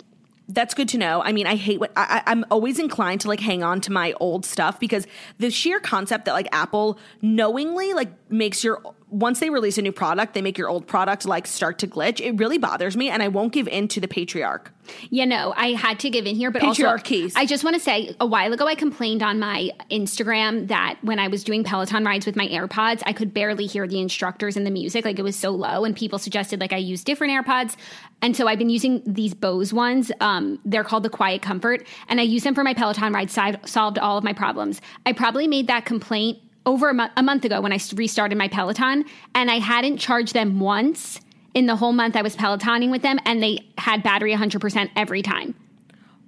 That's 0.49 0.73
good 0.73 0.89
to 0.89 0.97
know. 0.97 1.21
I 1.21 1.31
mean, 1.31 1.47
I 1.47 1.55
hate 1.55 1.79
what 1.79 1.91
I, 1.95 2.21
I'm 2.25 2.43
always 2.51 2.77
inclined 2.77 3.21
to 3.21 3.29
like 3.29 3.39
hang 3.39 3.63
on 3.63 3.79
to 3.81 3.91
my 3.91 4.13
old 4.19 4.45
stuff 4.45 4.79
because 4.79 5.07
the 5.37 5.49
sheer 5.49 5.79
concept 5.79 6.25
that 6.25 6.33
like 6.33 6.47
Apple 6.51 6.99
knowingly 7.21 7.93
like 7.93 8.11
makes 8.29 8.63
your 8.63 8.81
once 9.13 9.39
they 9.39 9.49
release 9.49 9.77
a 9.77 9.81
new 9.81 9.91
product, 9.91 10.33
they 10.33 10.41
make 10.41 10.57
your 10.57 10.67
old 10.69 10.87
product 10.87 11.25
like 11.25 11.45
start 11.47 11.77
to 11.79 11.87
glitch. 11.87 12.19
It 12.19 12.37
really 12.37 12.57
bothers 12.57 12.97
me, 12.97 13.09
and 13.09 13.21
I 13.21 13.27
won't 13.27 13.53
give 13.53 13.67
in 13.67 13.87
to 13.89 14.01
the 14.01 14.07
patriarch. 14.07 14.71
Yeah, 15.09 15.23
no, 15.23 15.53
I 15.55 15.67
had 15.73 15.99
to 16.01 16.09
give 16.09 16.25
in 16.25 16.35
here, 16.35 16.51
but 16.51 16.61
Patriarchies. 16.61 17.23
also 17.25 17.39
I 17.39 17.45
just 17.45 17.63
want 17.63 17.75
to 17.75 17.79
say 17.79 18.15
a 18.19 18.25
while 18.25 18.51
ago 18.51 18.67
I 18.67 18.75
complained 18.75 19.23
on 19.23 19.39
my 19.39 19.69
Instagram 19.89 20.67
that 20.67 20.97
when 21.01 21.19
I 21.19 21.29
was 21.29 21.43
doing 21.43 21.63
Peloton 21.63 22.03
rides 22.03 22.25
with 22.25 22.35
my 22.35 22.47
AirPods, 22.47 23.01
I 23.05 23.13
could 23.13 23.33
barely 23.33 23.65
hear 23.65 23.87
the 23.87 24.01
instructors 24.01 24.57
and 24.57 24.65
the 24.65 24.71
music, 24.71 25.05
like 25.05 25.19
it 25.19 25.23
was 25.23 25.37
so 25.37 25.51
low, 25.51 25.85
and 25.85 25.95
people 25.95 26.19
suggested 26.19 26.59
like 26.59 26.73
I 26.73 26.77
use 26.77 27.03
different 27.03 27.31
AirPods, 27.33 27.77
and 28.21 28.35
so 28.35 28.47
I've 28.47 28.59
been 28.59 28.69
using 28.69 29.01
these 29.05 29.33
Bose 29.33 29.71
ones. 29.71 30.11
Um, 30.19 30.59
they're 30.65 30.83
called 30.83 31.03
the 31.03 31.09
Quiet 31.09 31.41
Comfort, 31.41 31.85
and 32.09 32.19
I 32.19 32.23
use 32.23 32.43
them 32.43 32.55
for 32.55 32.63
my 32.63 32.73
Peloton 32.73 33.13
rides. 33.13 33.33
si- 33.33 33.53
Solved 33.65 33.99
all 33.99 34.17
of 34.17 34.23
my 34.23 34.33
problems. 34.33 34.81
I 35.05 35.13
probably 35.13 35.47
made 35.47 35.67
that 35.67 35.85
complaint 35.85 36.39
over 36.65 36.89
a, 36.89 36.93
mo- 36.93 37.09
a 37.17 37.23
month 37.23 37.45
ago 37.45 37.61
when 37.61 37.73
I 37.73 37.79
restarted 37.95 38.37
my 38.37 38.47
Peloton, 38.47 39.05
and 39.35 39.51
I 39.51 39.59
hadn't 39.59 39.97
charged 39.97 40.33
them 40.33 40.59
once 40.59 41.19
in 41.53 41.65
the 41.67 41.75
whole 41.75 41.93
month 41.93 42.15
I 42.15 42.21
was 42.21 42.35
Pelotoning 42.35 42.89
with 42.91 43.01
them, 43.01 43.19
and 43.25 43.41
they 43.41 43.59
had 43.77 44.03
battery 44.03 44.33
100% 44.33 44.89
every 44.95 45.21
time. 45.21 45.55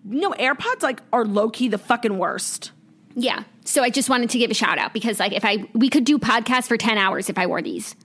No, 0.03 0.31
AirPods 0.31 0.83
like 0.83 1.01
are 1.11 1.25
low 1.25 1.49
key 1.49 1.67
the 1.67 1.77
fucking 1.77 2.17
worst. 2.17 2.71
Yeah. 3.15 3.43
So 3.63 3.81
I 3.81 3.89
just 3.89 4.09
wanted 4.09 4.29
to 4.31 4.37
give 4.37 4.51
a 4.51 4.53
shout 4.53 4.77
out 4.77 4.93
because, 4.93 5.19
like, 5.19 5.31
if 5.33 5.43
I 5.43 5.65
we 5.73 5.89
could 5.89 6.03
do 6.03 6.19
podcasts 6.19 6.67
for 6.67 6.77
10 6.77 6.97
hours 6.97 7.29
if 7.29 7.37
I 7.37 7.47
wore 7.47 7.61
these. 7.61 7.95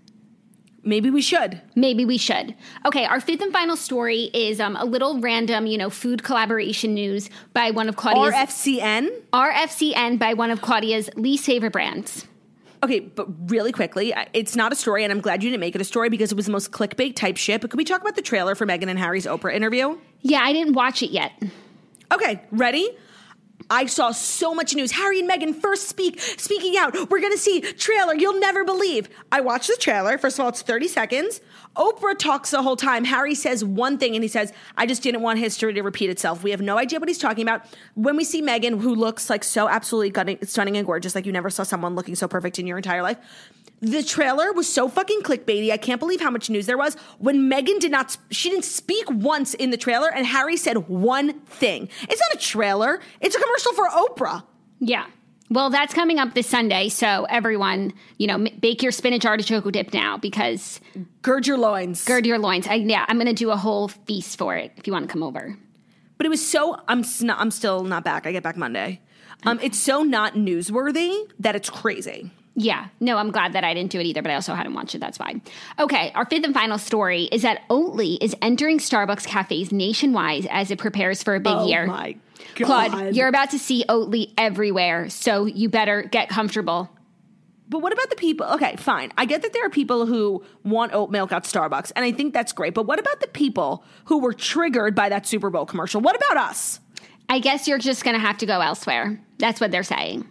Maybe 0.83 1.11
we 1.11 1.21
should. 1.21 1.61
Maybe 1.75 2.05
we 2.05 2.17
should. 2.17 2.55
Okay, 2.87 3.05
our 3.05 3.21
fifth 3.21 3.43
and 3.43 3.53
final 3.53 3.77
story 3.77 4.31
is 4.33 4.61
um, 4.61 4.77
a 4.77 4.85
little 4.85 5.21
random, 5.21 5.67
you 5.67 5.77
know, 5.77 5.91
food 5.91 6.23
collaboration 6.23 6.95
news 6.95 7.29
by 7.53 7.71
one 7.71 7.89
of 7.89 7.97
Claudia's 7.97 8.35
RFCN. 8.35 9.11
RFCN 9.33 10.19
by 10.19 10.35
one 10.35 10.51
of 10.51 10.63
Claudia's 10.63 11.11
least 11.17 11.45
favorite 11.45 11.73
brands. 11.73 12.27
Okay, 12.83 13.01
but 13.01 13.27
really 13.51 13.73
quickly, 13.73 14.15
it's 14.33 14.57
not 14.57 14.73
a 14.73 14.75
story, 14.75 15.05
and 15.05 15.13
I'm 15.13 15.21
glad 15.21 15.43
you 15.43 15.51
didn't 15.51 15.61
make 15.61 15.75
it 15.75 15.83
a 15.83 15.85
story 15.85 16.09
because 16.09 16.33
it 16.33 16.35
was 16.35 16.47
the 16.47 16.53
most 16.53 16.73
clickbait 16.73 17.15
type 17.15 17.37
shit. 17.37 17.61
But 17.61 17.71
could 17.71 17.77
we 17.77 17.85
talk 17.85 18.01
about 18.01 18.17
the 18.17 18.23
trailer 18.23 18.55
for 18.55 18.67
Meghan 18.67 18.89
and 18.89 18.99
Harry's 18.99 19.27
Oprah 19.27 19.53
interview? 19.53 19.99
Yeah, 20.23 20.41
I 20.43 20.55
didn't 20.55 20.73
watch 20.73 21.03
it 21.03 21.11
yet. 21.11 21.33
Okay, 22.11 22.41
ready? 22.51 22.97
I 23.71 23.87
saw 23.87 24.11
so 24.11 24.53
much 24.53 24.75
news. 24.75 24.91
Harry 24.93 25.21
and 25.21 25.31
Meghan 25.31 25.55
first 25.55 25.89
speak, 25.89 26.21
speaking 26.21 26.77
out. 26.77 27.09
We're 27.09 27.21
gonna 27.21 27.37
see 27.37 27.61
trailer 27.61 28.15
you'll 28.15 28.41
never 28.41 28.65
believe. 28.65 29.09
I 29.31 29.41
watched 29.41 29.69
the 29.69 29.77
trailer. 29.79 30.19
First 30.19 30.39
of 30.39 30.43
all, 30.43 30.49
it's 30.49 30.63
30 30.63 30.89
seconds. 30.89 31.41
Oprah 31.77 32.19
talks 32.19 32.51
the 32.51 32.63
whole 32.63 32.75
time. 32.75 33.05
Harry 33.05 33.37
says 33.37 33.65
one 33.65 33.97
thing 33.97 34.17
and 34.17 34.25
he 34.25 34.29
says, 34.29 34.53
I 34.77 34.87
just 34.87 35.03
didn't 35.03 35.23
want 35.23 35.39
history 35.39 35.73
to 35.73 35.83
repeat 35.83 36.11
itself. 36.11 36.43
We 36.43 36.51
have 36.51 36.61
no 36.61 36.79
idea 36.79 36.99
what 36.99 37.09
he's 37.09 37.19
talking 37.19 37.43
about. 37.43 37.65
When 37.95 38.17
we 38.17 38.25
see 38.25 38.43
Meghan, 38.43 38.81
who 38.81 38.95
looks 38.95 39.31
like 39.31 39.45
so 39.45 39.69
absolutely 39.69 40.37
stunning 40.43 40.77
and 40.77 40.85
gorgeous, 40.85 41.15
like 41.15 41.27
you 41.27 41.33
never 41.33 41.49
saw 41.49 41.63
someone 41.63 41.95
looking 41.95 42.17
so 42.17 42.27
perfect 42.27 42.59
in 42.59 42.67
your 42.67 42.77
entire 42.77 43.03
life. 43.03 43.19
The 43.83 44.03
trailer 44.03 44.53
was 44.53 44.69
so 44.69 44.89
fucking 44.89 45.23
clickbaity. 45.23 45.71
I 45.71 45.79
can't 45.79 45.99
believe 46.01 46.21
how 46.21 46.31
much 46.31 46.51
news 46.51 46.67
there 46.67 46.77
was. 46.77 46.97
When 47.19 47.51
Meghan 47.51 47.81
did 47.81 47.91
not, 47.91 48.17
she 48.31 48.51
didn't 48.51 48.67
speak 48.67 49.11
once 49.11 49.55
in 49.55 49.71
the 49.71 49.79
trailer, 49.79 50.13
and 50.13 50.27
Harry 50.27 50.57
said 50.59 50.89
one 50.89 51.41
thing. 51.41 51.89
It's 52.03 52.21
not 52.21 52.35
a 52.35 52.39
trailer, 52.39 53.01
it's 53.21 53.35
a 53.35 53.41
commercial 53.41 53.73
for 53.73 53.89
Oprah. 53.89 54.45
Yeah. 54.81 55.07
Well, 55.49 55.69
that's 55.71 55.93
coming 55.95 56.19
up 56.19 56.35
this 56.35 56.47
Sunday. 56.47 56.89
So 56.91 57.27
everyone, 57.29 57.93
you 58.19 58.27
know, 58.29 58.35
m- 58.35 58.47
bake 58.61 58.83
your 58.85 58.93
spinach 58.93 59.25
artichoke 59.27 59.71
dip 59.73 59.93
now 59.93 60.17
because 60.17 60.79
Gird 61.23 61.47
your 61.47 61.59
loins. 61.59 62.05
gird 62.05 62.25
your 62.25 62.39
loins. 62.39 62.69
I, 62.69 62.75
yeah, 62.75 63.05
I'm 63.09 63.17
going 63.17 63.27
to 63.27 63.33
do 63.33 63.51
a 63.51 63.57
whole 63.57 63.89
feast 63.89 64.39
for 64.39 64.55
it 64.57 64.73
if 64.77 64.87
you 64.87 64.93
want 64.93 65.09
to 65.09 65.13
come 65.13 65.23
over. 65.25 65.57
But 66.19 66.27
it 66.27 66.29
was 66.29 66.47
so, 66.47 66.81
I'm, 66.87 67.03
I'm 67.31 67.51
still 67.51 67.83
not 67.83 68.05
back. 68.05 68.27
I 68.27 68.33
get 68.33 68.43
back 68.45 68.57
Monday. 68.57 69.01
Um, 69.45 69.59
it's 69.63 69.79
so 69.79 70.03
not 70.03 70.35
newsworthy 70.35 71.29
that 71.41 71.57
it's 71.57 71.69
crazy. 71.71 72.31
Yeah, 72.57 72.89
no, 72.99 73.17
I'm 73.17 73.31
glad 73.31 73.53
that 73.53 73.65
I 73.65 73.75
didn't 73.75 73.93
do 73.93 74.01
it 74.01 74.07
either, 74.07 74.23
but 74.23 74.31
I 74.31 74.35
also 74.35 74.55
hadn't 74.55 74.75
watched 74.75 74.95
it. 74.95 74.99
That's 74.99 75.17
fine. 75.17 75.41
Okay, 75.79 76.11
our 76.15 76.27
fifth 76.27 76.45
and 76.45 76.53
final 76.53 76.79
story 76.79 77.25
is 77.25 77.43
that 77.43 77.63
Oatly 77.71 78.19
is 78.21 78.35
entering 78.43 78.79
Starbucks 78.79 79.25
cafes 79.25 79.73
nationwide 79.73 80.47
as 80.47 80.71
it 80.71 80.79
prepares 80.79 81.23
for 81.23 81.37
a 81.37 81.41
big 81.41 81.53
oh 81.53 81.67
year. 81.67 81.85
Oh 81.85 81.87
my 81.87 82.17
God. 82.57 82.91
Claude, 82.91 83.17
you're 83.17 83.29
about 83.29 83.51
to 83.51 83.59
see 83.59 83.85
Oatly 83.89 84.33
everywhere, 84.37 85.09
so 85.09 85.47
you 85.47 85.69
better 85.69 86.03
get 86.03 86.29
comfortable. 86.29 86.91
But 87.69 87.83
what 87.83 87.93
about 87.93 88.11
the 88.11 88.17
people? 88.17 88.47
Okay, 88.47 88.75
fine. 88.77 89.13
I 89.17 89.27
get 89.27 89.43
that 89.43 89.53
there 89.53 89.65
are 89.65 89.71
people 89.71 90.05
who 90.05 90.45
want 90.65 90.93
oat 90.93 91.11
milk 91.11 91.31
at 91.31 91.45
Starbucks, 91.45 91.93
and 91.95 92.05
I 92.05 92.11
think 92.11 92.35
that's 92.35 92.53
great. 92.53 92.75
But 92.75 92.87
what 92.87 92.99
about 92.99 93.21
the 93.21 93.29
people 93.29 93.85
who 94.07 94.19
were 94.19 94.33
triggered 94.33 94.97
by 94.97 95.09
that 95.09 95.25
Super 95.25 95.51
Bowl 95.51 95.67
commercial? 95.67 96.01
What 96.01 96.17
about 96.17 96.49
us? 96.49 96.81
I 97.29 97.39
guess 97.39 97.69
you're 97.69 97.79
just 97.79 98.03
going 98.03 98.15
to 98.15 98.21
have 98.21 98.39
to 98.39 98.47
go 98.47 98.61
elsewhere. 98.61 99.21
That's 99.39 99.61
what 99.61 99.71
they're 99.71 99.85
saying. 99.85 100.27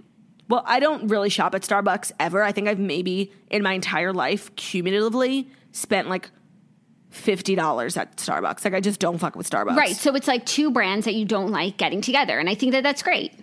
Well, 0.50 0.64
I 0.66 0.80
don't 0.80 1.08
really 1.08 1.30
shop 1.30 1.56
at 1.56 1.62
Starbucks 1.62 2.12
ever. 2.20 2.44
I 2.44 2.52
think 2.52 2.68
I've 2.68 2.80
maybe 2.80 3.32
in 3.50 3.62
my 3.64 3.74
entire 3.74 4.12
life 4.12 4.54
cumulatively 4.56 5.50
spent 5.72 6.10
like 6.10 6.32
$50 7.14 7.98
at 7.98 8.18
Starbucks. 8.18 8.66
Like 8.66 8.74
I 8.74 8.82
just 8.82 9.00
don't 9.00 9.20
fuck 9.20 9.36
with 9.36 9.50
Starbucks. 9.50 9.76
Right, 9.76 9.96
so 9.96 10.16
it's 10.16 10.28
like 10.28 10.46
two 10.46 10.72
brands 10.72 11.06
that 11.06 11.16
you 11.16 11.26
don't 11.26 11.52
like 11.52 11.78
getting 11.78 12.02
together, 12.02 12.38
and 12.40 12.50
I 12.50 12.56
think 12.56 12.72
that 12.74 12.84
that's 12.84 13.04
great. 13.04 13.34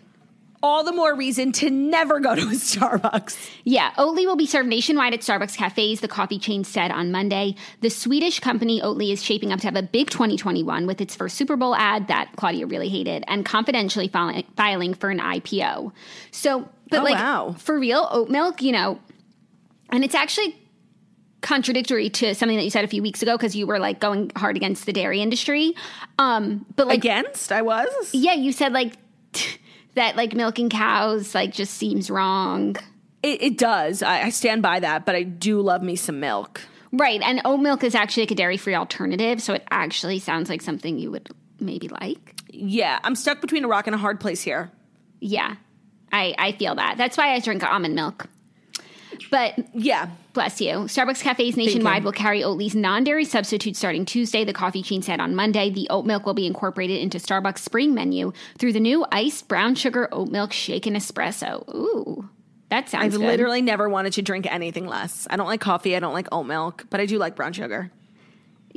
All 0.63 0.83
the 0.83 0.93
more 0.93 1.15
reason 1.15 1.53
to 1.53 1.71
never 1.71 2.19
go 2.19 2.35
to 2.35 2.43
a 2.43 2.45
Starbucks. 2.47 3.51
Yeah, 3.65 3.93
Oatly 3.99 4.25
will 4.25 4.37
be 4.37 4.47
served 4.47 4.69
nationwide 4.69 5.15
at 5.15 5.21
Starbucks 5.21 5.57
cafes, 5.57 6.01
the 6.01 6.09
coffee 6.09 6.39
chain 6.39 6.65
said 6.65 6.91
on 6.91 7.13
Monday. 7.13 7.55
The 7.83 7.91
Swedish 7.91 8.41
company 8.41 8.81
Oatly 8.81 9.13
is 9.13 9.23
shaping 9.23 9.53
up 9.53 9.61
to 9.61 9.67
have 9.67 9.77
a 9.77 9.83
big 9.83 10.11
2021 10.11 10.87
with 10.87 11.01
its 11.01 11.15
first 11.15 11.37
Super 11.37 11.57
Bowl 11.57 11.77
ad 11.77 12.09
that 12.09 12.31
Claudia 12.37 12.67
really 12.67 12.89
hated 12.89 13.23
and 13.29 13.45
confidentially 13.45 14.09
filing, 14.09 14.45
filing 14.57 14.95
for 14.95 15.11
an 15.11 15.21
IPO. 15.21 15.93
So, 16.31 16.69
but 16.91 17.01
Oh, 17.01 17.05
like 17.05 17.15
wow. 17.15 17.55
for 17.59 17.79
real, 17.79 18.09
oat 18.11 18.29
milk, 18.31 18.63
you 18.63 18.73
know, 18.73 18.99
and 19.91 20.05
it's 20.05 20.15
actually 20.15 20.57
contradictory 21.43 22.11
to 22.11 22.35
something 22.35 22.57
that 22.57 22.65
you 22.65 22.71
said 22.71 22.85
a 22.85 22.89
few 22.89 23.03
weeks 23.03 23.23
ago 23.23 23.37
because 23.37 23.55
you 23.55 23.67
were 23.67 23.79
like 23.79 24.01
going 24.01 24.31
hard 24.37 24.57
against 24.57 24.87
the 24.87 24.93
dairy 24.93 25.21
industry. 25.21 25.75
Um, 26.19 26.67
but 26.77 26.87
like 26.89 26.99
Against? 26.99 27.53
I 27.53 27.63
was? 27.63 28.11
yeah, 28.13 28.35
you 28.35 28.53
said 28.53 28.73
like 28.73 28.95
that 29.95 30.17
like 30.17 30.35
milking 30.35 30.69
cows 30.71 31.35
like 31.35 31.53
just 31.53 31.75
seems 31.75 32.11
wrong. 32.11 32.77
It, 33.23 33.43
it 33.43 33.59
does. 33.59 34.03
I, 34.03 34.23
I 34.23 34.29
stand 34.31 34.63
by 34.63 34.81
that, 34.81 35.05
but 35.07 35.15
I 35.15 35.23
do 35.23 35.61
love 35.61 35.83
me 35.83 35.97
some 35.97 36.21
milk. 36.21 36.61
Right, 36.93 37.21
and 37.21 37.41
oat 37.45 37.59
milk 37.59 37.83
is 37.85 37.95
actually 37.95 38.23
like 38.23 38.31
a 38.31 38.35
dairy-free 38.37 38.75
alternative, 38.75 39.43
so 39.43 39.53
it 39.55 39.65
actually 39.71 40.19
sounds 40.19 40.49
like 40.49 40.63
something 40.63 40.99
you 40.99 41.11
would 41.11 41.29
maybe 41.61 41.89
like. 41.89 42.35
Yeah, 42.51 43.01
I'm 43.05 43.15
stuck 43.17 43.41
between 43.41 43.65
a 43.65 43.69
rock 43.69 43.87
and 43.87 43.95
a 43.95 43.99
hard 43.99 44.19
place 44.21 44.41
here. 44.41 44.71
Yeah, 45.21 45.57
I 46.13 46.35
I 46.39 46.53
feel 46.53 46.75
that. 46.75 46.97
That's 46.97 47.17
why 47.17 47.35
I 47.35 47.41
drink 47.41 47.63
almond 47.63 47.95
milk. 47.95 48.27
But 49.31 49.55
Yeah. 49.75 50.11
Bless 50.33 50.61
you. 50.61 50.81
Starbucks 50.85 51.23
cafes 51.23 51.57
nationwide 51.57 52.05
will 52.05 52.13
carry 52.13 52.43
Oatly's 52.43 52.75
non-dairy 52.75 53.25
substitute 53.25 53.75
starting 53.75 54.05
Tuesday. 54.05 54.45
The 54.45 54.53
coffee 54.53 54.83
chain 54.83 55.01
said 55.01 55.19
on 55.19 55.35
Monday 55.35 55.71
the 55.71 55.87
oat 55.89 56.05
milk 56.05 56.27
will 56.27 56.35
be 56.35 56.47
incorporated 56.47 57.01
into 57.01 57.17
Starbucks 57.17 57.61
spring 57.61 57.95
menu 57.95 58.35
through 58.59 58.75
the 58.75 58.81
new 58.81 59.07
iced 59.11 59.49
brown 59.49 59.75
sugar 59.77 60.11
oat 60.13 60.29
milk 60.29 60.53
shaken 60.53 60.93
espresso. 60.93 61.67
Ooh, 61.75 62.29
that 62.69 62.91
sounds 62.91 63.05
good. 63.05 63.15
I've 63.15 63.21
good. 63.21 63.27
literally 63.27 63.63
never 63.63 63.89
wanted 63.89 64.13
to 64.15 64.23
drink 64.23 64.47
anything 64.53 64.87
less. 64.87 65.27
I 65.31 65.37
don't 65.37 65.47
like 65.47 65.63
coffee. 65.63 65.97
I 65.97 66.01
don't 66.01 66.13
like 66.13 66.29
oat 66.33 66.45
milk, 66.45 66.85
but 66.91 67.01
I 67.01 67.07
do 67.07 67.17
like 67.17 67.35
brown 67.35 67.55
sugar. 67.55 67.91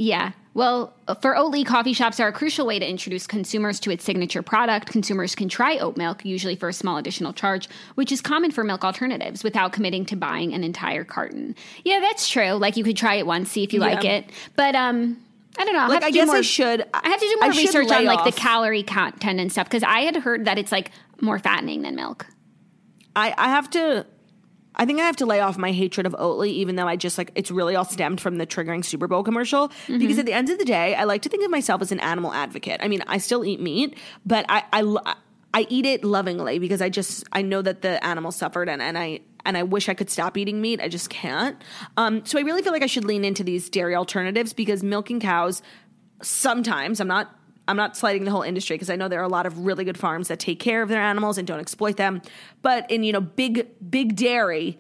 Yeah. 0.02 0.32
Well, 0.54 0.94
for 1.22 1.36
Oatly, 1.36 1.66
coffee 1.66 1.92
shops 1.92 2.22
are 2.22 2.30
a 2.30 2.32
crucial 2.32 2.66
way 2.66 2.80
to 2.80 2.90
introduce 2.90 3.28
consumers 3.28 3.82
to 3.82 3.92
its 3.92 4.06
signature 4.06 4.42
product. 4.42 4.88
Consumers 4.90 5.36
can 5.36 5.50
try 5.50 5.78
oat 5.78 5.98
milk, 5.98 6.24
usually 6.24 6.56
for 6.56 6.70
a 6.70 6.74
small 6.74 6.96
additional 6.98 7.34
charge, 7.34 7.68
which 7.96 8.10
is 8.10 8.22
common 8.22 8.50
for 8.52 8.64
milk 8.64 8.86
alternatives, 8.86 9.44
without 9.44 9.74
committing 9.74 10.06
to 10.06 10.16
buying 10.16 10.54
an 10.54 10.64
entire 10.64 11.04
carton. 11.04 11.54
Yeah, 11.84 12.00
that's 12.00 12.30
true. 12.30 12.54
Like 12.54 12.78
you 12.78 12.86
could 12.86 12.96
try 12.96 13.16
it 13.16 13.26
once, 13.26 13.52
see 13.52 13.64
if 13.64 13.74
you 13.74 13.82
like 13.82 14.06
it. 14.06 14.30
But 14.56 14.74
um, 14.74 15.18
I 15.58 15.66
don't 15.66 15.74
know. 15.74 15.82
I'll 15.82 15.90
Like, 15.90 16.02
have 16.02 16.04
to 16.04 16.08
I 16.08 16.12
do 16.12 16.18
guess 16.20 16.28
more, 16.28 16.38
I 16.38 16.42
should- 16.42 16.86
I 16.94 17.10
have 17.10 17.20
to 17.20 17.26
do 17.28 17.38
more 17.42 17.54
should 17.54 17.60
research 17.62 17.92
on 17.92 18.06
like 18.06 18.24
the 18.24 18.32
calorie 18.40 18.84
content 18.84 19.40
and 19.42 19.52
stuff 19.52 19.68
because 19.68 19.84
I 19.84 20.00
had 20.02 20.16
heard 20.16 20.46
that 20.46 20.58
it's 20.58 20.72
like 20.72 20.92
more 21.20 21.40
fattening 21.40 21.82
than 21.82 21.96
milk. 21.96 22.26
I, 23.18 23.34
I 23.38 23.50
have 23.50 23.70
to 23.72 24.06
I 24.80 24.86
think 24.86 25.00
I 25.00 25.06
have 25.06 25.18
to 25.18 25.26
lay 25.26 25.42
off 25.42 25.58
my 25.58 25.74
hatred 25.74 26.08
of 26.08 26.14
Oatly, 26.14 26.48
even 26.48 26.78
though 26.78 26.88
I 26.88 26.96
just 26.96 27.18
like 27.18 27.32
it's 27.36 27.52
really 27.52 27.76
all 27.76 27.86
stemmed 27.86 28.22
from 28.22 28.38
the 28.38 28.48
triggering 28.48 28.84
Super 28.84 29.08
Bowl 29.08 29.24
commercial. 29.24 29.72
Because 29.88 30.18
at 30.18 30.26
the 30.26 30.34
end 30.34 30.50
of 30.50 30.58
the 30.58 30.66
day, 30.66 30.96
I 30.96 31.04
like 31.04 31.22
to 31.24 31.30
think 31.30 31.44
of 31.44 31.52
myself 31.52 31.82
as 31.82 31.92
an 31.92 32.00
animal 32.00 32.34
advocate. 32.34 32.80
I 32.82 32.88
mean, 32.88 33.04
I 33.06 33.18
still 33.18 33.44
eat 33.44 33.60
meat, 33.60 33.98
but 34.26 34.46
I 34.48 34.64
I, 34.72 35.16
I 35.54 35.68
eat 35.70 35.86
it 35.86 36.06
lovingly 36.06 36.60
because 36.60 36.82
I 36.82 36.90
just 36.90 37.26
I 37.34 37.42
know 37.42 37.62
that 37.62 37.82
the 37.82 38.04
animal 38.04 38.32
suffered 38.32 38.70
and, 38.70 38.82
and 38.82 38.98
I 38.98 39.20
and 39.46 39.58
I 39.58 39.64
wish 39.64 39.90
I 39.90 39.94
could 39.94 40.10
stop 40.10 40.38
eating 40.38 40.62
meat. 40.62 40.80
I 40.82 40.88
just 40.88 41.10
can't. 41.10 41.62
Um, 41.98 42.26
so 42.26 42.40
I 42.40 42.42
really 42.44 42.62
feel 42.62 42.72
like 42.72 42.84
I 42.84 42.88
should 42.88 43.06
lean 43.06 43.26
into 43.26 43.44
these 43.44 43.70
dairy 43.70 43.96
alternatives 43.96 44.54
because 44.54 44.82
milking 44.82 45.20
cows 45.20 45.62
sometimes 46.22 47.00
I'm 47.00 47.08
not 47.08 47.36
I'm 47.70 47.78
not 47.78 47.96
slighting 47.96 48.26
the 48.26 48.32
whole 48.32 48.42
industry 48.42 48.76
because 48.76 48.90
I 48.90 48.96
know 48.96 49.08
there 49.08 49.20
are 49.22 49.24
a 49.24 49.30
lot 49.30 49.46
of 49.46 49.60
really 49.60 49.86
good 49.86 49.98
farms 49.98 50.28
that 50.28 50.40
take 50.40 50.60
care 50.60 50.82
of 50.82 50.90
their 50.90 51.02
animals 51.02 51.38
and 51.38 51.48
don't 51.48 51.60
exploit 51.60 51.98
them. 51.98 52.22
But 52.62 52.90
in 52.92 53.04
you 53.04 53.14
know 53.14 53.22
big 53.22 53.68
big 53.90 54.16
dairy, 54.16 54.80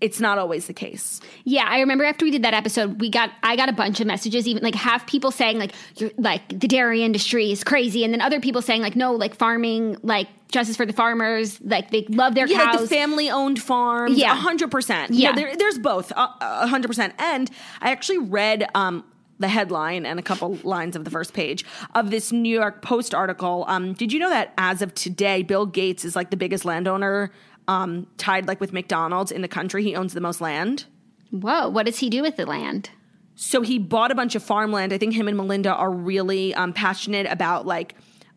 it's 0.00 0.18
not 0.18 0.38
always 0.38 0.66
the 0.66 0.72
case. 0.72 1.20
Yeah, 1.44 1.66
I 1.68 1.80
remember 1.80 2.04
after 2.04 2.24
we 2.24 2.30
did 2.30 2.42
that 2.44 2.54
episode, 2.54 3.00
we 3.00 3.10
got 3.10 3.30
I 3.42 3.54
got 3.56 3.68
a 3.68 3.72
bunch 3.72 4.00
of 4.00 4.06
messages, 4.06 4.48
even 4.48 4.62
like 4.62 4.74
half 4.74 5.06
people 5.06 5.30
saying 5.30 5.58
like 5.58 5.72
you're 5.96 6.10
like 6.16 6.48
the 6.48 6.66
dairy 6.66 7.02
industry 7.04 7.52
is 7.52 7.62
crazy, 7.62 8.02
and 8.04 8.12
then 8.14 8.22
other 8.22 8.40
people 8.40 8.62
saying 8.62 8.80
like 8.80 8.96
no, 8.96 9.12
like 9.12 9.34
farming, 9.34 9.98
like 10.02 10.26
justice 10.50 10.76
for 10.76 10.86
the 10.86 10.92
farmers, 10.94 11.60
like 11.60 11.90
they 11.90 12.06
love 12.08 12.34
their 12.34 12.46
Yeah, 12.46 12.64
cows. 12.64 12.80
like 12.80 12.88
the 12.88 12.88
family 12.88 13.30
owned 13.30 13.60
farms. 13.62 14.16
Yeah. 14.18 14.34
hundred 14.34 14.70
percent. 14.70 15.12
Yeah. 15.12 15.28
Yeah, 15.30 15.36
there, 15.36 15.56
there's 15.56 15.78
both. 15.78 16.10
Hundred 16.16 16.88
percent. 16.88 17.12
And 17.18 17.50
I 17.82 17.92
actually 17.92 18.18
read 18.18 18.66
um, 18.74 19.04
the 19.40 19.48
headline 19.48 20.06
and 20.06 20.18
a 20.18 20.22
couple 20.22 20.56
lines 20.62 20.94
of 20.94 21.04
the 21.04 21.10
first 21.10 21.32
page 21.32 21.64
of 21.94 22.10
this 22.10 22.30
New 22.30 22.54
York 22.54 22.82
Post 22.82 23.14
article. 23.14 23.64
Um, 23.66 23.94
did 23.94 24.12
you 24.12 24.20
know 24.20 24.30
that 24.30 24.52
as 24.56 24.82
of 24.82 24.94
today, 24.94 25.42
Bill 25.42 25.66
Gates 25.66 26.04
is 26.04 26.14
like 26.14 26.30
the 26.30 26.36
biggest 26.36 26.64
landowner, 26.64 27.32
um, 27.66 28.06
tied 28.18 28.46
like 28.46 28.60
with 28.60 28.72
McDonald's 28.72 29.32
in 29.32 29.42
the 29.42 29.48
country. 29.48 29.82
He 29.82 29.96
owns 29.96 30.14
the 30.14 30.20
most 30.20 30.40
land. 30.40 30.84
Whoa, 31.30 31.68
what 31.68 31.86
does 31.86 31.98
he 31.98 32.10
do 32.10 32.22
with 32.22 32.36
the 32.36 32.46
land? 32.46 32.90
So 33.34 33.62
he 33.62 33.78
bought 33.78 34.10
a 34.10 34.14
bunch 34.14 34.34
of 34.34 34.42
farmland. 34.42 34.92
I 34.92 34.98
think 34.98 35.14
him 35.14 35.26
and 35.26 35.36
Melinda 35.36 35.74
are 35.74 35.90
really 35.90 36.54
um, 36.54 36.72
passionate 36.72 37.26
about 37.26 37.66
like 37.66 37.94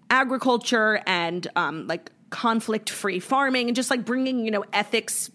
agriculture 0.10 1.01
and 1.06 1.45
um, 1.56 1.88
like 1.88 2.12
conflict 2.30 2.89
free 2.89 3.20
farming 3.20 3.68
and 3.68 3.76
just 3.76 3.89
like 3.89 4.06
bringing, 4.06 4.45
you 4.45 4.51
know, 4.51 4.64
ethics 4.72 5.30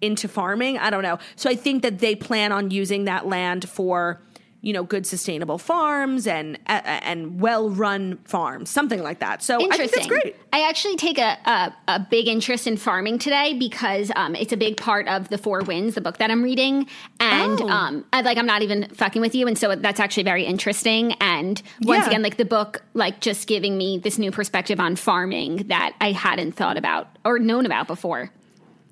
into 0.00 0.28
farming. 0.28 0.78
I 0.78 0.90
don't 0.90 1.02
know. 1.02 1.18
So 1.36 1.48
I 1.48 1.56
think 1.56 1.82
that 1.82 2.00
they 2.00 2.14
plan 2.14 2.52
on 2.52 2.70
using 2.70 3.04
that 3.04 3.26
land 3.26 3.68
for, 3.68 4.20
you 4.60 4.72
know, 4.72 4.82
good 4.82 5.06
sustainable 5.06 5.56
farms 5.56 6.26
and 6.26 6.58
uh, 6.66 6.80
and 6.84 7.40
well 7.40 7.70
run 7.70 8.18
farms, 8.24 8.68
something 8.70 9.02
like 9.02 9.20
that. 9.20 9.42
So 9.42 9.56
I 9.70 9.76
think 9.76 9.92
that's 9.92 10.06
great. 10.08 10.34
I 10.52 10.68
actually 10.68 10.96
take 10.96 11.18
a, 11.18 11.38
a, 11.44 11.74
a 11.86 12.00
big 12.10 12.26
interest 12.26 12.66
in 12.66 12.76
farming 12.76 13.18
today 13.20 13.54
because 13.56 14.10
um, 14.16 14.34
it's 14.34 14.52
a 14.52 14.56
big 14.56 14.76
part 14.76 15.06
of 15.06 15.28
the 15.28 15.38
Four 15.38 15.60
Winds, 15.62 15.94
the 15.94 16.00
book 16.00 16.18
that 16.18 16.30
I'm 16.30 16.42
reading, 16.42 16.86
and 17.20 17.60
Oh. 17.62 17.68
um, 17.68 18.04
I, 18.12 18.22
like 18.22 18.36
I'm 18.38 18.46
not 18.46 18.62
even 18.62 18.88
fucking 18.88 19.20
with 19.22 19.34
you, 19.34 19.46
and 19.46 19.56
so 19.56 19.74
that's 19.76 20.00
actually 20.00 20.24
very 20.24 20.44
interesting. 20.44 21.12
And 21.20 21.62
once 21.82 22.02
Yeah. 22.04 22.08
again, 22.10 22.22
like 22.22 22.36
the 22.36 22.44
book, 22.44 22.82
like 22.94 23.20
just 23.20 23.46
giving 23.46 23.78
me 23.78 23.98
this 23.98 24.18
new 24.18 24.30
perspective 24.32 24.80
on 24.80 24.96
farming 24.96 25.68
that 25.68 25.94
I 26.00 26.12
hadn't 26.12 26.52
thought 26.52 26.76
about 26.76 27.08
or 27.24 27.38
known 27.38 27.64
about 27.64 27.86
before. 27.86 28.30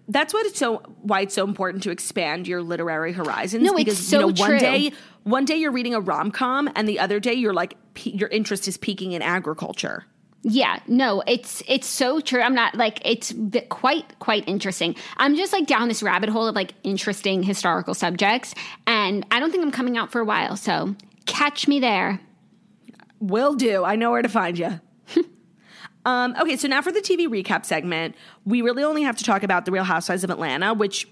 That's 0.09 0.33
what 0.33 0.47
it's 0.47 0.59
so 0.59 0.79
why 1.03 1.23
it's 1.23 1.35
so 1.35 1.45
important 1.45 1.83
to 1.85 1.91
expand 1.91 2.47
your 2.47 2.63
literary 2.63 3.13
horizons. 3.13 3.63
No, 3.63 3.75
it's 3.75 3.85
because 3.85 4.07
so 4.07 4.21
you 4.21 4.27
know 4.27 4.33
true. 4.33 4.55
one 4.55 4.59
day 4.59 4.93
one 5.25 5.45
day 5.45 5.57
you're 5.57 5.73
reading 5.73 5.95
a 5.95 6.01
rom 6.01 6.31
com, 6.31 6.71
and 6.75 6.89
the 6.89 7.01
other 7.01 7.19
day 7.21 7.35
you're 7.35 7.55
like 7.55 7.77
pe- 7.95 8.13
your 8.13 8.29
interest 8.29 8.69
is 8.69 8.77
peaking 8.77 9.13
in 9.13 9.23
agriculture. 9.23 10.05
Yeah, 10.43 10.79
no, 10.87 11.25
it's 11.27 11.63
it's 11.67 11.89
so 11.89 12.21
true. 12.21 12.41
I'm 12.41 12.55
not 12.55 12.77
like 12.77 13.01
it's 13.05 13.35
quite 13.69 14.19
quite 14.21 14.47
interesting. 14.47 14.95
I'm 15.17 15.35
just 15.35 15.53
like 15.53 15.67
down 15.67 15.89
this 15.89 16.05
rabbit 16.05 16.29
hole 16.29 16.47
of 16.47 16.55
like 16.55 16.73
interesting 16.85 17.43
historical 17.43 17.95
subjects, 17.95 18.55
and 18.87 19.27
I 19.33 19.41
don't 19.41 19.51
think 19.51 19.65
I'm 19.65 19.73
coming 19.73 19.97
out 19.97 20.13
for 20.13 20.21
a 20.21 20.25
while. 20.25 20.57
So 20.57 20.95
catch 21.27 21.67
me 21.67 21.81
there. 21.81 22.21
Will 23.19 23.55
do. 23.55 23.83
I 23.83 23.97
know 23.97 24.13
where 24.13 24.23
to 24.23 24.29
find 24.29 24.57
you. 24.57 24.81
Um, 26.07 26.37
okay, 26.41 26.57
so 26.57 26.69
now 26.69 26.81
for 26.81 26.93
the 26.93 27.01
TV 27.01 27.27
recap 27.27 27.67
segment, 27.67 28.15
we 28.45 28.63
really 28.63 28.85
only 28.85 29.03
have 29.03 29.17
to 29.17 29.25
talk 29.25 29.43
about 29.43 29.65
the 29.65 29.73
Real 29.73 29.85
Housewives 29.85 30.23
of 30.23 30.31
Atlanta, 30.31 30.73
which 30.73 31.09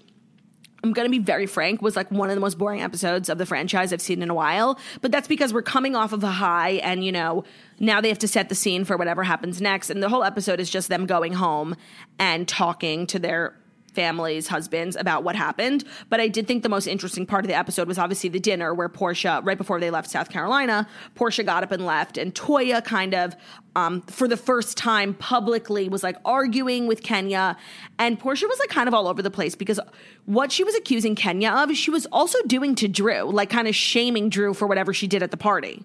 I'm 0.83 0.93
going 0.93 1.05
to 1.05 1.11
be 1.11 1.19
very 1.19 1.47
frank, 1.47 1.81
was 1.81 1.97
like 1.97 2.09
one 2.11 2.29
of 2.29 2.35
the 2.35 2.39
most 2.39 2.57
boring 2.57 2.81
episodes 2.81 3.27
of 3.27 3.37
the 3.37 3.45
franchise 3.45 3.91
I've 3.91 4.01
seen 4.01 4.21
in 4.21 4.29
a 4.29 4.33
while. 4.33 4.79
But 5.01 5.11
that's 5.11 5.27
because 5.27 5.53
we're 5.53 5.63
coming 5.63 5.97
off 5.97 6.13
of 6.13 6.23
a 6.23 6.31
high, 6.31 6.73
and 6.75 7.03
you 7.03 7.11
know, 7.11 7.43
now 7.77 7.99
they 7.99 8.07
have 8.07 8.19
to 8.19 8.27
set 8.27 8.47
the 8.47 8.55
scene 8.55 8.85
for 8.85 8.95
whatever 8.95 9.23
happens 9.23 9.59
next. 9.59 9.89
And 9.89 10.01
the 10.01 10.07
whole 10.07 10.23
episode 10.23 10.61
is 10.61 10.69
just 10.69 10.87
them 10.87 11.05
going 11.05 11.33
home 11.33 11.75
and 12.17 12.47
talking 12.47 13.05
to 13.07 13.19
their 13.19 13.53
families, 13.95 14.47
husbands 14.47 14.95
about 14.95 15.23
what 15.23 15.35
happened. 15.35 15.83
But 16.09 16.19
I 16.19 16.27
did 16.27 16.47
think 16.47 16.63
the 16.63 16.69
most 16.69 16.85
interesting 16.85 17.25
part 17.25 17.45
of 17.45 17.47
the 17.47 17.55
episode 17.55 17.87
was 17.87 17.97
obviously 17.97 18.29
the 18.29 18.39
dinner 18.39 18.73
where 18.73 18.89
Porsha, 18.89 19.43
right 19.45 19.57
before 19.57 19.79
they 19.79 19.89
left 19.89 20.09
South 20.11 20.29
Carolina, 20.29 20.87
Porsha 21.15 21.45
got 21.45 21.63
up 21.63 21.71
and 21.71 21.85
left, 21.85 22.17
and 22.17 22.35
Toya 22.35 22.83
kind 22.83 23.15
of, 23.15 23.35
um, 23.75 24.01
for 24.03 24.27
the 24.27 24.37
first 24.37 24.77
time 24.77 25.13
publicly, 25.15 25.89
was 25.89 26.03
like 26.03 26.17
arguing 26.25 26.87
with 26.87 27.01
Kenya. 27.01 27.57
And 27.97 28.19
Porsha 28.19 28.47
was 28.47 28.59
like 28.59 28.69
kind 28.69 28.87
of 28.87 28.93
all 28.93 29.07
over 29.07 29.21
the 29.21 29.31
place 29.31 29.55
because 29.55 29.79
what 30.25 30.51
she 30.51 30.63
was 30.63 30.75
accusing 30.75 31.15
Kenya 31.15 31.49
of, 31.49 31.75
she 31.75 31.89
was 31.89 32.05
also 32.11 32.41
doing 32.43 32.75
to 32.75 32.87
Drew, 32.87 33.23
like 33.23 33.49
kind 33.49 33.67
of 33.67 33.75
shaming 33.75 34.29
Drew 34.29 34.53
for 34.53 34.67
whatever 34.67 34.93
she 34.93 35.07
did 35.07 35.23
at 35.23 35.31
the 35.31 35.37
party. 35.37 35.83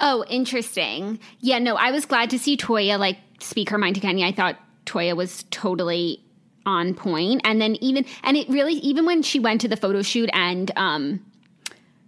Oh, 0.00 0.24
interesting. 0.28 1.20
Yeah, 1.40 1.58
no, 1.58 1.76
I 1.76 1.90
was 1.90 2.06
glad 2.06 2.30
to 2.30 2.38
see 2.38 2.56
Toya 2.56 2.98
like 2.98 3.18
speak 3.40 3.70
her 3.70 3.78
mind 3.78 3.94
to 3.96 4.00
Kenya. 4.00 4.26
I 4.26 4.32
thought 4.32 4.58
Toya 4.86 5.16
was 5.16 5.44
totally 5.50 6.22
on 6.66 6.94
point. 6.94 7.40
And 7.44 7.60
then 7.60 7.76
even 7.80 8.04
and 8.22 8.36
it 8.36 8.48
really 8.48 8.74
even 8.74 9.06
when 9.06 9.22
she 9.22 9.38
went 9.38 9.60
to 9.62 9.68
the 9.68 9.76
photo 9.76 10.02
shoot 10.02 10.30
and 10.32 10.70
um 10.76 11.24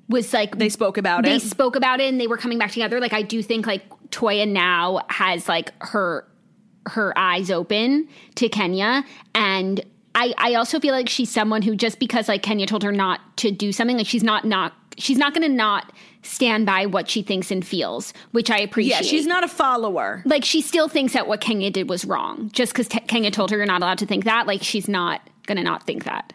was 0.09 0.33
like 0.33 0.59
They 0.59 0.69
spoke 0.69 0.99
about 0.99 1.25
they 1.25 1.37
it. 1.37 1.43
They 1.43 1.49
spoke 1.49 1.77
about 1.77 2.01
it 2.01 2.09
and 2.09 2.21
they 2.21 2.27
were 2.27 2.37
coming 2.37 2.59
back 2.59 2.73
together. 2.73 3.01
Like 3.01 3.13
I 3.13 3.23
do 3.23 3.43
think 3.43 3.67
like 3.67 3.89
Toya 4.11 4.49
now 4.49 5.01
has 5.09 5.49
like 5.49 5.73
her 5.83 6.27
her 6.87 7.17
eyes 7.17 7.51
open 7.51 8.09
to 8.35 8.49
Kenya 8.49 9.05
and 9.35 9.85
I, 10.15 10.33
I 10.39 10.55
also 10.55 10.79
feel 10.79 10.93
like 10.93 11.09
she's 11.09 11.31
someone 11.31 11.63
who 11.63 11.75
just 11.75 11.99
because 11.99 12.29
like 12.29 12.43
Kenya 12.43 12.67
told 12.67 12.83
her 12.85 12.93
not 12.93 13.21
to 13.39 13.51
do 13.51 13.73
something, 13.73 13.97
like 13.97 14.07
she's 14.07 14.23
not 14.23 14.45
not 14.45 14.73
she's 14.97 15.19
not 15.19 15.35
gonna 15.35 15.49
not 15.49 15.93
stand 16.25 16.67
by 16.67 16.87
what 16.87 17.09
she 17.09 17.23
thinks 17.23 17.51
and 17.51 17.65
feels, 17.65 18.13
which 18.33 18.51
I 18.51 18.59
appreciate. 18.59 18.97
Yeah, 18.97 19.03
she's 19.03 19.27
not 19.27 19.45
a 19.45 19.49
follower. 19.49 20.23
like 20.25 20.45
she 20.45 20.61
still 20.61 20.89
thinks 20.89 21.13
that 21.13 21.27
what 21.29 21.41
Kenya 21.41 21.71
did 21.71 21.89
was 21.89 22.05
wrong. 22.05 22.51
Just 22.53 22.73
because 22.73 22.89
Kenya 23.07 23.31
told 23.31 23.51
her 23.51 23.57
you're 23.57 23.67
not 23.67 23.83
allowed 23.83 23.99
to 23.99 24.07
think 24.07 24.25
that, 24.25 24.47
like 24.47 24.63
she's 24.63 24.89
not 24.89 25.21
gonna 25.47 25.63
not 25.63 25.87
think 25.87 26.05
that. 26.05 26.33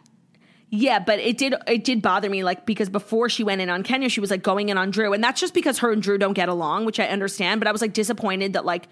Yeah, 0.72 1.00
but 1.00 1.20
it 1.20 1.38
did 1.38 1.56
it 1.68 1.84
did 1.84 2.02
bother 2.02 2.30
me 2.30 2.44
like 2.44 2.66
because 2.66 2.90
before 2.90 3.28
she 3.28 3.44
went 3.44 3.62
in 3.62 3.70
on 3.70 3.82
Kenya, 3.84 4.08
she 4.08 4.22
was 4.22 4.30
like 4.30 4.44
going 4.44 4.70
in 4.70 4.78
on 4.78 4.92
Drew, 4.92 5.14
and 5.14 5.24
that's 5.24 5.42
just 5.42 5.54
because 5.54 5.80
her 5.80 5.92
and 5.92 6.02
Drew 6.02 6.18
don't 6.18 6.34
get 6.34 6.48
along, 6.48 6.86
which 6.86 7.00
I 7.00 7.08
understand. 7.08 7.60
But 7.60 7.68
I 7.68 7.72
was 7.72 7.82
like 7.82 7.94
disappointed 7.94 8.54
that 8.54 8.66
like 8.66 8.88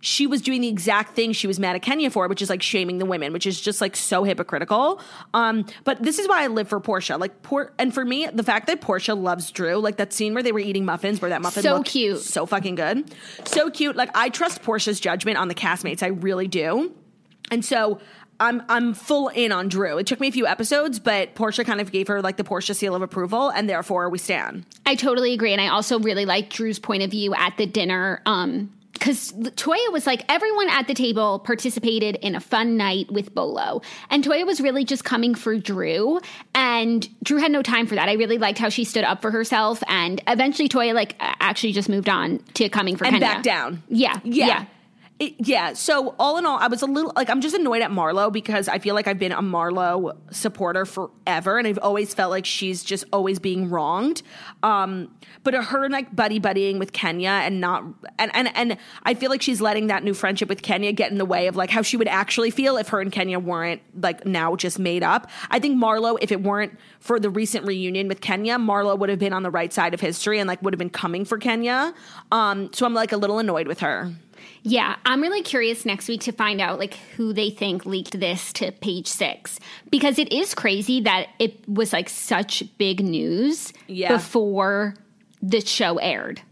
she 0.00 0.26
was 0.26 0.40
doing 0.40 0.60
the 0.60 0.68
exact 0.68 1.14
thing 1.14 1.32
she 1.32 1.46
was 1.46 1.60
mad 1.60 1.76
at 1.76 1.82
Kenya 1.82 2.10
for, 2.10 2.26
which 2.28 2.40
is 2.40 2.48
like 2.48 2.62
shaming 2.62 2.98
the 2.98 3.04
women, 3.04 3.32
which 3.32 3.46
is 3.46 3.60
just 3.60 3.80
like 3.80 3.96
so 3.96 4.24
hypocritical. 4.24 5.00
Um, 5.34 5.66
but 5.84 6.02
this 6.02 6.18
is 6.18 6.26
why 6.26 6.42
I 6.42 6.46
live 6.46 6.68
for 6.68 6.80
Porsha. 6.80 7.18
Like 7.18 7.42
Por 7.42 7.72
and 7.78 7.92
for 7.92 8.04
me, 8.04 8.26
the 8.26 8.42
fact 8.42 8.66
that 8.68 8.80
Porsha 8.80 9.20
loves 9.20 9.50
Drew, 9.50 9.76
like 9.76 9.96
that 9.98 10.12
scene 10.12 10.34
where 10.34 10.42
they 10.42 10.52
were 10.52 10.58
eating 10.60 10.84
muffins, 10.84 11.20
where 11.20 11.28
that 11.30 11.42
muffin 11.42 11.62
was. 11.64 11.78
So 11.78 11.82
cute. 11.82 12.20
so 12.20 12.46
fucking 12.46 12.76
good, 12.76 13.14
so 13.44 13.70
cute. 13.70 13.96
Like 13.96 14.10
I 14.14 14.30
trust 14.30 14.62
Porsha's 14.62 15.00
judgment 15.00 15.36
on 15.36 15.48
the 15.48 15.54
castmates, 15.54 16.02
I 16.02 16.08
really 16.08 16.48
do. 16.48 16.94
And 17.50 17.64
so 17.64 18.00
I'm 18.38 18.62
I'm 18.70 18.94
full 18.94 19.28
in 19.28 19.52
on 19.52 19.68
Drew. 19.68 19.98
It 19.98 20.06
took 20.06 20.18
me 20.18 20.28
a 20.28 20.32
few 20.32 20.46
episodes, 20.46 20.98
but 20.98 21.34
Porsha 21.34 21.64
kind 21.64 21.80
of 21.80 21.92
gave 21.92 22.08
her 22.08 22.22
like 22.22 22.38
the 22.38 22.44
Porsha 22.44 22.74
seal 22.74 22.94
of 22.94 23.02
approval, 23.02 23.50
and 23.50 23.68
therefore 23.68 24.08
we 24.08 24.16
stand. 24.16 24.64
I 24.86 24.94
totally 24.94 25.34
agree, 25.34 25.52
and 25.52 25.60
I 25.60 25.68
also 25.68 25.98
really 25.98 26.24
like 26.24 26.48
Drew's 26.48 26.78
point 26.78 27.02
of 27.02 27.10
view 27.10 27.34
at 27.34 27.58
the 27.58 27.66
dinner. 27.66 28.22
Um, 28.24 28.72
because 28.92 29.32
Toya 29.32 29.92
was 29.92 30.06
like 30.06 30.24
everyone 30.28 30.68
at 30.68 30.86
the 30.86 30.94
table 30.94 31.38
participated 31.38 32.16
in 32.16 32.34
a 32.34 32.40
fun 32.40 32.76
night 32.76 33.10
with 33.10 33.34
Bolo, 33.34 33.82
and 34.10 34.24
Toya 34.24 34.46
was 34.46 34.60
really 34.60 34.84
just 34.84 35.04
coming 35.04 35.34
for 35.34 35.56
Drew, 35.56 36.20
and 36.54 37.08
Drew 37.22 37.38
had 37.38 37.50
no 37.50 37.62
time 37.62 37.86
for 37.86 37.94
that. 37.94 38.08
I 38.08 38.14
really 38.14 38.38
liked 38.38 38.58
how 38.58 38.68
she 38.68 38.84
stood 38.84 39.04
up 39.04 39.22
for 39.22 39.30
herself, 39.30 39.82
and 39.88 40.22
eventually 40.26 40.68
Toya 40.68 40.94
like 40.94 41.16
actually 41.20 41.72
just 41.72 41.88
moved 41.88 42.08
on 42.08 42.38
to 42.54 42.68
coming 42.68 42.96
for 42.96 43.04
and 43.04 43.14
Kenya. 43.14 43.26
back 43.26 43.42
down. 43.42 43.82
Yeah, 43.88 44.18
yeah. 44.24 44.46
yeah. 44.46 44.64
It, 45.20 45.34
yeah. 45.38 45.74
So 45.74 46.14
all 46.18 46.38
in 46.38 46.46
all, 46.46 46.58
I 46.58 46.68
was 46.68 46.80
a 46.80 46.86
little 46.86 47.12
like 47.14 47.28
I'm 47.28 47.42
just 47.42 47.54
annoyed 47.54 47.82
at 47.82 47.90
Marlo 47.90 48.32
because 48.32 48.68
I 48.68 48.78
feel 48.78 48.94
like 48.94 49.06
I've 49.06 49.18
been 49.18 49.32
a 49.32 49.42
Marlo 49.42 50.16
supporter 50.30 50.86
forever, 50.86 51.58
and 51.58 51.68
I've 51.68 51.78
always 51.78 52.14
felt 52.14 52.30
like 52.30 52.46
she's 52.46 52.82
just 52.82 53.04
always 53.12 53.38
being 53.38 53.68
wronged. 53.68 54.22
Um, 54.62 55.14
but 55.42 55.52
her 55.52 55.90
like 55.90 56.16
buddy 56.16 56.40
buddying 56.40 56.78
with 56.78 56.94
Kenya 56.94 57.28
and 57.28 57.60
not 57.60 57.84
and 58.18 58.34
and 58.34 58.50
and 58.56 58.78
I 59.02 59.12
feel 59.12 59.28
like 59.28 59.42
she's 59.42 59.60
letting 59.60 59.88
that 59.88 60.02
new 60.04 60.14
friendship 60.14 60.48
with 60.48 60.62
Kenya 60.62 60.90
get 60.90 61.12
in 61.12 61.18
the 61.18 61.26
way 61.26 61.48
of 61.48 61.54
like 61.54 61.68
how 61.68 61.82
she 61.82 61.98
would 61.98 62.08
actually 62.08 62.50
feel 62.50 62.78
if 62.78 62.88
her 62.88 63.02
and 63.02 63.12
Kenya 63.12 63.38
weren't 63.38 63.82
like 64.02 64.24
now 64.24 64.56
just 64.56 64.78
made 64.78 65.02
up. 65.02 65.28
I 65.50 65.58
think 65.58 65.76
Marlo, 65.76 66.16
if 66.22 66.32
it 66.32 66.42
weren't 66.42 66.78
for 66.98 67.20
the 67.20 67.28
recent 67.28 67.66
reunion 67.66 68.08
with 68.08 68.22
Kenya, 68.22 68.56
Marlo 68.56 68.98
would 68.98 69.10
have 69.10 69.18
been 69.18 69.34
on 69.34 69.42
the 69.42 69.50
right 69.50 69.70
side 69.70 69.92
of 69.92 70.00
history 70.00 70.38
and 70.38 70.48
like 70.48 70.62
would 70.62 70.72
have 70.72 70.78
been 70.78 70.88
coming 70.88 71.26
for 71.26 71.36
Kenya. 71.36 71.92
Um, 72.32 72.72
so 72.72 72.86
I'm 72.86 72.94
like 72.94 73.12
a 73.12 73.18
little 73.18 73.38
annoyed 73.38 73.68
with 73.68 73.80
her. 73.80 74.10
Yeah, 74.62 74.96
I'm 75.06 75.22
really 75.22 75.42
curious 75.42 75.86
next 75.86 76.06
week 76.08 76.20
to 76.22 76.32
find 76.32 76.60
out 76.60 76.78
like 76.78 76.94
who 77.16 77.32
they 77.32 77.50
think 77.50 77.86
leaked 77.86 78.18
this 78.20 78.52
to 78.54 78.72
page 78.72 79.06
6 79.06 79.58
because 79.90 80.18
it 80.18 80.32
is 80.32 80.54
crazy 80.54 81.00
that 81.02 81.28
it 81.38 81.66
was 81.68 81.92
like 81.92 82.08
such 82.08 82.62
big 82.76 83.02
news 83.02 83.72
Yeah. 83.86 84.12
before 84.12 84.94
the 85.42 85.60
show 85.64 85.96
aired. 85.96 86.42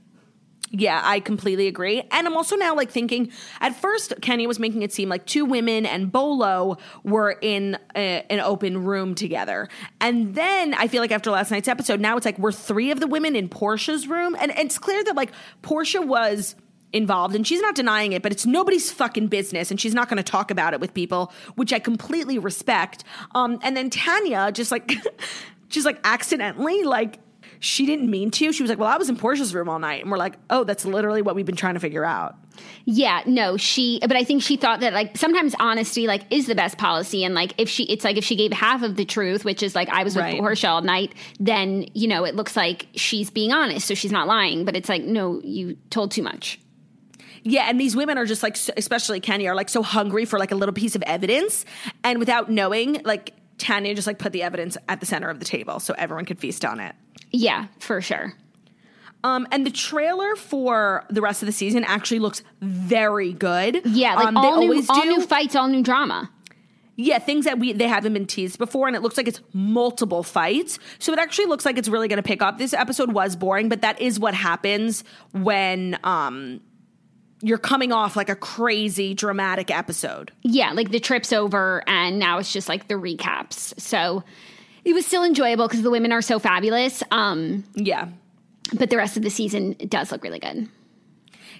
Yeah, 0.70 1.00
I 1.02 1.20
completely 1.20 1.66
agree. 1.66 2.02
And 2.11 2.26
I'm 2.26 2.36
also 2.36 2.54
now 2.54 2.74
like 2.74 2.90
thinking 2.90 3.30
at 3.61 3.74
first 3.80 4.12
Kenya 4.20 4.46
was 4.46 4.59
making 4.59 4.82
it 4.82 4.92
seem 4.92 5.09
like 5.09 5.24
two 5.24 5.46
women 5.46 5.86
and 5.86 6.12
Bolo 6.12 6.76
were 7.04 7.30
in 7.40 7.78
a, 7.96 8.24
an 8.30 8.40
open 8.40 8.84
room 8.84 9.14
together. 9.14 9.68
And 10.00 10.34
then 10.34 10.74
I 10.74 10.88
feel 10.88 11.00
like 11.00 11.11
after 11.11 11.30
last 11.30 11.50
night's 11.50 11.68
episode, 11.68 12.00
now 12.00 12.16
it's 12.18 12.26
like 12.26 12.38
we're 12.38 12.52
three 12.52 12.90
of 12.90 13.00
the 13.00 13.06
women 13.06 13.34
in 13.34 13.48
Porsha's 13.48 14.06
room. 14.06 14.36
And, 14.38 14.50
and 14.50 14.66
it's 14.66 14.78
clear 14.78 15.02
that 15.04 15.16
like 15.16 15.32
Porsha 15.62 16.06
was 16.06 16.54
involved 16.93 17.34
and 17.34 17.47
she's 17.47 17.61
not 17.61 17.74
denying 17.74 18.12
it, 18.12 18.22
but 18.22 18.32
it's 18.32 18.47
nobody's 18.47 18.91
fucking 18.91 19.28
business 19.28 19.70
and 19.70 19.80
she's 19.80 19.95
not 19.95 20.09
going 20.09 20.16
to 20.16 20.22
talk 20.22 20.51
about 20.51 20.72
it 20.74 20.80
with 20.80 20.95
people, 20.95 21.32
which 21.55 21.72
I 21.72 21.78
completely 21.78 22.39
respect. 22.39 23.05
Um, 23.34 23.59
and 23.62 23.76
then 23.76 23.91
Tanya 23.91 24.51
just 24.53 24.70
like, 24.70 24.93
just 25.68 25.84
like 25.84 25.99
accidentally 26.05 26.82
like 26.84 27.18
she 27.61 27.86
didn't 27.86 28.11
mean 28.11 28.30
to. 28.32 28.53
She 28.53 28.62
was 28.62 28.70
like, 28.70 28.78
"Well, 28.78 28.89
I 28.89 28.97
was 28.97 29.09
in 29.09 29.16
Porsha's 29.16 29.55
room 29.55 29.68
all 29.68 29.78
night," 29.78 30.03
and 30.03 30.11
we're 30.11 30.18
like, 30.18 30.36
"Oh, 30.49 30.64
that's 30.64 30.84
literally 30.84 31.22
what 31.22 31.34
we've 31.34 31.47
been 31.47 31.57
trying 31.57 31.74
to 31.74 31.80
figure 31.80 32.05
out." 32.05 32.36
Yeah, 32.84 33.22
no, 33.26 33.57
she 33.57 33.99
but 34.01 34.14
I 34.16 34.24
think 34.24 34.43
she 34.43 34.57
thought 34.57 34.80
that 34.80 34.93
like 34.93 35.16
sometimes 35.16 35.55
honesty 35.59 36.07
like 36.07 36.22
is 36.30 36.47
the 36.47 36.55
best 36.55 36.78
policy 36.78 37.24
and 37.24 37.34
like 37.34 37.55
if 37.59 37.68
she 37.68 37.84
it's 37.84 38.05
like 38.05 38.16
if 38.16 38.24
she 38.24 38.36
gave 38.36 38.53
half 38.53 38.82
of 38.82 38.97
the 38.97 39.05
truth, 39.05 39.45
which 39.45 39.62
is 39.62 39.74
like 39.74 39.89
I 39.89 40.05
was 40.05 40.14
with 40.14 40.24
Right. 40.24 40.41
Porsha 40.41 40.68
all 40.68 40.82
night, 40.82 41.14
then 41.41 41.86
you 41.95 42.09
know, 42.09 42.24
it 42.24 42.34
looks 42.34 42.57
like 42.57 42.86
she's 42.95 43.30
being 43.30 43.53
honest, 43.53 43.86
so 43.86 43.95
she's 43.95 44.12
not 44.12 44.26
lying, 44.26 44.64
but 44.64 44.76
it's 44.76 44.89
like 44.89 45.03
no, 45.03 45.41
you 45.43 45.76
told 45.91 46.11
too 46.11 46.22
much. 46.22 46.61
Yeah, 47.43 47.66
and 47.68 47.80
these 47.80 47.95
women 47.97 48.18
are 48.18 48.26
just 48.26 48.43
like, 48.43 48.57
especially 48.76 49.20
Kenny, 49.20 49.47
are 49.49 49.55
like 49.55 49.68
so 49.68 49.82
hungry 49.82 50.24
for 50.24 50.39
like 50.39 50.53
a 50.53 50.57
little 50.57 50.72
piece 50.72 50.97
of 50.97 51.03
evidence, 51.03 51.64
and 52.05 52.18
without 52.18 52.51
knowing, 52.51 53.01
like 53.05 53.34
Tanya 53.59 53.95
just 53.95 54.07
like 54.07 54.18
put 54.18 54.32
the 54.32 54.43
evidence 54.43 54.76
at 54.89 55.01
the 55.01 55.07
center 55.07 55.28
of 55.28 55.39
the 55.39 55.45
table 55.45 55.80
so 55.80 55.95
everyone 55.99 56.24
could 56.24 56.39
feast 56.39 56.64
on 56.64 56.80
it. 56.80 56.95
Yeah, 57.30 57.66
for 57.78 58.01
sure. 58.01 58.34
Um, 59.24 59.49
and 59.51 59.66
the 59.66 59.70
trailer 59.70 60.36
for 60.36 61.05
the 61.11 61.20
rest 61.20 61.43
of 61.43 61.47
the 61.47 61.53
season 61.53 61.84
actually 61.84 62.20
looks 62.20 62.43
very 62.61 63.32
good. 63.32 63.82
Yeah, 63.84 64.14
like 64.14 64.28
um, 64.28 64.36
all 64.36 64.61
new 64.61 64.84
all 64.89 65.05
new 65.05 65.22
fights, 65.22 65.57
all 65.57 65.68
new 65.68 65.82
drama. 65.82 66.30
Yeah, 66.95 67.18
things 67.18 67.45
that 67.45 67.59
we 67.59 67.72
they 67.72 67.89
haven't 67.89 68.12
been 68.12 68.26
teased 68.26 68.59
before, 68.59 68.86
and 68.86 68.97
it 68.97 69.03
looks 69.03 69.16
like 69.16 69.28
it's 69.28 69.41
multiple 69.53 70.22
fights. 70.22 70.78
So 70.99 71.12
it 71.12 71.18
actually 71.18 71.47
looks 71.47 71.64
like 71.64 71.78
it's 71.78 71.89
really 71.89 72.09
going 72.09 72.18
to 72.18 72.22
pick 72.22 72.43
up. 72.43 72.59
This 72.59 72.72
episode 72.72 73.12
was 73.12 73.36
boring, 73.36 73.68
but 73.68 73.82
that 73.82 74.01
is 74.01 74.20
what 74.20 74.34
happens 74.34 75.05
when 75.32 75.99
um 76.05 76.61
you're 77.41 77.59
coming 77.59 77.93
off 77.93 78.16
like 78.16 78.28
a 78.28 78.34
crazy 78.36 79.14
dramatic 79.14 79.70
episode. 79.70 80.32
Yeah, 80.43 80.72
like 80.72 80.91
the 80.91 81.01
trip's 81.01 81.32
over 81.32 81.82
and 81.86 82.18
now 82.18 82.39
it's 82.39 82.53
just 82.53 82.68
like 82.68 82.89
the 82.89 82.95
recaps. 82.95 83.78
So 83.80 84.24
it 84.84 84.93
was 84.93 85.07
still 85.07 85.22
enjoyable 85.24 85.68
because 85.68 85.82
the 85.82 85.91
women 85.91 86.12
are 86.12 86.22
so 86.22 86.39
fabulous. 86.39 87.03
Um, 87.11 87.64
Yeah. 87.74 88.09
but 88.74 88.91
the 88.91 88.97
rest 88.97 89.16
of 89.16 89.22
the 89.22 89.30
season 89.30 89.72
does 89.89 90.11
look 90.11 90.22
really 90.24 90.39
good. 90.41 90.68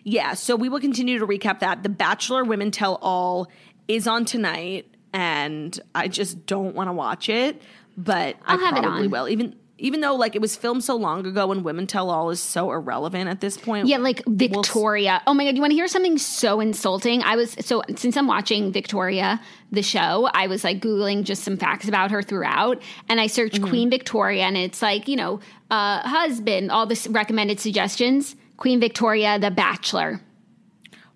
Yeah, 0.05 0.35
so 0.35 0.57
we 0.57 0.69
will 0.69 0.81
continue 0.81 1.19
to 1.19 1.27
recap 1.27 1.61
that. 1.61 1.83
The 1.83 1.89
Bachelor 1.89 2.45
Women 2.45 2.71
Tell 2.71 2.95
All 3.03 3.49
is 3.89 4.07
on 4.07 4.25
tonight, 4.25 4.87
and 5.13 5.79
I 5.95 6.09
just 6.09 6.47
don't 6.47 6.75
want 6.75 6.89
to 6.89 6.93
watch 6.93 7.29
it, 7.29 7.61
but 7.97 8.37
I'll 8.47 8.59
I 8.59 8.65
have 8.65 8.77
it 8.77 8.83
probably 8.83 9.05
on. 9.07 9.11
will. 9.11 9.29
Even 9.29 9.57
even 9.79 10.01
though 10.01 10.15
like 10.17 10.35
it 10.35 10.41
was 10.41 10.57
filmed 10.57 10.83
so 10.85 10.97
long 10.97 11.25
ago 11.27 11.51
and 11.53 11.65
Women 11.65 11.87
Tell 11.87 12.11
All 12.11 12.31
is 12.31 12.41
so 12.41 12.71
irrelevant 12.73 13.29
at 13.31 13.41
this 13.41 13.57
point. 13.57 13.87
Yeah, 13.87 13.99
like 13.99 14.23
We'll 14.27 14.35
s- 14.35 14.39
Victoria. 14.39 15.23
oh 15.27 15.35
my 15.35 15.45
god, 15.45 15.55
you 15.55 15.61
want 15.61 15.71
to 15.71 15.77
hear 15.77 15.89
something 15.89 16.19
so 16.19 16.61
insulting? 16.61 17.23
I 17.23 17.37
was 17.37 17.57
so 17.61 17.83
since 17.97 18.17
I'm 18.17 18.27
watching 18.27 18.73
Victoria, 18.73 19.41
the 19.71 19.83
show, 19.83 20.29
I 20.35 20.47
was 20.49 20.65
like 20.65 20.81
googling 20.81 21.25
just 21.25 21.45
some 21.45 21.57
facts 21.57 21.87
about 21.89 22.11
her 22.11 22.23
throughout, 22.23 22.83
and 23.09 23.21
I 23.21 23.27
searched 23.29 23.57
Mm-hmm. 23.61 23.69
Queen 23.69 23.91
Victoria, 23.91 24.45
and 24.45 24.57
it's 24.57 24.83
like 24.83 25.09
you 25.09 25.17
know, 25.17 25.41
uh, 25.71 26.01
husband, 26.07 26.71
all 26.71 26.87
the 26.87 27.07
recommended 27.11 27.61
suggestions. 27.61 28.35
Queen 28.57 28.81
Victoria, 28.81 29.39
The 29.39 29.53
Bachelor, 29.53 30.21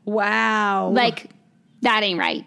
wow. 0.04 0.88
like 0.90 1.30
that 1.82 2.02
ain't 2.02 2.18
right. 2.18 2.46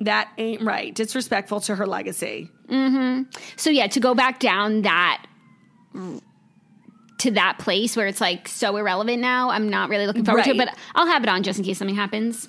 that 0.00 0.30
ain't 0.38 0.62
right. 0.62 0.94
Disrespectful 0.94 1.60
to 1.62 1.76
her 1.76 1.86
legacy. 1.86 2.50
Mm-hmm. 2.68 3.24
So 3.56 3.70
yeah, 3.70 3.86
to 3.88 4.00
go 4.00 4.14
back 4.14 4.40
down 4.40 4.82
that 4.82 5.26
to 7.18 7.30
that 7.32 7.58
place 7.58 7.96
where 7.96 8.06
it's 8.06 8.20
like 8.20 8.48
so 8.48 8.76
irrelevant 8.76 9.20
now, 9.20 9.50
I'm 9.50 9.68
not 9.68 9.88
really 9.90 10.06
looking 10.06 10.24
forward 10.24 10.44
to 10.44 10.50
it. 10.50 10.56
But 10.58 10.76
I'll 10.94 11.06
have 11.06 11.22
it 11.22 11.28
on 11.28 11.42
just 11.42 11.58
in 11.58 11.64
case 11.64 11.78
something 11.78 11.94
happens. 11.96 12.48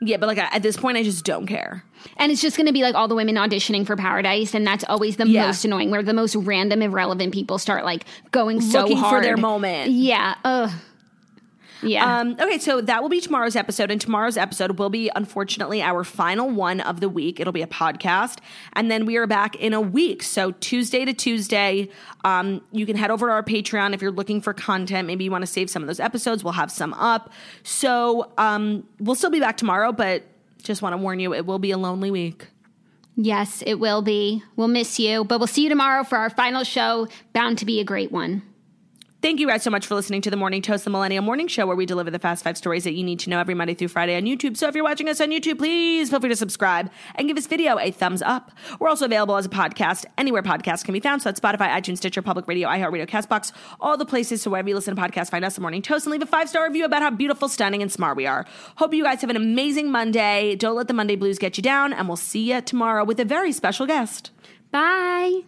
Yeah, 0.00 0.16
but 0.16 0.26
like 0.26 0.38
at 0.38 0.62
this 0.62 0.76
point 0.76 0.96
I 0.96 1.04
just 1.04 1.24
don't 1.24 1.46
care. 1.46 1.84
And 2.16 2.32
it's 2.32 2.42
just 2.42 2.56
going 2.56 2.66
to 2.66 2.72
be 2.72 2.82
like 2.82 2.96
all 2.96 3.06
the 3.06 3.14
women 3.14 3.36
auditioning 3.36 3.86
for 3.86 3.94
Paradise, 3.94 4.54
and 4.54 4.66
that's 4.66 4.82
always 4.88 5.16
the 5.16 5.28
Yeah. 5.28 5.46
most 5.46 5.64
annoying, 5.64 5.92
where 5.92 6.02
the 6.02 6.12
most 6.12 6.34
random, 6.34 6.82
irrelevant 6.82 7.32
people 7.32 7.58
start 7.58 7.84
like 7.84 8.04
going 8.32 8.60
so 8.60 8.80
Looking 8.80 8.98
for 8.98 9.20
their 9.22 9.36
moment. 9.36 9.92
Yeah. 9.92 10.34
Ugh. 10.44 10.70
Yeah. 11.82 12.20
Um, 12.20 12.36
okay, 12.40 12.58
so 12.58 12.80
that 12.80 13.02
will 13.02 13.08
be 13.08 13.20
tomorrow's 13.20 13.56
episode, 13.56 13.90
and 13.90 14.00
tomorrow's 14.00 14.36
episode 14.36 14.78
will 14.78 14.90
be 14.90 15.10
unfortunately 15.16 15.82
our 15.82 16.04
final 16.04 16.48
one 16.48 16.80
of 16.80 17.00
the 17.00 17.08
week. 17.08 17.40
It'll 17.40 17.52
be 17.52 17.62
a 17.62 17.66
podcast, 17.66 18.38
and 18.74 18.90
then 18.90 19.04
we 19.04 19.16
are 19.16 19.26
back 19.26 19.56
in 19.56 19.72
a 19.72 19.80
week. 19.80 20.22
So 20.22 20.52
Tuesday 20.52 21.04
to 21.04 21.12
Tuesday, 21.12 21.88
um, 22.24 22.62
you 22.70 22.86
can 22.86 22.96
head 22.96 23.10
over 23.10 23.26
to 23.26 23.32
our 23.32 23.42
Patreon 23.42 23.94
if 23.94 24.00
you're 24.02 24.12
looking 24.12 24.40
for 24.40 24.54
content. 24.54 25.06
Maybe 25.06 25.24
you 25.24 25.30
want 25.30 25.42
to 25.42 25.50
save 25.50 25.68
some 25.70 25.82
of 25.82 25.88
those 25.88 26.00
episodes. 26.00 26.44
We'll 26.44 26.52
have 26.52 26.70
some 26.70 26.94
up. 26.94 27.32
So 27.64 28.30
um, 28.38 28.86
we'll 29.00 29.16
still 29.16 29.30
be 29.30 29.40
back 29.40 29.56
tomorrow, 29.56 29.92
but 29.92 30.22
just 30.62 30.82
want 30.82 30.92
to 30.92 30.96
warn 30.98 31.18
you, 31.18 31.34
it 31.34 31.46
will 31.46 31.58
be 31.58 31.72
a 31.72 31.78
lonely 31.78 32.10
week. 32.12 32.46
yes, 33.16 33.62
it 33.66 33.74
will 33.80 34.02
be. 34.02 34.42
We'll 34.56 34.68
miss 34.68 34.98
you, 34.98 35.24
but 35.24 35.38
we'll 35.40 35.46
see 35.48 35.64
you 35.64 35.68
tomorrow 35.68 36.04
for 36.04 36.16
our 36.16 36.30
final 36.30 36.62
show. 36.64 37.08
Bound 37.32 37.58
to 37.58 37.66
be 37.66 37.80
a 37.80 37.84
great 37.84 38.12
one. 38.12 38.42
Thank 39.22 39.38
you 39.38 39.46
guys 39.46 39.62
so 39.62 39.70
much 39.70 39.86
for 39.86 39.94
listening 39.94 40.20
to 40.22 40.30
the 40.30 40.36
Morning 40.36 40.60
Toast, 40.62 40.82
the 40.82 40.90
Millennial 40.90 41.22
Morning 41.22 41.46
Show, 41.46 41.64
where 41.64 41.76
we 41.76 41.86
deliver 41.86 42.10
the 42.10 42.18
fast 42.18 42.42
five 42.42 42.58
stories 42.58 42.82
that 42.82 42.94
you 42.94 43.04
need 43.04 43.20
to 43.20 43.30
know 43.30 43.38
every 43.38 43.54
Monday 43.54 43.72
through 43.72 43.86
Friday 43.86 44.16
on 44.16 44.24
YouTube. 44.24 44.56
So 44.56 44.66
if 44.66 44.74
you're 44.74 44.82
watching 44.82 45.08
us 45.08 45.20
on 45.20 45.28
YouTube, 45.28 45.58
please 45.58 46.10
feel 46.10 46.18
free 46.18 46.28
to 46.28 46.34
subscribe 46.34 46.90
and 47.14 47.28
give 47.28 47.36
this 47.36 47.46
video 47.46 47.78
a 47.78 47.92
thumbs 47.92 48.20
up. 48.20 48.50
We're 48.80 48.88
also 48.88 49.04
available 49.04 49.36
as 49.36 49.46
a 49.46 49.48
podcast 49.48 50.06
anywhere 50.18 50.42
podcasts 50.42 50.84
can 50.84 50.92
be 50.92 50.98
found. 50.98 51.22
So 51.22 51.28
that's 51.28 51.38
Spotify, 51.38 51.70
iTunes, 51.70 51.98
Stitcher, 51.98 52.20
Public 52.20 52.48
Radio, 52.48 52.68
iHeartRadio, 52.68 53.06
Castbox, 53.06 53.52
all 53.80 53.96
the 53.96 54.04
places. 54.04 54.42
So 54.42 54.50
wherever 54.50 54.68
you 54.68 54.74
listen 54.74 54.96
to 54.96 55.00
podcasts, 55.00 55.30
find 55.30 55.44
us 55.44 55.54
the 55.54 55.60
Morning 55.60 55.82
Toast 55.82 56.04
and 56.04 56.10
leave 56.10 56.22
a 56.22 56.26
five 56.26 56.48
star 56.48 56.64
review 56.64 56.84
about 56.84 57.02
how 57.02 57.10
beautiful, 57.10 57.48
stunning, 57.48 57.80
and 57.80 57.92
smart 57.92 58.16
we 58.16 58.26
are. 58.26 58.44
Hope 58.74 58.92
you 58.92 59.04
guys 59.04 59.20
have 59.20 59.30
an 59.30 59.36
amazing 59.36 59.88
Monday. 59.92 60.56
Don't 60.56 60.74
let 60.74 60.88
the 60.88 60.94
Monday 60.94 61.14
blues 61.14 61.38
get 61.38 61.56
you 61.56 61.62
down, 61.62 61.92
and 61.92 62.08
we'll 62.08 62.16
see 62.16 62.52
you 62.52 62.60
tomorrow 62.60 63.04
with 63.04 63.20
a 63.20 63.24
very 63.24 63.52
special 63.52 63.86
guest. 63.86 64.32
Bye. 64.72 65.42